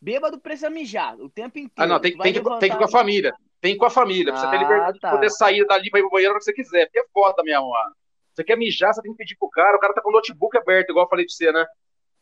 bêbado 0.00 0.38
precisa 0.38 0.70
mijar 0.70 1.20
o 1.20 1.28
tempo 1.28 1.58
inteiro. 1.58 1.72
Ah, 1.76 1.86
não, 1.86 2.00
tem, 2.00 2.16
tem, 2.16 2.32
que, 2.32 2.40
tem 2.40 2.70
que 2.70 2.76
ir 2.76 2.78
com 2.78 2.84
a 2.84 2.88
família. 2.88 3.34
Tem 3.60 3.72
que 3.72 3.76
ir 3.76 3.78
com 3.80 3.86
a 3.86 3.90
família, 3.90 4.32
ah, 4.32 4.36
você 4.36 4.50
ter 4.50 4.58
liberdade 4.58 5.00
tá. 5.00 5.08
de 5.10 5.14
poder 5.16 5.30
sair 5.30 5.66
dali 5.66 5.90
pra 5.90 5.98
ir 5.98 6.02
pro 6.02 6.12
banheiro 6.12 6.38
que 6.38 6.44
você 6.44 6.52
quiser. 6.52 6.86
Porque 6.86 7.00
é 7.00 7.04
foda, 7.12 7.42
minha 7.42 7.60
mano. 7.60 7.96
Você 8.32 8.44
quer 8.44 8.56
mijar, 8.56 8.94
você 8.94 9.02
tem 9.02 9.10
que 9.10 9.18
pedir 9.18 9.36
pro 9.36 9.50
cara, 9.50 9.76
o 9.76 9.80
cara 9.80 9.92
tá 9.92 10.00
com 10.00 10.08
o 10.08 10.12
notebook 10.12 10.56
aberto, 10.56 10.90
igual 10.90 11.04
eu 11.04 11.10
falei 11.10 11.26
pra 11.26 11.34
você, 11.34 11.52
né? 11.52 11.66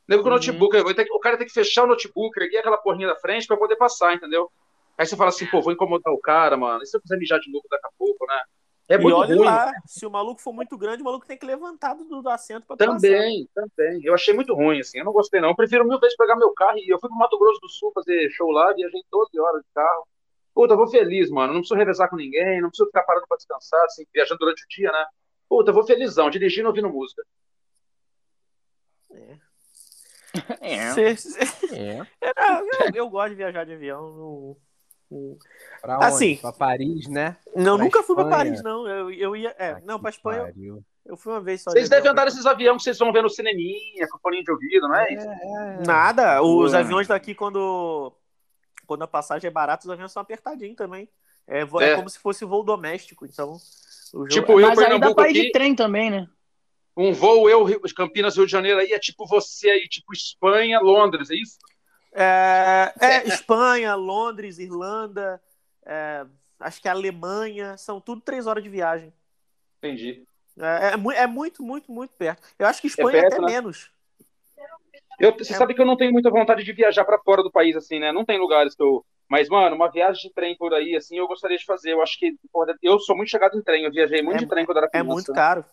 Lembra 0.09 0.25
com 0.25 0.29
o 0.29 0.33
uhum. 0.33 0.39
notebook, 0.39 0.77
o 1.13 1.21
cara 1.21 1.37
tem 1.37 1.47
que 1.47 1.53
fechar 1.53 1.85
o 1.85 1.87
notebook, 1.87 2.37
erguer 2.41 2.59
aquela 2.59 2.79
porrinha 2.79 3.09
da 3.09 3.17
frente 3.17 3.47
pra 3.47 3.57
poder 3.57 3.77
passar, 3.77 4.15
entendeu? 4.15 4.51
Aí 5.01 5.07
você 5.07 5.17
fala 5.17 5.31
assim, 5.31 5.47
pô, 5.47 5.63
vou 5.63 5.73
incomodar 5.73 6.13
o 6.13 6.21
cara, 6.21 6.59
mano. 6.59 6.83
E 6.83 6.87
se 6.87 6.95
eu 6.95 7.01
quiser 7.01 7.17
mijar 7.17 7.41
de 7.41 7.51
novo 7.51 7.65
daqui 7.71 7.87
a 7.87 7.91
pouco, 7.97 8.27
né? 8.27 8.39
É 8.87 8.99
muito 8.99 9.17
e 9.17 9.19
olha 9.19 9.35
ruim. 9.35 9.47
lá, 9.47 9.73
se 9.87 10.05
o 10.05 10.11
maluco 10.11 10.43
for 10.43 10.53
muito 10.53 10.77
grande, 10.77 11.01
o 11.01 11.05
maluco 11.07 11.27
tem 11.27 11.39
que 11.39 11.47
levantar 11.47 11.95
do, 11.95 12.21
do 12.21 12.29
assento 12.29 12.67
pra 12.67 12.77
Também, 12.77 13.49
passar. 13.55 13.71
também. 13.75 14.05
Eu 14.05 14.13
achei 14.13 14.35
muito 14.35 14.55
ruim, 14.55 14.79
assim. 14.79 14.99
Eu 14.99 15.07
não 15.07 15.13
gostei, 15.15 15.41
não. 15.41 15.49
Eu 15.49 15.57
prefiro 15.57 15.89
mil 15.89 15.99
vezes 15.99 16.15
pegar 16.19 16.37
meu 16.37 16.53
carro 16.53 16.77
e 16.77 16.93
eu 16.93 17.01
fui 17.01 17.09
pro 17.09 17.17
Mato 17.17 17.39
Grosso 17.39 17.59
do 17.63 17.69
Sul 17.71 17.91
fazer 17.95 18.29
show 18.29 18.51
lá, 18.51 18.75
viajei 18.75 19.01
12 19.11 19.41
horas 19.41 19.63
de 19.63 19.69
carro. 19.75 20.07
Puta, 20.55 20.75
eu 20.75 20.77
vou 20.77 20.87
feliz, 20.87 21.31
mano. 21.31 21.55
Não 21.55 21.61
preciso 21.61 21.79
revezar 21.79 22.11
com 22.11 22.17
ninguém, 22.17 22.61
não 22.61 22.69
preciso 22.69 22.89
ficar 22.89 23.05
parado 23.05 23.25
pra 23.27 23.39
descansar, 23.39 23.83
assim, 23.87 24.05
viajando 24.13 24.39
durante 24.39 24.65
o 24.65 24.69
dia, 24.69 24.93
né? 24.93 25.07
Puta, 25.49 25.71
eu 25.71 25.75
vou 25.75 25.87
felizão, 25.87 26.29
dirigindo 26.29 26.69
ouvindo 26.69 26.91
música. 26.91 27.23
É. 29.13 29.39
É. 30.61 30.93
Cê, 30.93 31.17
cê... 31.17 31.39
é. 31.75 32.01
Eu, 32.21 32.95
eu, 32.95 33.09
gosto 33.09 33.31
de 33.31 33.37
viajar 33.37 33.65
de 33.65 33.73
avião. 33.73 34.13
No, 34.13 34.57
no... 35.11 35.38
Pra 35.81 35.96
onde? 35.96 36.07
Assim, 36.07 36.37
pra 36.37 36.53
Paris, 36.53 37.09
né? 37.09 37.37
Não, 37.55 37.77
pra 37.77 37.85
nunca 37.85 38.01
Espanha. 38.01 38.03
fui 38.05 38.14
pra 38.16 38.29
Paris, 38.29 38.62
não. 38.62 38.87
Eu, 38.87 39.11
eu 39.11 39.37
ia. 39.37 39.55
É, 39.59 39.70
ah, 39.70 39.83
não, 39.85 39.99
pra 39.99 40.11
Espanha. 40.11 40.42
Pariu. 40.42 40.85
Eu 41.05 41.16
fui 41.16 41.33
uma 41.33 41.40
vez 41.40 41.62
só. 41.62 41.70
Vocês 41.70 41.88
devem 41.88 42.11
andar 42.11 42.27
nesses 42.27 42.46
aviões 42.46 42.79
que 42.79 42.85
vocês 42.85 42.99
vão 42.99 43.12
ver 43.12 43.23
no 43.23 43.31
cineminha, 43.31 44.07
com 44.09 44.18
foninho 44.18 44.44
de 44.44 44.53
ouvido, 44.53 44.87
não 44.87 44.94
é, 44.94 45.09
é 45.09 45.14
isso? 45.14 45.27
É, 45.27 45.83
Nada. 45.85 46.42
Os 46.42 46.73
aviões 46.73 47.09
daqui, 47.09 47.35
quando, 47.35 48.12
quando 48.87 49.03
a 49.03 49.09
passagem 49.09 49.49
é 49.49 49.51
barata, 49.51 49.85
os 49.85 49.90
aviões 49.90 50.12
são 50.12 50.23
apertadinhos 50.23 50.77
também. 50.77 51.09
É, 51.49 51.62
é. 51.62 51.85
é 51.90 51.96
como 51.96 52.09
se 52.09 52.18
fosse 52.18 52.44
voo 52.44 52.62
doméstico, 52.62 53.27
então. 53.27 53.57
Jogo... 54.12 54.29
Tipo, 54.29 54.61
eu, 54.61 54.68
Mas 54.68 54.79
Pernambuco 54.79 55.07
aí 55.07 55.14
dá 55.14 55.14
pra 55.14 55.31
ir 55.31 55.33
de 55.33 55.53
trem 55.53 55.75
também, 55.75 56.11
né? 56.11 56.29
Um 56.96 57.12
voo, 57.12 57.49
eu, 57.49 57.66
Campinas, 57.96 58.37
Rio 58.37 58.46
de 58.46 58.53
Janeiro, 58.53 58.79
aí 58.79 58.92
é 58.92 58.99
tipo 58.99 59.27
você 59.27 59.70
aí, 59.70 59.88
tipo 59.88 60.12
Espanha, 60.12 60.81
Londres, 60.81 61.31
é 61.31 61.35
isso? 61.35 61.57
É, 62.12 62.92
é 63.01 63.29
Espanha, 63.29 63.94
Londres, 63.94 64.59
Irlanda, 64.59 65.40
é, 65.85 66.27
acho 66.59 66.81
que 66.81 66.88
Alemanha, 66.88 67.77
são 67.77 68.01
tudo 68.01 68.20
três 68.20 68.46
horas 68.46 68.62
de 68.62 68.68
viagem. 68.68 69.12
Entendi. 69.79 70.25
É, 70.59 70.94
é, 70.94 71.23
é 71.23 71.27
muito, 71.27 71.62
muito, 71.62 71.90
muito 71.90 72.14
perto. 72.16 72.42
Eu 72.59 72.66
acho 72.66 72.81
que 72.81 72.88
Espanha 72.88 73.18
é, 73.18 73.20
perto, 73.23 73.35
até 73.35 73.42
né? 73.42 73.53
menos. 73.53 73.90
Eu, 75.18 75.37
você 75.37 75.53
é... 75.53 75.57
sabe 75.57 75.75
que 75.75 75.81
eu 75.81 75.87
não 75.87 75.96
tenho 75.96 76.12
muita 76.12 76.31
vontade 76.31 76.64
de 76.64 76.73
viajar 76.73 77.05
para 77.05 77.18
fora 77.18 77.42
do 77.42 77.51
país, 77.51 77.77
assim, 77.77 77.99
né? 77.99 78.12
Não 78.12 78.25
tem 78.25 78.38
lugares 78.38 78.75
que 78.75 78.83
eu. 78.83 79.05
Mas, 79.29 79.49
mano, 79.49 79.77
uma 79.77 79.90
viagem 79.90 80.23
de 80.23 80.35
trem 80.35 80.57
por 80.57 80.75
aí, 80.75 80.96
assim, 80.96 81.16
eu 81.16 81.29
gostaria 81.29 81.57
de 81.57 81.64
fazer. 81.64 81.92
Eu 81.92 82.03
acho 82.03 82.18
que. 82.18 82.35
Porra, 82.53 82.75
eu 82.83 82.99
sou 82.99 83.16
muito 83.16 83.31
chegado 83.31 83.57
em 83.57 83.62
trem. 83.62 83.85
Eu 83.85 83.92
viajei 83.92 84.23
muito 84.23 84.38
é, 84.38 84.40
de 84.40 84.46
trem 84.46 84.66
quando 84.66 84.79
era 84.79 84.88
criança. 84.88 85.09
É 85.09 85.12
muito 85.12 85.33
caro. 85.33 85.64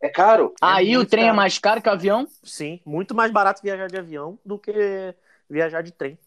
É 0.00 0.08
caro? 0.08 0.54
Aí 0.60 0.92
é 0.92 0.98
o 0.98 1.04
trem 1.04 1.24
é 1.24 1.26
caro. 1.26 1.34
é 1.34 1.36
mais 1.36 1.58
caro 1.58 1.82
que 1.82 1.88
o 1.88 1.92
avião? 1.92 2.26
Sim, 2.42 2.80
muito 2.84 3.14
mais 3.14 3.32
barato 3.32 3.62
viajar 3.62 3.88
de 3.88 3.98
avião 3.98 4.38
do 4.44 4.58
que 4.58 5.14
viajar 5.48 5.82
de 5.82 5.92
trem. 5.92 6.18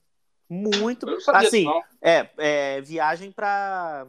Muito. 0.49 1.07
Assim, 1.27 1.65
disso, 1.65 1.83
é, 2.01 2.29
é 2.37 2.81
viagem 2.81 3.31
para 3.31 4.07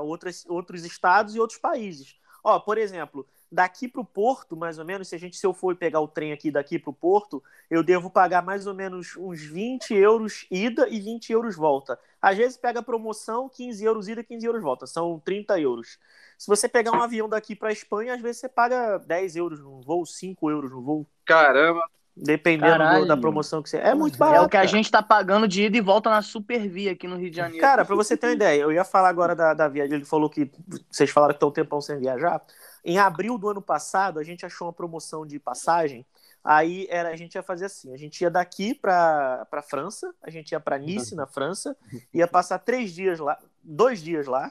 outros 0.00 0.84
estados 0.84 1.34
e 1.34 1.40
outros 1.40 1.58
países. 1.58 2.16
Ó, 2.42 2.58
por 2.60 2.78
exemplo, 2.78 3.26
daqui 3.50 3.88
para 3.88 4.00
o 4.00 4.04
Porto, 4.04 4.56
mais 4.56 4.78
ou 4.78 4.84
menos, 4.84 5.08
se 5.08 5.14
a 5.14 5.18
gente 5.18 5.36
se 5.36 5.46
eu 5.46 5.52
for 5.52 5.74
pegar 5.76 6.00
o 6.00 6.08
trem 6.08 6.32
aqui 6.32 6.50
daqui 6.50 6.78
para 6.78 6.90
o 6.90 6.94
Porto, 6.94 7.42
eu 7.70 7.82
devo 7.82 8.10
pagar 8.10 8.42
mais 8.42 8.66
ou 8.66 8.74
menos 8.74 9.16
uns 9.16 9.42
20 9.42 9.94
euros 9.94 10.46
ida 10.50 10.88
e 10.88 11.00
20 11.00 11.32
euros 11.32 11.56
volta. 11.56 11.98
Às 12.20 12.36
vezes 12.36 12.56
pega 12.56 12.82
promoção, 12.82 13.48
15 13.48 13.84
euros 13.84 14.08
ida, 14.08 14.22
15 14.22 14.46
euros 14.46 14.62
volta, 14.62 14.86
são 14.86 15.20
30 15.20 15.60
euros. 15.60 15.98
Se 16.38 16.46
você 16.46 16.68
pegar 16.68 16.92
um 16.92 17.02
avião 17.02 17.28
daqui 17.28 17.54
para 17.54 17.72
Espanha, 17.72 18.14
às 18.14 18.20
vezes 18.20 18.40
você 18.40 18.48
paga 18.48 18.98
10 18.98 19.36
euros 19.36 19.60
no 19.60 19.80
voo, 19.80 20.04
5 20.04 20.50
euros 20.50 20.70
no 20.70 20.82
voo. 20.82 21.06
Caramba! 21.24 21.82
Dependendo 22.16 22.78
do, 23.00 23.06
da 23.06 23.16
promoção 23.16 23.62
que 23.62 23.68
você. 23.68 23.76
É 23.76 23.94
muito 23.94 24.16
barato. 24.16 24.42
É 24.42 24.46
o 24.46 24.48
que 24.48 24.56
a 24.56 24.64
gente 24.64 24.90
tá 24.90 25.02
pagando 25.02 25.46
de 25.46 25.64
ida 25.64 25.76
e 25.76 25.82
volta 25.82 26.08
na 26.08 26.22
Supervia 26.22 26.92
aqui 26.92 27.06
no 27.06 27.16
Rio 27.16 27.30
de 27.30 27.36
Janeiro. 27.36 27.60
Cara, 27.60 27.84
para 27.84 27.94
você 27.94 28.16
ter 28.16 28.28
uma 28.28 28.32
ideia, 28.32 28.62
eu 28.62 28.72
ia 28.72 28.84
falar 28.84 29.10
agora 29.10 29.36
da, 29.36 29.52
da 29.52 29.68
viagem. 29.68 29.96
Ele 29.96 30.04
falou 30.06 30.30
que 30.30 30.50
vocês 30.90 31.10
falaram 31.10 31.34
que 31.34 31.36
estão 31.36 31.50
um 31.50 31.52
tempão 31.52 31.78
sem 31.78 31.98
viajar. 31.98 32.42
Em 32.82 32.98
abril 32.98 33.36
do 33.36 33.50
ano 33.50 33.60
passado, 33.60 34.18
a 34.18 34.22
gente 34.22 34.46
achou 34.46 34.66
uma 34.66 34.72
promoção 34.72 35.26
de 35.26 35.38
passagem. 35.38 36.06
Aí 36.42 36.86
era, 36.88 37.10
a 37.10 37.16
gente 37.16 37.34
ia 37.34 37.42
fazer 37.42 37.66
assim: 37.66 37.92
a 37.92 37.98
gente 37.98 38.18
ia 38.22 38.30
daqui 38.30 38.74
para 38.74 39.46
França, 39.68 40.14
a 40.22 40.30
gente 40.30 40.52
ia 40.52 40.60
para 40.60 40.78
Nice, 40.78 41.14
na 41.14 41.26
França, 41.26 41.76
ia 42.14 42.26
passar 42.26 42.60
três 42.60 42.94
dias 42.94 43.18
lá, 43.18 43.36
dois 43.62 44.00
dias 44.00 44.26
lá. 44.26 44.50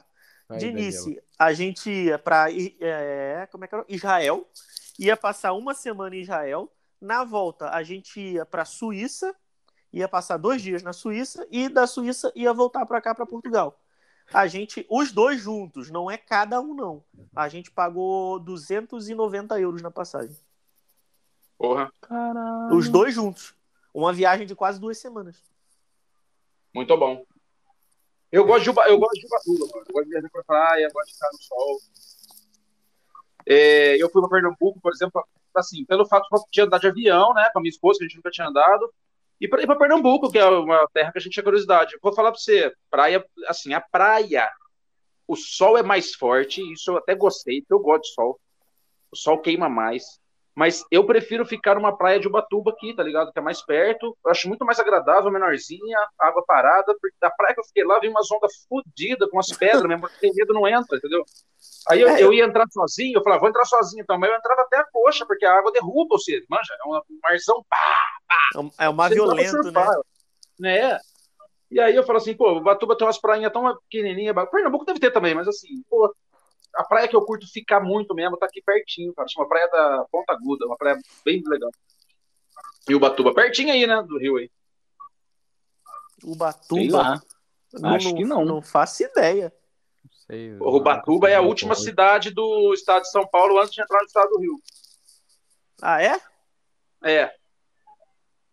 De 0.59 0.71
Nice, 0.71 1.19
a 1.39 1.51
gente 1.51 1.89
ia 1.89 2.19
para 2.19 2.51
é, 2.51 3.47
como 3.51 3.65
é 3.65 3.67
que 3.67 3.73
era? 3.73 3.85
Israel, 3.89 4.47
ia 4.99 5.17
passar 5.17 5.53
uma 5.53 5.73
semana 5.73 6.15
em 6.15 6.21
Israel 6.21 6.71
na 6.99 7.23
volta, 7.23 7.69
a 7.69 7.83
gente 7.83 8.19
ia 8.19 8.45
para 8.45 8.65
Suíça, 8.65 9.35
ia 9.91 10.07
passar 10.07 10.37
dois 10.37 10.61
dias 10.61 10.83
na 10.83 10.93
Suíça 10.93 11.47
e 11.49 11.69
da 11.69 11.87
Suíça 11.87 12.31
ia 12.35 12.53
voltar 12.53 12.85
para 12.85 13.01
cá, 13.01 13.13
para 13.13 13.25
Portugal. 13.25 13.79
A 14.33 14.47
gente, 14.47 14.85
os 14.89 15.11
dois 15.11 15.39
juntos, 15.39 15.91
não 15.91 16.09
é 16.09 16.17
cada 16.17 16.59
um, 16.59 16.73
não. 16.73 17.03
A 17.35 17.47
gente 17.47 17.69
pagou 17.69 18.39
290 18.39 19.59
euros 19.59 19.81
na 19.81 19.91
passagem. 19.91 20.35
Porra. 21.57 21.91
Caralho. 22.01 22.75
Os 22.75 22.89
dois 22.89 23.13
juntos. 23.13 23.55
Uma 23.93 24.11
viagem 24.11 24.45
de 24.45 24.55
quase 24.55 24.79
duas 24.79 24.97
semanas. 24.97 25.41
Muito 26.73 26.97
bom. 26.97 27.23
Eu 28.31 28.43
gosto 28.45 28.63
de, 28.63 28.79
eu 28.89 28.99
gosto 28.99 29.19
de 29.19 29.25
Ubatuba, 29.27 29.79
Eu 29.87 29.93
gosto 29.93 30.03
de 30.03 30.09
viajar 30.09 30.29
pra 30.29 30.43
praia, 30.43 30.89
gosto 30.91 31.07
de 31.07 31.13
ficar 31.13 31.29
no 31.31 31.41
sol. 31.41 31.79
É, 33.45 33.95
eu 34.01 34.09
fui 34.09 34.21
para 34.21 34.29
Pernambuco, 34.31 34.81
por 34.81 34.91
exemplo, 34.91 35.25
assim, 35.59 35.85
pelo 35.85 36.05
fato 36.05 36.27
de 36.51 36.61
andar 36.61 36.79
de 36.79 36.87
avião, 36.87 37.33
né, 37.33 37.49
com 37.51 37.59
a 37.59 37.61
minha 37.61 37.69
esposa, 37.69 37.99
que 37.99 38.05
a 38.05 38.07
gente 38.07 38.17
nunca 38.17 38.31
tinha 38.31 38.47
andado, 38.47 38.91
e 39.39 39.47
para 39.47 39.75
Pernambuco, 39.75 40.31
que 40.31 40.37
é 40.37 40.45
uma 40.45 40.87
terra 40.93 41.11
que 41.11 41.17
a 41.17 41.21
gente 41.21 41.33
tinha 41.33 41.43
curiosidade. 41.43 41.97
Vou 42.01 42.13
falar 42.13 42.31
para 42.31 42.39
você, 42.39 42.73
praia, 42.89 43.25
assim, 43.47 43.73
a 43.73 43.81
praia, 43.81 44.49
o 45.27 45.35
sol 45.35 45.77
é 45.77 45.83
mais 45.83 46.13
forte, 46.13 46.61
isso 46.71 46.91
eu 46.91 46.97
até 46.97 47.13
gostei, 47.15 47.61
porque 47.61 47.73
eu 47.73 47.79
gosto 47.79 48.03
de 48.03 48.13
sol. 48.13 48.39
O 49.11 49.15
sol 49.15 49.39
queima 49.39 49.67
mais. 49.67 50.19
Mas 50.55 50.85
eu 50.89 51.05
prefiro 51.05 51.45
ficar 51.45 51.75
numa 51.75 51.97
praia 51.97 52.17
de 52.17 52.27
Ubatuba 52.27 52.71
aqui, 52.71 52.95
tá 52.95 53.03
ligado? 53.03 53.31
Que 53.33 53.39
é 53.39 53.41
mais 53.41 53.61
perto. 53.61 54.17
Eu 54.25 54.31
acho 54.31 54.47
muito 54.47 54.63
mais 54.63 54.79
agradável, 54.79 55.29
menorzinha, 55.29 55.97
água 56.17 56.45
parada, 56.47 56.95
porque 57.01 57.15
da 57.19 57.29
praia 57.29 57.53
que 57.53 57.59
eu 57.59 57.65
fiquei 57.65 57.83
lá, 57.83 57.99
vi 57.99 58.07
umas 58.07 58.31
ondas 58.31 58.65
fodidas 58.69 59.29
com 59.29 59.37
as 59.37 59.49
pedras 59.49 59.83
mesmo, 59.83 60.07
porque 60.07 60.31
medo 60.33 60.53
não 60.53 60.65
entra, 60.65 60.97
entendeu? 60.97 61.25
Aí 61.89 62.01
eu, 62.01 62.07
é, 62.07 62.23
eu, 62.23 62.33
ia 62.33 62.45
entrar 62.45 62.65
sozinho, 62.71 63.17
eu 63.17 63.23
falava, 63.23 63.41
vou 63.41 63.49
entrar 63.49 63.65
sozinho 63.65 64.01
então, 64.01 64.17
mas 64.17 64.29
eu 64.29 64.37
entrava 64.37 64.61
até 64.61 64.77
a 64.77 64.85
coxa, 64.85 65.25
porque 65.25 65.45
a 65.45 65.53
água 65.53 65.71
derruba 65.71 66.17
você, 66.17 66.43
manja, 66.49 66.73
é 66.73 66.87
um 66.87 67.01
marzão, 67.21 67.63
pá, 67.69 67.77
pá. 68.27 68.69
É 68.79 68.89
uma 68.89 69.09
violento, 69.09 69.71
né? 69.71 69.85
né? 70.59 70.99
E 71.69 71.79
aí 71.79 71.95
eu 71.95 72.03
falo 72.03 72.17
assim, 72.17 72.33
pô, 72.33 72.59
Batuba 72.61 72.97
tem 72.97 73.05
umas 73.05 73.19
prainhas 73.19 73.51
tão 73.51 73.77
pequenininhas, 73.89 74.35
Pernambuco 74.49 74.85
deve 74.85 74.99
ter 74.99 75.11
também, 75.11 75.35
mas 75.35 75.47
assim, 75.47 75.83
pô, 75.89 76.13
a 76.75 76.83
praia 76.83 77.07
que 77.07 77.15
eu 77.15 77.25
curto 77.25 77.47
ficar 77.51 77.79
muito 77.79 78.13
mesmo 78.13 78.37
tá 78.37 78.45
aqui 78.45 78.61
pertinho, 78.61 79.13
cara, 79.13 79.27
chama 79.27 79.47
Praia 79.47 79.67
da 79.67 80.05
Ponta 80.11 80.33
Aguda, 80.33 80.65
uma 80.65 80.77
praia 80.77 80.97
bem 81.23 81.41
legal. 81.45 81.71
E 82.87 82.93
o 82.93 82.99
Batuba, 82.99 83.33
pertinho 83.33 83.73
aí, 83.73 83.87
né, 83.87 84.01
do 84.03 84.17
rio 84.17 84.37
aí. 84.37 84.49
Ubatuba? 86.23 87.21
Acho 87.83 88.15
que 88.15 88.23
não. 88.23 88.45
Não 88.45 88.61
faço 88.61 89.03
ideia 89.03 89.51
sei. 90.25 90.57
Ubatuba 90.59 91.29
é 91.29 91.35
a 91.35 91.41
última 91.41 91.75
cidade 91.75 92.31
do 92.31 92.73
estado 92.73 93.03
de 93.03 93.11
São 93.11 93.25
Paulo 93.27 93.59
antes 93.59 93.73
de 93.73 93.81
entrar 93.81 93.99
no 93.99 94.05
estado 94.05 94.29
do 94.29 94.39
Rio. 94.39 94.61
Ah, 95.81 96.01
é? 96.01 96.19
É. 97.03 97.31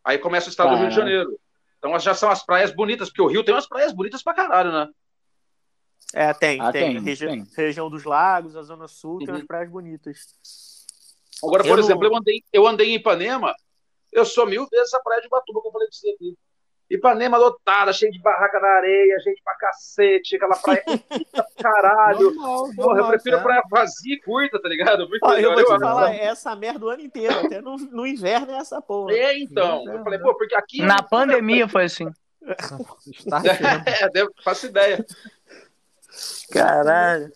Aí 0.05 0.19
começa 0.19 0.49
o 0.49 0.51
estado 0.51 0.71
ah. 0.71 0.75
do 0.75 0.81
Rio 0.81 0.89
de 0.89 0.95
Janeiro. 0.95 1.39
Então 1.79 1.99
já 1.99 2.15
são 2.15 2.31
as 2.31 2.45
praias 2.45 2.73
bonitas, 2.73 3.09
porque 3.09 3.23
o 3.23 3.27
Rio 3.27 3.45
tem 3.45 3.55
umas 3.55 3.69
praias 3.69 3.93
bonitas 3.93 4.23
pra 4.23 4.35
caralho, 4.35 4.73
né? 4.73 4.89
É, 6.15 6.33
tem, 6.35 6.61
ah, 6.61 6.71
tem. 6.71 6.95
tem, 6.95 7.03
Regi 7.03 7.27
tem. 7.27 7.45
Região 7.57 7.89
dos 7.89 8.05
lagos, 8.05 8.57
a 8.57 8.63
Zona 8.63 8.87
Sul, 8.87 9.13
uhum. 9.13 9.19
tem 9.19 9.35
umas 9.35 9.47
praias 9.47 9.71
bonitas. 9.71 10.37
Agora, 11.43 11.63
por 11.63 11.79
eu 11.79 11.85
exemplo, 11.85 12.05
não... 12.05 12.11
eu, 12.11 12.17
andei, 12.17 12.45
eu 12.53 12.67
andei 12.67 12.91
em 12.93 12.97
Ipanema, 12.97 13.55
eu 14.13 14.25
sou 14.25 14.47
mil 14.47 14.67
vezes 14.69 14.93
a 14.95 15.01
praia 15.01 15.23
de 15.23 15.29
Batuba, 15.29 15.61
como 15.61 15.69
eu 15.69 15.73
falei 15.73 15.89
pra 15.89 15.97
você 15.97 16.11
aqui. 16.11 16.37
Ipanema 16.91 17.39
lotada, 17.39 17.93
cheio 17.93 18.13
de 18.13 18.21
barraca 18.21 18.61
na 18.61 18.69
areia, 18.69 19.19
gente 19.21 19.43
pra 19.43 19.57
cacete, 19.57 20.37
aquela 20.37 20.57
praia 20.57 20.83
curta 20.85 21.47
caralho. 21.63 22.35
Não, 22.35 22.75
Porra, 22.75 22.99
eu 23.01 23.07
prefiro 23.07 23.37
é. 23.37 23.43
praia 23.43 23.63
vazia 23.71 24.15
e 24.15 24.21
curta, 24.21 24.61
tá 24.61 24.69
ligado? 24.69 25.09
Muito 25.09 25.25
ah, 25.25 25.41
eu 25.41 25.55
vou 25.55 25.65
te 25.65 25.81
falar, 25.81 26.15
é 26.15 26.25
essa 26.25 26.55
merda 26.55 26.85
o 26.85 26.89
ano 26.91 27.03
inteiro, 27.03 27.35
até 27.39 27.63
no, 27.63 27.77
no 27.77 28.07
inverno 28.07 28.53
é 28.53 28.57
essa 28.57 28.83
porra. 28.83 29.13
É, 29.13 29.39
então. 29.39 29.89
Eu 29.89 30.03
falei, 30.03 30.19
pô, 30.19 30.35
porque 30.37 30.55
aqui. 30.55 30.83
Na 30.83 31.03
pandemia 31.03 31.67
foi 31.67 31.85
assim. 31.85 32.09
é, 34.03 34.09
devo, 34.11 34.31
faço 34.45 34.67
ideia. 34.67 35.05
Caralho. 36.51 37.33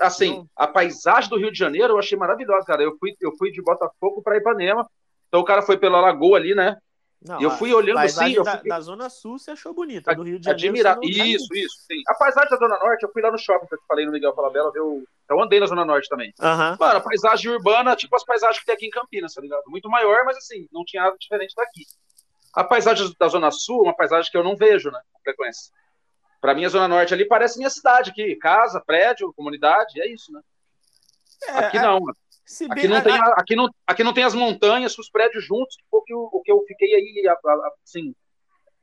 Assim, 0.00 0.46
a 0.56 0.66
paisagem 0.66 1.30
do 1.30 1.38
Rio 1.38 1.52
de 1.52 1.58
Janeiro 1.58 1.94
eu 1.94 1.98
achei 1.98 2.18
maravilhosa, 2.18 2.66
cara. 2.66 2.82
Eu 2.82 2.96
fui, 2.98 3.14
eu 3.20 3.32
fui 3.36 3.50
de 3.50 3.62
Botafogo 3.62 4.22
para 4.22 4.36
Ipanema. 4.36 4.88
Então 5.28 5.40
o 5.40 5.44
cara 5.44 5.62
foi 5.62 5.78
ppela 5.78 6.00
lagoa 6.00 6.36
ali, 6.36 6.54
né? 6.54 6.76
Não, 7.24 7.40
eu 7.40 7.50
fui 7.52 7.72
olhando 7.72 7.98
assim. 7.98 8.32
Eu 8.32 8.42
da, 8.42 8.56
fiquei... 8.56 8.68
da, 8.68 8.80
Zona 8.80 9.08
Sul 9.08 9.38
você 9.38 9.52
achou 9.52 9.72
bonita, 9.72 10.12
do 10.14 10.24
Rio 10.24 10.40
de 10.40 10.44
Janeiro. 10.44 10.88
Admirar. 10.88 10.98
Isso, 11.02 11.54
isso, 11.54 11.76
sim. 11.86 12.02
A 12.08 12.14
paisagem 12.14 12.50
da 12.50 12.56
Zona 12.56 12.78
Norte, 12.78 13.04
eu 13.04 13.12
fui 13.12 13.22
lá 13.22 13.30
no 13.30 13.38
shopping 13.38 13.66
que 13.66 13.74
eu 13.74 13.78
te 13.78 13.86
falei 13.86 14.04
no 14.04 14.12
Miguel 14.12 14.34
Falabella, 14.34 14.72
eu, 14.74 15.04
eu 15.30 15.40
andei 15.40 15.60
na 15.60 15.66
Zona 15.66 15.84
Norte 15.84 16.08
também. 16.08 16.34
Uhum. 16.40 16.76
Mano, 16.80 16.96
a 16.96 17.00
paisagem 17.00 17.52
urbana, 17.52 17.94
tipo 17.94 18.14
as 18.16 18.24
paisagens 18.24 18.58
que 18.58 18.66
tem 18.66 18.74
aqui 18.74 18.86
em 18.86 18.90
Campinas, 18.90 19.32
tá 19.32 19.40
ligado? 19.40 19.62
Muito 19.68 19.88
maior, 19.88 20.24
mas 20.24 20.36
assim, 20.36 20.66
não 20.72 20.84
tinha 20.84 21.04
nada 21.04 21.16
diferente 21.16 21.54
daqui. 21.54 21.82
A 22.52 22.64
paisagem 22.64 23.14
da 23.18 23.28
Zona 23.28 23.50
Sul 23.52 23.82
é 23.84 23.88
uma 23.88 23.96
paisagem 23.96 24.30
que 24.30 24.36
eu 24.36 24.44
não 24.44 24.56
vejo, 24.56 24.90
né? 24.90 25.00
Com 25.12 25.20
frequência. 25.20 25.72
Pra 26.42 26.56
mim, 26.56 26.64
a 26.64 26.68
Zona 26.68 26.88
Norte 26.88 27.14
ali 27.14 27.24
parece 27.24 27.56
minha 27.56 27.70
cidade 27.70 28.10
aqui. 28.10 28.34
Casa, 28.34 28.82
prédio, 28.84 29.32
comunidade, 29.32 30.02
é 30.02 30.12
isso, 30.12 30.32
né? 30.32 30.40
É, 31.48 31.58
aqui 31.58 31.78
não, 31.78 32.00
mano. 32.00 32.16
Aqui 32.68 32.88
não, 32.88 33.00
tem, 33.00 33.14
aqui, 33.14 33.56
não, 33.56 33.68
aqui 33.86 34.04
não 34.04 34.12
tem 34.12 34.24
as 34.24 34.34
montanhas, 34.34 34.98
os 34.98 35.08
prédios 35.08 35.44
juntos, 35.44 35.76
que 35.76 35.84
foi 35.88 36.00
o 36.10 36.42
que 36.42 36.50
eu, 36.50 36.64
fiquei 36.66 36.94
aí, 36.94 37.24
assim, 37.84 38.12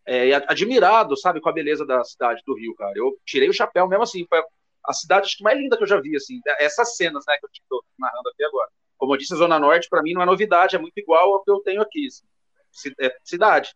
é, 0.07 0.33
admirado, 0.47 1.17
sabe, 1.17 1.41
com 1.41 1.49
a 1.49 1.53
beleza 1.53 1.85
da 1.85 2.01
cidade 2.05 2.41
do 2.47 2.55
Rio, 2.55 2.73
cara. 2.75 2.93
Eu 2.95 3.19
tirei 3.25 3.49
o 3.49 3.53
chapéu 3.53 3.87
mesmo 3.89 4.03
assim, 4.03 4.25
foi 4.27 4.41
a 4.85 4.93
cidade 4.93 5.25
acho 5.25 5.37
que 5.37 5.43
mais 5.43 5.59
linda 5.59 5.75
que 5.75 5.83
eu 5.83 5.87
já 5.87 5.99
vi, 5.99 6.15
assim, 6.15 6.39
essas 6.59 6.95
cenas, 6.95 7.25
né, 7.27 7.35
que 7.37 7.45
eu 7.45 7.49
estou 7.51 7.83
narrando 7.99 8.29
aqui 8.29 8.43
agora. 8.45 8.69
Como 8.97 9.13
eu 9.13 9.17
disse, 9.17 9.33
a 9.33 9.37
Zona 9.37 9.59
Norte, 9.59 9.89
para 9.89 10.01
mim, 10.01 10.13
não 10.13 10.21
é 10.21 10.25
novidade, 10.25 10.77
é 10.77 10.79
muito 10.79 10.97
igual 10.97 11.33
ao 11.33 11.43
que 11.43 11.51
eu 11.51 11.59
tenho 11.59 11.81
aqui, 11.81 12.07
assim, 12.07 12.93
é 13.01 13.13
cidade. 13.23 13.75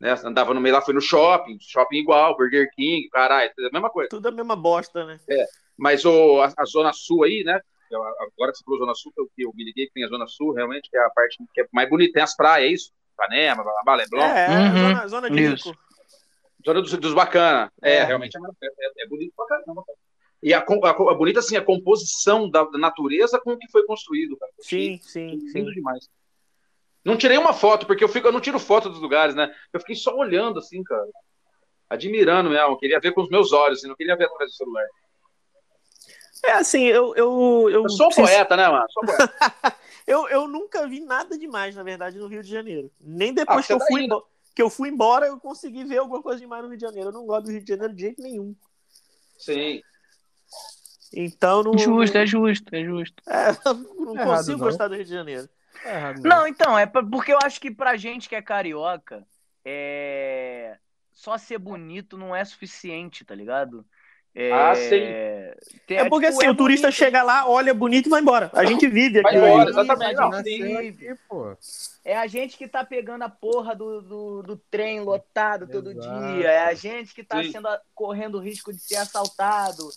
Né, 0.00 0.14
andava 0.24 0.54
no 0.54 0.60
meio 0.60 0.74
lá, 0.74 0.80
fui 0.80 0.94
no 0.94 1.00
shopping, 1.00 1.58
shopping 1.60 1.96
igual, 1.96 2.36
Burger 2.36 2.70
King, 2.74 3.08
caralho, 3.08 3.50
é 3.58 3.66
a 3.66 3.72
mesma 3.72 3.90
coisa. 3.90 4.08
Tudo 4.08 4.28
a 4.28 4.30
mesma 4.30 4.54
bosta, 4.54 5.04
né? 5.04 5.18
É, 5.28 5.44
mas 5.76 6.04
o, 6.04 6.40
a, 6.40 6.52
a 6.56 6.64
Zona 6.64 6.92
Sul 6.92 7.24
aí, 7.24 7.42
né, 7.42 7.60
agora 7.96 8.52
que 8.52 8.58
você 8.58 8.64
falou 8.64 8.78
Zona 8.78 8.94
Sul, 8.94 9.12
que 9.34 9.44
eu, 9.44 9.52
me 9.54 9.64
liguei 9.64 9.86
que 9.86 9.92
tem 9.92 10.04
a 10.04 10.08
Zona 10.08 10.26
Sul, 10.26 10.52
realmente, 10.52 10.88
que 10.90 10.96
é 10.96 11.00
a 11.00 11.10
parte 11.10 11.36
que 11.52 11.60
é 11.62 11.66
mais 11.72 11.88
bonita, 11.88 12.12
tem 12.12 12.22
as 12.22 12.36
praias, 12.36 12.70
é 12.70 12.72
isso? 12.72 12.92
Ipanema, 13.14 13.64
Blá, 13.84 13.94
Leblon. 13.96 14.22
É, 14.22 14.48
uhum. 14.48 14.78
zona, 14.78 15.08
zona 15.08 15.30
de 15.30 15.48
rico. 15.48 15.76
Zona 16.64 16.82
dos, 16.82 16.92
dos 16.92 17.14
bacana. 17.14 17.72
É, 17.82 17.96
é. 17.96 18.04
realmente 18.04 18.36
é, 18.36 18.66
é, 18.66 19.04
é, 19.04 19.08
bonito 19.08 19.32
pra 19.36 19.46
caramba, 19.46 19.82
cara. 19.84 19.98
E 20.40 20.54
a, 20.54 20.60
a, 20.60 20.90
a, 20.90 21.14
bonita, 21.14 21.40
assim, 21.40 21.56
a 21.56 21.64
composição 21.64 22.48
da, 22.48 22.62
da, 22.64 22.78
natureza 22.78 23.40
com 23.40 23.52
o 23.52 23.58
que 23.58 23.68
foi 23.72 23.84
construído, 23.84 24.36
cara. 24.36 24.52
Sim, 24.60 25.00
sim, 25.02 25.30
Lindo 25.30 25.70
sim. 25.70 25.74
demais. 25.74 26.08
Não 27.08 27.16
tirei 27.16 27.38
uma 27.38 27.54
foto, 27.54 27.86
porque 27.86 28.04
eu, 28.04 28.08
fico, 28.08 28.28
eu 28.28 28.32
não 28.32 28.40
tiro 28.40 28.58
foto 28.58 28.90
dos 28.90 29.00
lugares, 29.00 29.34
né? 29.34 29.50
Eu 29.72 29.80
fiquei 29.80 29.96
só 29.96 30.14
olhando, 30.14 30.58
assim, 30.58 30.84
cara. 30.84 31.08
admirando 31.88 32.50
mesmo, 32.50 32.76
queria 32.76 33.00
ver 33.00 33.12
com 33.12 33.22
os 33.22 33.30
meus 33.30 33.50
olhos, 33.50 33.78
assim, 33.78 33.88
não 33.88 33.96
queria 33.96 34.14
ver 34.14 34.24
através 34.24 34.50
do 34.50 34.56
celular. 34.56 34.84
É 36.44 36.52
assim, 36.52 36.84
eu. 36.84 37.16
Eu, 37.16 37.70
eu, 37.70 37.82
eu 37.84 37.88
sou 37.88 38.08
um 38.08 38.10
poeta, 38.10 38.54
né, 38.58 38.68
mano? 38.68 38.84
Sou 38.90 39.06
poeta. 39.06 39.34
eu, 40.06 40.28
eu 40.28 40.46
nunca 40.46 40.86
vi 40.86 41.00
nada 41.00 41.38
demais, 41.38 41.74
na 41.74 41.82
verdade, 41.82 42.18
no 42.18 42.26
Rio 42.26 42.42
de 42.42 42.50
Janeiro. 42.50 42.90
Nem 43.00 43.32
depois 43.32 43.64
ah, 43.64 43.66
que, 43.66 43.72
eu 43.72 43.80
fui 43.80 44.04
embora, 44.04 44.24
que 44.54 44.62
eu 44.62 44.70
fui 44.70 44.88
embora, 44.90 45.26
eu 45.26 45.40
consegui 45.40 45.84
ver 45.84 45.96
alguma 45.96 46.22
coisa 46.22 46.38
demais 46.38 46.62
no 46.62 46.68
Rio 46.68 46.76
de 46.76 46.84
Janeiro. 46.84 47.08
Eu 47.08 47.12
não 47.14 47.24
gosto 47.24 47.46
do 47.46 47.52
Rio 47.52 47.64
de 47.64 47.68
Janeiro 47.68 47.94
de 47.94 48.02
jeito 48.02 48.22
nenhum. 48.22 48.54
Sim. 49.38 49.80
Então 51.10 51.62
não. 51.62 51.78
Justo, 51.78 52.18
é 52.18 52.26
justo, 52.26 52.74
é 52.74 52.84
justo. 52.84 53.22
É, 53.26 53.52
não 53.96 54.18
é 54.18 54.26
consigo 54.26 54.58
errado, 54.58 54.58
gostar 54.58 54.88
do 54.88 54.94
Rio 54.94 55.04
de 55.06 55.10
Janeiro. 55.10 55.48
É 55.84 56.14
não. 56.20 56.46
então, 56.46 56.78
é 56.78 56.86
porque 56.86 57.32
eu 57.32 57.38
acho 57.42 57.60
que 57.60 57.70
pra 57.70 57.96
gente 57.96 58.28
que 58.28 58.34
é 58.34 58.42
carioca, 58.42 59.26
é... 59.64 60.76
só 61.12 61.36
ser 61.38 61.58
bonito 61.58 62.16
não 62.16 62.34
é 62.34 62.44
suficiente, 62.44 63.24
tá 63.24 63.34
ligado? 63.34 63.84
É... 64.34 64.52
Ah, 64.52 64.74
sim. 64.74 64.94
É 64.94 66.04
porque 66.08 66.26
tipo, 66.26 66.38
assim, 66.38 66.46
é 66.46 66.50
o 66.50 66.54
turista 66.54 66.86
bonito. 66.86 66.96
chega 66.96 67.22
lá, 67.22 67.48
olha 67.48 67.74
bonito 67.74 68.06
e 68.06 68.10
vai 68.10 68.20
embora. 68.20 68.50
A 68.54 68.64
gente 68.64 68.86
vive 68.86 69.18
aqui. 69.18 69.36
Vai 69.36 69.50
embora, 69.50 69.70
exatamente. 69.70 70.14
Não, 70.14 70.28
Aqui, 70.28 71.16
é 72.04 72.16
a 72.16 72.26
gente 72.26 72.56
que 72.56 72.68
tá 72.68 72.84
pegando 72.84 73.22
a 73.22 73.28
porra 73.28 73.74
do, 73.74 74.00
do, 74.00 74.42
do 74.42 74.56
trem 74.70 75.00
lotado 75.00 75.66
todo 75.66 75.90
Exato. 75.90 76.34
dia. 76.36 76.48
É 76.48 76.64
a 76.64 76.74
gente 76.74 77.12
que 77.12 77.24
tá 77.24 77.42
sendo, 77.42 77.68
correndo 77.94 78.38
risco 78.38 78.72
de 78.72 78.80
ser 78.80 78.96
assaltado. 78.96 79.88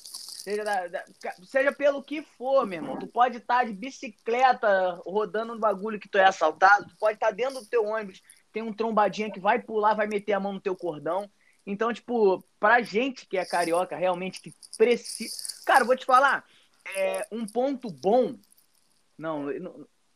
Seja, 0.41 0.63
da, 0.63 0.87
da, 0.87 1.05
seja 1.43 1.71
pelo 1.71 2.01
que 2.01 2.23
for, 2.23 2.65
meu 2.65 2.79
irmão. 2.79 2.97
Tu 2.97 3.05
pode 3.05 3.37
estar 3.37 3.59
tá 3.59 3.63
de 3.63 3.73
bicicleta 3.73 4.99
rodando 5.05 5.53
no 5.53 5.59
bagulho 5.59 5.99
que 5.99 6.09
tu 6.09 6.17
é 6.17 6.25
assaltado. 6.25 6.87
Tu 6.87 6.97
pode 6.97 7.13
estar 7.13 7.27
tá 7.27 7.31
dentro 7.31 7.61
do 7.61 7.67
teu 7.67 7.85
ônibus. 7.85 8.23
Tem 8.51 8.63
um 8.63 8.73
trombadinha 8.73 9.31
que 9.31 9.39
vai 9.39 9.61
pular, 9.61 9.93
vai 9.93 10.07
meter 10.07 10.33
a 10.33 10.39
mão 10.39 10.53
no 10.53 10.59
teu 10.59 10.75
cordão. 10.75 11.29
Então, 11.63 11.93
tipo, 11.93 12.43
pra 12.59 12.81
gente 12.81 13.27
que 13.27 13.37
é 13.37 13.45
carioca, 13.45 13.95
realmente 13.95 14.41
que 14.41 14.51
precisa. 14.79 15.35
Cara, 15.63 15.85
vou 15.85 15.95
te 15.95 16.07
falar, 16.07 16.43
é, 16.95 17.27
um 17.31 17.45
ponto 17.45 17.91
bom. 17.91 18.35
Não, 19.15 19.47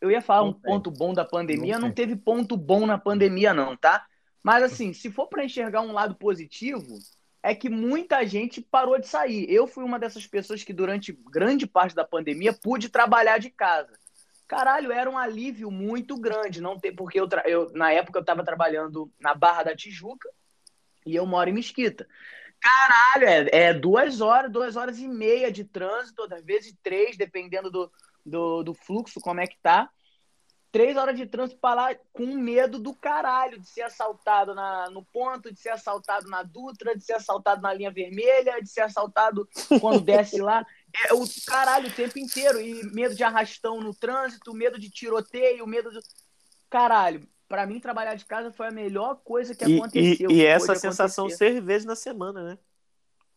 eu 0.02 0.10
ia 0.10 0.24
falar 0.24 0.42
não 0.42 0.50
um 0.50 0.54
tem. 0.54 0.62
ponto 0.64 0.90
bom 0.90 1.14
da 1.14 1.24
pandemia, 1.24 1.78
não, 1.78 1.90
não 1.90 1.94
teve 1.94 2.16
ponto 2.16 2.58
bom 2.58 2.88
na 2.88 2.98
pandemia, 2.98 3.54
não, 3.54 3.78
tá? 3.78 4.08
Mas 4.42 4.64
assim, 4.64 4.92
se 4.92 5.12
for 5.12 5.28
para 5.28 5.46
enxergar 5.46 5.82
um 5.82 5.92
lado 5.92 6.16
positivo, 6.16 6.98
é 7.46 7.54
que 7.54 7.70
muita 7.70 8.26
gente 8.26 8.60
parou 8.60 9.00
de 9.00 9.08
sair. 9.08 9.46
Eu 9.48 9.68
fui 9.68 9.84
uma 9.84 10.00
dessas 10.00 10.26
pessoas 10.26 10.64
que 10.64 10.74
durante 10.74 11.14
grande 11.30 11.68
parte 11.68 11.94
da 11.94 12.04
pandemia 12.04 12.52
pude 12.52 12.90
trabalhar 12.90 13.38
de 13.38 13.52
casa. 13.52 13.94
Caralho, 14.48 14.92
era 14.92 15.08
um 15.08 15.16
alívio 15.18 15.70
muito 15.70 16.18
grande, 16.18 16.60
não 16.60 16.80
ter 16.80 16.94
porque 16.94 17.20
eu, 17.20 17.30
eu 17.46 17.72
na 17.74 17.92
época 17.92 18.18
eu 18.18 18.22
estava 18.22 18.44
trabalhando 18.44 19.12
na 19.20 19.36
Barra 19.36 19.62
da 19.62 19.76
Tijuca 19.76 20.28
e 21.06 21.16
eu 21.16 21.24
moro 21.28 21.48
em 21.48 21.54
Mesquita. 21.54 22.08
Caralho, 22.60 23.28
é, 23.28 23.50
é, 23.52 23.74
duas 23.76 24.22
horas, 24.22 24.52
duas 24.52 24.76
horas 24.76 24.98
e 24.98 25.08
meia 25.08 25.52
de 25.52 25.64
trânsito, 25.64 26.24
às 26.24 26.44
vezes 26.44 26.76
três, 26.82 27.16
dependendo 27.16 27.70
do, 27.70 27.92
do, 28.26 28.64
do 28.64 28.74
fluxo, 28.74 29.22
como 29.22 29.40
é 29.40 29.46
que 29.46 29.58
tá. 29.62 29.88
Três 30.76 30.98
horas 30.98 31.16
de 31.16 31.26
trânsito 31.26 31.58
para 31.62 31.84
lá 31.84 31.96
com 32.12 32.26
medo 32.26 32.78
do 32.78 32.94
caralho 32.94 33.58
de 33.58 33.66
ser 33.66 33.84
assaltado 33.84 34.54
na, 34.54 34.90
no 34.90 35.06
ponto, 35.06 35.50
de 35.50 35.58
ser 35.58 35.70
assaltado 35.70 36.28
na 36.28 36.44
Dutra, 36.44 36.98
de 36.98 37.02
ser 37.02 37.14
assaltado 37.14 37.62
na 37.62 37.74
linha 37.74 37.90
vermelha, 37.90 38.62
de 38.62 38.68
ser 38.68 38.82
assaltado 38.82 39.48
quando 39.80 40.02
desce 40.04 40.42
lá. 40.42 40.66
É 41.08 41.14
o 41.14 41.24
caralho 41.48 41.88
o 41.88 41.94
tempo 41.94 42.20
inteiro. 42.20 42.60
E 42.60 42.84
medo 42.94 43.16
de 43.16 43.24
arrastão 43.24 43.80
no 43.80 43.94
trânsito, 43.94 44.54
medo 44.54 44.78
de 44.78 44.90
tiroteio, 44.90 45.66
medo 45.66 45.90
de. 45.90 46.00
Caralho, 46.70 47.26
para 47.48 47.66
mim, 47.66 47.80
trabalhar 47.80 48.16
de 48.16 48.26
casa 48.26 48.52
foi 48.52 48.68
a 48.68 48.72
melhor 48.72 49.22
coisa 49.24 49.56
que 49.56 49.64
e, 49.64 49.78
aconteceu. 49.78 50.30
E, 50.30 50.42
e 50.42 50.46
essa 50.46 50.76
sensação 50.76 51.28
acontecer. 51.28 51.52
seis 51.54 51.64
vezes 51.64 51.86
na 51.86 51.96
semana, 51.96 52.44
né? 52.44 52.58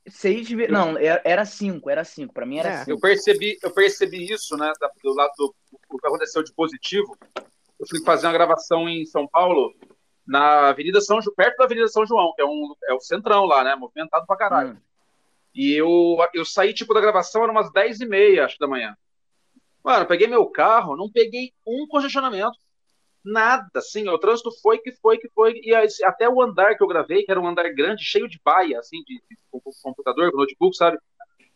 Seis 0.08 0.50
vezes. 0.50 0.72
Não, 0.72 0.96
era 0.98 1.44
cinco, 1.44 1.88
era 1.88 2.02
cinco. 2.02 2.34
Para 2.34 2.46
mim 2.46 2.58
era 2.58 2.68
é. 2.68 2.78
cinco. 2.78 2.90
Eu 2.90 3.00
percebi, 3.00 3.56
eu 3.62 3.70
percebi 3.70 4.28
isso, 4.28 4.56
né? 4.56 4.72
Do 5.04 5.14
lado 5.14 5.32
do 5.38 5.54
o 5.88 5.98
que 5.98 6.06
aconteceu 6.06 6.42
de 6.42 6.52
positivo. 6.52 7.16
Eu 7.78 7.86
fui 7.88 8.02
fazer 8.04 8.26
uma 8.26 8.32
gravação 8.32 8.88
em 8.88 9.04
São 9.06 9.26
Paulo, 9.26 9.74
na 10.26 10.68
Avenida 10.68 11.00
São 11.00 11.20
João, 11.20 11.34
perto 11.34 11.56
da 11.56 11.64
Avenida 11.64 11.88
São 11.88 12.06
João, 12.06 12.32
que 12.34 12.42
é, 12.42 12.44
um, 12.44 12.74
é 12.88 12.94
o 12.94 13.00
centrão 13.00 13.44
lá, 13.44 13.64
né? 13.64 13.74
Movimentado 13.74 14.26
pra 14.26 14.36
caralho. 14.36 14.72
Hum. 14.72 14.80
E 15.54 15.72
eu, 15.72 16.16
eu 16.34 16.44
saí, 16.44 16.74
tipo, 16.74 16.92
da 16.94 17.00
gravação, 17.00 17.42
era 17.42 17.52
umas 17.52 17.72
10 17.72 18.00
e 18.00 18.06
meia, 18.06 18.44
acho, 18.44 18.58
da 18.58 18.68
manhã. 18.68 18.96
Mano, 19.82 20.06
peguei 20.06 20.26
meu 20.26 20.46
carro, 20.46 20.96
não 20.96 21.10
peguei 21.10 21.52
um 21.66 21.86
congestionamento 21.86 22.58
nada, 23.24 23.68
assim, 23.76 24.08
o 24.08 24.18
trânsito 24.18 24.50
foi 24.62 24.78
que 24.78 24.92
foi 24.92 25.18
que 25.18 25.28
foi, 25.30 25.60
e 25.62 25.74
até 26.04 26.28
o 26.28 26.40
andar 26.40 26.76
que 26.76 26.82
eu 26.82 26.88
gravei, 26.88 27.22
que 27.22 27.30
era 27.30 27.40
um 27.40 27.46
andar 27.46 27.68
grande, 27.74 28.02
cheio 28.04 28.28
de 28.28 28.40
baia, 28.42 28.78
assim, 28.78 28.98
de, 29.04 29.22
de, 29.28 29.36
de 29.36 29.82
computador, 29.82 30.32
notebook, 30.32 30.76
sabe? 30.76 30.98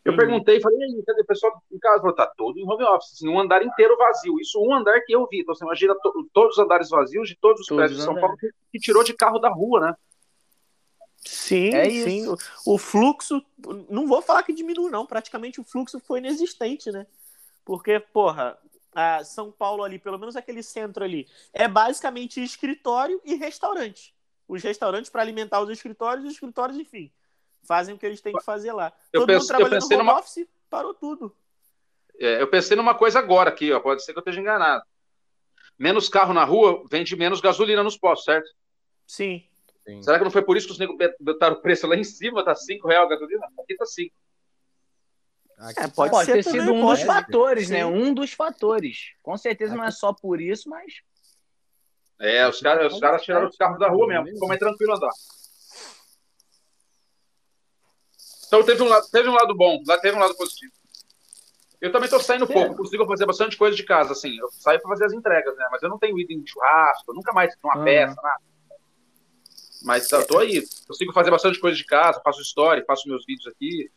Eu 0.04 0.12
uhum. 0.12 0.18
perguntei, 0.18 0.60
falei, 0.60 0.78
e 0.78 0.84
aí, 0.84 1.02
cadê 1.06 1.20
o 1.20 1.26
pessoal 1.26 1.62
em 1.70 1.78
casa? 1.78 2.00
Falou, 2.00 2.14
tá 2.14 2.26
todo 2.26 2.58
em 2.58 2.68
home 2.68 2.82
office, 2.84 3.12
assim, 3.12 3.28
um 3.28 3.38
andar 3.38 3.62
inteiro 3.62 3.96
vazio. 3.96 4.40
Isso 4.40 4.60
um 4.60 4.74
andar 4.74 5.00
que 5.02 5.14
eu 5.14 5.26
vi. 5.28 5.40
Então, 5.40 5.54
você 5.54 5.64
imagina 5.64 5.94
to, 5.94 6.28
todos 6.32 6.56
os 6.56 6.64
andares 6.64 6.88
vazios 6.88 7.28
de 7.28 7.36
todos 7.36 7.60
os 7.60 7.66
todos 7.66 7.78
prédios 7.78 7.98
de 7.98 8.04
São 8.04 8.14
Paulo 8.20 8.36
que, 8.36 8.50
que, 8.72 8.78
tirou 8.80 9.04
de 9.04 9.14
carro 9.14 9.38
da 9.38 9.48
rua, 9.48 9.80
né? 9.80 9.94
Sim, 11.24 11.72
é 11.72 11.88
sim. 11.88 12.26
O, 12.26 12.36
o, 12.74 12.78
fluxo, 12.78 13.40
não 13.88 14.08
vou 14.08 14.20
falar 14.20 14.42
que 14.42 14.52
diminui, 14.52 14.90
não. 14.90 15.06
Praticamente 15.06 15.60
o 15.60 15.64
fluxo 15.64 16.00
foi 16.00 16.18
inexistente, 16.18 16.90
né? 16.90 17.06
Porque, 17.64 18.00
porra, 18.00 18.58
a 18.92 19.22
São 19.22 19.52
Paulo 19.52 19.84
ali, 19.84 20.00
pelo 20.00 20.18
menos 20.18 20.34
aquele 20.34 20.64
centro 20.64 21.04
ali, 21.04 21.28
é 21.52 21.68
basicamente 21.68 22.42
escritório 22.42 23.20
e 23.24 23.36
restaurante. 23.36 24.12
Os 24.48 24.64
restaurantes 24.64 25.10
para 25.10 25.22
alimentar 25.22 25.60
os 25.60 25.70
escritórios, 25.70 26.26
os 26.26 26.32
escritórios, 26.32 26.76
enfim, 26.76 27.12
fazem 27.62 27.94
o 27.94 27.98
que 27.98 28.06
eles 28.06 28.20
têm 28.20 28.32
que 28.32 28.44
fazer 28.44 28.72
lá. 28.72 28.92
Eu 29.12 29.20
Todo 29.20 29.28
penso, 29.28 29.40
mundo 29.40 29.48
trabalhando 29.48 29.80
no 29.80 29.86
home 29.86 29.96
numa... 29.96 30.18
office, 30.18 30.46
parou 30.68 30.94
tudo. 30.94 31.34
É, 32.18 32.40
eu 32.40 32.48
pensei 32.48 32.76
numa 32.76 32.94
coisa 32.94 33.18
agora 33.18 33.50
aqui, 33.50 33.72
ó, 33.72 33.80
pode 33.80 34.04
ser 34.04 34.12
que 34.12 34.18
eu 34.18 34.22
esteja 34.22 34.40
enganado. 34.40 34.84
Menos 35.78 36.08
carro 36.08 36.34
na 36.34 36.44
rua, 36.44 36.84
vende 36.90 37.16
menos 37.16 37.40
gasolina 37.40 37.82
nos 37.82 37.96
postos, 37.96 38.26
certo? 38.26 38.48
Sim. 39.06 39.44
Sim. 39.84 40.02
Será 40.02 40.18
que 40.18 40.24
não 40.24 40.30
foi 40.30 40.42
por 40.42 40.56
isso 40.56 40.66
que 40.66 40.72
os 40.72 40.78
negros 40.78 40.96
botaram 41.18 41.56
o 41.56 41.60
preço 41.60 41.86
lá 41.86 41.96
em 41.96 42.04
cima? 42.04 42.44
Tá 42.44 42.54
5 42.54 42.86
reais 42.86 43.06
a 43.06 43.08
gasolina? 43.08 43.46
Aqui 43.58 43.74
tá 43.74 43.84
5. 43.84 44.14
É, 45.76 45.88
pode, 45.88 46.10
pode 46.10 46.32
ter 46.32 46.42
sido 46.42 46.72
um 46.72 46.86
dos 46.86 47.02
fatores, 47.02 47.70
né? 47.70 47.86
Um 47.86 48.12
dos 48.12 48.32
fatores. 48.32 49.12
Com 49.22 49.36
certeza 49.36 49.76
não 49.76 49.84
é 49.84 49.90
só 49.90 50.12
por 50.12 50.40
isso, 50.40 50.68
mas. 50.68 51.02
É, 52.20 52.46
os 52.48 52.60
caras 52.60 52.92
os 52.92 53.00
cara 53.00 53.18
tiraram 53.18 53.48
os 53.48 53.56
carros 53.56 53.78
da 53.78 53.88
rua 53.88 54.06
mesmo. 54.08 54.26
Ficou 54.26 54.48
mais 54.48 54.58
tranquilo 54.58 54.94
andar. 54.94 55.10
Então 58.52 58.62
teve 58.62 58.82
um 58.82 58.88
lado, 58.88 59.06
teve 59.10 59.26
um 59.30 59.32
lado 59.32 59.54
bom, 59.54 59.82
teve 60.02 60.14
um 60.14 60.20
lado 60.20 60.36
positivo. 60.36 60.70
Eu 61.80 61.90
também 61.90 62.04
estou 62.04 62.20
saindo 62.20 62.44
é. 62.44 62.52
pouco, 62.52 62.76
consigo 62.76 63.06
fazer 63.06 63.24
bastante 63.24 63.56
coisa 63.56 63.74
de 63.74 63.82
casa, 63.82 64.12
assim. 64.12 64.36
Eu 64.38 64.50
saio 64.52 64.78
para 64.78 64.90
fazer 64.90 65.06
as 65.06 65.14
entregas, 65.14 65.56
né? 65.56 65.66
Mas 65.72 65.82
eu 65.82 65.88
não 65.88 65.98
tenho 65.98 66.18
ido 66.18 66.34
em 66.34 66.46
churrasco, 66.46 67.14
nunca 67.14 67.32
mais 67.32 67.56
uma 67.64 67.78
uhum. 67.78 67.84
peça, 67.84 68.20
nada. 68.22 68.42
Mas 69.82 70.12
eu 70.12 70.26
tô 70.26 70.38
aí, 70.38 70.62
consigo 70.86 71.14
fazer 71.14 71.30
bastante 71.30 71.58
coisa 71.58 71.74
de 71.74 71.84
casa, 71.86 72.20
faço 72.22 72.42
história, 72.42 72.84
faço 72.86 73.08
meus 73.08 73.24
vídeos 73.24 73.46
aqui. 73.46 73.90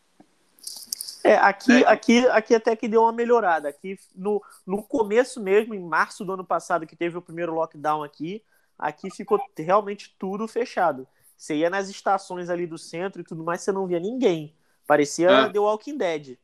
É, 1.22 1.36
aqui, 1.36 1.84
é. 1.84 1.88
aqui, 1.88 2.28
aqui 2.28 2.56
até 2.56 2.78
que 2.78 2.88
deu 2.88 3.01
uma 3.01 3.12
melhorada. 3.12 3.68
Aqui 3.68 3.99
no, 4.16 4.41
no 4.66 4.82
começo 4.82 5.41
mesmo, 5.41 5.76
em 5.76 5.84
março 5.84 6.24
do 6.24 6.32
ano 6.32 6.45
passado, 6.45 6.88
que 6.88 6.95
teve 6.95 7.18
o 7.18 7.22
primeiro 7.22 7.53
lockdown 7.53 8.03
aqui, 8.03 8.41
aqui 8.80 9.12
ficou 9.12 9.38
realmente 9.58 10.16
tudo 10.18 10.47
fechado. 10.47 11.06
Você 11.36 11.55
ia 11.55 11.69
nas 11.69 11.89
estações 11.89 12.49
ali 12.49 12.65
do 12.65 12.77
centro 12.77 13.21
e 13.21 13.25
tudo 13.25 13.43
mais, 13.43 13.61
você 13.61 13.71
não 13.71 13.88
via 13.88 13.99
ninguém. 13.99 14.55
Parecia 14.88 15.29
é. 15.29 15.49
The 15.49 15.59
Walking 15.59 15.97
Dead. 15.97 16.38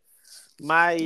Mas. 0.61 1.01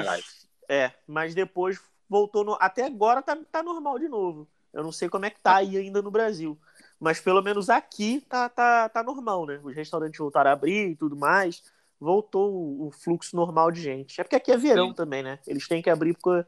É, 0.67 0.91
mas 1.05 1.35
depois 1.35 1.79
voltou. 2.09 2.43
No, 2.43 2.57
até 2.59 2.85
agora 2.85 3.21
tá, 3.21 3.37
tá 3.51 3.61
normal 3.61 3.99
de 3.99 4.07
novo. 4.07 4.47
Eu 4.73 4.83
não 4.83 4.91
sei 4.91 5.07
como 5.07 5.25
é 5.25 5.29
que 5.29 5.39
tá 5.39 5.57
aí 5.57 5.77
ainda 5.77 6.01
no 6.01 6.11
Brasil. 6.11 6.57
Mas 6.99 7.19
pelo 7.19 7.41
menos 7.41 7.69
aqui 7.69 8.21
tá, 8.21 8.49
tá, 8.49 8.89
tá 8.89 9.03
normal, 9.03 9.45
né? 9.45 9.59
Os 9.63 9.75
restaurantes 9.75 10.17
voltaram 10.17 10.49
a 10.49 10.53
abrir 10.53 10.89
e 10.89 10.95
tudo 10.95 11.15
mais 11.15 11.61
voltou 11.99 12.85
o 12.85 12.91
fluxo 12.91 13.35
normal 13.35 13.71
de 13.71 13.81
gente. 13.81 14.19
É 14.19 14.23
porque 14.23 14.35
aqui 14.35 14.51
é 14.51 14.57
verão 14.57 14.89
Sim. 14.89 14.93
também, 14.93 15.23
né? 15.23 15.39
Eles 15.47 15.67
têm 15.67 15.81
que 15.81 15.89
abrir 15.89 16.13
porque 16.13 16.47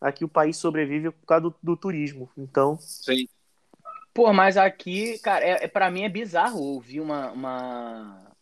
aqui 0.00 0.24
o 0.24 0.28
país 0.28 0.56
sobrevive 0.56 1.10
por 1.10 1.26
causa 1.26 1.42
do, 1.42 1.54
do 1.62 1.76
turismo. 1.76 2.30
Então. 2.36 2.78
Sim. 2.80 3.28
Pô, 4.18 4.32
mas 4.32 4.56
aqui, 4.56 5.16
cara, 5.20 5.44
é, 5.44 5.64
é 5.64 5.68
para 5.68 5.88
mim 5.92 6.02
é 6.02 6.08
bizarro 6.08 6.60
ouvir 6.60 6.98
uma, 7.00 7.30
uma, 7.30 8.32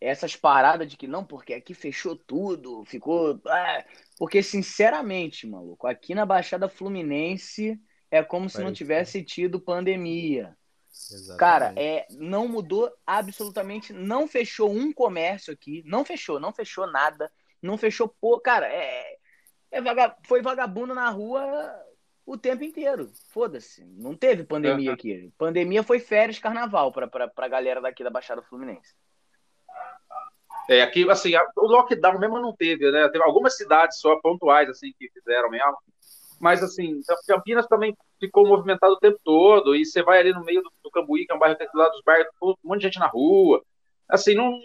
essas 0.00 0.36
paradas 0.36 0.88
de 0.88 0.96
que 0.96 1.08
não, 1.08 1.24
porque 1.24 1.52
aqui 1.52 1.74
fechou 1.74 2.14
tudo, 2.14 2.84
ficou. 2.84 3.40
Ah, 3.44 3.84
porque, 4.16 4.40
sinceramente, 4.40 5.48
maluco, 5.48 5.88
aqui 5.88 6.14
na 6.14 6.24
Baixada 6.24 6.68
Fluminense 6.68 7.76
é 8.08 8.22
como 8.22 8.48
se 8.48 8.62
não 8.62 8.72
tivesse 8.72 9.20
tido 9.24 9.58
pandemia. 9.58 10.56
Exatamente. 10.92 11.38
Cara, 11.40 11.74
é, 11.76 12.06
não 12.12 12.46
mudou 12.46 12.88
absolutamente, 13.04 13.92
não 13.92 14.28
fechou 14.28 14.70
um 14.70 14.92
comércio 14.92 15.52
aqui, 15.52 15.82
não 15.86 16.04
fechou, 16.04 16.38
não 16.38 16.52
fechou 16.52 16.86
nada, 16.86 17.28
não 17.60 17.76
fechou 17.76 18.14
pô, 18.20 18.38
cara, 18.38 18.72
é, 18.72 19.16
é 19.72 19.82
vaga, 19.82 20.16
foi 20.24 20.40
vagabundo 20.40 20.94
na 20.94 21.10
rua 21.10 21.74
o 22.28 22.36
tempo 22.36 22.62
inteiro. 22.62 23.10
Foda-se. 23.30 23.82
Não 23.84 24.14
teve 24.14 24.44
pandemia 24.44 24.90
uhum. 24.90 24.94
aqui. 24.94 25.32
Pandemia 25.38 25.82
foi 25.82 25.98
férias, 25.98 26.38
carnaval 26.38 26.92
pra, 26.92 27.06
pra, 27.06 27.26
pra 27.26 27.48
galera 27.48 27.80
daqui 27.80 28.04
da 28.04 28.10
Baixada 28.10 28.42
Fluminense. 28.42 28.94
É, 30.68 30.82
aqui, 30.82 31.10
assim, 31.10 31.32
o 31.56 31.66
lockdown 31.66 32.18
mesmo 32.18 32.38
não 32.38 32.54
teve, 32.54 32.90
né? 32.92 33.08
Teve 33.08 33.24
algumas 33.24 33.56
cidades 33.56 33.98
só 33.98 34.20
pontuais, 34.20 34.68
assim, 34.68 34.92
que 34.98 35.10
fizeram 35.10 35.48
mesmo. 35.48 35.78
Mas, 36.38 36.62
assim, 36.62 37.00
Campinas 37.26 37.66
também 37.66 37.96
ficou 38.20 38.46
movimentado 38.46 38.92
o 38.92 38.98
tempo 38.98 39.18
todo. 39.24 39.74
E 39.74 39.86
você 39.86 40.02
vai 40.02 40.20
ali 40.20 40.34
no 40.34 40.44
meio 40.44 40.62
do, 40.62 40.70
do 40.84 40.90
Cambuí, 40.90 41.24
que 41.24 41.32
é 41.32 41.34
um 41.34 41.38
bairro 41.38 41.56
que 41.56 41.64
tem 41.64 41.70
lá 41.74 41.88
dos 41.88 42.02
bairros, 42.04 42.28
um 42.42 42.54
monte 42.62 42.80
de 42.80 42.84
gente 42.88 42.98
na 42.98 43.06
rua. 43.06 43.64
Assim, 44.08 44.34
não, 44.34 44.58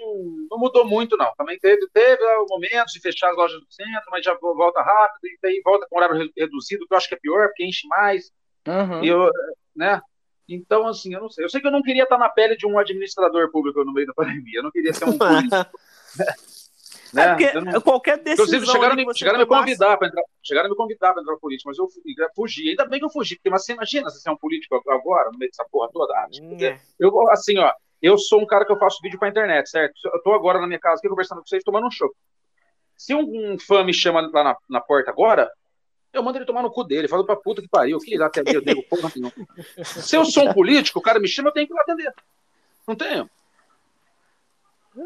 não 0.49 0.57
mudou 0.57 0.87
muito, 0.87 1.17
não. 1.17 1.33
Também 1.37 1.59
teve, 1.59 1.85
teve 1.93 2.23
momentos 2.47 2.93
de 2.93 3.01
fechar 3.01 3.29
as 3.29 3.35
lojas 3.35 3.59
do 3.59 3.69
centro, 3.69 4.09
mas 4.09 4.23
já 4.23 4.33
volta 4.35 4.81
rápido, 4.81 5.25
e 5.25 5.37
daí 5.41 5.61
volta 5.63 5.85
com 5.89 5.97
horário 5.97 6.31
reduzido, 6.37 6.87
que 6.87 6.93
eu 6.93 6.97
acho 6.97 7.09
que 7.09 7.15
é 7.15 7.19
pior, 7.19 7.47
porque 7.47 7.65
enche 7.65 7.85
mais. 7.87 8.31
Uhum. 8.65 9.03
Eu, 9.03 9.29
né? 9.75 10.01
Então, 10.47 10.87
assim, 10.87 11.13
eu 11.13 11.21
não 11.21 11.29
sei. 11.29 11.43
Eu 11.43 11.49
sei 11.49 11.59
que 11.59 11.67
eu 11.67 11.71
não 11.71 11.81
queria 11.81 12.03
estar 12.03 12.17
na 12.17 12.29
pele 12.29 12.55
de 12.55 12.65
um 12.65 12.77
administrador 12.77 13.51
público 13.51 13.83
no 13.83 13.93
meio 13.93 14.07
da 14.07 14.13
pandemia. 14.13 14.59
Eu 14.59 14.63
não 14.63 14.71
queria 14.71 14.93
ser 14.93 15.05
um 15.05 15.17
político. 15.17 15.55
né? 17.13 17.23
É 17.23 17.29
porque 17.29 17.51
não... 17.61 17.81
qualquer 17.81 18.17
decisão. 18.17 18.45
Inclusive, 18.45 18.65
chegaram, 18.65 18.95
me, 18.95 19.17
chegaram 19.17 19.39
me 19.39 19.45
convidar 19.45 19.97
para 19.97 20.07
entrar. 20.07 20.23
Chegaram 20.41 20.69
me 20.69 20.75
convidar 20.75 21.13
para 21.13 21.21
entrar 21.21 21.37
político, 21.37 21.69
mas 21.69 21.77
eu 21.77 21.87
fugi. 22.35 22.69
Ainda 22.69 22.85
bem 22.85 22.99
que 22.99 23.05
eu 23.05 23.09
fugi, 23.09 23.35
porque 23.35 23.49
mas 23.49 23.65
você 23.65 23.73
imagina 23.73 24.09
se 24.09 24.21
você 24.21 24.29
é 24.29 24.31
um 24.31 24.37
político 24.37 24.75
agora, 24.89 25.31
no 25.31 25.37
meio 25.37 25.51
dessa 25.51 25.65
porra 25.69 25.89
toda. 25.91 26.13
Tipo, 26.29 26.63
é. 26.63 26.79
Eu, 26.99 27.29
assim, 27.29 27.57
ó, 27.59 27.71
eu 28.03 28.17
sou 28.17 28.41
um 28.41 28.45
cara 28.45 28.65
que 28.65 28.71
eu 28.71 28.77
faço 28.77 29.01
vídeo 29.01 29.17
pra 29.17 29.29
internet, 29.29 29.69
certo? 29.69 29.93
Eu 30.03 30.21
tô 30.21 30.33
agora 30.33 30.59
na 30.59 30.67
minha 30.67 30.79
casa 30.79 30.99
aqui 30.99 31.07
conversando 31.07 31.39
com 31.39 31.47
vocês, 31.47 31.63
tomando 31.63 31.87
um 31.87 31.91
show. 31.91 32.13
Se 32.97 33.15
um, 33.15 33.53
um 33.53 33.57
fã 33.57 33.81
me 33.83 33.93
chama 33.93 34.29
lá 34.33 34.43
na, 34.43 34.57
na 34.69 34.81
porta 34.81 35.09
agora, 35.09 35.49
eu 36.11 36.21
mando 36.21 36.37
ele 36.37 36.45
tomar 36.45 36.61
no 36.61 36.69
cu 36.69 36.83
dele, 36.83 37.07
falo 37.07 37.25
pra 37.25 37.37
puta 37.37 37.61
que 37.61 37.67
pariu, 37.69 37.97
que 37.99 38.17
lá 38.17 38.27
atender, 38.27 38.55
eu 38.55 38.61
digo, 38.61 38.83
porra 38.83 39.09
não. 39.15 39.31
Se 39.83 40.17
eu 40.17 40.25
sou 40.25 40.49
um 40.49 40.53
político, 40.53 40.99
o 40.99 41.01
cara 41.01 41.17
me 41.17 41.29
chama, 41.29 41.49
eu 41.49 41.53
tenho 41.53 41.65
que 41.65 41.73
ir 41.73 41.75
lá 41.75 41.81
atender. 41.81 42.13
Não 42.85 42.95
tenho. 42.95 43.29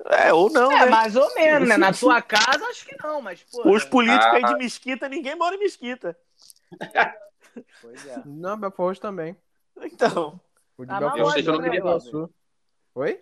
É, 0.10 0.34
ou 0.34 0.50
não. 0.50 0.72
É, 0.72 0.86
né? 0.86 0.86
mais 0.88 1.16
ou 1.16 1.34
menos, 1.36 1.70
né? 1.70 1.78
Na 1.78 1.94
sua 1.94 2.22
casa, 2.22 2.66
acho 2.66 2.86
que 2.86 2.98
não, 3.02 3.22
mas. 3.22 3.44
Pô, 3.44 3.72
Os 3.72 3.86
políticos 3.86 4.26
ah, 4.26 4.36
aí 4.36 4.44
de 4.44 4.56
mesquita, 4.56 5.08
ninguém 5.08 5.36
mora 5.36 5.56
em 5.56 5.60
mesquita. 5.60 6.18
Pois 7.82 8.06
é. 8.06 8.22
Não, 8.26 8.56
Belfort 8.56 9.00
também. 9.00 9.36
Então. 9.82 10.40
O 10.78 10.86
de 10.86 10.92
ah, 10.92 11.00
Belfort, 11.00 11.20
eu 11.20 11.30
sei 11.32 11.44
que 11.44 11.50
eu 11.50 11.54
não 11.54 11.62
queria. 11.62 11.82
Oi? 12.98 13.22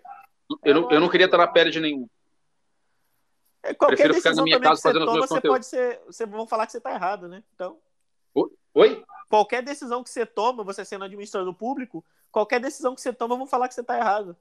Eu 0.64 0.74
não, 0.74 0.90
eu 0.90 1.00
não 1.00 1.08
queria 1.08 1.26
estar 1.26 1.36
na 1.36 1.46
pele 1.46 1.70
de 1.70 1.80
nenhum. 1.80 2.08
É, 3.62 3.74
qualquer 3.74 3.96
Prefiro 3.96 4.14
ficar 4.14 4.34
na 4.34 4.42
minha 4.42 4.58
casa 4.58 4.80
fazendo 4.80 5.04
toma, 5.04 5.12
os 5.12 5.18
meus 5.18 5.28
você 5.28 5.34
conteúdos. 5.34 5.54
Pode 5.54 5.66
ser, 5.66 6.00
você 6.06 6.24
vão 6.24 6.46
falar 6.46 6.66
que 6.66 6.72
você 6.72 6.78
está 6.78 6.92
errado, 6.92 7.28
né? 7.28 7.42
Então. 7.54 7.78
Oi? 8.72 9.04
Qualquer 9.28 9.62
decisão 9.62 10.02
que 10.02 10.08
você 10.08 10.24
toma, 10.24 10.64
você 10.64 10.82
sendo 10.82 11.04
administrador 11.04 11.52
público, 11.52 12.02
qualquer 12.32 12.58
decisão 12.58 12.94
que 12.94 13.02
você 13.02 13.12
toma, 13.12 13.36
vão 13.36 13.46
falar 13.46 13.68
que 13.68 13.74
você 13.74 13.82
está 13.82 13.98
errado. 13.98 14.34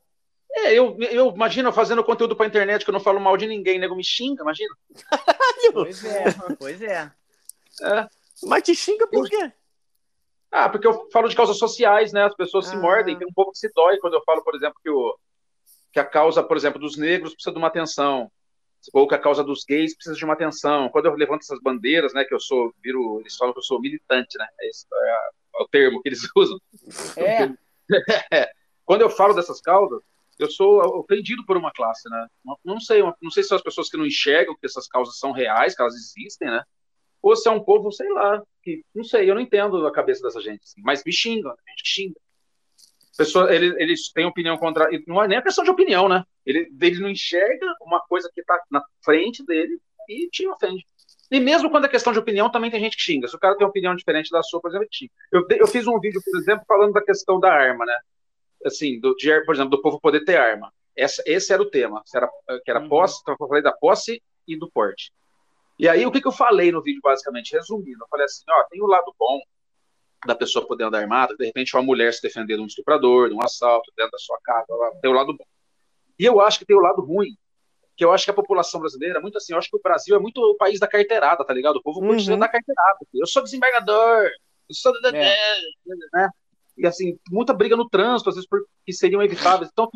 É, 0.51 0.73
eu, 0.73 0.97
eu 0.99 1.31
imagino 1.35 1.71
fazendo 1.73 2.03
conteúdo 2.03 2.35
pra 2.35 2.45
internet 2.45 2.85
que 2.85 2.89
eu 2.89 2.93
não 2.93 2.99
falo 3.01 3.19
mal 3.19 3.35
de 3.35 3.45
ninguém, 3.45 3.77
nego 3.77 3.95
me 3.95 4.03
xinga, 4.05 4.41
imagina. 4.41 4.73
pois 5.73 6.05
é, 6.05 6.23
pois 6.57 6.81
é. 6.81 7.11
é. 7.81 8.07
Mas 8.43 8.63
te 8.63 8.73
xinga 8.73 9.05
por 9.07 9.27
quê? 9.27 9.51
Ah, 10.51 10.69
porque 10.69 10.87
eu 10.87 11.09
falo 11.11 11.27
de 11.27 11.35
causas 11.35 11.57
sociais, 11.57 12.13
né? 12.13 12.23
As 12.23 12.35
pessoas 12.35 12.67
ah. 12.67 12.69
se 12.69 12.77
mordem, 12.77 13.17
tem 13.17 13.27
um 13.27 13.33
pouco 13.33 13.51
que 13.51 13.59
se 13.59 13.69
dói 13.73 13.97
quando 13.97 14.13
eu 14.13 14.23
falo, 14.23 14.41
por 14.41 14.55
exemplo, 14.55 14.79
que, 14.81 14.89
o, 14.89 15.17
que 15.95 15.99
a 16.01 16.03
causa, 16.03 16.43
por 16.43 16.57
exemplo, 16.57 16.77
dos 16.77 16.97
negros 16.97 17.33
precisa 17.33 17.53
de 17.53 17.57
uma 17.57 17.69
atenção, 17.69 18.29
ou 18.91 19.07
que 19.07 19.15
a 19.15 19.17
causa 19.17 19.41
dos 19.41 19.63
gays 19.63 19.95
precisa 19.95 20.13
de 20.13 20.25
uma 20.25 20.33
atenção. 20.33 20.89
Quando 20.89 21.05
eu 21.05 21.15
levanto 21.15 21.43
essas 21.43 21.61
bandeiras, 21.61 22.13
né, 22.13 22.25
que 22.25 22.33
eu 22.33 22.39
sou, 22.39 22.73
viro, 22.83 23.21
eles 23.21 23.37
falam 23.37 23.53
que 23.53 23.59
eu 23.59 23.63
sou 23.63 23.79
militante, 23.79 24.37
né? 24.37 24.45
Esse 24.63 24.85
é, 24.93 25.09
é 25.57 25.63
o 25.63 25.67
termo 25.69 26.01
que 26.01 26.09
eles 26.09 26.19
usam. 26.35 26.59
É. 27.15 28.35
é. 28.35 28.51
Quando 28.83 29.03
eu 29.03 29.09
falo 29.09 29.33
dessas 29.33 29.61
causas, 29.61 30.01
eu 30.37 30.51
sou 30.51 30.81
ofendido 30.99 31.45
por 31.45 31.55
uma 31.55 31.71
classe, 31.71 32.09
né? 32.09 32.27
Não 32.65 32.77
sei, 32.81 33.01
não 33.01 33.31
sei 33.31 33.43
se 33.43 33.47
são 33.47 33.55
as 33.55 33.63
pessoas 33.63 33.89
que 33.89 33.95
não 33.95 34.05
enxergam 34.05 34.53
que 34.53 34.65
essas 34.65 34.89
causas 34.89 35.17
são 35.17 35.31
reais, 35.31 35.77
que 35.77 35.81
elas 35.81 35.95
existem, 35.95 36.49
né? 36.49 36.61
Ou 37.21 37.37
se 37.37 37.47
é 37.47 37.51
um 37.53 37.63
povo, 37.63 37.89
sei 37.89 38.09
lá, 38.09 38.43
que 38.61 38.83
não 38.93 39.05
sei, 39.05 39.29
eu 39.29 39.33
não 39.33 39.41
entendo 39.41 39.87
a 39.87 39.93
cabeça 39.93 40.21
dessa 40.23 40.41
gente, 40.41 40.63
assim, 40.63 40.81
mas 40.83 41.05
me 41.05 41.13
xingam, 41.13 41.51
a 41.51 41.71
gente 41.71 41.87
xinga. 41.87 42.19
Pessoa, 43.17 43.53
eles, 43.53 43.73
eles 43.77 44.11
têm 44.11 44.25
opinião 44.25 44.57
contra. 44.57 44.87
Não 45.07 45.23
é 45.23 45.27
nem 45.27 45.37
a 45.37 45.41
questão 45.41 45.63
de 45.63 45.71
opinião, 45.71 46.09
né? 46.09 46.23
Ele, 46.45 46.69
ele 46.81 46.99
não 46.99 47.09
enxerga 47.09 47.73
uma 47.81 48.01
coisa 48.01 48.29
que 48.33 48.41
está 48.41 48.61
na 48.69 48.83
frente 49.03 49.43
dele 49.45 49.79
e 50.09 50.29
te 50.29 50.47
ofende. 50.47 50.85
E 51.31 51.39
mesmo 51.39 51.69
quando 51.69 51.85
é 51.85 51.89
questão 51.89 52.13
de 52.13 52.19
opinião, 52.19 52.51
também 52.51 52.69
tem 52.69 52.79
gente 52.79 52.97
que 52.97 53.03
xinga. 53.03 53.27
Se 53.27 53.35
o 53.35 53.39
cara 53.39 53.55
tem 53.55 53.65
uma 53.65 53.69
opinião 53.69 53.95
diferente 53.95 54.29
da 54.29 54.43
sua, 54.43 54.61
por 54.61 54.69
exemplo, 54.69 54.87
xinga. 54.91 55.11
Eu, 55.31 55.45
eu 55.49 55.67
fiz 55.67 55.87
um 55.87 55.99
vídeo, 55.99 56.21
por 56.23 56.37
exemplo, 56.39 56.65
falando 56.67 56.93
da 56.93 57.03
questão 57.03 57.39
da 57.39 57.51
arma, 57.51 57.85
né? 57.85 57.95
assim, 58.65 58.99
do, 58.99 59.15
de, 59.15 59.41
por 59.45 59.55
exemplo, 59.55 59.71
do 59.71 59.81
povo 59.81 59.99
poder 59.99 60.23
ter 60.23 60.37
arma. 60.37 60.73
Essa, 60.95 61.21
esse 61.25 61.53
era 61.53 61.61
o 61.61 61.69
tema, 61.69 62.01
era, 62.13 62.29
que 62.63 62.71
era 62.71 62.81
uhum. 62.81 62.89
posse, 62.89 63.19
então 63.21 63.35
eu 63.39 63.47
falei 63.47 63.61
da 63.61 63.71
posse 63.71 64.21
e 64.47 64.57
do 64.57 64.69
porte. 64.71 65.11
E 65.77 65.89
aí, 65.89 66.05
o 66.05 66.11
que, 66.11 66.21
que 66.21 66.27
eu 66.27 66.31
falei 66.31 66.71
no 66.71 66.81
vídeo, 66.81 67.01
basicamente? 67.03 67.53
Resumindo, 67.53 68.03
eu 68.03 68.07
falei 68.09 68.25
assim, 68.25 68.43
ó, 68.49 68.63
tem 68.69 68.81
o 68.81 68.87
lado 68.87 69.13
bom 69.19 69.39
da 70.25 70.35
pessoa 70.35 70.67
poder 70.67 70.85
andar 70.85 70.99
armada, 70.99 71.35
de 71.35 71.45
repente 71.45 71.75
uma 71.75 71.83
mulher 71.83 72.13
se 72.13 72.21
defender 72.21 72.55
de 72.55 72.61
um 72.61 72.65
estuprador, 72.65 73.29
de 73.29 73.35
um 73.35 73.43
assalto 73.43 73.91
dentro 73.95 74.11
da 74.11 74.17
sua 74.17 74.37
casa, 74.43 74.67
tem 75.01 75.11
o 75.11 75.13
lado 75.13 75.35
bom. 75.35 75.45
E 76.17 76.25
eu 76.25 76.41
acho 76.41 76.59
que 76.59 76.65
tem 76.65 76.75
o 76.75 76.81
lado 76.81 77.01
ruim, 77.01 77.35
que 77.95 78.03
eu 78.03 78.11
acho 78.11 78.25
que 78.25 78.31
a 78.31 78.35
população 78.35 78.79
brasileira, 78.79 79.21
muito 79.21 79.37
assim, 79.37 79.53
eu 79.53 79.59
acho 79.59 79.69
que 79.69 79.77
o 79.77 79.81
Brasil 79.81 80.15
é 80.15 80.19
muito 80.19 80.37
o 80.39 80.55
país 80.55 80.79
da 80.79 80.87
carteirada, 80.87 81.45
tá 81.45 81.53
ligado? 81.53 81.77
O 81.77 81.83
povo 81.83 82.01
uhum. 82.01 82.09
curte 82.09 82.27
da 82.27 82.47
carteirada. 82.47 82.97
Eu 83.13 83.27
sou 83.27 83.43
desembargador, 83.43 84.25
eu 84.69 84.75
sou... 84.75 84.93
É. 85.13 85.37
Né? 86.13 86.29
e 86.77 86.85
assim, 86.85 87.17
muita 87.29 87.53
briga 87.53 87.75
no 87.75 87.89
trânsito, 87.89 88.29
às 88.29 88.35
vezes 88.35 88.49
porque 88.49 88.67
seriam 88.91 89.23
evitáveis. 89.23 89.69
Então, 89.71 89.89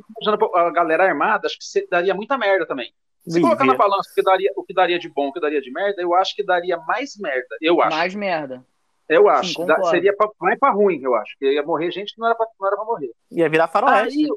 a 0.56 0.70
galera 0.72 1.04
armada, 1.04 1.48
acho 1.48 1.58
que 1.60 1.88
daria 1.88 2.14
muita 2.14 2.38
merda 2.38 2.66
também. 2.66 2.94
Se 3.28 3.42
colocar 3.42 3.66
na 3.66 3.76
balança 3.76 4.10
o 4.12 4.16
que, 4.16 4.24
daria, 4.24 4.52
o 4.56 4.64
que 4.64 4.74
daria 4.74 4.98
de 4.98 5.10
bom, 5.10 5.28
o 5.28 5.34
que 5.34 5.42
daria 5.42 5.62
de 5.62 5.72
merda, 5.72 6.02
eu 6.02 6.16
acho 6.16 6.34
que 6.36 6.44
daria 6.44 6.78
mais 6.78 7.18
merda. 7.18 7.58
Eu 7.62 7.82
acho. 7.82 7.96
Mais 7.96 8.16
merda. 8.16 8.66
Eu 9.10 9.28
acho. 9.28 9.53
Sim, 9.53 9.66
da, 9.66 9.84
seria 9.86 10.16
pra, 10.16 10.30
mais 10.39 10.60
pra 10.60 10.70
ruim, 10.70 11.01
eu 11.01 11.16
acho. 11.16 11.34
Ia 11.41 11.64
morrer 11.64 11.91
gente 11.91 12.14
que 12.14 12.20
não 12.20 12.28
era 12.28 12.36
pra, 12.36 12.47
não 12.60 12.68
era 12.68 12.76
pra 12.76 12.86
morrer. 12.86 13.12
Ia 13.32 13.49
virar 13.49 13.68
faroeste. 13.68 14.20
Aí, 14.20 14.28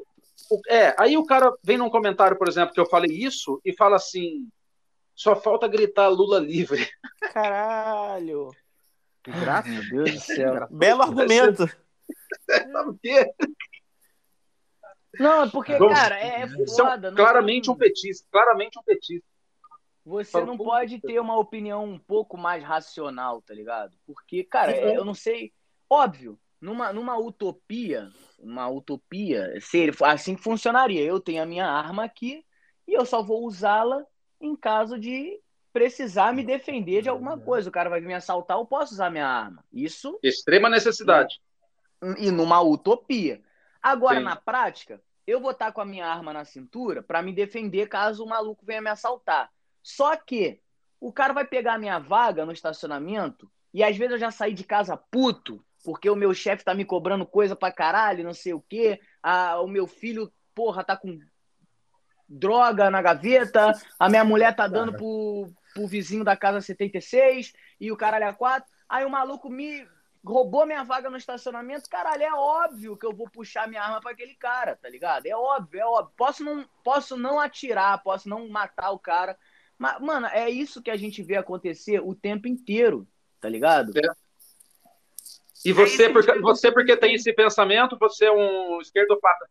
o, 0.49 0.61
é, 0.67 0.95
aí 0.97 1.15
o 1.15 1.25
cara 1.25 1.55
vem 1.63 1.77
num 1.77 1.91
comentário, 1.91 2.37
por 2.37 2.47
exemplo, 2.47 2.73
que 2.73 2.79
eu 2.79 2.85
falei 2.87 3.11
isso 3.11 3.61
e 3.63 3.71
fala 3.75 3.97
assim: 3.97 4.49
só 5.15 5.35
falta 5.35 5.67
gritar 5.67 6.07
Lula 6.07 6.39
livre. 6.39 6.89
Caralho. 7.33 8.49
Graças 9.25 9.77
a 9.77 9.89
Deus 9.89 10.11
do 10.11 10.19
céu. 10.19 10.67
Belo 10.69 11.03
argumento. 11.03 11.67
Sabe 12.49 12.89
o 12.89 12.97
quê? 13.01 13.31
Não, 15.19 15.49
porque, 15.49 15.77
cara, 15.77 16.19
é, 16.19 16.41
é 16.41 16.47
foda. 16.67 17.13
claramente 17.13 17.69
um 17.69 17.75
petista, 17.75 18.27
claramente 18.31 18.79
um 18.79 18.83
petista. 18.83 19.27
Você 20.05 20.43
não 20.43 20.57
pode 20.57 20.99
ter 20.99 21.19
uma 21.19 21.37
opinião 21.37 21.85
um 21.85 21.97
pouco 21.97 22.37
mais 22.37 22.63
racional, 22.63 23.41
tá 23.41 23.53
ligado? 23.53 23.95
Porque, 24.05 24.43
cara, 24.43 24.71
é. 24.71 24.97
eu 24.97 25.05
não 25.05 25.13
sei. 25.13 25.53
Óbvio, 25.89 26.37
numa, 26.59 26.91
numa 26.91 27.17
utopia, 27.17 28.09
uma 28.37 28.67
utopia, 28.69 29.53
assim 30.01 30.35
que 30.35 30.43
funcionaria. 30.43 31.01
Eu 31.01 31.19
tenho 31.19 31.41
a 31.41 31.45
minha 31.45 31.65
arma 31.65 32.03
aqui 32.03 32.43
e 32.87 32.93
eu 32.93 33.05
só 33.05 33.23
vou 33.23 33.45
usá-la 33.45 34.05
em 34.41 34.55
caso 34.55 34.99
de 34.99 35.39
precisar 35.71 36.33
me 36.33 36.43
defender 36.43 37.01
de 37.01 37.09
alguma 37.09 37.39
coisa. 37.39 37.69
O 37.69 37.71
cara 37.71 37.89
vai 37.89 38.01
me 38.01 38.13
assaltar, 38.13 38.57
eu 38.57 38.65
posso 38.65 38.93
usar 38.93 39.09
minha 39.09 39.27
arma. 39.27 39.63
Isso. 39.71 40.19
Extrema 40.21 40.69
necessidade 40.69 41.39
e 42.17 42.31
numa 42.31 42.61
utopia. 42.61 43.41
Agora, 43.81 44.19
Sim. 44.19 44.25
na 44.25 44.35
prática, 44.35 45.01
eu 45.25 45.39
vou 45.39 45.51
estar 45.51 45.71
com 45.71 45.81
a 45.81 45.85
minha 45.85 46.05
arma 46.05 46.33
na 46.33 46.45
cintura 46.45 47.01
para 47.01 47.21
me 47.21 47.33
defender 47.33 47.87
caso 47.87 48.23
o 48.23 48.27
maluco 48.27 48.65
venha 48.65 48.81
me 48.81 48.89
assaltar. 48.89 49.49
Só 49.83 50.15
que 50.15 50.61
o 50.99 51.11
cara 51.11 51.33
vai 51.33 51.45
pegar 51.45 51.73
a 51.73 51.77
minha 51.77 51.99
vaga 51.99 52.45
no 52.45 52.53
estacionamento 52.53 53.51
e 53.73 53.83
às 53.83 53.97
vezes 53.97 54.13
eu 54.13 54.19
já 54.19 54.31
saí 54.31 54.53
de 54.53 54.63
casa 54.63 54.95
puto, 54.95 55.63
porque 55.83 56.09
o 56.09 56.15
meu 56.15 56.33
chefe 56.33 56.63
tá 56.63 56.73
me 56.73 56.85
cobrando 56.85 57.25
coisa 57.25 57.55
pra 57.55 57.71
caralho, 57.71 58.23
não 58.23 58.33
sei 58.33 58.53
o 58.53 58.61
quê. 58.61 59.01
Ah, 59.21 59.59
o 59.59 59.67
meu 59.67 59.85
filho, 59.85 60.31
porra, 60.55 60.83
tá 60.83 60.95
com 60.95 61.19
droga 62.27 62.89
na 62.89 63.01
gaveta, 63.01 63.73
a 63.99 64.09
minha 64.09 64.23
mulher 64.23 64.55
tá 64.55 64.65
dando 64.67 64.93
pro, 64.93 65.51
pro 65.73 65.87
vizinho 65.87 66.23
da 66.23 66.37
casa 66.37 66.61
76 66.61 67.51
e 67.79 67.91
o 67.91 67.97
caralho 67.97 68.25
é 68.25 68.33
quatro. 68.33 68.71
Aí 68.87 69.03
o 69.03 69.09
maluco 69.09 69.49
me 69.49 69.85
roubou 70.25 70.65
minha 70.65 70.83
vaga 70.83 71.09
no 71.09 71.17
estacionamento, 71.17 71.89
caralho, 71.89 72.23
é 72.23 72.33
óbvio 72.33 72.95
que 72.95 73.05
eu 73.05 73.13
vou 73.13 73.29
puxar 73.29 73.67
minha 73.67 73.83
arma 73.83 73.99
para 73.99 74.11
aquele 74.11 74.35
cara, 74.35 74.77
tá 74.77 74.87
ligado? 74.87 75.25
É 75.25 75.35
óbvio, 75.35 75.81
é 75.81 75.85
óbvio. 75.85 76.13
Posso 76.15 76.43
não, 76.43 76.65
posso 76.83 77.17
não 77.17 77.39
atirar, 77.39 78.01
posso 78.01 78.29
não 78.29 78.47
matar 78.47 78.91
o 78.91 78.99
cara, 78.99 79.37
mas, 79.83 79.99
mano, 79.99 80.27
é 80.27 80.49
isso 80.49 80.81
que 80.81 80.89
a 80.89 80.95
gente 80.95 81.21
vê 81.21 81.35
acontecer 81.35 81.99
o 81.99 82.15
tempo 82.15 82.47
inteiro, 82.47 83.05
tá 83.41 83.49
ligado? 83.49 83.91
É. 83.97 84.01
E 85.65 85.73
você, 85.73 86.05
é 86.05 86.09
porque, 86.09 86.39
você 86.39 86.71
porque 86.71 86.95
tem 86.95 87.15
esse 87.15 87.33
pensamento, 87.33 87.97
você 87.99 88.27
é 88.27 88.31
um 88.31 88.79
esquerdopata. 88.79 89.49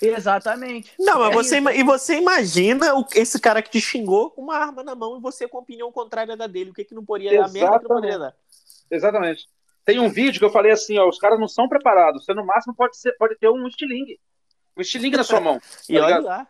Exatamente. 0.00 0.94
Não, 0.98 1.18
mas 1.18 1.30
é 1.30 1.34
você, 1.34 1.56
e 1.58 1.82
você 1.82 2.16
imagina 2.16 2.94
o, 2.94 3.04
esse 3.14 3.38
cara 3.38 3.60
que 3.60 3.68
te 3.68 3.82
xingou 3.82 4.30
com 4.30 4.40
uma 4.40 4.56
arma 4.56 4.82
na 4.82 4.94
mão 4.94 5.18
e 5.18 5.20
você 5.20 5.46
com 5.46 5.58
opinião 5.58 5.92
contrária 5.92 6.34
da 6.34 6.46
dele. 6.46 6.70
O 6.70 6.74
que, 6.74 6.82
que 6.82 6.94
não 6.94 7.04
poderia, 7.04 7.44
a 7.44 7.48
merda 7.48 7.78
que 7.80 7.86
não 7.86 7.96
poderia 7.96 8.18
dar? 8.18 8.34
Exatamente. 8.90 9.46
Tem 9.84 9.98
um 9.98 10.08
vídeo 10.08 10.38
que 10.38 10.44
eu 10.46 10.50
falei 10.50 10.72
assim, 10.72 10.98
ó, 10.98 11.06
os 11.06 11.18
caras 11.18 11.38
não 11.38 11.48
são 11.48 11.68
preparados. 11.68 12.24
Você 12.24 12.32
no 12.32 12.46
máximo 12.46 12.74
pode, 12.74 12.96
ser, 12.96 13.12
pode 13.18 13.36
ter 13.36 13.50
um 13.50 13.66
estilingue. 13.66 14.18
Um 14.74 14.80
estilingue 14.80 15.18
na 15.18 15.24
sua 15.24 15.38
mão. 15.38 15.60
e 15.86 15.98
tá 15.98 16.04
olha 16.06 16.18
lá. 16.20 16.48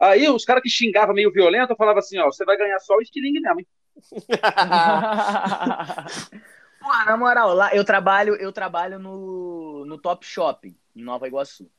Aí 0.00 0.28
os 0.30 0.44
caras 0.44 0.62
que 0.62 0.70
xingavam 0.70 1.14
meio 1.14 1.30
violento, 1.30 1.72
eu 1.72 1.76
falava 1.76 1.98
assim, 1.98 2.18
ó, 2.18 2.26
você 2.26 2.44
vai 2.44 2.56
ganhar 2.56 2.78
só 2.78 2.96
o 2.96 3.02
estilingue 3.02 3.40
mesmo, 3.40 3.60
hein? 3.60 3.66
Porra, 6.80 7.04
na 7.04 7.16
moral, 7.18 7.52
lá 7.52 7.74
eu 7.74 7.84
trabalho, 7.84 8.34
eu 8.36 8.50
trabalho 8.50 8.98
no, 8.98 9.84
no 9.84 9.98
Top 9.98 10.24
Shopping, 10.24 10.74
em 10.96 11.02
Nova 11.02 11.28
Iguaçu, 11.28 11.70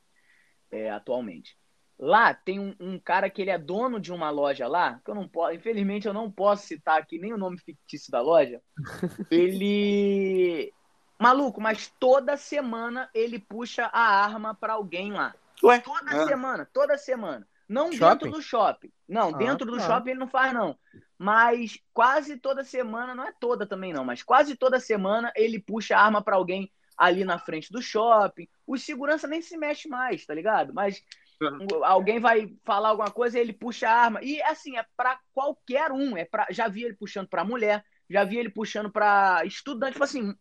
é, 0.70 0.92
atualmente. 0.92 1.58
Lá 1.98 2.34
tem 2.34 2.60
um, 2.60 2.76
um, 2.80 3.00
cara 3.00 3.30
que 3.30 3.42
ele 3.42 3.50
é 3.50 3.58
dono 3.58 4.00
de 4.00 4.14
uma 4.14 4.30
loja 4.30 4.68
lá, 4.68 5.00
que 5.04 5.10
eu 5.10 5.16
não 5.16 5.28
posso, 5.28 5.56
infelizmente 5.56 6.08
eu 6.08 6.14
não 6.14 6.32
posso 6.32 6.68
citar 6.68 7.00
aqui 7.00 7.18
nem 7.18 7.34
o 7.34 7.38
nome 7.38 7.58
fictício 7.58 8.12
da 8.12 8.22
loja. 8.22 8.62
Ele 9.30 10.72
maluco, 11.20 11.62
mas 11.62 11.94
toda 12.00 12.36
semana 12.36 13.08
ele 13.14 13.38
puxa 13.38 13.86
a 13.94 14.02
arma 14.02 14.56
para 14.56 14.74
alguém 14.74 15.12
lá. 15.12 15.36
Ué? 15.64 15.80
Toda 15.80 16.16
é. 16.16 16.26
semana, 16.26 16.68
toda 16.74 16.98
semana. 16.98 17.48
Não 17.72 17.90
shopping? 17.94 18.26
dentro 18.26 18.32
do 18.32 18.42
shopping. 18.42 18.92
Não, 19.08 19.30
ah, 19.30 19.38
dentro 19.38 19.66
do 19.66 19.78
tá. 19.78 19.88
shopping 19.88 20.10
ele 20.10 20.20
não 20.20 20.28
faz, 20.28 20.54
não. 20.54 20.78
Mas 21.18 21.80
quase 21.94 22.36
toda 22.36 22.66
semana, 22.66 23.16
não 23.16 23.24
é 23.24 23.32
toda 23.40 23.66
também, 23.66 23.94
não, 23.94 24.04
mas 24.04 24.22
quase 24.22 24.58
toda 24.58 24.78
semana 24.78 25.32
ele 25.38 25.58
puxa 25.58 25.96
a 25.96 26.02
arma 26.04 26.22
para 26.22 26.36
alguém 26.36 26.70
ali 26.98 27.24
na 27.24 27.40
frente 27.40 27.72
do 27.72 27.82
shopping. 27.82 28.46
O 28.68 28.78
segurança 28.78 29.26
nem 29.26 29.42
se 29.42 29.58
mexe 29.58 29.88
mais, 29.88 30.26
tá 30.26 30.34
ligado? 30.34 30.74
Mas 30.74 31.02
uhum. 31.42 31.86
alguém 31.86 32.20
vai 32.20 32.54
falar 32.66 32.90
alguma 32.90 33.10
coisa, 33.10 33.40
ele 33.40 33.54
puxa 33.54 33.88
a 33.88 33.96
arma. 33.96 34.20
E 34.22 34.42
assim, 34.42 34.78
é 34.78 34.86
para 34.98 35.18
qualquer 35.34 35.94
um. 35.94 36.18
É 36.18 36.26
pra... 36.26 36.48
Já 36.50 36.68
vi 36.68 36.84
ele 36.84 36.96
puxando 36.96 37.30
para 37.30 37.46
mulher, 37.46 37.86
já 38.10 38.26
vi 38.26 38.38
ele 38.38 38.50
puxando 38.50 38.92
para 38.92 39.46
estudante. 39.46 39.94
Tipo 39.94 40.04
assim, 40.04 40.36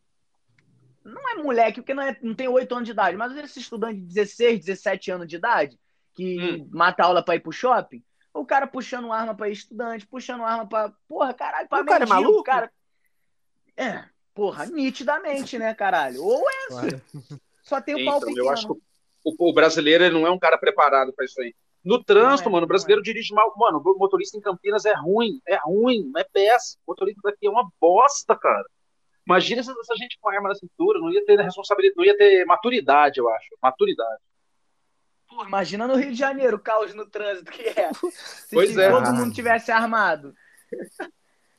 não 1.05 1.29
é 1.31 1.35
moleque, 1.37 1.81
porque 1.81 1.95
não, 1.95 2.03
é, 2.03 2.19
não 2.21 2.35
tem 2.35 2.49
8 2.49 2.75
anos 2.75 2.87
de 2.87 2.93
idade, 2.93 3.17
mas 3.17 3.37
esse 3.37 3.61
estudante 3.61 4.01
de 4.01 4.07
16, 4.07 4.65
17 4.65 5.11
anos 5.13 5.29
de 5.29 5.37
idade 5.37 5.79
que 6.21 6.39
hum. 6.39 6.69
mata 6.71 7.03
aula 7.03 7.25
pra 7.25 7.35
ir 7.35 7.41
pro 7.41 7.51
shopping, 7.51 8.05
o 8.35 8.45
cara 8.45 8.67
puxando 8.67 9.11
arma 9.11 9.35
pra 9.35 9.49
estudante, 9.49 10.07
puxando 10.07 10.45
arma 10.45 10.69
pra. 10.69 10.93
Porra, 11.09 11.33
caralho, 11.33 11.67
pra 11.67 11.81
o 11.81 11.87
cara 11.87 12.05
é 12.05 12.07
maluco? 12.07 12.43
Cara... 12.43 12.71
É, 13.75 14.05
porra, 14.35 14.67
nitidamente, 14.67 15.59
né, 15.59 15.73
caralho? 15.73 16.23
Ou 16.23 16.45
é. 16.47 16.67
Claro. 16.69 17.03
Só 17.63 17.81
tem 17.81 17.95
o 17.95 18.05
pau 18.05 18.19
então, 18.19 18.29
pequeno. 18.29 18.47
Eu 18.47 18.51
acho 18.51 18.67
que 18.67 18.73
o, 19.25 19.49
o 19.49 19.55
brasileiro 19.55 20.05
ele 20.05 20.15
não 20.15 20.27
é 20.27 20.31
um 20.31 20.39
cara 20.39 20.59
preparado 20.59 21.11
pra 21.15 21.25
isso 21.25 21.41
aí. 21.41 21.55
No 21.83 22.05
trânsito, 22.05 22.51
é, 22.51 22.53
mano, 22.53 22.67
o 22.67 22.69
brasileiro 22.69 23.01
é. 23.01 23.05
dirige 23.05 23.33
mal. 23.33 23.55
Mano, 23.57 23.79
o 23.83 23.99
motorista 23.99 24.37
em 24.37 24.43
Campinas 24.43 24.85
é 24.85 24.93
ruim, 24.93 25.41
é 25.49 25.57
ruim, 25.57 26.13
é 26.19 26.25
péssimo. 26.25 26.83
O 26.87 26.91
motorista 26.91 27.21
daqui 27.25 27.47
é 27.47 27.51
uma 27.51 27.67
bosta, 27.81 28.37
cara. 28.37 28.67
Imagina 29.27 29.63
se 29.63 29.71
essa 29.71 29.97
gente 29.97 30.19
com 30.21 30.29
arma 30.29 30.51
na 30.51 30.55
cintura, 30.55 30.99
não 30.99 31.11
ia 31.11 31.25
ter 31.25 31.41
responsabilidade, 31.41 31.97
não 31.97 32.05
ia 32.05 32.17
ter 32.17 32.45
maturidade, 32.45 33.21
eu 33.21 33.29
acho. 33.31 33.49
Maturidade. 33.63 34.21
Pô, 35.31 35.45
imagina 35.45 35.87
no 35.87 35.95
Rio 35.95 36.11
de 36.11 36.19
Janeiro 36.19 36.57
o 36.57 36.61
caos 36.61 36.93
no 36.93 37.07
trânsito 37.07 37.53
que 37.53 37.63
é. 37.63 37.91
Se 38.13 38.55
pois 38.55 38.77
é. 38.77 38.91
todo 38.91 39.15
mundo 39.15 39.33
tivesse 39.33 39.71
armado. 39.71 40.35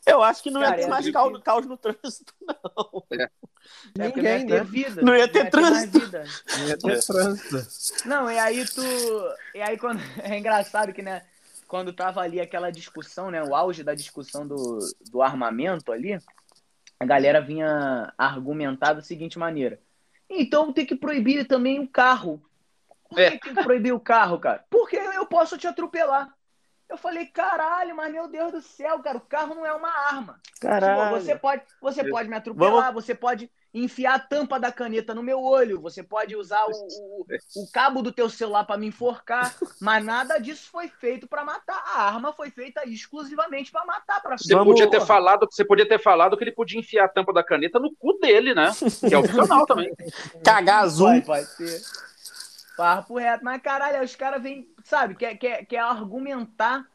Eu 0.05 0.22
acho 0.22 0.43
que 0.43 0.51
não 0.51 0.61
Cara, 0.61 0.76
ia 0.76 0.84
ter 0.84 0.89
mais 0.89 1.07
é 1.07 1.11
caos, 1.11 1.41
caos, 1.41 1.65
no 1.65 1.78
trânsito, 1.78 2.34
não. 2.41 3.05
É. 3.13 3.30
Ninguém, 3.95 4.24
não 4.24 4.30
ia 4.30 4.45
ter 4.45 4.53
né? 4.53 4.63
vida. 4.63 5.01
Não 5.01 5.15
ia 5.15 5.28
ter, 5.28 5.39
não 5.39 5.45
ia 5.45 5.51
trânsito. 5.51 6.11
Ter 6.11 6.28
não 6.57 6.67
ia 6.67 6.78
ter 6.78 7.05
trânsito. 7.05 8.07
Não, 8.07 8.32
e 8.32 8.38
aí 8.38 8.65
tu. 8.65 8.82
E 9.55 9.61
aí 9.61 9.78
quando. 9.78 10.01
É 10.22 10.38
engraçado 10.38 10.91
que, 10.91 11.01
né? 11.01 11.24
Quando 11.67 11.93
tava 11.93 12.19
ali 12.19 12.41
aquela 12.41 12.72
discussão, 12.72 13.32
né? 13.32 13.41
O 13.41 13.55
auge 13.55 13.84
da 13.84 13.93
discussão 13.93 14.45
do, 14.45 14.80
do 15.09 15.22
armamento 15.22 15.91
ali, 15.91 16.19
a 16.99 17.05
galera 17.05 17.39
vinha 17.39 18.11
argumentar 18.17 18.93
da 18.93 19.01
seguinte 19.01 19.39
maneira. 19.39 19.80
Então 20.30 20.74
tem 20.74 20.86
que 20.86 20.95
proibir 20.95 21.47
também 21.47 21.80
o 21.80 21.88
carro. 21.88 22.41
Por 23.12 23.18
que 23.18 23.38
tem 23.39 23.53
que 23.53 23.64
proibir 23.64 23.93
o 23.93 23.99
carro, 23.99 24.39
cara? 24.39 24.64
Porque 24.70 24.95
eu 24.95 25.26
posso 25.26 25.57
te 25.57 25.68
atropelar. 25.68 26.34
Eu 26.89 26.97
falei, 26.97 27.26
caralho, 27.26 27.95
mas 27.95 28.12
meu 28.12 28.28
Deus 28.28 28.51
do 28.51 28.62
céu, 28.62 28.99
cara, 28.99 29.18
o 29.18 29.22
carro 29.22 29.55
não 29.55 29.66
é 29.66 29.74
uma 29.74 29.89
arma. 29.89 30.39
Caralho. 30.59 31.22
Você 31.22 31.36
pode, 31.36 31.62
você 31.82 32.09
pode 32.09 32.30
me 32.30 32.36
atropelar, 32.36 32.88
Vamos... 32.88 33.05
você 33.05 33.16
pode 33.16 33.49
enfiar 33.74 34.16
a 34.16 34.20
tampa 34.20 34.59
da 34.59 34.72
caneta 34.72 35.16
no 35.16 35.24
meu 35.24 35.41
olho, 35.41 35.80
você 35.80 36.03
pode 36.03 36.36
usar 36.36 36.66
o, 36.66 36.72
o, 36.72 37.26
o 37.55 37.72
cabo 37.72 38.01
do 38.01 38.12
teu 38.12 38.30
celular 38.30 38.66
para 38.66 38.78
me 38.78 38.88
enforcar, 38.88 39.55
mas 39.80 40.03
nada 40.03 40.38
disso 40.38 40.70
foi 40.70 40.89
feito 40.89 41.28
para 41.28 41.45
matar. 41.45 41.82
A 41.86 42.01
arma 42.03 42.34
foi 42.34 42.49
feita 42.49 42.82
exclusivamente 42.86 43.72
para 43.72 43.86
matar, 43.86 44.22
para 44.22 44.38
Você 44.38 44.53
podia 44.53 44.89
ter 44.89 45.01
falado, 45.01 45.47
você 45.49 45.64
podia 45.64 45.88
ter 45.88 45.99
falado 45.99 46.36
que 46.36 46.43
ele 46.43 46.51
podia 46.51 46.80
enfiar 46.80 47.05
a 47.05 47.09
tampa 47.09 47.32
da 47.32 47.43
caneta 47.43 47.80
no 47.80 47.95
cu 47.95 48.20
dele, 48.20 48.53
né? 48.53 48.70
Que 49.07 49.14
é 49.14 49.18
opcional 49.18 49.66
também. 49.66 49.93
Cagar 50.43 50.84
azul. 50.84 51.07
Vai, 51.07 51.22
vai 51.22 51.43
ser. 51.45 51.82
Papo 52.76 53.17
reto. 53.17 53.43
Mas, 53.43 53.61
caralho, 53.61 54.03
os 54.03 54.15
caras 54.15 54.41
vêm, 54.41 54.67
sabe, 54.84 55.15
quer, 55.15 55.36
quer, 55.36 55.65
quer 55.65 55.80
argumentar 55.80 56.86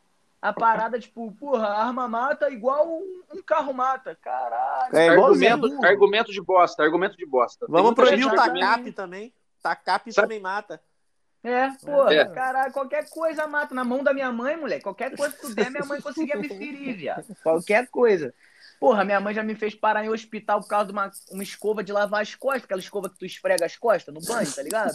a 0.40 0.52
parada, 0.52 0.98
tipo, 0.98 1.32
porra, 1.32 1.66
arma 1.66 2.06
mata 2.08 2.50
igual 2.50 2.88
um, 2.88 3.22
um 3.34 3.42
carro 3.42 3.72
mata. 3.72 4.14
Caralho. 4.14 4.96
É, 4.96 5.08
argumento, 5.08 5.84
argumento 5.84 6.32
de 6.32 6.40
bosta, 6.40 6.82
argumento 6.82 7.16
de 7.16 7.26
bosta. 7.26 7.66
Vamos 7.68 7.94
proibir 7.94 8.26
o 8.26 8.34
TACAP 8.34 8.92
também. 8.92 9.32
TACAP 9.62 10.12
também 10.12 10.40
mata. 10.40 10.80
É, 11.42 11.70
porra, 11.84 12.12
é. 12.12 12.24
caralho, 12.24 12.72
qualquer 12.72 13.08
coisa 13.08 13.46
mata. 13.46 13.74
Na 13.74 13.84
mão 13.84 14.02
da 14.02 14.12
minha 14.12 14.32
mãe, 14.32 14.56
moleque, 14.56 14.82
qualquer 14.82 15.16
coisa 15.16 15.34
que 15.34 15.42
tu 15.42 15.54
der, 15.54 15.70
minha 15.70 15.84
mãe 15.84 16.00
conseguia 16.00 16.36
me 16.36 16.48
ferir, 16.48 16.96
viado. 16.96 17.24
Qualquer 17.42 17.88
coisa. 17.88 18.34
Porra, 18.78 19.04
minha 19.04 19.20
mãe 19.20 19.32
já 19.32 19.42
me 19.42 19.54
fez 19.54 19.74
parar 19.74 20.04
em 20.04 20.10
hospital 20.10 20.60
por 20.60 20.68
causa 20.68 20.86
de 20.86 20.92
uma, 20.92 21.10
uma 21.30 21.42
escova 21.42 21.82
de 21.82 21.92
lavar 21.92 22.22
as 22.22 22.34
costas, 22.34 22.64
aquela 22.64 22.80
escova 22.80 23.08
que 23.08 23.18
tu 23.18 23.24
esfrega 23.24 23.64
as 23.64 23.76
costas 23.76 24.14
no 24.14 24.20
banho, 24.20 24.52
tá 24.52 24.62
ligado? 24.62 24.94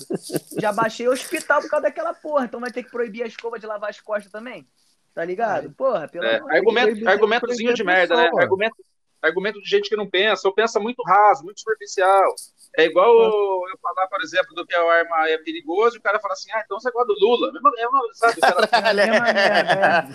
Já 0.60 0.72
baixei 0.72 1.08
o 1.08 1.12
hospital 1.12 1.62
por 1.62 1.70
causa 1.70 1.84
daquela 1.84 2.14
porra, 2.14 2.46
então 2.46 2.60
vai 2.60 2.72
ter 2.72 2.84
que 2.84 2.92
proibir 2.92 3.24
a 3.24 3.28
escova 3.28 3.58
de 3.58 3.66
lavar 3.66 3.90
as 3.90 4.00
costas 4.00 4.32
também. 4.32 4.68
Tá 5.14 5.26
ligado? 5.26 5.72
Porra, 5.72 6.08
pelo 6.08 6.26
é, 6.26 6.40
argumento, 6.56 7.10
Argumentozinho 7.10 7.74
de 7.74 7.84
merda, 7.84 8.16
né? 8.16 8.30
Argumento, 8.38 8.76
argumento 9.22 9.62
de 9.62 9.70
gente 9.70 9.90
que 9.90 9.96
não 9.96 10.10
pensa, 10.10 10.48
ou 10.48 10.54
pensa 10.54 10.80
muito 10.80 11.04
raso, 11.04 11.44
muito 11.44 11.60
superficial. 11.60 12.34
É 12.78 12.86
igual 12.86 13.14
eu 13.14 13.78
falar, 13.82 14.08
por 14.08 14.22
exemplo, 14.22 14.56
do 14.56 14.66
que 14.66 14.74
a 14.74 14.82
arma 14.82 15.28
é 15.28 15.38
perigoso, 15.40 15.98
e 15.98 16.00
o 16.00 16.02
cara 16.02 16.20
fala 16.20 16.34
assim, 16.34 16.50
ah, 16.54 16.62
então 16.64 16.80
você 16.80 16.90
gosta 16.92 17.14
do 17.14 17.20
Lula. 17.20 17.52
É 17.78 17.88
uma, 17.88 18.02
sabe? 18.14 18.38
O 18.38 18.42
cara... 18.70 19.02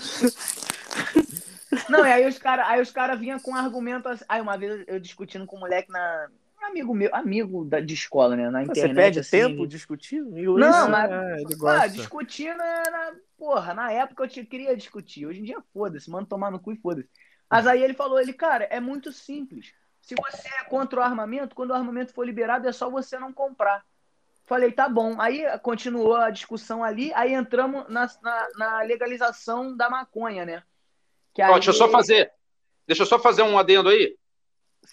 é, 1.21 1.36
Não, 1.89 2.07
e 2.07 2.13
aí 2.13 2.27
os 2.27 2.39
caras 2.39 2.81
os 2.81 2.91
cara 2.91 3.15
vinham 3.15 3.39
com 3.39 3.55
argumentos. 3.55 4.11
Assim, 4.11 4.25
aí 4.29 4.41
uma 4.41 4.57
vez 4.57 4.85
eu 4.87 5.01
discutindo 5.01 5.47
com 5.47 5.57
um 5.57 5.61
moleque 5.61 5.91
na. 5.91 6.29
Amigo 6.63 6.95
meu, 6.95 7.15
amigo 7.15 7.65
da, 7.65 7.81
de 7.81 7.95
escola, 7.95 8.35
né? 8.35 8.51
Na 8.51 8.63
internet. 8.63 8.89
Você 8.89 8.95
perde 8.95 9.19
assim, 9.21 9.31
tempo 9.31 9.67
discutindo? 9.67 10.31
Não, 10.31 10.71
isso, 10.71 10.91
mas. 10.91 11.11
É, 11.11 11.41
ele 11.43 11.55
gosta. 11.55 11.83
Ah, 11.83 11.87
discutindo 11.87 12.61
era. 12.61 13.15
Porra, 13.39 13.75
na 13.75 13.93
época 13.93 14.25
eu 14.25 14.29
te, 14.29 14.45
queria 14.45 14.77
discutir. 14.77 15.27
Hoje 15.27 15.41
em 15.41 15.45
dia, 15.45 15.63
foda-se, 15.73 16.11
manda 16.11 16.27
tomar 16.27 16.51
no 16.51 16.59
cu 16.59 16.73
e 16.73 16.77
foda-se. 16.77 17.09
Mas 17.49 17.67
aí 17.67 17.83
ele 17.83 17.95
falou, 17.95 18.21
ele, 18.21 18.33
cara, 18.33 18.65
é 18.65 18.81
muito 18.81 19.13
simples. 19.13 19.73
Se 20.01 20.15
você 20.15 20.49
é 20.49 20.65
contra 20.65 21.01
o 21.01 21.03
armamento, 21.03 21.55
quando 21.55 21.71
o 21.71 21.75
armamento 21.75 22.13
for 22.13 22.25
liberado, 22.25 22.69
é 22.69 22.73
só 22.73 22.91
você 22.91 23.19
não 23.19 23.33
comprar. 23.33 23.85
Falei, 24.45 24.71
tá 24.71 24.89
bom. 24.89 25.21
Aí 25.21 25.45
continuou 25.59 26.17
a 26.17 26.31
discussão 26.31 26.83
ali, 26.85 27.13
aí 27.15 27.35
entramos 27.35 27.89
na, 27.89 28.09
na, 28.23 28.49
na 28.57 28.83
legalização 28.83 29.77
da 29.77 29.91
maconha, 29.91 30.45
né? 30.45 30.63
Que 31.37 31.43
aí... 31.43 31.51
ó, 31.51 31.55
deixa 31.55 31.69
eu 31.69 31.75
só 31.75 31.87
fazer. 31.89 32.33
Deixa 32.87 33.03
eu 33.03 33.07
só 33.07 33.19
fazer 33.19 33.43
um 33.43 33.59
adendo 33.59 33.91
aí. 33.91 34.17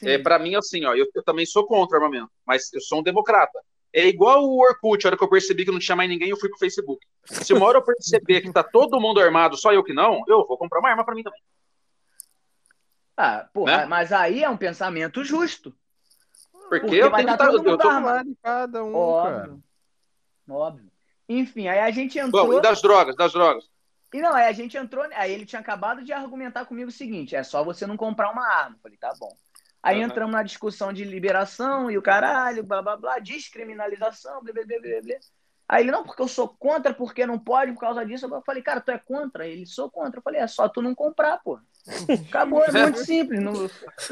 É, 0.01 0.17
para 0.17 0.37
mim, 0.37 0.55
assim, 0.55 0.83
ó, 0.83 0.93
eu, 0.93 1.07
eu, 1.15 1.23
também 1.23 1.45
sou 1.45 1.65
contra 1.65 1.97
o 1.97 2.03
armamento, 2.03 2.29
mas 2.45 2.73
eu 2.73 2.81
sou 2.81 2.99
um 2.99 3.03
democrata. 3.03 3.57
É 3.93 4.05
igual 4.05 4.43
o 4.43 4.59
Orkut, 4.59 5.05
a 5.05 5.09
hora 5.09 5.17
que 5.17 5.23
eu 5.23 5.29
percebi 5.29 5.63
que 5.63 5.71
não 5.71 5.79
tinha 5.79 5.95
mais 5.95 6.09
ninguém, 6.09 6.29
eu 6.29 6.37
fui 6.37 6.49
pro 6.49 6.57
Facebook. 6.57 7.05
Se 7.23 7.53
uma 7.53 7.65
hora 7.65 7.77
eu 7.77 7.83
perceber 7.83 8.41
que 8.41 8.51
tá 8.51 8.63
todo 8.63 8.99
mundo 8.99 9.21
armado, 9.21 9.55
só 9.55 9.71
eu 9.71 9.83
que 9.83 9.93
não, 9.93 10.23
eu 10.27 10.45
vou 10.45 10.57
comprar 10.57 10.79
uma 10.79 10.89
arma 10.89 11.05
para 11.05 11.15
mim 11.15 11.23
também. 11.23 11.39
Ah, 13.15 13.47
porra, 13.53 13.77
né? 13.77 13.85
mas 13.85 14.11
aí 14.11 14.43
é 14.43 14.49
um 14.49 14.57
pensamento 14.57 15.23
justo. 15.23 15.73
Porque, 16.51 16.87
Porque 16.87 16.95
eu 16.95 17.11
tenho 17.11 17.27
que 17.27 17.33
estar. 17.33 17.53
Eu 17.53 17.77
tô 17.77 17.87
armado 17.87 18.37
cada 18.41 18.83
um, 18.83 18.95
Óbvio. 18.95 19.31
Cara. 19.31 19.59
Óbvio. 20.49 20.91
Enfim, 21.29 21.67
aí 21.67 21.79
a 21.79 21.91
gente 21.91 22.17
entrou. 22.17 22.47
Bom, 22.47 22.57
e 22.57 22.61
das 22.61 22.81
drogas, 22.81 23.15
das 23.15 23.31
drogas. 23.31 23.69
E 24.13 24.21
não, 24.21 24.33
aí 24.33 24.47
a 24.47 24.51
gente 24.51 24.77
entrou. 24.77 25.05
Aí 25.15 25.31
ele 25.31 25.45
tinha 25.45 25.59
acabado 25.59 26.03
de 26.03 26.13
argumentar 26.13 26.65
comigo 26.65 26.89
o 26.89 26.93
seguinte: 26.93 27.35
é 27.35 27.43
só 27.43 27.63
você 27.63 27.87
não 27.87 27.97
comprar 27.97 28.31
uma 28.31 28.45
arma. 28.45 28.77
falei, 28.81 28.97
tá 28.97 29.13
bom. 29.19 29.35
Aí 29.81 29.99
uhum. 29.99 30.05
entramos 30.05 30.31
na 30.31 30.43
discussão 30.43 30.93
de 30.93 31.03
liberação 31.03 31.91
e 31.91 31.97
o 31.97 32.01
caralho, 32.01 32.63
blá 32.63 32.81
blá 32.81 32.95
blá, 32.95 33.19
descriminalização, 33.19 34.41
blá 34.41 34.53
blá 34.53 34.63
blá 34.65 34.79
blá. 34.79 35.01
blá. 35.01 35.15
Aí 35.67 35.83
ele, 35.83 35.91
não, 35.91 36.03
porque 36.03 36.21
eu 36.21 36.27
sou 36.27 36.47
contra, 36.47 36.93
porque 36.93 37.25
não 37.25 37.39
pode 37.39 37.71
por 37.71 37.79
causa 37.79 38.05
disso. 38.05 38.25
Eu 38.25 38.41
falei, 38.45 38.61
cara, 38.61 38.81
tu 38.81 38.91
é 38.91 38.97
contra? 38.97 39.47
Ele, 39.47 39.65
sou 39.65 39.89
contra. 39.89 40.19
Eu 40.19 40.23
falei, 40.23 40.41
é 40.41 40.47
só 40.47 40.69
tu 40.69 40.81
não 40.81 40.93
comprar, 40.93 41.39
pô. 41.39 41.59
Acabou, 42.29 42.63
é 42.63 42.71
muito 42.71 42.99
simples. 43.03 43.41
Não, 43.41 43.53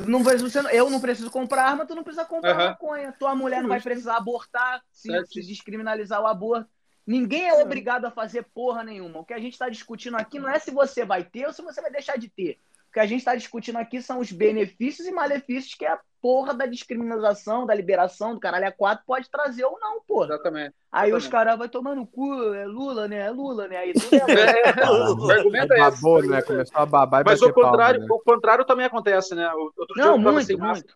não, 0.08 0.24
você, 0.24 0.60
eu 0.72 0.90
não 0.90 1.00
preciso 1.00 1.30
comprar 1.30 1.66
arma, 1.66 1.86
tu 1.86 1.94
não 1.94 2.04
precisa 2.04 2.26
comprar 2.26 2.58
uhum. 2.58 2.66
maconha. 2.66 3.16
Tua 3.20 3.36
mulher 3.36 3.62
não 3.62 3.70
vai 3.70 3.82
precisar 3.82 4.18
abortar 4.18 4.82
se, 4.92 5.10
se 5.28 5.42
descriminalizar 5.42 6.22
o 6.22 6.28
aborto. 6.28 6.70
Ninguém 7.06 7.48
é 7.48 7.54
obrigado 7.62 8.06
a 8.06 8.12
fazer 8.12 8.46
porra 8.54 8.84
nenhuma. 8.84 9.20
O 9.20 9.26
que 9.26 9.34
a 9.34 9.40
gente 9.40 9.54
está 9.54 9.70
discutindo 9.70 10.18
aqui 10.18 10.40
não 10.40 10.50
é 10.50 10.60
se 10.60 10.72
você 10.72 11.04
vai 11.04 11.24
ter 11.24 11.48
ou 11.48 11.54
se 11.54 11.62
você 11.62 11.82
vai 11.82 11.92
deixar 11.92 12.18
de 12.18 12.30
ter. 12.30 12.60
O 12.90 12.94
que 12.94 13.00
a 13.00 13.06
gente 13.06 13.20
está 13.20 13.36
discutindo 13.36 13.78
aqui 13.78 14.02
são 14.02 14.20
os 14.20 14.32
benefícios 14.32 15.08
e 15.08 15.12
malefícios 15.12 15.74
que 15.74 15.86
a 15.86 16.00
porra 16.22 16.54
da 16.54 16.66
discriminação, 16.66 17.66
da 17.66 17.74
liberação 17.74 18.34
do 18.34 18.40
caralho 18.40 18.68
a 18.68 18.72
quatro 18.72 19.04
pode 19.08 19.30
trazer 19.32 19.64
ou 19.64 19.80
não, 19.80 20.02
porra. 20.02 20.26
Exatamente. 20.26 20.76
Aí 20.92 21.10
Exatamente. 21.10 21.24
os 21.24 21.28
caras 21.28 21.58
vão 21.58 21.68
tomar 21.68 21.96
no 21.96 22.06
cu, 22.06 22.54
é 22.54 22.66
Lula, 22.66 23.08
né? 23.08 23.20
É 23.20 23.32
Lula, 23.32 23.68
né? 23.68 23.78
Aí 23.78 23.94
tudo 23.94 24.14
é 24.14 24.86
Lula. 24.86 25.24
É, 25.24 25.36
o 25.36 25.40
argumento 25.40 25.74
é 25.74 25.80
esse. 25.80 26.02
Babou, 26.02 26.22
né? 26.22 26.42
Começou 26.42 26.82
a 26.82 26.86
babar 26.86 27.22
e 27.22 27.24
Mas 27.26 27.42
o 27.42 27.52
contrário, 27.52 28.02
palma, 28.02 28.16
né? 28.16 28.22
o 28.22 28.24
contrário 28.24 28.66
também 28.66 28.86
acontece, 28.86 29.34
né? 29.34 29.50
Outro 29.54 29.96
dia 29.96 30.06
Não, 30.06 30.12
eu 30.12 30.18
tava 30.18 30.32
muito, 30.34 30.46
sem 30.46 30.58
muito. 30.58 30.96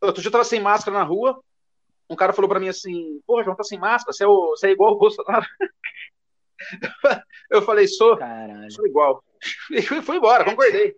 Outro 0.00 0.22
dia 0.22 0.28
eu 0.28 0.32
tava 0.32 0.44
sem 0.44 0.60
máscara 0.60 0.96
na 0.96 1.04
rua. 1.04 1.42
Um 2.12 2.16
cara 2.16 2.32
falou 2.32 2.48
pra 2.48 2.60
mim 2.60 2.68
assim: 2.68 3.20
Porra, 3.26 3.42
João, 3.44 3.56
tá 3.56 3.64
sem 3.64 3.78
máscara? 3.78 4.12
Você 4.12 4.24
é, 4.24 4.26
o- 4.26 4.50
você 4.50 4.68
é 4.68 4.70
igual 4.70 4.92
o 4.92 4.98
Bolsonaro. 4.98 5.46
Eu 7.50 7.62
falei: 7.62 7.86
Sou, 7.86 8.16
Caralho. 8.16 8.70
sou 8.70 8.86
igual. 8.86 9.22
E 9.70 9.82
fui 9.82 10.00
fui 10.02 10.16
embora, 10.18 10.44
concordei. 10.44 10.94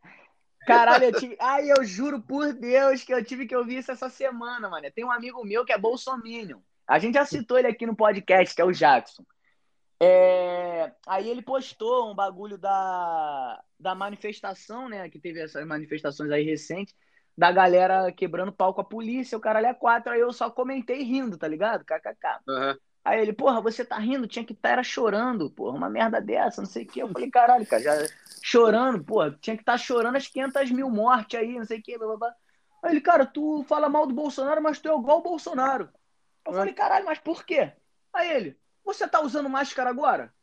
Caralho, 0.66 1.04
eu 1.04 1.12
tive. 1.12 1.36
Ai, 1.40 1.70
eu 1.70 1.84
juro 1.84 2.20
por 2.22 2.52
Deus 2.54 3.02
que 3.04 3.12
eu 3.12 3.22
tive 3.24 3.46
que 3.46 3.54
ouvir 3.56 3.78
isso 3.78 3.92
essa 3.92 4.08
semana, 4.08 4.68
mano. 4.68 4.90
Tem 4.94 5.04
um 5.04 5.10
amigo 5.10 5.44
meu 5.44 5.64
que 5.64 5.72
é 5.72 5.78
Bolsominion. 5.78 6.58
A 6.86 6.98
gente 6.98 7.14
já 7.14 7.24
citou 7.26 7.58
ele 7.58 7.68
aqui 7.68 7.84
no 7.86 7.94
podcast, 7.96 8.54
que 8.54 8.60
é 8.60 8.64
o 8.64 8.72
Jackson. 8.72 9.24
É, 10.00 10.92
Aí 11.06 11.28
ele 11.28 11.42
postou 11.42 12.10
um 12.10 12.14
bagulho 12.14 12.58
da, 12.58 13.62
da 13.78 13.94
manifestação, 13.94 14.88
né? 14.88 15.08
Que 15.08 15.18
teve 15.18 15.40
essas 15.40 15.66
manifestações 15.66 16.30
aí 16.30 16.42
recentes, 16.44 16.94
da 17.36 17.50
galera 17.50 18.12
quebrando 18.12 18.52
pau 18.52 18.72
com 18.72 18.80
a 18.80 18.84
polícia, 18.84 19.36
o 19.36 19.40
caralho 19.40 19.66
é 19.66 19.74
quatro. 19.74 20.12
Aí 20.12 20.20
eu 20.20 20.32
só 20.32 20.50
comentei 20.50 21.02
rindo, 21.02 21.36
tá 21.36 21.48
ligado? 21.48 21.84
KKK. 21.84 22.40
Aham. 22.48 22.76
Aí 23.04 23.20
ele, 23.20 23.34
porra, 23.34 23.60
você 23.60 23.84
tá 23.84 23.98
rindo, 23.98 24.26
tinha 24.26 24.44
que 24.44 24.54
estar 24.54 24.70
era 24.70 24.82
chorando, 24.82 25.50
porra, 25.50 25.76
uma 25.76 25.90
merda 25.90 26.22
dessa, 26.22 26.62
não 26.62 26.68
sei 26.68 26.84
o 26.84 26.86
quê. 26.86 27.02
Eu 27.02 27.08
falei, 27.10 27.30
caralho, 27.30 27.66
cara, 27.66 27.82
já 27.82 27.92
chorando, 28.42 29.04
porra, 29.04 29.36
tinha 29.42 29.56
que 29.56 29.62
estar 29.62 29.76
chorando 29.76 30.16
as 30.16 30.26
500 30.26 30.70
mil 30.70 30.88
mortes 30.88 31.38
aí, 31.38 31.58
não 31.58 31.66
sei 31.66 31.80
o 31.80 31.82
quê, 31.82 31.98
blá, 31.98 32.06
blá, 32.06 32.16
blá. 32.16 32.34
Aí 32.82 32.92
ele, 32.92 33.02
cara, 33.02 33.26
tu 33.26 33.62
fala 33.68 33.90
mal 33.90 34.06
do 34.06 34.14
Bolsonaro, 34.14 34.62
mas 34.62 34.78
tu 34.78 34.88
é 34.88 34.94
igual 34.94 35.18
o 35.18 35.22
Bolsonaro. 35.22 35.90
Eu 36.46 36.52
falei, 36.54 36.72
caralho, 36.72 37.04
mas 37.04 37.18
por 37.18 37.44
quê? 37.44 37.72
Aí 38.10 38.30
ele, 38.30 38.58
você 38.82 39.06
tá 39.06 39.20
usando 39.20 39.50
máscara 39.50 39.90
agora? 39.90 40.33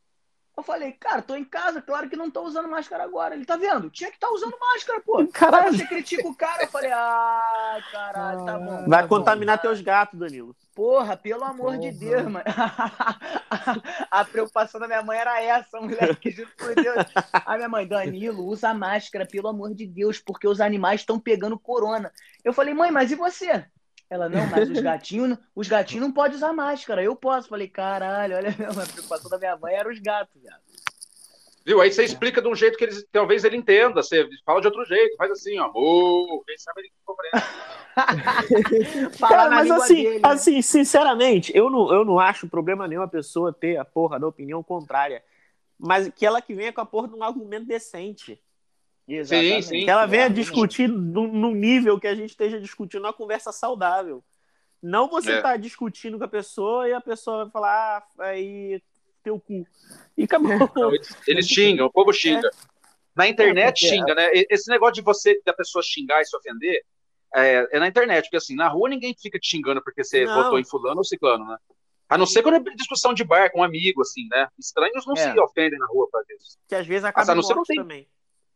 Eu 0.61 0.63
falei, 0.63 0.91
cara, 0.91 1.23
tô 1.23 1.35
em 1.35 1.43
casa, 1.43 1.81
claro 1.81 2.07
que 2.07 2.15
não 2.15 2.29
tô 2.29 2.43
usando 2.43 2.69
máscara 2.69 3.03
agora. 3.03 3.33
Ele 3.33 3.45
tá 3.45 3.57
vendo? 3.57 3.89
Tinha 3.89 4.11
que 4.11 4.17
estar 4.17 4.29
usando 4.29 4.55
máscara, 4.59 5.01
pô. 5.01 5.25
Caralho. 5.33 5.69
Aí 5.69 5.75
você 5.75 5.87
critica 5.87 6.27
o 6.27 6.35
cara. 6.35 6.63
Eu 6.63 6.67
falei, 6.67 6.91
ah, 6.91 7.79
caralho, 7.91 8.45
tá 8.45 8.59
bom. 8.59 8.87
Vai 8.87 9.01
tá 9.01 9.07
contaminar 9.07 9.57
bom. 9.57 9.63
teus 9.63 9.81
gatos, 9.81 10.19
Danilo. 10.19 10.55
Porra, 10.75 11.17
pelo 11.17 11.43
amor 11.43 11.79
de 11.79 11.91
Porra. 11.91 11.99
Deus, 11.99 12.23
mano. 12.25 12.45
a 14.11 14.23
preocupação 14.23 14.79
da 14.79 14.85
minha 14.85 15.01
mãe 15.01 15.17
era 15.17 15.41
essa, 15.41 15.81
moleque, 15.81 16.29
juro 16.29 16.51
por 16.55 16.75
Deus. 16.75 17.05
A 17.33 17.55
minha 17.55 17.67
mãe, 17.67 17.87
Danilo, 17.87 18.45
usa 18.45 18.71
máscara, 18.71 19.25
pelo 19.25 19.47
amor 19.47 19.73
de 19.73 19.87
Deus, 19.87 20.19
porque 20.19 20.47
os 20.47 20.61
animais 20.61 21.01
estão 21.01 21.19
pegando 21.19 21.57
corona. 21.57 22.11
Eu 22.43 22.53
falei, 22.53 22.75
mãe, 22.75 22.91
mas 22.91 23.09
e 23.09 23.15
você? 23.15 23.65
Ela, 24.11 24.27
não, 24.27 24.45
mas 24.47 24.69
os 24.69 24.81
gatinhos, 24.81 25.37
os 25.55 25.69
gatinhos 25.69 26.05
não 26.05 26.11
podem 26.11 26.35
usar 26.35 26.51
máscara, 26.51 27.01
eu 27.01 27.15
posso. 27.15 27.47
Falei, 27.47 27.69
caralho, 27.69 28.35
olha 28.35 28.49
a 28.83 28.85
preocupação 28.85 29.29
da 29.29 29.37
minha 29.37 29.55
mãe 29.55 29.73
era 29.73 29.89
os 29.89 29.99
gatos, 29.99 30.35
viado. 30.41 30.59
Viu? 31.65 31.79
Aí 31.79 31.89
você 31.89 32.03
explica 32.03 32.41
de 32.41 32.47
um 32.49 32.55
jeito 32.55 32.77
que 32.77 32.83
eles, 32.83 33.07
talvez 33.09 33.45
ele 33.45 33.55
entenda. 33.55 34.03
Você 34.03 34.27
fala 34.45 34.59
de 34.59 34.67
outro 34.67 34.83
jeito, 34.83 35.15
faz 35.15 35.31
assim, 35.31 35.57
ó. 35.59 35.71
Oh, 35.73 36.43
quem 36.45 36.57
sabe 36.57 36.81
ele 36.81 36.91
compreende. 37.05 37.45
Cara, 39.17 39.49
mas 39.49 39.71
assim, 39.71 40.03
dele, 40.03 40.19
né? 40.19 40.21
assim, 40.23 40.61
sinceramente, 40.61 41.55
eu 41.55 41.69
não, 41.69 41.93
eu 41.93 42.03
não 42.03 42.19
acho 42.19 42.49
problema 42.49 42.89
nenhum 42.89 43.03
a 43.03 43.07
pessoa 43.07 43.53
ter 43.53 43.77
a 43.77 43.85
porra 43.85 44.19
da 44.19 44.27
opinião 44.27 44.61
contrária. 44.61 45.23
Mas 45.79 46.09
que 46.09 46.25
ela 46.25 46.41
que 46.41 46.53
venha 46.53 46.73
com 46.73 46.81
a 46.81 46.85
porra 46.85 47.07
de 47.07 47.15
um 47.15 47.23
argumento 47.23 47.65
decente. 47.65 48.41
Exatamente, 49.15 49.65
sim. 49.67 49.83
Que 49.85 49.89
ela 49.89 50.05
venha 50.05 50.23
exatamente. 50.25 50.45
discutir 50.45 50.87
no, 50.87 51.51
nível 51.51 51.99
que 51.99 52.07
a 52.07 52.15
gente 52.15 52.29
esteja 52.31 52.59
discutindo 52.59 53.03
uma 53.05 53.13
conversa 53.13 53.51
saudável. 53.51 54.23
Não 54.81 55.07
você 55.09 55.33
É. 55.33 55.41
tá 55.41 55.57
discutindo 55.57 56.17
com 56.17 56.23
a 56.23 56.27
pessoa 56.27 56.87
e 56.87 56.93
a 56.93 57.01
pessoa 57.01 57.43
vai 57.43 57.51
falar, 57.51 58.03
ah, 58.19 58.23
aí, 58.23 58.81
teu 59.23 59.39
cu. 59.39 59.65
E 60.17 60.23
acabou. 60.23 60.49
Não, 60.75 60.93
eles, 60.93 61.15
eles 61.27 61.47
xingam, 61.49 61.85
o 61.87 61.91
povo 61.91 62.11
xinga. 62.13 62.49
Na 63.15 63.27
internet 63.27 63.67
É, 63.67 63.71
porque- 63.71 63.87
xinga, 63.87 64.15
né? 64.15 64.29
Esse 64.49 64.69
negócio 64.71 64.95
de 64.95 65.01
você, 65.01 65.39
da 65.45 65.53
pessoa 65.53 65.83
xingar 65.83 66.21
e 66.21 66.25
se 66.25 66.35
ofender, 66.35 66.81
é, 67.35 67.67
é 67.71 67.79
na 67.79 67.87
internet, 67.87 68.23
porque 68.25 68.37
assim, 68.37 68.55
na 68.55 68.67
rua 68.67 68.89
ninguém 68.89 69.13
fica 69.19 69.37
te 69.39 69.49
xingando 69.49 69.83
porque 69.83 70.03
você 70.03 70.25
Não. 70.25 70.43
votou 70.43 70.57
em 70.59 70.63
fulano 70.63 70.97
ou 70.97 71.03
ciclano, 71.03 71.45
né? 71.45 71.57
A 72.09 72.17
não 72.17 72.25
ser 72.25 72.41
quando 72.43 72.55
é 72.55 72.75
discussão 72.75 73.13
de 73.13 73.23
bar 73.23 73.51
com 73.51 73.59
um 73.59 73.63
amigo, 73.63 74.01
assim, 74.01 74.27
né? 74.31 74.47
Estranhos 74.59 75.05
não 75.05 75.13
É. 75.13 75.31
se 75.31 75.39
ofendem 75.39 75.79
na 75.79 75.85
rua 75.87 76.07
pra 76.11 76.21
isso. 76.35 76.57
Que 76.67 76.75
às 76.75 76.85
vezes 76.87 77.03
acaba 77.05 77.31
a 77.31 77.35
não 77.35 77.43
ser 77.43 77.55
não 77.55 77.63
tem- 77.63 77.77
também. 77.77 78.07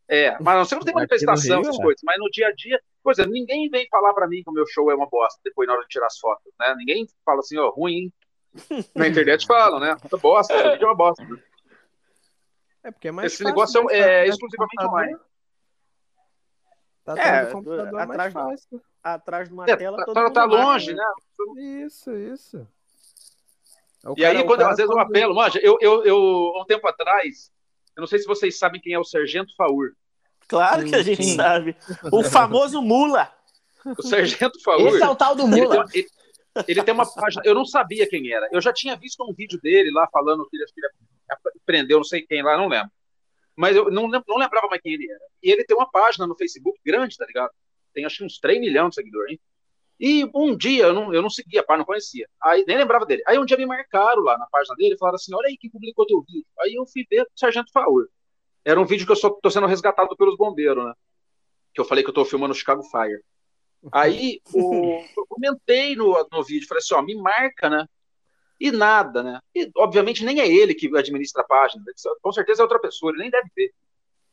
É, 0.08 0.38
mas 0.40 0.56
não 0.58 0.66
que 0.66 0.76
não 0.76 0.82
tem 0.84 0.94
manifestação, 0.94 1.62
Rio, 1.62 1.70
essas 1.70 1.80
é. 1.80 1.84
coisas. 1.84 2.02
Mas 2.04 2.18
no 2.20 2.30
dia 2.30 2.48
a 2.48 2.52
dia, 2.54 2.80
por 3.04 3.12
exemplo, 3.12 3.32
ninguém 3.32 3.68
vem 3.70 3.88
falar 3.90 4.14
pra 4.14 4.28
mim 4.28 4.44
que 4.44 4.50
o 4.50 4.54
meu 4.54 4.66
show 4.68 4.92
é 4.92 4.96
uma 4.96 5.08
bosta 5.10 5.40
depois 5.44 5.68
na 5.68 5.74
hora 5.74 5.82
de 5.84 5.88
tirar 5.90 6.06
as 6.06 6.18
fotos, 6.20 6.54
né? 6.60 6.76
Ninguém 6.78 7.08
fala 7.26 7.40
assim, 7.40 7.58
ó, 7.58 7.70
ruim, 7.72 7.94
hein? 7.94 8.14
Na 8.96 9.08
internet 9.08 9.46
falam, 9.48 9.80
né? 9.80 9.96
Puta 10.02 10.18
bosta, 10.18 10.54
esse 10.54 10.64
vídeo 10.72 10.84
é 10.84 10.88
uma 10.88 10.96
bosta. 10.96 11.26
É 12.84 12.92
porque 12.92 13.08
é 13.08 13.12
mais 13.12 13.34
Esse 13.34 13.44
fácil 13.44 13.50
negócio 13.84 13.90
é- 13.92 14.26
é 14.26 14.28
exclusivamente 14.28 14.86
online. 14.86 15.18
Tá 17.04 17.14
É, 17.14 17.20
atrás 17.22 17.48
do 17.48 17.52
computador 17.54 17.88
é 17.88 17.92
mais 17.92 18.10
atrás 18.10 18.34
do- 18.34 18.40
fácil. 18.40 18.82
Atrás 19.04 19.48
de 19.48 19.54
uma 19.54 19.66
É, 19.70 19.76
tela, 19.76 19.98
tá, 19.98 20.06
todo 20.06 20.14
tá- 20.16 20.22
mundo 20.24 20.34
tá 20.34 20.46
longe, 20.46 20.94
né? 20.94 21.04
Isso, 21.86 22.12
isso. 22.16 22.68
O 24.06 24.14
E 24.18 24.22
cara- 24.22 24.40
aí, 24.40 24.46
quando, 24.46 24.62
às 24.62 24.78
vezes, 24.78 24.92
eu 24.92 25.00
apelo, 25.00 25.34
manja, 25.36 25.60
eu, 25.64 25.78
eu, 25.82 26.04
eu, 26.06 26.18
há 26.56 26.62
um 26.62 26.66
tempo 26.66 26.88
atrás, 26.88 27.52
eu 27.96 28.02
não 28.02 28.08
sei 28.08 28.20
se 28.20 28.26
vocês 28.26 28.58
sabem 28.58 28.80
quem 28.82 28.94
é 28.94 29.00
o 29.00 29.04
Sargento 29.04 29.56
Faur. 29.56 29.92
Claro 30.48 30.86
que 30.86 30.96
a 30.96 31.02
gente 31.04 31.24
Sim. 31.24 31.36
sabe. 31.36 31.76
O 32.12 32.24
famoso 32.24 32.82
mula. 32.82 33.32
O 33.98 34.02
Sargento 34.04 34.62
Faur, 34.64 34.88
Esse 34.88 35.04
é 35.04 35.08
o 35.10 35.16
tal 35.16 35.36
do 35.36 35.44
ele, 35.44 35.62
Mula. 35.62 35.88
tem, 35.88 36.02
ele- 36.02 36.10
ele 36.68 36.84
tem 36.84 36.94
uma 36.94 37.12
página, 37.12 37.42
eu 37.46 37.54
não 37.54 37.66
sabia 37.66 38.08
quem 38.08 38.32
era, 38.32 38.48
eu 38.52 38.62
já 38.62 38.72
tinha 38.72 38.96
visto 38.96 39.22
um 39.24 39.34
vídeo 39.34 39.60
dele 39.62 39.92
lá 39.92 40.08
falando 40.12 40.48
que 40.50 40.56
ele, 40.56 40.66
que 40.66 40.80
ele 40.80 40.90
prendeu 41.66 41.98
não 41.98 42.04
sei 42.04 42.22
quem 42.22 42.42
lá, 42.42 42.58
não 42.58 42.68
lembro. 42.68 42.90
Mas 43.56 43.76
eu 43.76 43.90
não, 43.92 44.08
não 44.08 44.38
lembrava 44.38 44.68
mais 44.68 44.82
quem 44.82 44.94
ele 44.94 45.10
era. 45.10 45.20
E 45.44 45.52
ele 45.52 45.64
tem 45.64 45.76
uma 45.76 45.90
página 45.90 46.26
no 46.28 46.36
Facebook 46.36 46.80
grande, 46.86 47.16
tá 47.18 47.26
ligado? 47.26 47.52
Tem 47.94 48.06
acho 48.06 48.18
que 48.18 48.24
uns 48.26 48.38
3 48.40 48.60
milhões 48.60 48.90
de 48.90 48.96
seguidores, 48.96 49.32
hein? 49.34 49.40
E 50.00 50.30
um 50.36 50.56
dia 50.56 50.86
eu 50.86 50.94
não, 50.94 51.14
eu 51.14 51.22
não 51.22 51.30
seguia, 51.30 51.64
pá, 51.64 51.78
não 51.78 51.86
conhecia. 51.86 52.28
Aí 52.44 52.66
nem 52.68 52.78
lembrava 52.78 53.06
dele. 53.06 53.24
Aí 53.26 53.40
um 53.40 53.46
dia 53.46 53.58
me 53.58 53.66
marcaram 53.66 54.22
lá 54.22 54.38
na 54.38 54.46
página 54.48 54.76
dele 54.76 54.96
e 54.96 54.98
falaram 54.98 55.16
assim: 55.16 55.34
olha 55.34 55.48
aí 55.48 55.58
quem 55.58 55.70
publicou 55.70 56.06
teu 56.06 56.22
vídeo. 56.22 56.46
Aí 56.60 56.74
eu 56.76 56.86
fui 56.86 57.06
ver 57.10 57.22
o 57.22 57.28
Sargento 57.36 57.72
Faur. 57.72 58.08
Era 58.64 58.80
um 58.80 58.86
vídeo 58.86 59.06
que 59.06 59.12
eu 59.12 59.16
só 59.16 59.30
tô 59.30 59.50
sendo 59.50 59.68
resgatado 59.68 60.16
pelos 60.18 60.36
bombeiros, 60.36 60.84
né? 60.84 60.94
Que 61.74 61.80
eu 61.80 61.86
falei 61.86 62.04
que 62.04 62.10
eu 62.10 62.14
tô 62.14 62.26
filmando 62.26 62.54
Chicago 62.54 62.84
Fire. 62.84 63.22
Aí 63.92 64.42
o, 64.54 65.04
eu 65.16 65.26
comentei 65.28 65.96
no, 65.96 66.28
no 66.32 66.44
vídeo, 66.44 66.68
falei 66.68 66.80
assim, 66.80 66.96
ó, 66.96 67.02
me 67.02 67.16
marca, 67.16 67.70
né? 67.70 67.88
E 68.60 68.72
nada, 68.72 69.22
né? 69.22 69.40
E 69.54 69.70
obviamente 69.78 70.24
nem 70.26 70.40
é 70.40 70.48
ele 70.48 70.74
que 70.74 70.88
administra 70.98 71.42
a 71.42 71.46
página, 71.46 71.84
com 72.22 72.32
certeza 72.32 72.62
é 72.62 72.64
outra 72.64 72.80
pessoa, 72.80 73.12
ele 73.12 73.22
nem 73.22 73.30
deve 73.30 73.50
ver. 73.56 73.74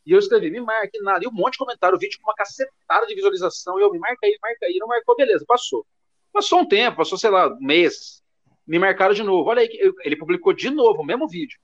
E 0.05 0.12
eu 0.12 0.18
escrevi, 0.18 0.50
me 0.50 0.61
marca, 0.61 0.90
e 0.94 1.03
nada. 1.03 1.24
E 1.24 1.28
um 1.28 1.32
monte 1.32 1.53
de 1.53 1.59
comentário, 1.59 1.96
o 1.96 1.98
vídeo 1.98 2.18
com 2.20 2.28
uma 2.28 2.34
cacetada 2.34 3.07
de 3.07 3.14
visualização, 3.14 3.78
e 3.78 3.82
eu, 3.82 3.90
me 3.92 3.98
marca 3.98 4.18
aí, 4.26 4.36
marca 4.42 4.66
aí, 4.66 4.76
não 4.78 4.88
marcou, 4.88 5.16
beleza, 5.16 5.44
passou. 5.46 5.86
Passou 6.32 6.61
um 6.61 6.66
tempo, 6.66 6.96
passou, 6.96 7.16
sei 7.18 7.30
lá, 7.30 7.55
meses. 7.61 8.22
Me 8.66 8.78
marcaram 8.78 9.14
de 9.14 9.22
novo. 9.22 9.48
Olha 9.48 9.61
aí, 9.61 9.68
ele 10.05 10.16
publicou 10.16 10.53
de 10.53 10.70
novo 10.70 11.03
o 11.03 11.05
mesmo 11.05 11.28
vídeo. 11.28 11.59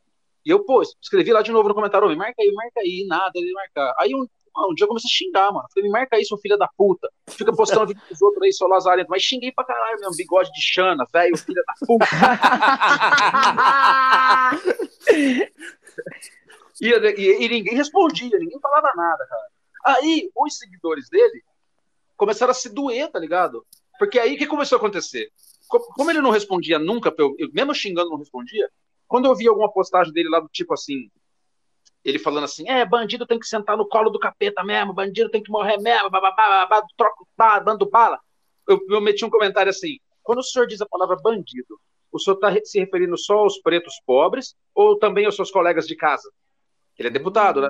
E 0.45 0.51
eu, 0.51 0.65
pô, 0.65 0.83
escrevi 0.83 1.33
lá 1.33 1.43
de 1.43 1.51
novo 1.53 1.69
no 1.69 1.75
comentário, 1.75 2.07
"Ô, 2.07 2.11
me 2.11 2.17
marca 2.17 2.41
aí, 2.41 2.53
marca 2.53 2.81
aí, 2.81 3.05
nada, 3.09 3.33
ele 3.35 3.53
marcar. 3.53 3.95
Aí 3.99 4.15
um, 4.15 4.27
um 4.57 4.75
dia 4.75 4.85
eu 4.85 4.89
comecei 4.89 5.09
a 5.09 5.13
xingar, 5.17 5.53
mano. 5.53 5.67
Falei, 5.73 5.89
me 5.89 5.93
marca 5.93 6.17
aí, 6.17 6.25
seu 6.25 6.39
filho 6.39 6.57
da 6.57 6.69
puta. 6.77 7.09
Fica 7.31 7.53
postando 7.55 7.87
vídeo 7.87 8.03
dos 8.09 8.21
outros 8.23 8.43
aí, 8.43 8.53
seu 8.53 8.67
lazarento. 8.69 9.11
Mas 9.11 9.23
xinguei 9.23 9.53
pra 9.53 9.65
caralho 9.65 9.99
mesmo, 10.01 10.17
bigode 10.17 10.51
de 10.53 10.61
chana, 10.63 11.05
velho, 11.13 11.37
filho 11.37 11.63
da 11.67 11.75
puta. 11.87 12.07
E, 16.81 16.89
e- 16.89 17.45
e 17.45 17.49
ninguém 17.49 17.75
respondia, 17.75 18.39
ninguém 18.39 18.61
falava 18.61 18.93
nada, 18.95 19.27
cara. 19.27 19.97
Aí, 19.99 20.31
os 20.37 20.57
seguidores 20.57 21.09
dele 21.09 21.43
começaram 22.17 22.51
a 22.53 22.55
se 22.55 22.69
doer, 22.73 23.11
tá 23.11 23.19
ligado? 23.19 23.67
Porque 23.99 24.19
aí, 24.19 24.35
o 24.35 24.39
que 24.39 24.47
começou 24.47 24.77
a 24.77 24.79
acontecer? 24.81 25.31
Co- 25.69 25.81
Como 25.95 26.11
ele 26.11 26.21
não 26.21 26.31
respondia 26.31 26.79
nunca, 26.79 27.15
eu- 27.19 27.37
mesmo 27.53 27.75
xingando 27.75 28.11
não 28.11 28.19
respondia, 28.19 28.69
quando 29.09 29.27
eu 29.27 29.35
via 29.37 29.51
alguma 29.51 29.73
postagem 29.73 30.13
dele 30.13 30.29
lá 30.29 30.41
do 30.41 30.49
tipo 30.49 30.75
assim, 30.75 31.11
ele 32.05 32.19
falando 32.19 32.45
assim, 32.45 32.69
é, 32.69 32.85
bandido 32.85 33.27
tem 33.27 33.39
que 33.39 33.47
sentar 33.47 33.77
no 33.77 33.87
colo 33.87 34.11
do 34.11 34.19
capeta 34.19 34.63
mesmo, 34.65 34.93
bandido 34.95 35.31
tem 35.31 35.43
que 35.43 35.51
morrer 35.51 35.79
mesmo, 35.79 36.11
troca 36.97 37.25
bala, 37.37 37.61
dando 37.61 37.89
bala. 37.89 38.19
Eu, 38.67 38.81
eu 38.89 39.01
meti 39.01 39.25
um 39.25 39.31
comentário 39.31 39.71
assim, 39.71 39.99
quando 40.23 40.39
o 40.39 40.43
senhor 40.43 40.67
diz 40.67 40.81
a 40.81 40.87
palavra 40.87 41.17
bandido, 41.17 41.79
o 42.11 42.19
senhor 42.19 42.37
está 42.37 42.55
se 42.65 42.79
referindo 42.79 43.17
só 43.19 43.39
aos 43.39 43.59
pretos 43.61 43.95
pobres 44.07 44.55
ou 44.75 44.99
também 44.99 45.27
aos 45.27 45.37
seus 45.37 45.51
colegas 45.51 45.87
de 45.87 45.97
casa? 45.97 46.31
Ele 46.99 47.09
é 47.09 47.11
deputado, 47.11 47.61
né? 47.61 47.69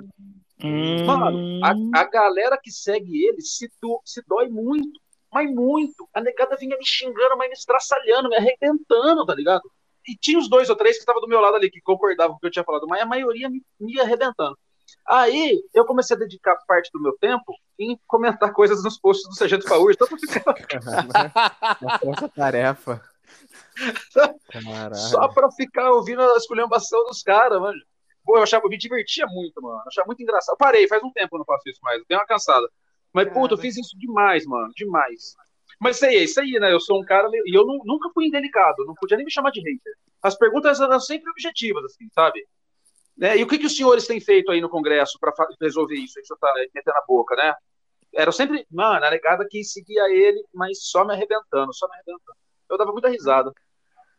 Mano, 1.07 1.61
a, 1.65 2.01
a 2.01 2.05
galera 2.05 2.59
que 2.61 2.71
segue 2.71 3.25
ele 3.27 3.41
se, 3.43 3.71
do- 3.81 4.01
se 4.05 4.23
dói 4.27 4.49
muito, 4.49 4.99
mas 5.33 5.49
muito. 5.51 6.09
A 6.15 6.21
negada 6.21 6.57
vinha 6.57 6.77
me 6.77 6.85
xingando, 6.85 7.37
mas 7.37 7.49
me 7.49 7.55
estraçalhando, 7.55 8.29
me 8.29 8.37
arrebentando, 8.37 9.25
tá 9.27 9.35
ligado? 9.35 9.63
E 10.09 10.17
tinha 10.17 10.39
os 10.39 10.49
dois 10.49 10.71
ou 10.71 10.77
três 10.77 10.97
que 10.97 11.01
estavam 11.03 11.21
do 11.21 11.29
meu 11.29 11.41
lado 11.41 11.57
ali, 11.57 11.71
que 11.71 11.81
concordavam 11.83 12.33
com 12.33 12.37
o 12.39 12.41
que 12.41 12.47
eu 12.47 12.51
tinha 12.51 12.65
falado, 12.65 12.87
mas 12.89 13.01
a 13.03 13.07
maioria 13.07 13.49
me, 13.51 13.63
me 13.79 14.01
arrebentando. 14.01 14.59
Aí 15.07 15.63
eu 15.75 15.85
comecei 15.85 16.17
a 16.17 16.19
dedicar 16.19 16.57
parte 16.67 16.91
do 16.93 17.01
meu 17.01 17.17
tempo 17.19 17.55
em 17.79 17.99
comentar 18.07 18.53
coisas 18.53 18.83
nos 18.83 18.99
posts 18.99 19.29
do 19.29 19.35
Sargento 19.37 19.69
Faúde. 19.69 19.97
Então 20.01 20.09
eu 20.11 20.17
ficava... 20.19 20.57
Uma 21.83 21.99
força-tarefa. 21.99 23.03
Só 24.97 25.29
pra 25.29 25.51
ficar 25.53 25.93
ouvindo 25.93 26.23
a 26.23 26.37
esculhambação 26.37 27.05
dos 27.05 27.23
caras, 27.23 27.61
mano. 27.61 27.79
Pô, 28.29 28.37
eu 28.37 28.43
achava, 28.43 28.67
eu 28.67 28.69
me 28.69 28.77
divertia 28.77 29.27
muito, 29.27 29.63
mano. 29.63 29.83
Achava 29.87 30.05
muito 30.07 30.23
engraçado. 30.23 30.53
Eu 30.53 30.59
parei, 30.59 30.87
faz 30.87 31.03
um 31.03 31.11
tempo 31.11 31.31
que 31.31 31.35
eu 31.37 31.39
não 31.39 31.47
faço 31.47 31.67
isso 31.67 31.81
mais. 31.83 32.03
Dei 32.07 32.15
uma 32.15 32.27
cansada. 32.27 32.69
Mas, 33.11 33.33
puta, 33.33 33.55
eu 33.55 33.59
fiz 33.59 33.75
isso 33.79 33.99
demais, 33.99 34.45
mano. 34.45 34.71
Demais. 34.77 35.35
Mas 35.81 35.97
isso 35.97 36.05
aí, 36.05 36.17
é 36.17 36.25
isso 36.25 36.39
aí, 36.39 36.53
né? 36.61 36.71
Eu 36.71 36.79
sou 36.79 37.01
um 37.01 37.05
cara. 37.07 37.27
E 37.33 37.57
eu 37.57 37.65
não, 37.65 37.79
nunca 37.87 38.11
fui 38.13 38.27
indelicado. 38.27 38.85
Não 38.85 38.93
podia 38.93 39.17
nem 39.17 39.25
me 39.25 39.33
chamar 39.33 39.51
de 39.51 39.61
hater. 39.61 39.95
As 40.23 40.37
perguntas 40.37 40.79
eram 40.79 41.01
sempre 41.01 41.31
objetivas, 41.31 41.83
assim, 41.87 42.07
sabe? 42.13 42.47
Né? 43.17 43.39
E 43.39 43.43
o 43.43 43.47
que, 43.47 43.57
que 43.57 43.65
os 43.65 43.75
senhores 43.75 44.07
têm 44.07 44.21
feito 44.21 44.53
aí 44.53 44.61
no 44.61 44.69
Congresso 44.69 45.19
para 45.19 45.33
resolver 45.59 45.97
isso? 45.97 46.21
Isso 46.21 46.37
tá 46.39 46.53
metendo 46.75 46.99
a 46.99 47.05
boca, 47.09 47.35
né? 47.35 47.55
Era 48.15 48.31
sempre, 48.31 48.67
mano, 48.71 49.07
a 49.07 49.11
negada 49.11 49.47
que 49.49 49.65
seguia 49.65 50.05
ele, 50.11 50.45
mas 50.53 50.81
só 50.83 51.03
me 51.03 51.15
arrebentando, 51.15 51.73
só 51.73 51.89
me 51.89 51.95
arrebentando. 51.95 52.37
Eu 52.69 52.77
dava 52.77 52.93
muita 52.93 53.09
risada. 53.09 53.51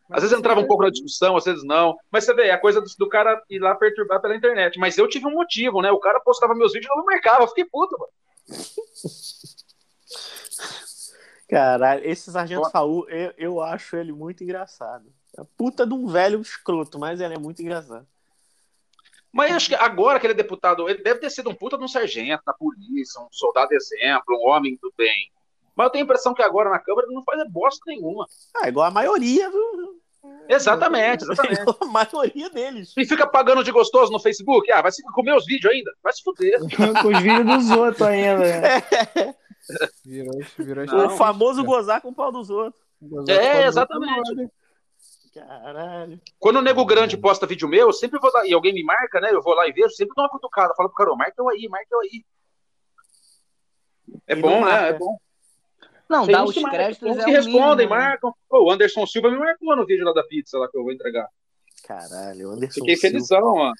Às 0.09 0.23
vezes 0.23 0.37
entrava 0.37 0.59
um 0.59 0.67
pouco 0.67 0.83
na 0.83 0.89
discussão, 0.89 1.37
às 1.37 1.45
vezes 1.45 1.63
não. 1.63 1.95
Mas 2.11 2.25
você 2.25 2.33
vê, 2.33 2.47
é 2.47 2.51
a 2.51 2.57
coisa 2.57 2.81
do, 2.81 2.87
do, 2.97 3.07
cara 3.07 3.41
ir 3.49 3.59
lá 3.59 3.75
perturbar 3.75 4.19
pela 4.19 4.35
internet. 4.35 4.79
Mas 4.79 4.97
eu 4.97 5.07
tive 5.07 5.27
um 5.27 5.33
motivo, 5.33 5.81
né? 5.81 5.91
O 5.91 5.99
cara 5.99 6.19
postava 6.19 6.55
meus 6.55 6.73
vídeos 6.73 6.91
e 6.91 6.95
não 6.95 7.05
me 7.05 7.13
marcava. 7.13 7.43
Eu 7.43 7.47
fiquei 7.47 7.65
puto, 7.65 7.95
mano. 7.97 8.11
Caralho, 11.49 12.05
esse 12.07 12.31
Sargento 12.31 12.69
Faú, 12.69 13.07
eu, 13.09 13.33
eu 13.37 13.61
acho 13.61 13.95
ele 13.95 14.11
muito 14.11 14.43
engraçado. 14.43 15.11
É 15.37 15.43
puta 15.57 15.85
de 15.85 15.93
um 15.93 16.07
velho 16.07 16.39
escroto, 16.41 16.99
mas 16.99 17.19
ele 17.19 17.33
é 17.33 17.39
muito 17.39 17.61
engraçado. 17.61 18.07
Mas 19.31 19.51
acho 19.51 19.69
que 19.69 19.75
agora 19.75 20.19
que 20.19 20.25
ele 20.25 20.33
é 20.33 20.37
deputado, 20.37 20.89
ele 20.89 21.03
deve 21.03 21.19
ter 21.19 21.29
sido 21.29 21.49
um 21.49 21.55
puta 21.55 21.77
de 21.77 21.83
um 21.83 21.87
sargento 21.87 22.43
na 22.45 22.53
polícia, 22.53 23.21
um 23.21 23.27
soldado 23.31 23.73
exemplo, 23.73 24.35
um 24.35 24.49
homem 24.49 24.77
do 24.81 24.91
bem. 24.97 25.31
Mas 25.79 25.85
eu 25.85 25.91
tenho 25.91 26.03
a 26.03 26.07
impressão 26.07 26.33
que 26.33 26.41
agora 26.43 26.69
na 26.69 26.77
Câmara 26.77 27.07
ele 27.07 27.15
não 27.15 27.23
faz 27.23 27.41
bosta 27.49 27.79
nenhuma. 27.87 28.27
Ah, 28.53 28.67
igual 28.67 28.85
a 28.85 28.91
maioria, 28.91 29.49
viu? 29.49 29.97
Exatamente, 30.49 31.23
exatamente. 31.23 31.61
a 31.79 31.85
maioria 31.85 32.49
deles. 32.49 32.93
E 32.97 33.05
fica 33.05 33.25
pagando 33.25 33.63
de 33.63 33.71
gostoso 33.71 34.11
no 34.11 34.19
Facebook. 34.19 34.69
Ah, 34.73 34.81
vai 34.81 34.91
se 34.91 35.01
comer 35.13 35.33
os 35.37 35.45
vídeos 35.45 35.73
ainda? 35.73 35.89
Vai 36.03 36.11
se 36.11 36.21
fuder. 36.21 36.59
com 37.01 37.07
os 37.07 37.19
vídeos 37.21 37.45
dos 37.45 37.71
outros 37.71 38.01
ainda. 38.01 38.45
É. 38.45 39.35
Virou, 40.03 40.41
virou 40.57 40.85
não, 40.85 41.05
o 41.05 41.09
famoso 41.11 41.63
gozar 41.63 42.01
com 42.01 42.09
o 42.09 42.13
pau 42.15 42.29
dos 42.29 42.49
outros. 42.49 42.83
É, 43.29 43.65
exatamente. 43.65 44.51
Caralho. 45.33 46.19
Quando 46.39 46.57
o 46.57 46.61
Nego 46.61 46.83
Grande 46.83 47.15
posta 47.15 47.47
vídeo 47.47 47.69
meu, 47.69 47.87
eu 47.87 47.93
sempre 47.93 48.19
vou 48.19 48.29
lá, 48.33 48.45
e 48.45 48.51
alguém 48.51 48.73
me 48.73 48.83
marca, 48.83 49.21
né? 49.21 49.29
Eu 49.31 49.41
vou 49.41 49.53
lá 49.53 49.65
e 49.65 49.71
vejo, 49.71 49.91
sempre 49.91 50.13
dou 50.13 50.25
uma 50.25 50.29
cutucada. 50.29 50.73
Falo 50.75 50.89
pro 50.89 50.97
cara, 50.97 51.15
marca 51.15 51.35
eu 51.37 51.47
aí, 51.47 51.69
marca 51.69 51.87
eu 51.89 51.99
aí. 52.01 52.25
É 54.27 54.33
e 54.33 54.41
bom, 54.41 54.65
né? 54.65 54.89
É 54.89 54.93
bom. 54.93 55.17
Não, 56.09 56.25
Tem 56.25 56.33
dá 56.33 56.43
os 56.43 56.55
créditos. 56.55 57.07
Uns 57.07 57.19
é 57.19 57.25
que 57.25 57.31
respondem, 57.31 57.85
mínimo, 57.85 58.01
marcam. 58.01 58.33
Pô, 58.49 58.63
o 58.63 58.71
Anderson 58.71 59.05
Silva 59.05 59.29
me 59.29 59.37
marcou 59.37 59.75
no 59.75 59.85
vídeo 59.85 60.03
lá 60.03 60.11
da 60.11 60.23
pizza 60.23 60.57
lá 60.57 60.67
que 60.67 60.75
eu 60.75 60.83
vou 60.83 60.91
entregar. 60.91 61.27
Caralho, 61.83 62.49
o 62.49 62.51
Anderson 62.51 62.79
Fiquei 62.79 62.95
Silva. 62.95 63.13
felizão, 63.13 63.55
mano. 63.55 63.73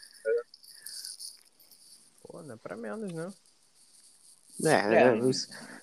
Pô, 2.22 2.44
não 2.44 2.54
é 2.54 2.58
pra 2.58 2.78
menos, 2.78 3.12
né? 3.12 3.34
É, 4.64 4.96
é, 4.96 5.18
é 5.18 5.34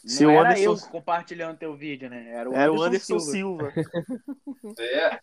se 0.05 0.23
não 0.23 0.35
o 0.35 0.39
era 0.39 0.51
Anderson... 0.51 0.87
eu 0.87 0.91
compartilhando 0.91 1.59
teu 1.59 1.75
vídeo, 1.75 2.09
né? 2.09 2.31
Era 2.31 2.49
o 2.49 2.55
era 2.55 2.71
Anderson, 2.71 2.79
o 2.79 2.85
Anderson 2.85 3.19
Silva. 3.19 3.73
Silva. 3.73 4.75
é. 4.79 5.19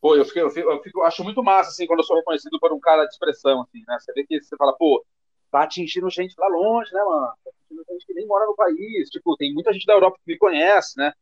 Pô, 0.00 0.16
eu, 0.16 0.24
fico, 0.24 0.38
eu, 0.38 0.50
fico, 0.50 0.70
eu, 0.70 0.82
fico, 0.82 1.00
eu 1.00 1.04
acho 1.04 1.22
muito 1.24 1.42
massa, 1.42 1.70
assim, 1.70 1.86
quando 1.86 2.00
eu 2.00 2.04
sou 2.04 2.16
reconhecido 2.16 2.58
por 2.58 2.72
um 2.72 2.80
cara 2.80 3.04
de 3.04 3.12
expressão, 3.12 3.62
assim, 3.62 3.82
né? 3.86 3.98
Você 3.98 4.12
vê 4.12 4.24
que 4.24 4.42
você 4.42 4.56
fala, 4.56 4.74
pô, 4.76 5.04
tá 5.50 5.62
atingindo 5.62 6.08
gente 6.10 6.34
lá 6.38 6.48
longe, 6.48 6.92
né, 6.92 7.02
mano? 7.02 7.32
Tá 7.44 7.50
atingindo 7.50 7.84
gente 7.90 8.06
que 8.06 8.14
nem 8.14 8.26
mora 8.26 8.46
no 8.46 8.54
país. 8.54 9.08
Tipo, 9.10 9.36
tem 9.36 9.52
muita 9.52 9.72
gente 9.72 9.86
da 9.86 9.94
Europa 9.94 10.18
que 10.24 10.32
me 10.32 10.38
conhece, 10.38 10.96
né? 10.98 11.12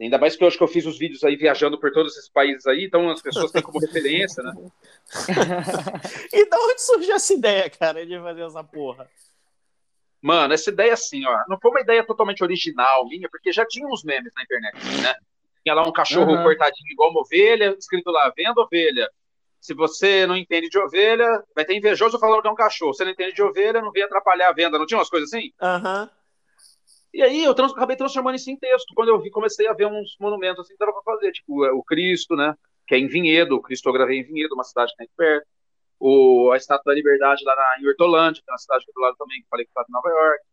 Ainda 0.00 0.18
mais 0.18 0.34
que 0.34 0.42
eu 0.42 0.48
acho 0.48 0.56
que 0.56 0.64
eu 0.64 0.68
fiz 0.68 0.86
os 0.86 0.98
vídeos 0.98 1.22
aí 1.22 1.36
viajando 1.36 1.78
por 1.78 1.92
todos 1.92 2.16
esses 2.16 2.28
países 2.28 2.66
aí, 2.66 2.86
então 2.86 3.08
as 3.10 3.22
pessoas 3.22 3.52
têm 3.52 3.62
como 3.62 3.78
referência, 3.78 4.42
né? 4.42 4.52
e 6.32 6.48
da 6.48 6.56
onde 6.58 6.80
surgiu 6.80 7.14
essa 7.14 7.32
ideia, 7.34 7.70
cara, 7.70 8.04
de 8.04 8.18
fazer 8.18 8.42
essa 8.42 8.64
porra? 8.64 9.08
Mano, 10.20 10.54
essa 10.54 10.70
ideia 10.70 10.94
assim, 10.94 11.24
ó, 11.26 11.44
não 11.48 11.58
foi 11.60 11.70
uma 11.70 11.80
ideia 11.80 12.04
totalmente 12.04 12.42
original 12.42 13.06
minha, 13.06 13.28
porque 13.28 13.52
já 13.52 13.66
tinha 13.66 13.86
uns 13.86 14.02
memes 14.02 14.32
na 14.34 14.42
internet, 14.42 14.76
né? 15.02 15.14
Tinha 15.62 15.74
lá 15.74 15.86
um 15.86 15.92
cachorro 15.92 16.32
uhum. 16.32 16.42
cortadinho 16.42 16.90
igual 16.90 17.10
uma 17.10 17.20
ovelha, 17.20 17.76
escrito 17.78 18.10
lá, 18.10 18.32
venda 18.36 18.60
ovelha. 18.60 19.08
Se 19.62 19.72
você 19.72 20.26
não 20.26 20.36
entende 20.36 20.68
de 20.68 20.78
ovelha, 20.78 21.42
vai 21.54 21.64
ter 21.64 21.74
invejoso 21.74 22.18
falando 22.18 22.42
que 22.42 22.48
é 22.48 22.50
um 22.50 22.56
cachorro. 22.56 22.92
Se 22.92 22.98
você 22.98 23.04
não 23.04 23.12
entende 23.12 23.32
de 23.32 23.42
ovelha, 23.42 23.80
não 23.80 23.92
vem 23.92 24.02
atrapalhar 24.02 24.48
a 24.48 24.52
venda. 24.52 24.78
Não 24.78 24.84
tinha 24.84 24.98
umas 24.98 25.08
coisas 25.08 25.32
assim? 25.32 25.52
Aham. 25.60 26.02
Uhum. 26.02 26.22
E 27.14 27.22
aí 27.22 27.44
eu 27.44 27.54
trans, 27.54 27.72
acabei 27.72 27.96
transformando 27.96 28.36
isso 28.36 28.50
em 28.50 28.56
texto. 28.56 28.92
Quando 28.94 29.10
eu 29.10 29.20
vi, 29.20 29.30
comecei 29.30 29.68
a 29.68 29.72
ver 29.72 29.86
uns 29.86 30.16
monumentos 30.18 30.60
assim 30.60 30.72
que 30.72 30.78
dava 30.78 30.92
pra 30.92 31.14
fazer, 31.14 31.30
tipo 31.30 31.64
o 31.64 31.84
Cristo, 31.84 32.34
né? 32.34 32.54
Que 32.86 32.94
é 32.94 32.98
em 32.98 33.06
Vinhedo, 33.06 33.54
o 33.54 33.62
Cristo 33.62 33.88
eu 33.88 33.92
gravei 33.92 34.18
em 34.18 34.24
Vinhedo, 34.24 34.54
uma 34.54 34.64
cidade 34.64 34.90
que 34.92 34.96
tem 34.98 35.06
tá 35.06 35.12
perto 35.16 35.46
o, 36.02 36.50
a 36.50 36.56
Estátua 36.56 36.92
da 36.92 36.96
Liberdade 36.96 37.44
lá 37.44 37.54
na, 37.54 37.80
em 37.80 37.86
Hortolândia, 37.86 38.42
que 38.44 38.50
é 38.50 38.52
uma 38.52 38.58
cidade 38.58 38.84
que 38.84 38.90
é 38.90 38.94
do 38.94 39.00
lado 39.00 39.16
também, 39.16 39.40
que 39.40 39.48
falei 39.48 39.64
que 39.64 39.70
estava 39.70 39.86
em 39.88 39.92
Nova 39.92 40.08
York. 40.08 40.44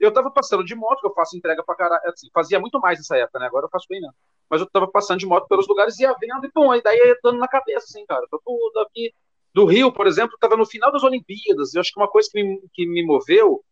Eu 0.00 0.12
tava 0.12 0.30
passando 0.30 0.64
de 0.64 0.74
moto, 0.74 1.00
que 1.00 1.06
eu 1.06 1.12
faço 1.12 1.36
entrega 1.36 1.62
pra 1.62 1.74
caralho, 1.74 2.02
assim, 2.06 2.28
fazia 2.32 2.58
muito 2.58 2.80
mais 2.80 2.98
nessa 2.98 3.18
época, 3.18 3.38
né? 3.38 3.46
Agora 3.46 3.66
eu 3.66 3.70
faço 3.70 3.86
bem 3.88 4.00
não. 4.00 4.10
Mas 4.48 4.60
eu 4.60 4.66
tava 4.68 4.88
passando 4.88 5.18
de 5.18 5.26
moto 5.26 5.46
pelos 5.46 5.68
lugares 5.68 5.98
e 5.98 6.02
ia 6.02 6.14
vendo, 6.18 6.46
e 6.46 6.50
bom, 6.54 6.72
aí 6.72 6.82
daí 6.82 6.96
ia 6.96 7.18
dando 7.22 7.38
na 7.38 7.46
cabeça, 7.46 7.84
assim, 7.88 8.04
cara. 8.06 8.26
Tô 8.30 8.40
tudo 8.44 8.80
aqui. 8.80 9.12
Do 9.52 9.66
Rio, 9.66 9.92
por 9.92 10.06
exemplo, 10.06 10.38
tava 10.40 10.56
no 10.56 10.64
final 10.64 10.90
das 10.90 11.04
Olimpíadas, 11.04 11.74
eu 11.74 11.80
acho 11.80 11.92
que 11.92 12.00
uma 12.00 12.08
coisa 12.08 12.28
que 12.32 12.42
me, 12.42 12.62
que 12.72 12.86
me 12.86 13.04
moveu 13.04 13.62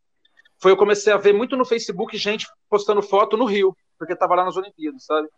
foi 0.60 0.72
eu 0.72 0.76
comecei 0.76 1.12
a 1.12 1.16
ver 1.16 1.32
muito 1.32 1.56
no 1.56 1.64
Facebook 1.64 2.16
gente 2.18 2.46
postando 2.68 3.00
foto 3.00 3.36
no 3.36 3.44
Rio, 3.44 3.76
porque 3.96 4.14
tava 4.14 4.34
lá 4.34 4.44
nas 4.44 4.56
Olimpíadas, 4.56 5.04
sabe? 5.04 5.28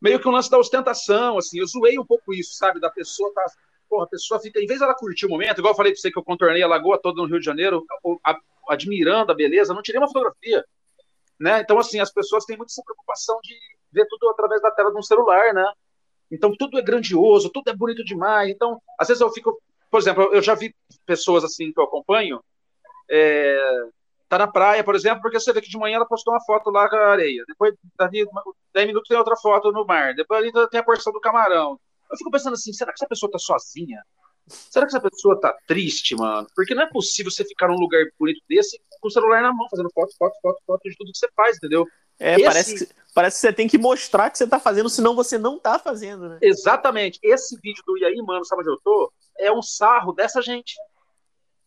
Meio 0.00 0.18
que 0.18 0.28
um 0.28 0.32
lance 0.32 0.50
da 0.50 0.58
ostentação, 0.58 1.38
assim, 1.38 1.60
eu 1.60 1.66
zoei 1.66 1.98
um 1.98 2.04
pouco 2.04 2.34
isso, 2.34 2.54
sabe? 2.54 2.80
Da 2.80 2.90
pessoa 2.90 3.32
tá 3.32 3.44
porra, 3.90 4.04
a 4.04 4.08
pessoa 4.08 4.40
fica, 4.40 4.60
em 4.60 4.66
vez 4.66 4.78
dela 4.78 4.94
curtir 4.94 5.26
o 5.26 5.28
momento, 5.28 5.58
igual 5.58 5.72
eu 5.72 5.76
falei 5.76 5.92
pra 5.92 6.00
você 6.00 6.12
que 6.12 6.18
eu 6.18 6.22
contornei 6.22 6.62
a 6.62 6.68
lagoa 6.68 7.00
toda 7.02 7.20
no 7.20 7.26
Rio 7.26 7.40
de 7.40 7.44
Janeiro, 7.44 7.84
a, 8.24 8.38
admirando 8.70 9.32
a 9.32 9.34
beleza, 9.34 9.74
não 9.74 9.82
tirei 9.82 10.00
uma 10.00 10.06
fotografia. 10.06 10.64
Né? 11.38 11.60
Então, 11.60 11.78
assim, 11.78 11.98
as 11.98 12.12
pessoas 12.12 12.44
têm 12.44 12.56
muito 12.56 12.70
essa 12.70 12.82
preocupação 12.84 13.38
de 13.42 13.54
ver 13.92 14.06
tudo 14.08 14.28
através 14.28 14.62
da 14.62 14.70
tela 14.70 14.92
de 14.92 14.98
um 14.98 15.02
celular, 15.02 15.52
né? 15.52 15.66
Então, 16.30 16.54
tudo 16.56 16.78
é 16.78 16.82
grandioso, 16.82 17.50
tudo 17.50 17.68
é 17.70 17.74
bonito 17.74 18.04
demais. 18.04 18.50
Então, 18.50 18.80
às 18.98 19.08
vezes 19.08 19.20
eu 19.20 19.30
fico, 19.32 19.60
por 19.90 19.98
exemplo, 19.98 20.30
eu 20.32 20.40
já 20.40 20.54
vi 20.54 20.74
pessoas 21.04 21.42
assim 21.42 21.72
que 21.72 21.80
eu 21.80 21.84
acompanho, 21.84 22.40
é, 23.10 23.88
tá 24.28 24.38
na 24.38 24.46
praia, 24.46 24.84
por 24.84 24.94
exemplo, 24.94 25.20
porque 25.22 25.40
você 25.40 25.52
vê 25.52 25.60
que 25.60 25.68
de 25.68 25.78
manhã 25.78 25.96
ela 25.96 26.06
postou 26.06 26.32
uma 26.32 26.44
foto 26.44 26.70
lá 26.70 26.88
com 26.88 26.94
a 26.94 27.08
areia, 27.08 27.42
depois, 27.48 27.74
dali 27.98 28.24
10 28.72 28.86
minutos 28.86 29.08
tem 29.08 29.18
outra 29.18 29.36
foto 29.36 29.72
no 29.72 29.84
mar, 29.84 30.14
depois 30.14 30.40
ali 30.40 30.52
tem 30.68 30.78
a 30.78 30.84
porção 30.84 31.12
do 31.12 31.20
camarão, 31.20 31.80
eu 32.08 32.16
fico 32.16 32.30
pensando 32.30 32.54
assim, 32.54 32.72
será 32.72 32.92
que 32.92 32.98
essa 32.98 33.08
pessoa 33.08 33.30
tá 33.30 33.38
sozinha? 33.38 34.00
Será 34.46 34.86
que 34.86 34.96
essa 34.96 35.00
pessoa 35.00 35.40
tá 35.40 35.56
triste, 35.66 36.16
mano? 36.16 36.46
Porque 36.54 36.74
não 36.74 36.82
é 36.82 36.88
possível 36.88 37.30
você 37.30 37.44
ficar 37.44 37.68
num 37.68 37.78
lugar 37.78 38.04
bonito 38.18 38.42
desse 38.48 38.80
com 39.00 39.08
o 39.08 39.10
celular 39.10 39.42
na 39.42 39.52
mão, 39.52 39.68
fazendo 39.70 39.90
foto, 39.94 40.14
foto, 40.16 40.34
foto, 40.42 40.60
foto 40.66 40.88
de 40.88 40.96
tudo 40.96 41.12
que 41.12 41.18
você 41.18 41.28
faz, 41.34 41.56
entendeu? 41.56 41.86
É, 42.18 42.34
Esse... 42.34 42.44
parece, 42.44 42.86
que, 42.86 42.94
parece 43.14 43.36
que 43.36 43.40
você 43.40 43.52
tem 43.52 43.66
que 43.66 43.78
mostrar 43.78 44.28
que 44.30 44.36
você 44.36 44.46
tá 44.46 44.60
fazendo, 44.60 44.90
senão 44.90 45.14
você 45.14 45.38
não 45.38 45.58
tá 45.58 45.78
fazendo, 45.78 46.28
né? 46.28 46.38
Exatamente. 46.42 47.18
Esse 47.22 47.58
vídeo 47.62 47.82
do 47.86 47.96
E 47.96 48.04
aí, 48.04 48.16
mano, 48.22 48.44
sabe 48.44 48.60
onde 48.60 48.70
eu 48.70 48.80
tô? 48.82 49.12
É 49.38 49.50
um 49.50 49.62
sarro 49.62 50.12
dessa 50.12 50.42
gente. 50.42 50.74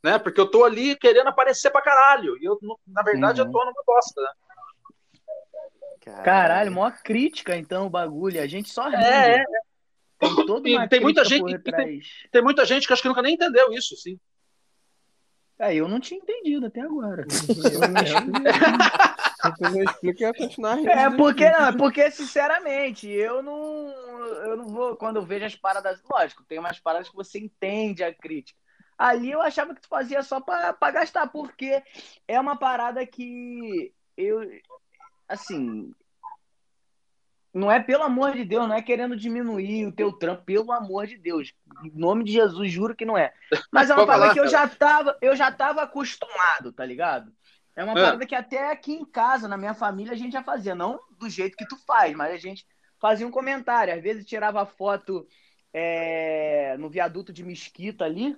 Né? 0.03 0.19
Porque 0.19 0.39
eu 0.39 0.49
tô 0.49 0.63
ali 0.63 0.95
querendo 0.95 1.27
aparecer 1.27 1.71
pra 1.71 1.81
caralho. 1.81 2.37
E 2.37 2.45
eu, 2.45 2.59
na 2.85 3.01
verdade, 3.01 3.41
uhum. 3.41 3.47
eu 3.47 3.51
tô 3.51 3.65
numa 3.65 3.83
bosta, 3.85 4.21
né? 4.21 4.29
Caralho, 6.01 6.23
Caralho 6.23 6.71
maior 6.71 7.01
crítica, 7.01 7.55
então, 7.55 7.87
o 7.87 7.89
bagulho. 7.89 8.41
A 8.41 8.45
gente 8.45 8.69
só 8.69 8.89
ri. 8.89 8.95
É, 8.95 9.37
é. 9.37 9.43
Tem, 10.61 10.87
tem 10.89 10.99
muita 11.01 11.23
gente 11.23 11.57
que 11.59 11.71
tem, 11.71 12.01
tem, 12.31 12.41
muita 12.41 12.65
gente 12.65 12.87
que 12.87 12.93
acho 12.93 13.01
que 13.01 13.07
nunca 13.07 13.21
nem 13.21 13.35
entendeu 13.35 13.71
isso, 13.73 13.95
sim. 13.95 14.19
É, 15.59 15.75
eu 15.75 15.87
não 15.87 15.99
tinha 15.99 16.19
entendido 16.19 16.65
até 16.65 16.81
agora. 16.81 17.25
É 20.89 21.09
porque 21.09 21.49
não, 21.49 21.67
é 21.67 21.71
porque 21.73 22.11
sinceramente, 22.11 23.07
eu 23.07 23.43
não 23.43 23.89
eu 24.45 24.57
não 24.57 24.67
vou 24.67 24.95
quando 24.95 25.17
eu 25.17 25.25
vejo 25.25 25.45
as 25.45 25.55
paradas, 25.55 26.01
lógico, 26.09 26.43
tem 26.45 26.59
umas 26.59 26.79
paradas 26.79 27.09
que 27.09 27.15
você 27.15 27.39
entende 27.39 28.03
a 28.03 28.13
crítica. 28.13 28.57
Ali 28.97 29.31
eu 29.31 29.41
achava 29.41 29.73
que 29.75 29.81
tu 29.81 29.87
fazia 29.87 30.23
só 30.23 30.39
para 30.39 30.91
gastar, 30.91 31.27
porque 31.27 31.83
é 32.27 32.39
uma 32.39 32.55
parada 32.55 33.05
que 33.05 33.93
eu 34.15 34.41
assim, 35.27 35.93
não 37.53 37.71
é 37.71 37.79
pelo 37.79 38.03
amor 38.03 38.33
de 38.33 38.43
Deus, 38.43 38.67
não 38.67 38.75
é 38.75 38.81
querendo 38.81 39.15
diminuir 39.15 39.85
o 39.85 39.91
teu 39.91 40.11
trampo, 40.11 40.43
pelo 40.43 40.71
amor 40.71 41.05
de 41.05 41.17
Deus. 41.17 41.53
Em 41.83 41.91
nome 41.93 42.23
de 42.23 42.31
Jesus, 42.31 42.71
juro 42.71 42.95
que 42.95 43.05
não 43.05 43.17
é. 43.17 43.31
Mas 43.71 43.89
é 43.89 43.95
uma 43.95 44.07
parada 44.07 44.33
que 44.33 44.39
eu 44.39 44.47
já 44.47 44.67
tava, 44.67 45.15
eu 45.21 45.35
já 45.35 45.51
tava 45.51 45.83
acostumado, 45.83 46.71
tá 46.71 46.83
ligado? 46.83 47.31
É 47.75 47.83
uma 47.83 47.93
é. 47.93 48.03
parada 48.03 48.25
que 48.25 48.35
até 48.35 48.71
aqui 48.71 48.93
em 48.93 49.05
casa, 49.05 49.47
na 49.47 49.57
minha 49.57 49.73
família, 49.73 50.13
a 50.13 50.15
gente 50.15 50.33
já 50.33 50.43
fazia. 50.43 50.73
Não 50.73 50.99
do 51.19 51.29
jeito 51.29 51.55
que 51.55 51.67
tu 51.67 51.77
faz, 51.85 52.15
mas 52.15 52.33
a 52.33 52.37
gente 52.37 52.65
fazia 52.99 53.27
um 53.27 53.31
comentário. 53.31 53.93
Às 53.93 54.01
vezes 54.01 54.25
tirava 54.25 54.65
foto 54.65 55.27
é, 55.71 56.75
no 56.77 56.89
viaduto 56.89 57.31
de 57.31 57.43
Mesquita 57.43 58.05
ali, 58.05 58.35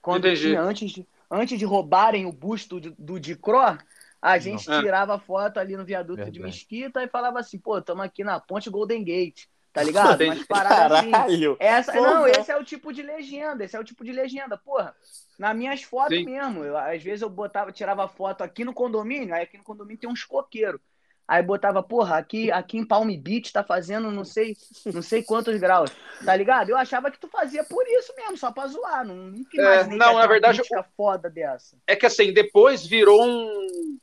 quando 0.00 0.32
tinha, 0.34 0.60
antes 0.60 0.90
de, 0.90 1.06
antes 1.30 1.58
de 1.58 1.64
roubarem 1.64 2.26
o 2.26 2.32
busto 2.32 2.80
do, 2.80 2.94
do 2.98 3.20
Dicró, 3.20 3.76
a 4.22 4.38
gente 4.38 4.68
Não. 4.68 4.80
tirava 4.80 5.18
foto 5.18 5.58
ali 5.58 5.76
no 5.76 5.84
viaduto 5.84 6.16
Verdade. 6.16 6.38
de 6.38 6.44
Mesquita 6.44 7.02
e 7.02 7.08
falava 7.08 7.40
assim, 7.40 7.58
pô, 7.58 7.78
estamos 7.78 8.04
aqui 8.04 8.22
na 8.22 8.38
ponte 8.38 8.70
Golden 8.70 9.02
Gate. 9.02 9.46
Tá 9.72 9.82
ligado? 9.82 10.22
Mas 10.26 10.46
parada 10.46 11.00
assim. 11.00 11.56
Essa, 11.58 11.92
não, 11.94 12.26
esse 12.26 12.52
é 12.52 12.56
o 12.56 12.62
tipo 12.62 12.92
de 12.92 13.02
legenda, 13.02 13.64
esse 13.64 13.74
é 13.74 13.80
o 13.80 13.84
tipo 13.84 14.04
de 14.04 14.12
legenda, 14.12 14.56
porra. 14.56 14.94
Nas 15.38 15.56
minhas 15.56 15.82
fotos 15.82 16.16
Sim. 16.16 16.26
mesmo. 16.26 16.62
Eu, 16.62 16.76
às 16.76 17.02
vezes 17.02 17.22
eu 17.22 17.30
botava, 17.30 17.72
tirava 17.72 18.06
foto 18.06 18.42
aqui 18.42 18.64
no 18.64 18.72
condomínio, 18.72 19.34
aí 19.34 19.42
aqui 19.42 19.58
no 19.58 19.64
condomínio 19.64 19.98
tem 19.98 20.10
uns 20.10 20.24
coqueiros. 20.24 20.80
Aí 21.26 21.42
botava, 21.42 21.82
porra, 21.82 22.18
aqui, 22.18 22.50
aqui 22.50 22.76
em 22.76 22.84
Palm 22.84 23.08
Beach 23.16 23.52
tá 23.52 23.64
fazendo 23.64 24.10
não 24.10 24.24
sei, 24.24 24.54
não 24.92 25.00
sei 25.00 25.22
quantos 25.22 25.58
graus. 25.58 25.90
Tá 26.24 26.36
ligado? 26.36 26.68
Eu 26.68 26.76
achava 26.76 27.10
que 27.10 27.18
tu 27.18 27.28
fazia 27.28 27.64
por 27.64 27.86
isso 27.88 28.12
mesmo, 28.16 28.36
só 28.36 28.52
pra 28.52 28.66
zoar. 28.66 29.06
Não, 29.06 29.16
nunca 29.16 29.60
é, 29.60 29.86
não, 29.86 30.14
na 30.14 30.26
verdade, 30.26 30.60
uma 30.70 30.82
foda 30.96 31.30
dessa. 31.30 31.78
É 31.86 31.96
que 31.96 32.04
assim, 32.04 32.32
depois 32.32 32.84
virou 32.84 33.24
um. 33.24 33.98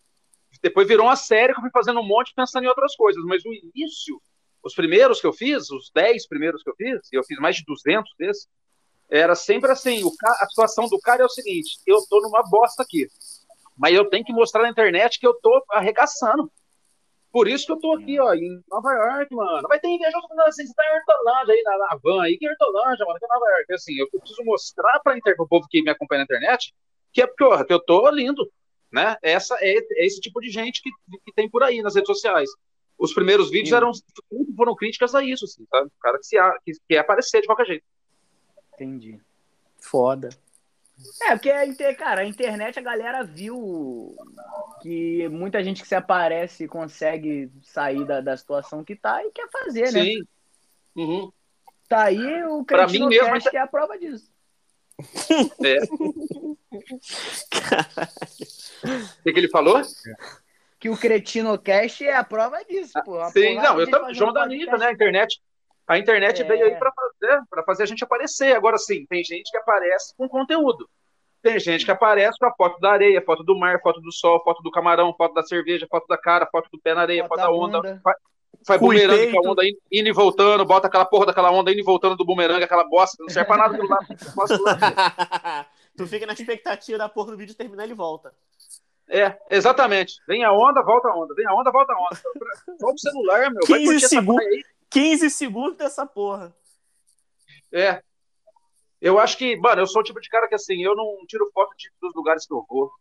Depois 0.62 0.88
virou 0.88 1.06
uma 1.06 1.16
série 1.16 1.54
que 1.54 1.60
eu 1.60 1.64
fui 1.64 1.72
fazendo 1.72 2.00
um 2.00 2.08
monte 2.08 2.34
pensando 2.36 2.66
em 2.66 2.68
outras 2.68 2.96
coisas, 2.96 3.24
mas 3.26 3.44
o 3.46 3.54
início 3.54 4.22
os 4.64 4.76
primeiros 4.76 5.22
que 5.22 5.28
eu 5.28 5.34
fiz, 5.34 5.70
os 5.72 5.90
10 5.94 6.28
primeiros 6.28 6.62
que 6.62 6.70
eu 6.70 6.76
fiz, 6.76 7.00
e 7.12 7.16
eu 7.16 7.24
fiz 7.24 7.40
mais 7.40 7.56
de 7.56 7.64
200 7.66 8.12
desses, 8.18 8.48
era 9.10 9.34
sempre 9.34 9.72
assim, 9.72 10.04
o 10.04 10.12
a 10.24 10.46
situação 10.48 10.88
do 10.88 11.00
cara 11.00 11.24
é 11.24 11.26
o 11.26 11.30
seguinte, 11.30 11.80
eu 11.88 11.98
tô 12.10 12.22
numa 12.22 12.44
bosta 12.44 12.84
aqui, 12.84 13.08
mas 13.78 13.96
eu 13.96 14.10
tenho 14.10 14.26
que 14.26 14.34
mostrar 14.34 14.64
na 14.64 14.70
internet 14.70 15.20
que 15.20 15.26
eu 15.26 15.34
tô 15.42 15.64
arregaçando. 15.72 16.52
Por 17.32 17.48
isso 17.48 17.68
que 17.68 17.72
eu 17.72 17.80
tô 17.80 17.94
aqui, 17.94 18.20
ó, 18.20 18.34
em 18.34 18.62
Nova 18.68 18.92
York, 18.92 19.36
mano. 19.36 19.68
Vai 19.68 19.80
ter 19.80 19.88
invejoso 19.88 20.28
assim, 20.48 20.66
você 20.66 20.74
tá 20.74 20.84
em 20.84 20.98
Hortolândia 20.98 21.54
aí, 21.54 21.62
na, 21.64 21.78
na 21.78 22.00
van 22.04 22.24
aí, 22.24 22.38
que 22.38 22.46
é 22.46 22.50
Hortolândia, 22.50 23.06
mano, 23.06 23.20
que 23.20 23.26
é 23.26 23.28
Nova 23.28 23.46
York. 23.52 23.74
Assim, 23.74 23.94
eu 24.00 24.10
preciso 24.10 24.44
mostrar 24.44 25.00
pra 25.00 25.16
inter... 25.16 25.36
pro 25.36 25.48
povo 25.48 25.68
que 25.70 25.84
me 25.84 25.92
acompanha 25.92 26.20
na 26.20 26.24
internet 26.24 26.74
que 27.12 27.22
é 27.22 27.28
porque, 27.28 27.66
que 27.66 27.74
eu 27.74 27.80
tô 27.80 28.10
lindo, 28.10 28.50
né? 28.92 29.16
Essa 29.22 29.56
é, 29.62 29.78
é 29.78 30.06
esse 30.06 30.20
tipo 30.20 30.40
de 30.40 30.50
gente 30.50 30.82
que, 30.82 30.90
que 31.26 31.34
tem 31.34 31.50
por 31.50 31.64
aí 31.64 31.82
nas 31.82 31.96
redes 31.96 32.08
sociais 32.08 32.50
os 33.00 33.14
primeiros 33.14 33.50
vídeos 33.50 33.72
eram 33.72 33.92
foram 34.58 34.76
críticas 34.76 35.16
a 35.16 35.24
isso, 35.24 35.46
assim, 35.46 35.66
sabe? 35.72 35.88
O 35.88 36.02
cara 36.02 36.18
que, 36.18 36.26
se, 36.26 36.36
que 36.66 36.74
quer 36.90 36.98
aparecer 36.98 37.40
de 37.40 37.48
qualquer 37.48 37.66
jeito. 37.66 37.86
Entendi. 38.74 39.20
Foda. 39.80 40.30
É, 41.24 41.32
porque, 41.32 41.94
cara, 41.94 42.22
a 42.22 42.26
internet 42.26 42.78
a 42.78 42.82
galera 42.82 43.24
viu 43.24 44.18
que 44.82 45.30
muita 45.30 45.64
gente 45.64 45.82
que 45.82 45.88
se 45.88 45.96
aparece 45.96 46.68
consegue 46.68 47.50
sair 47.62 48.06
da, 48.06 48.20
da 48.20 48.36
situação 48.36 48.84
que 48.84 48.98
tá 48.98 49.26
e 49.26 49.32
quer 49.32 49.48
fazer, 49.50 49.94
né? 49.94 50.04
Sim. 50.04 50.24
Uhum. 50.98 51.32
Tá 51.88 52.04
aí 52.04 52.44
o 52.44 52.66
Cretino 52.66 53.08
mim 53.08 53.16
mesmo, 53.16 53.32
Cast, 53.32 53.50
que 53.50 53.58
é 53.58 53.62
a 53.62 53.68
prova 53.68 53.98
disso. 53.98 54.30
É. 55.64 55.80
O 58.84 59.24
que, 59.24 59.34
que 59.34 59.40
ele 59.40 59.50
falou? 59.50 59.82
que 60.80 60.90
o 60.90 60.98
Cretinocast 60.98 62.06
é 62.06 62.16
a 62.16 62.24
prova 62.24 62.64
disso, 62.64 62.94
pô. 63.04 63.24
Sim, 63.32 63.56
não, 63.56 63.80
eu 63.80 63.90
tô, 63.90 64.14
João 64.14 64.32
da 64.32 64.44
Anitta, 64.44 64.78
né? 64.78 64.88
A 64.88 64.92
internet, 64.94 65.42
a 65.86 65.98
internet 65.98 66.42
é. 66.42 66.46
veio 66.46 66.66
aí 66.66 66.76
para 66.76 66.92
fazer, 66.94 67.42
para 67.50 67.64
fazer 67.64 67.84
a 67.84 67.86
gente 67.86 68.04
aparecer. 68.04 68.56
Agora 68.56 68.78
sim, 68.78 69.06
tem 69.08 69.24
gente 69.24 69.52
que 69.52 69.58
aparece 69.58 70.14
com 70.16 70.30
conteúdo. 70.30 70.90
Tem 71.42 71.60
gente 71.60 71.86
que 71.86 71.92
aparece 71.92 72.38
com 72.38 72.46
a 72.46 72.54
foto 72.54 72.80
da 72.80 72.92
areia, 72.92 73.22
foto 73.22 73.44
do 73.44 73.58
mar, 73.58 73.80
foto 73.82 74.00
do 74.02 74.12
sol, 74.12 74.42
foto 74.44 74.62
do 74.62 74.72
camarão, 74.72 75.14
foto 75.18 75.34
da 75.34 75.44
cerveja, 75.44 75.88
foto 75.90 76.06
da 76.08 76.18
cara, 76.18 76.48
foto 76.50 76.70
do 76.72 76.80
pé 76.80 76.94
na 76.94 77.02
areia, 77.02 77.24
foto, 77.28 77.42
foto 77.42 77.42
da 77.42 77.52
onda. 77.52 78.02
Faz, 78.66 78.80
faz 78.80 78.82
bumerangue 78.82 79.32
com 79.32 79.48
a 79.48 79.52
onda 79.52 79.66
indo, 79.66 79.78
indo, 79.92 80.10
e 80.10 80.12
voltando, 80.12 80.66
bota 80.66 80.88
aquela 80.88 81.06
porra 81.06 81.28
daquela 81.28 81.52
onda 81.52 81.72
indo 81.72 81.80
e 81.80 81.84
voltando 81.84 82.16
do 82.16 82.26
bumerangue, 82.26 82.64
aquela 82.64 82.84
bosta, 82.84 83.18
não 83.20 83.30
serve 83.30 83.48
pra 83.48 83.58
nada 83.58 83.76
aquilo 83.76 83.90
lá. 83.90 85.66
tu 85.96 86.08
fica 86.08 86.26
na 86.26 86.34
expectativa 86.34 86.98
da 86.98 87.10
porra 87.10 87.32
do 87.32 87.38
vídeo 87.38 87.56
terminar 87.56 87.88
e 87.88 87.94
volta. 87.94 88.34
É, 89.10 89.40
exatamente. 89.50 90.22
Vem 90.28 90.44
a 90.44 90.54
onda, 90.54 90.84
volta 90.84 91.08
a 91.08 91.16
onda. 91.16 91.34
Vem 91.34 91.48
a 91.48 91.54
onda, 91.54 91.72
volta 91.72 91.92
a 91.94 91.98
onda. 91.98 92.22
Só 92.80 92.92
o 92.92 92.98
celular, 92.98 93.50
meu. 93.50 93.62
15, 93.62 94.08
segundos, 94.08 94.46
15 94.90 95.30
segundos 95.32 95.78
dessa 95.78 96.06
porra. 96.06 96.56
É. 97.72 98.02
Eu 99.02 99.18
acho 99.18 99.38
que, 99.38 99.56
mano, 99.56 99.82
eu 99.82 99.88
sou 99.88 100.02
o 100.02 100.04
tipo 100.04 100.22
de 100.22 100.30
cara 100.30 100.48
que 100.48 100.56
assim, 100.56 100.84
eu 100.84 100.96
não 100.96 101.26
tiro 101.28 101.50
foto 101.54 101.76
de, 101.76 101.90
dos 102.00 102.14
lugares 102.14 102.46
que 102.46 102.54
eu 102.54 102.64
vou. 102.70 102.92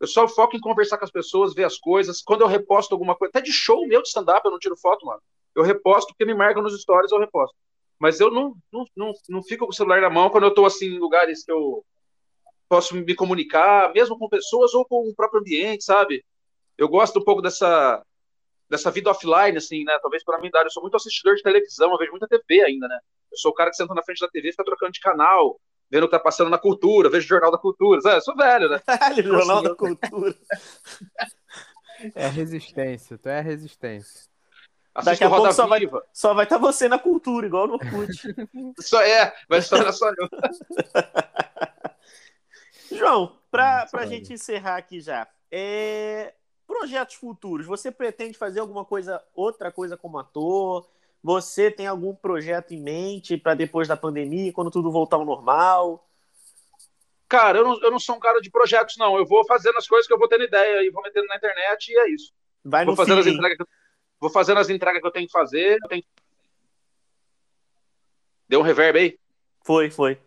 Eu 0.00 0.06
só 0.06 0.26
foco 0.28 0.56
em 0.56 0.60
conversar 0.60 0.98
com 0.98 1.04
as 1.04 1.10
pessoas, 1.10 1.54
ver 1.54 1.64
as 1.64 1.78
coisas. 1.78 2.20
Quando 2.22 2.42
eu 2.42 2.46
reposto 2.46 2.94
alguma 2.94 3.14
coisa, 3.16 3.30
até 3.30 3.40
de 3.40 3.52
show 3.52 3.86
meu 3.86 4.02
de 4.02 4.08
stand-up, 4.08 4.42
eu 4.44 4.50
não 4.50 4.58
tiro 4.58 4.76
foto, 4.76 5.06
mano. 5.06 5.20
Eu 5.54 5.62
reposto 5.62 6.08
porque 6.12 6.24
me 6.24 6.34
marcam 6.34 6.62
nos 6.62 6.78
stories, 6.80 7.12
eu 7.12 7.18
reposto. 7.18 7.56
Mas 7.98 8.20
eu 8.20 8.30
não, 8.30 8.54
não, 8.72 8.84
não, 8.96 9.12
não 9.28 9.42
fico 9.42 9.64
com 9.64 9.70
o 9.70 9.74
celular 9.74 10.00
na 10.00 10.10
mão 10.10 10.28
quando 10.30 10.44
eu 10.44 10.54
tô 10.54 10.66
assim 10.66 10.86
em 10.86 10.98
lugares 10.98 11.44
que 11.44 11.52
eu 11.52 11.84
posso 12.68 12.94
me 12.96 13.14
comunicar, 13.14 13.92
mesmo 13.92 14.18
com 14.18 14.28
pessoas 14.28 14.74
ou 14.74 14.84
com 14.84 15.08
o 15.08 15.14
próprio 15.14 15.40
ambiente, 15.40 15.84
sabe? 15.84 16.24
Eu 16.76 16.88
gosto 16.88 17.20
um 17.20 17.24
pouco 17.24 17.40
dessa 17.40 18.04
dessa 18.68 18.90
vida 18.90 19.10
offline, 19.10 19.56
assim, 19.56 19.84
né? 19.84 19.96
Talvez 20.00 20.24
para 20.24 20.38
mim, 20.40 20.50
eu 20.52 20.70
sou 20.70 20.82
muito 20.82 20.96
assistidor 20.96 21.36
de 21.36 21.42
televisão, 21.42 21.92
eu 21.92 21.98
vejo 21.98 22.10
muita 22.10 22.26
TV 22.26 22.62
ainda, 22.62 22.88
né? 22.88 22.98
Eu 23.30 23.38
sou 23.38 23.52
o 23.52 23.54
cara 23.54 23.70
que 23.70 23.76
senta 23.76 23.94
na 23.94 24.02
frente 24.02 24.20
da 24.20 24.28
TV 24.28 24.50
fica 24.50 24.64
trocando 24.64 24.92
de 24.92 25.00
canal, 25.00 25.60
vendo 25.90 26.04
o 26.04 26.06
que 26.06 26.16
tá 26.16 26.20
passando 26.20 26.50
na 26.50 26.58
cultura, 26.58 27.08
vejo 27.08 27.26
o 27.26 27.28
Jornal 27.28 27.50
da 27.50 27.58
Cultura. 27.58 28.00
Sabe? 28.00 28.16
Eu 28.16 28.20
sou 28.20 28.36
velho, 28.36 28.68
né? 28.68 28.80
Velho, 29.14 29.28
Jornal 29.28 29.62
da 29.62 29.74
Cultura. 29.74 30.34
É 32.14 32.26
a 32.26 32.28
resistência, 32.28 33.16
tu 33.16 33.28
é 33.28 33.38
a 33.38 33.42
resistência. 33.42 34.28
Daqui 35.02 35.24
a 35.24 35.30
pouco 35.30 35.52
só 35.52 35.66
vai, 35.66 35.80
só 36.12 36.34
vai 36.34 36.44
estar 36.44 36.56
tá 36.56 36.60
você 36.62 36.88
na 36.88 36.98
cultura, 36.98 37.46
igual 37.46 37.66
no 37.66 37.74
Orkut. 37.74 38.34
só 38.80 39.02
é, 39.02 39.34
vai 39.48 39.58
estar 39.58 39.92
só 39.92 40.08
eu. 40.10 40.28
João, 42.96 43.38
para 43.50 43.88
a 43.92 44.06
gente 44.06 44.32
encerrar 44.32 44.76
aqui 44.76 45.00
já, 45.00 45.26
é... 45.50 46.34
projetos 46.66 47.16
futuros, 47.16 47.66
você 47.66 47.90
pretende 47.90 48.38
fazer 48.38 48.60
alguma 48.60 48.84
coisa, 48.84 49.22
outra 49.34 49.72
coisa 49.72 49.96
como 49.96 50.18
ator? 50.18 50.86
Você 51.24 51.70
tem 51.70 51.86
algum 51.86 52.14
projeto 52.14 52.74
em 52.74 52.82
mente 52.82 53.38
para 53.38 53.54
depois 53.54 53.88
da 53.88 53.96
pandemia, 53.96 54.52
quando 54.52 54.70
tudo 54.70 54.92
voltar 54.92 55.16
ao 55.16 55.24
normal? 55.24 56.06
Cara, 57.26 57.56
eu 57.56 57.64
não, 57.64 57.82
eu 57.82 57.90
não 57.90 57.98
sou 57.98 58.16
um 58.16 58.20
cara 58.20 58.42
de 58.42 58.50
projetos, 58.50 58.98
não. 58.98 59.16
Eu 59.16 59.24
vou 59.24 59.42
fazendo 59.46 59.78
as 59.78 59.88
coisas 59.88 60.06
que 60.06 60.12
eu 60.12 60.18
vou 60.18 60.28
tendo 60.28 60.44
ideia 60.44 60.86
e 60.86 60.90
vou 60.90 61.02
metendo 61.02 61.26
na 61.28 61.36
internet 61.36 61.88
e 61.90 61.98
é 61.98 62.10
isso. 62.10 62.30
Vai 62.62 62.84
vou 62.84 62.94
fazendo, 62.94 63.20
as 63.20 63.26
entregas, 63.26 63.66
vou 64.20 64.28
fazendo 64.28 64.60
as 64.60 64.68
entregas 64.68 65.00
que 65.00 65.06
eu 65.06 65.10
tenho 65.10 65.26
que 65.26 65.32
fazer. 65.32 65.78
Tenho... 65.88 66.04
Deu 68.46 68.60
um 68.60 68.62
reverb 68.62 68.98
aí? 68.98 69.18
Foi, 69.64 69.90
foi. 69.90 70.20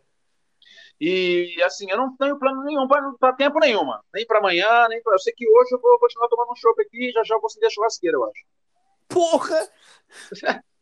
E 1.00 1.62
assim, 1.64 1.91
eu 1.91 1.98
não 1.98 2.18
tenho 2.18 2.39
plano 2.39 2.64
nenhum 2.64 2.88
para 3.20 3.34
tempo 3.34 3.60
nenhuma. 3.60 4.04
Nem 4.12 4.26
para 4.26 4.39
amanhã, 4.39 4.88
nem 4.88 5.00
para. 5.04 5.14
Eu 5.14 5.20
sei 5.20 5.32
que 5.32 5.48
hoje 5.48 5.76
eu 5.76 5.80
vou 5.80 6.00
continuar 6.00 6.28
tomando 6.28 6.54
um 6.54 6.56
chopp 6.56 6.82
aqui 6.82 7.10
e 7.10 7.12
já 7.12 7.24
já 7.24 7.38
vou 7.38 7.45
acender 7.45 7.68
a 7.68 7.70
churrasqueira, 7.70 8.18
eu 8.18 8.26
acho. 8.26 8.43
Porra! 9.08 9.70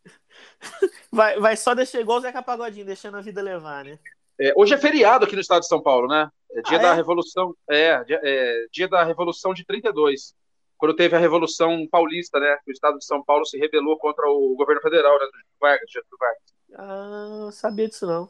vai, 1.11 1.39
vai 1.39 1.57
só 1.57 1.73
deixar 1.73 2.01
igual 2.01 2.17
o 2.17 2.21
Zeca 2.21 2.41
Pagodinho, 2.41 2.85
deixando 2.85 3.17
a 3.17 3.21
vida 3.21 3.41
levar, 3.41 3.85
né? 3.85 3.99
É, 4.39 4.53
hoje 4.55 4.73
é 4.73 4.77
feriado 4.77 5.25
aqui 5.25 5.35
no 5.35 5.41
estado 5.41 5.61
de 5.61 5.67
São 5.67 5.81
Paulo, 5.81 6.07
né? 6.07 6.29
É 6.51 6.61
dia 6.61 6.77
ah, 6.77 6.81
da 6.81 6.89
é? 6.89 6.93
Revolução. 6.93 7.55
É, 7.69 8.03
dia, 8.03 8.19
é, 8.23 8.65
dia 8.71 8.87
da 8.87 9.03
Revolução 9.03 9.53
de 9.53 9.65
32. 9.65 10.33
Quando 10.77 10.95
teve 10.95 11.15
a 11.15 11.19
Revolução 11.19 11.87
Paulista, 11.89 12.39
né? 12.39 12.57
O 12.67 12.71
estado 12.71 12.97
de 12.97 13.05
São 13.05 13.23
Paulo 13.23 13.45
se 13.45 13.57
rebelou 13.57 13.97
contra 13.97 14.27
o 14.29 14.55
governo 14.55 14.81
federal, 14.81 15.17
né? 15.17 15.25
Do 15.25 15.59
Vargas, 15.59 15.89
do 15.93 16.17
Vargas. 16.17 16.55
Ah, 16.77 17.49
sabia 17.51 17.87
disso 17.87 18.05
não. 18.05 18.29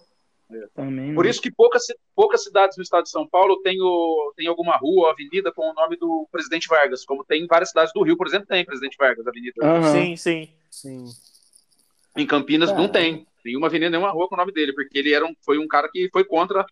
Também, 0.75 1.15
Por 1.15 1.25
isso 1.25 1.41
que 1.41 1.49
poucas, 1.49 1.85
poucas 2.15 2.43
cidades 2.43 2.77
no 2.77 2.83
estado 2.83 3.05
de 3.05 3.09
São 3.09 3.27
Paulo 3.27 3.59
têm, 3.63 3.81
o, 3.81 4.31
tem 4.37 4.47
alguma 4.47 4.77
rua 4.77 5.05
ou 5.05 5.09
avenida 5.09 5.51
com 5.51 5.63
o 5.67 5.73
nome 5.73 5.97
do 5.97 6.27
presidente 6.31 6.67
Vargas, 6.67 7.03
como 7.03 7.25
tem 7.25 7.43
em 7.43 7.47
várias 7.47 7.69
cidades 7.69 7.91
do 7.91 8.03
Rio, 8.03 8.15
por 8.15 8.27
exemplo, 8.27 8.45
tem 8.45 8.63
presidente 8.63 8.95
Vargas, 8.95 9.25
avenida. 9.25 9.55
Uhum. 9.63 9.91
Sim, 9.91 10.15
sim, 10.15 10.49
sim. 10.69 11.05
Em 12.15 12.25
Campinas 12.25 12.69
é. 12.69 12.73
não 12.75 12.87
tem 12.87 13.27
nenhuma 13.43 13.67
avenida, 13.67 13.91
nenhuma 13.91 14.11
rua 14.11 14.27
com 14.27 14.35
o 14.35 14.37
nome 14.37 14.51
dele, 14.51 14.73
porque 14.73 14.97
ele 14.97 15.13
era 15.13 15.25
um, 15.25 15.35
foi 15.43 15.57
um 15.57 15.67
cara 15.67 15.89
que 15.91 16.09
foi 16.11 16.23
contra 16.23 16.65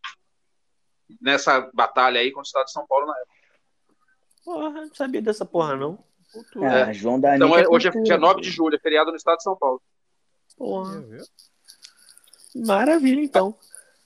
nessa 1.22 1.70
batalha 1.74 2.20
aí 2.20 2.32
com 2.32 2.40
o 2.40 2.44
estado 2.44 2.66
de 2.66 2.72
São 2.72 2.88
Paulo 2.88 3.06
na 3.06 3.14
época. 3.14 3.34
Porra, 4.44 4.70
não 4.70 4.94
sabia 4.94 5.22
dessa 5.22 5.46
porra, 5.46 5.76
não. 5.76 6.04
É, 6.64 6.94
João 6.94 7.20
da 7.20 7.36
Então 7.36 7.56
é, 7.58 7.68
hoje 7.68 7.88
é 7.88 7.92
dia 7.92 8.18
9 8.18 8.42
de 8.42 8.50
julho, 8.50 8.76
é 8.76 8.80
feriado 8.80 9.12
no 9.12 9.18
estado 9.18 9.38
de 9.38 9.44
São 9.44 9.56
Paulo. 9.56 9.82
Porra. 10.58 11.06
Maravilha, 12.56 13.22
então. 13.22 13.56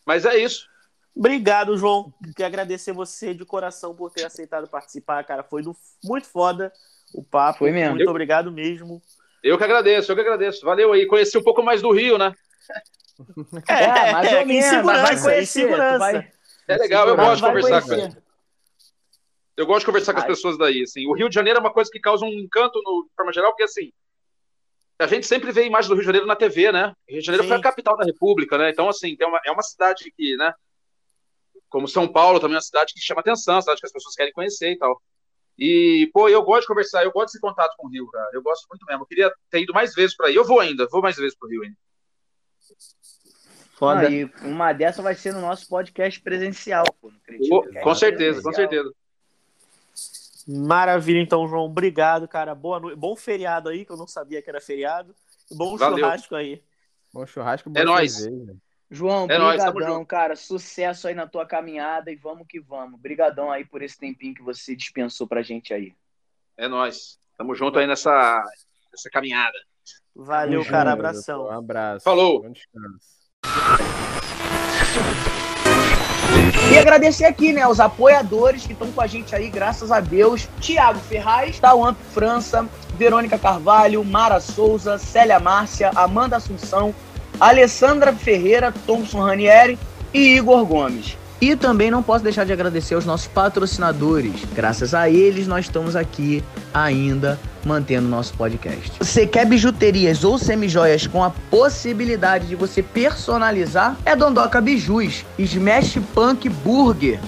Mas 0.05 0.25
é 0.25 0.38
isso. 0.38 0.67
Obrigado, 1.15 1.77
João. 1.77 2.13
Quero 2.35 2.47
agradecer 2.47 2.91
você 2.91 3.33
de 3.33 3.43
coração 3.43 3.95
por 3.95 4.11
ter 4.11 4.25
aceitado 4.25 4.67
participar, 4.67 5.23
cara. 5.23 5.43
Foi 5.43 5.63
do, 5.63 5.75
muito 6.03 6.27
foda 6.27 6.71
o 7.13 7.23
papo. 7.23 7.59
Foi 7.59 7.71
mesmo. 7.71 7.95
Muito 7.95 8.05
eu, 8.05 8.11
obrigado 8.11 8.51
mesmo. 8.51 9.01
Eu 9.48 9.58
que 9.58 9.64
agradeço, 9.64 10.12
eu 10.12 10.16
que 10.16 10.22
agradeço. 10.22 10.66
Valeu 10.66 10.93
aí. 10.93 11.06
Conheci 11.06 11.38
um 11.38 11.43
pouco 11.43 11.64
mais 11.64 11.82
do 11.82 11.91
Rio, 11.91 12.18
né? 12.18 12.34
É, 13.68 14.10
é 14.10 14.12
mais 14.12 14.34
ou 14.34 14.45
menos. 14.45 14.66
Segurança, 14.66 15.02
vai 15.02 15.22
conhecer, 15.22 15.45
segurança. 15.45 15.98
Vai... 15.98 16.32
É 16.68 16.78
legal, 16.78 17.08
eu 17.08 17.16
gosto 17.16 17.36
de 17.36 17.48
conversar 17.48 17.82
conhecer. 17.82 18.14
com 18.14 18.22
Eu 19.58 19.66
gosto 19.66 19.80
de 19.80 19.86
conversar 19.86 20.14
com 20.14 20.20
as 20.20 20.26
pessoas 20.26 20.58
daí, 20.58 20.84
assim. 20.84 21.08
O 21.08 21.14
Rio 21.14 21.30
de 21.30 21.36
Janeiro 21.36 21.58
é 21.58 21.62
uma 21.62 21.74
coisa 21.74 21.89
que 21.91 22.00
causa 22.00 22.26
um 22.26 22.30
encanto, 22.30 22.80
no, 22.84 23.08
de 23.08 23.16
forma 23.16 23.34
geral, 23.34 23.52
porque, 23.52 23.64
assim, 23.64 23.91
a 25.00 25.08
gente 25.08 25.26
sempre 25.26 25.52
vê 25.52 25.62
a 25.62 25.66
imagem 25.66 25.89
do 25.89 25.95
Rio 25.95 26.02
de 26.02 26.08
Janeiro 26.08 26.28
na 26.28 26.36
TV, 26.36 26.72
né? 26.72 26.93
Rio 27.08 27.20
de 27.20 27.26
Janeiro 27.26 27.43
Sim. 27.43 27.50
foi 27.50 27.58
a 27.58 27.62
capital 27.62 27.98
da 27.98 28.04
República, 28.04 28.58
né? 28.58 28.70
Então, 28.70 28.89
assim, 28.89 29.16
tem 29.16 29.28
uma, 29.28 29.39
é 29.45 29.52
uma 29.52 29.64
cidade 29.64 30.12
que, 30.16 30.36
né? 30.38 30.54
como 31.70 31.88
São 31.88 32.08
Paulo 32.08 32.39
também 32.39 32.56
é 32.56 32.58
uma 32.58 32.62
cidade 32.62 32.93
que 32.93 33.02
chama 33.02 33.22
atenção, 33.22 33.56
uma 33.56 33.62
cidade 33.62 33.80
que 33.80 33.88
as 33.88 33.91
pessoas 33.91 34.16
querem 34.16 34.34
conhecer 34.34 34.72
e 34.72 34.78
tal. 34.78 35.02
E, 35.58 36.10
pô, 36.14 36.30
eu 36.30 36.43
gosto 36.43 36.62
de 36.62 36.68
conversar, 36.68 37.03
eu 37.03 37.12
gosto 37.12 37.28
desse 37.28 37.41
contato 37.41 37.74
com 37.78 37.88
o 37.88 37.89
Rio, 37.89 38.08
cara. 38.10 38.30
Eu 38.34 38.43
gosto 38.43 38.68
muito 38.70 38.86
mesmo. 38.86 39.03
Eu 39.03 39.08
queria 39.08 39.34
ter 39.49 39.62
ido 39.62 39.74
mais 39.74 39.93
vezes 39.95 40.16
para 40.16 40.28
aí. 40.28 40.36
Eu 40.36 40.45
vou 40.45 40.60
ainda, 40.60 40.88
vou 40.91 41.01
mais 41.01 41.16
vezes 41.16 41.38
pro 41.38 41.49
Rio 41.49 41.64
ainda. 41.64 41.78
Foda. 43.74 44.08
Ah, 44.08 44.12
e 44.12 44.26
uma 44.41 44.74
dessa 44.74 45.01
vai 45.01 45.16
ser 45.16 45.34
no 45.34 45.41
nosso 45.41 45.68
podcast 45.68 46.20
presencial, 46.22 46.84
pô, 46.99 47.12
pô 47.47 47.68
com 47.84 47.95
certeza, 47.95 48.41
com 48.41 48.51
certeza. 48.51 48.91
Maravilha, 50.47 51.20
então, 51.20 51.47
João. 51.47 51.66
Obrigado, 51.66 52.28
cara. 52.28 52.55
Boa 52.55 52.80
noite. 52.80 52.97
Bom 52.97 53.16
feriado 53.16 53.70
aí, 53.70 53.86
que 53.86 53.91
eu 53.91 53.97
não 53.97 54.08
sabia 54.08 54.41
que 54.41 54.49
era 54.49 54.62
feriado. 54.62 55.14
Bom 55.51 55.78
Valeu. 55.78 55.99
churrasco 55.99 56.36
aí. 56.36 56.64
Bom 57.14 57.26
churrasco, 57.26 57.70
bom 57.70 57.80
é 57.80 57.84
nóis. 57.84 58.26
João, 58.89 59.27
é 59.29 59.38
brigadão, 59.38 60.05
cara. 60.05 60.35
Sucesso 60.35 61.07
aí 61.07 61.13
na 61.13 61.27
tua 61.27 61.45
caminhada 61.45 62.09
e 62.11 62.15
vamos 62.15 62.47
que 62.47 62.59
vamos. 62.59 62.99
Brigadão 62.99 63.51
aí 63.51 63.65
por 63.65 63.81
esse 63.81 63.97
tempinho 63.97 64.33
que 64.33 64.41
você 64.41 64.75
dispensou 64.75 65.27
pra 65.27 65.41
gente 65.41 65.73
aí. 65.73 65.93
É 66.55 66.67
nóis. 66.67 67.19
Tamo 67.38 67.53
junto 67.53 67.77
aí 67.77 67.85
nessa, 67.85 68.43
nessa 68.91 69.09
caminhada. 69.09 69.57
Valeu, 70.15 70.61
Tamo 70.61 70.71
cara. 70.71 70.91
Junto, 70.91 70.99
abração. 70.99 71.45
Um 71.45 71.51
abraço. 71.51 72.03
Falou. 72.03 72.45
E 76.71 76.77
agradecer 76.77 77.25
aqui, 77.25 77.53
né, 77.53 77.65
os 77.65 77.79
apoiadores 77.79 78.65
que 78.65 78.73
estão 78.73 78.91
com 78.91 79.01
a 79.01 79.07
gente 79.07 79.33
aí, 79.35 79.49
graças 79.49 79.91
a 79.91 79.99
Deus. 79.99 80.49
Tiago 80.59 80.99
Ferraz, 80.99 81.59
Tauan 81.59 81.93
França, 81.93 82.67
Verônica 82.97 83.38
Carvalho, 83.38 84.03
Mara 84.03 84.39
Souza, 84.39 84.97
Célia 84.97 85.39
Márcia, 85.39 85.91
Amanda 85.95 86.35
Assunção, 86.35 86.93
Alessandra 87.39 88.13
Ferreira, 88.13 88.73
Thompson 88.85 89.21
Ranieri 89.21 89.77
e 90.13 90.38
Igor 90.38 90.65
Gomes. 90.65 91.17
E 91.39 91.55
também 91.55 91.91
não 91.91 92.01
posso 92.01 92.23
deixar 92.23 92.45
de 92.45 92.51
agradecer 92.51 92.95
aos 92.95 93.05
nossos 93.05 93.27
patrocinadores. 93.27 94.33
Graças 94.55 94.95
a 94.95 95.07
eles, 95.07 95.45
nós 95.45 95.65
estamos 95.65 95.95
aqui 95.95 96.43
ainda 96.73 97.39
mantendo 97.63 98.07
nosso 98.07 98.33
podcast. 98.33 98.91
Você 98.99 99.27
quer 99.27 99.45
bijuterias 99.45 100.23
ou 100.23 100.39
semijoias 100.39 101.05
com 101.05 101.23
a 101.23 101.29
possibilidade 101.51 102.47
de 102.47 102.55
você 102.55 102.81
personalizar? 102.81 103.95
É 104.03 104.15
Dondoca 104.15 104.59
Bijus, 104.59 105.25
Smash 105.38 105.99
Punk 106.15 106.49
Burger. 106.49 107.19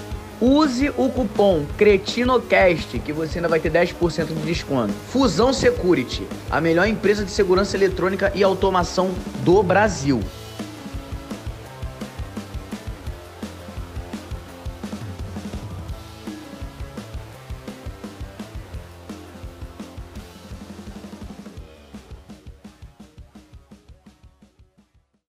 Use 0.42 0.90
o 0.96 1.10
cupom 1.10 1.66
CRETINOCAST 1.78 3.00
que 3.00 3.12
você 3.12 3.40
ainda 3.40 3.50
vai 3.50 3.60
ter 3.60 3.70
10% 3.70 4.28
de 4.28 4.42
desconto. 4.46 4.94
Fusão 5.10 5.52
Security, 5.52 6.26
a 6.50 6.62
melhor 6.62 6.88
empresa 6.88 7.26
de 7.26 7.32
segurança 7.32 7.76
eletrônica 7.76 8.32
e 8.34 8.42
automação 8.42 9.12
do 9.44 9.62
Brasil. 9.62 10.22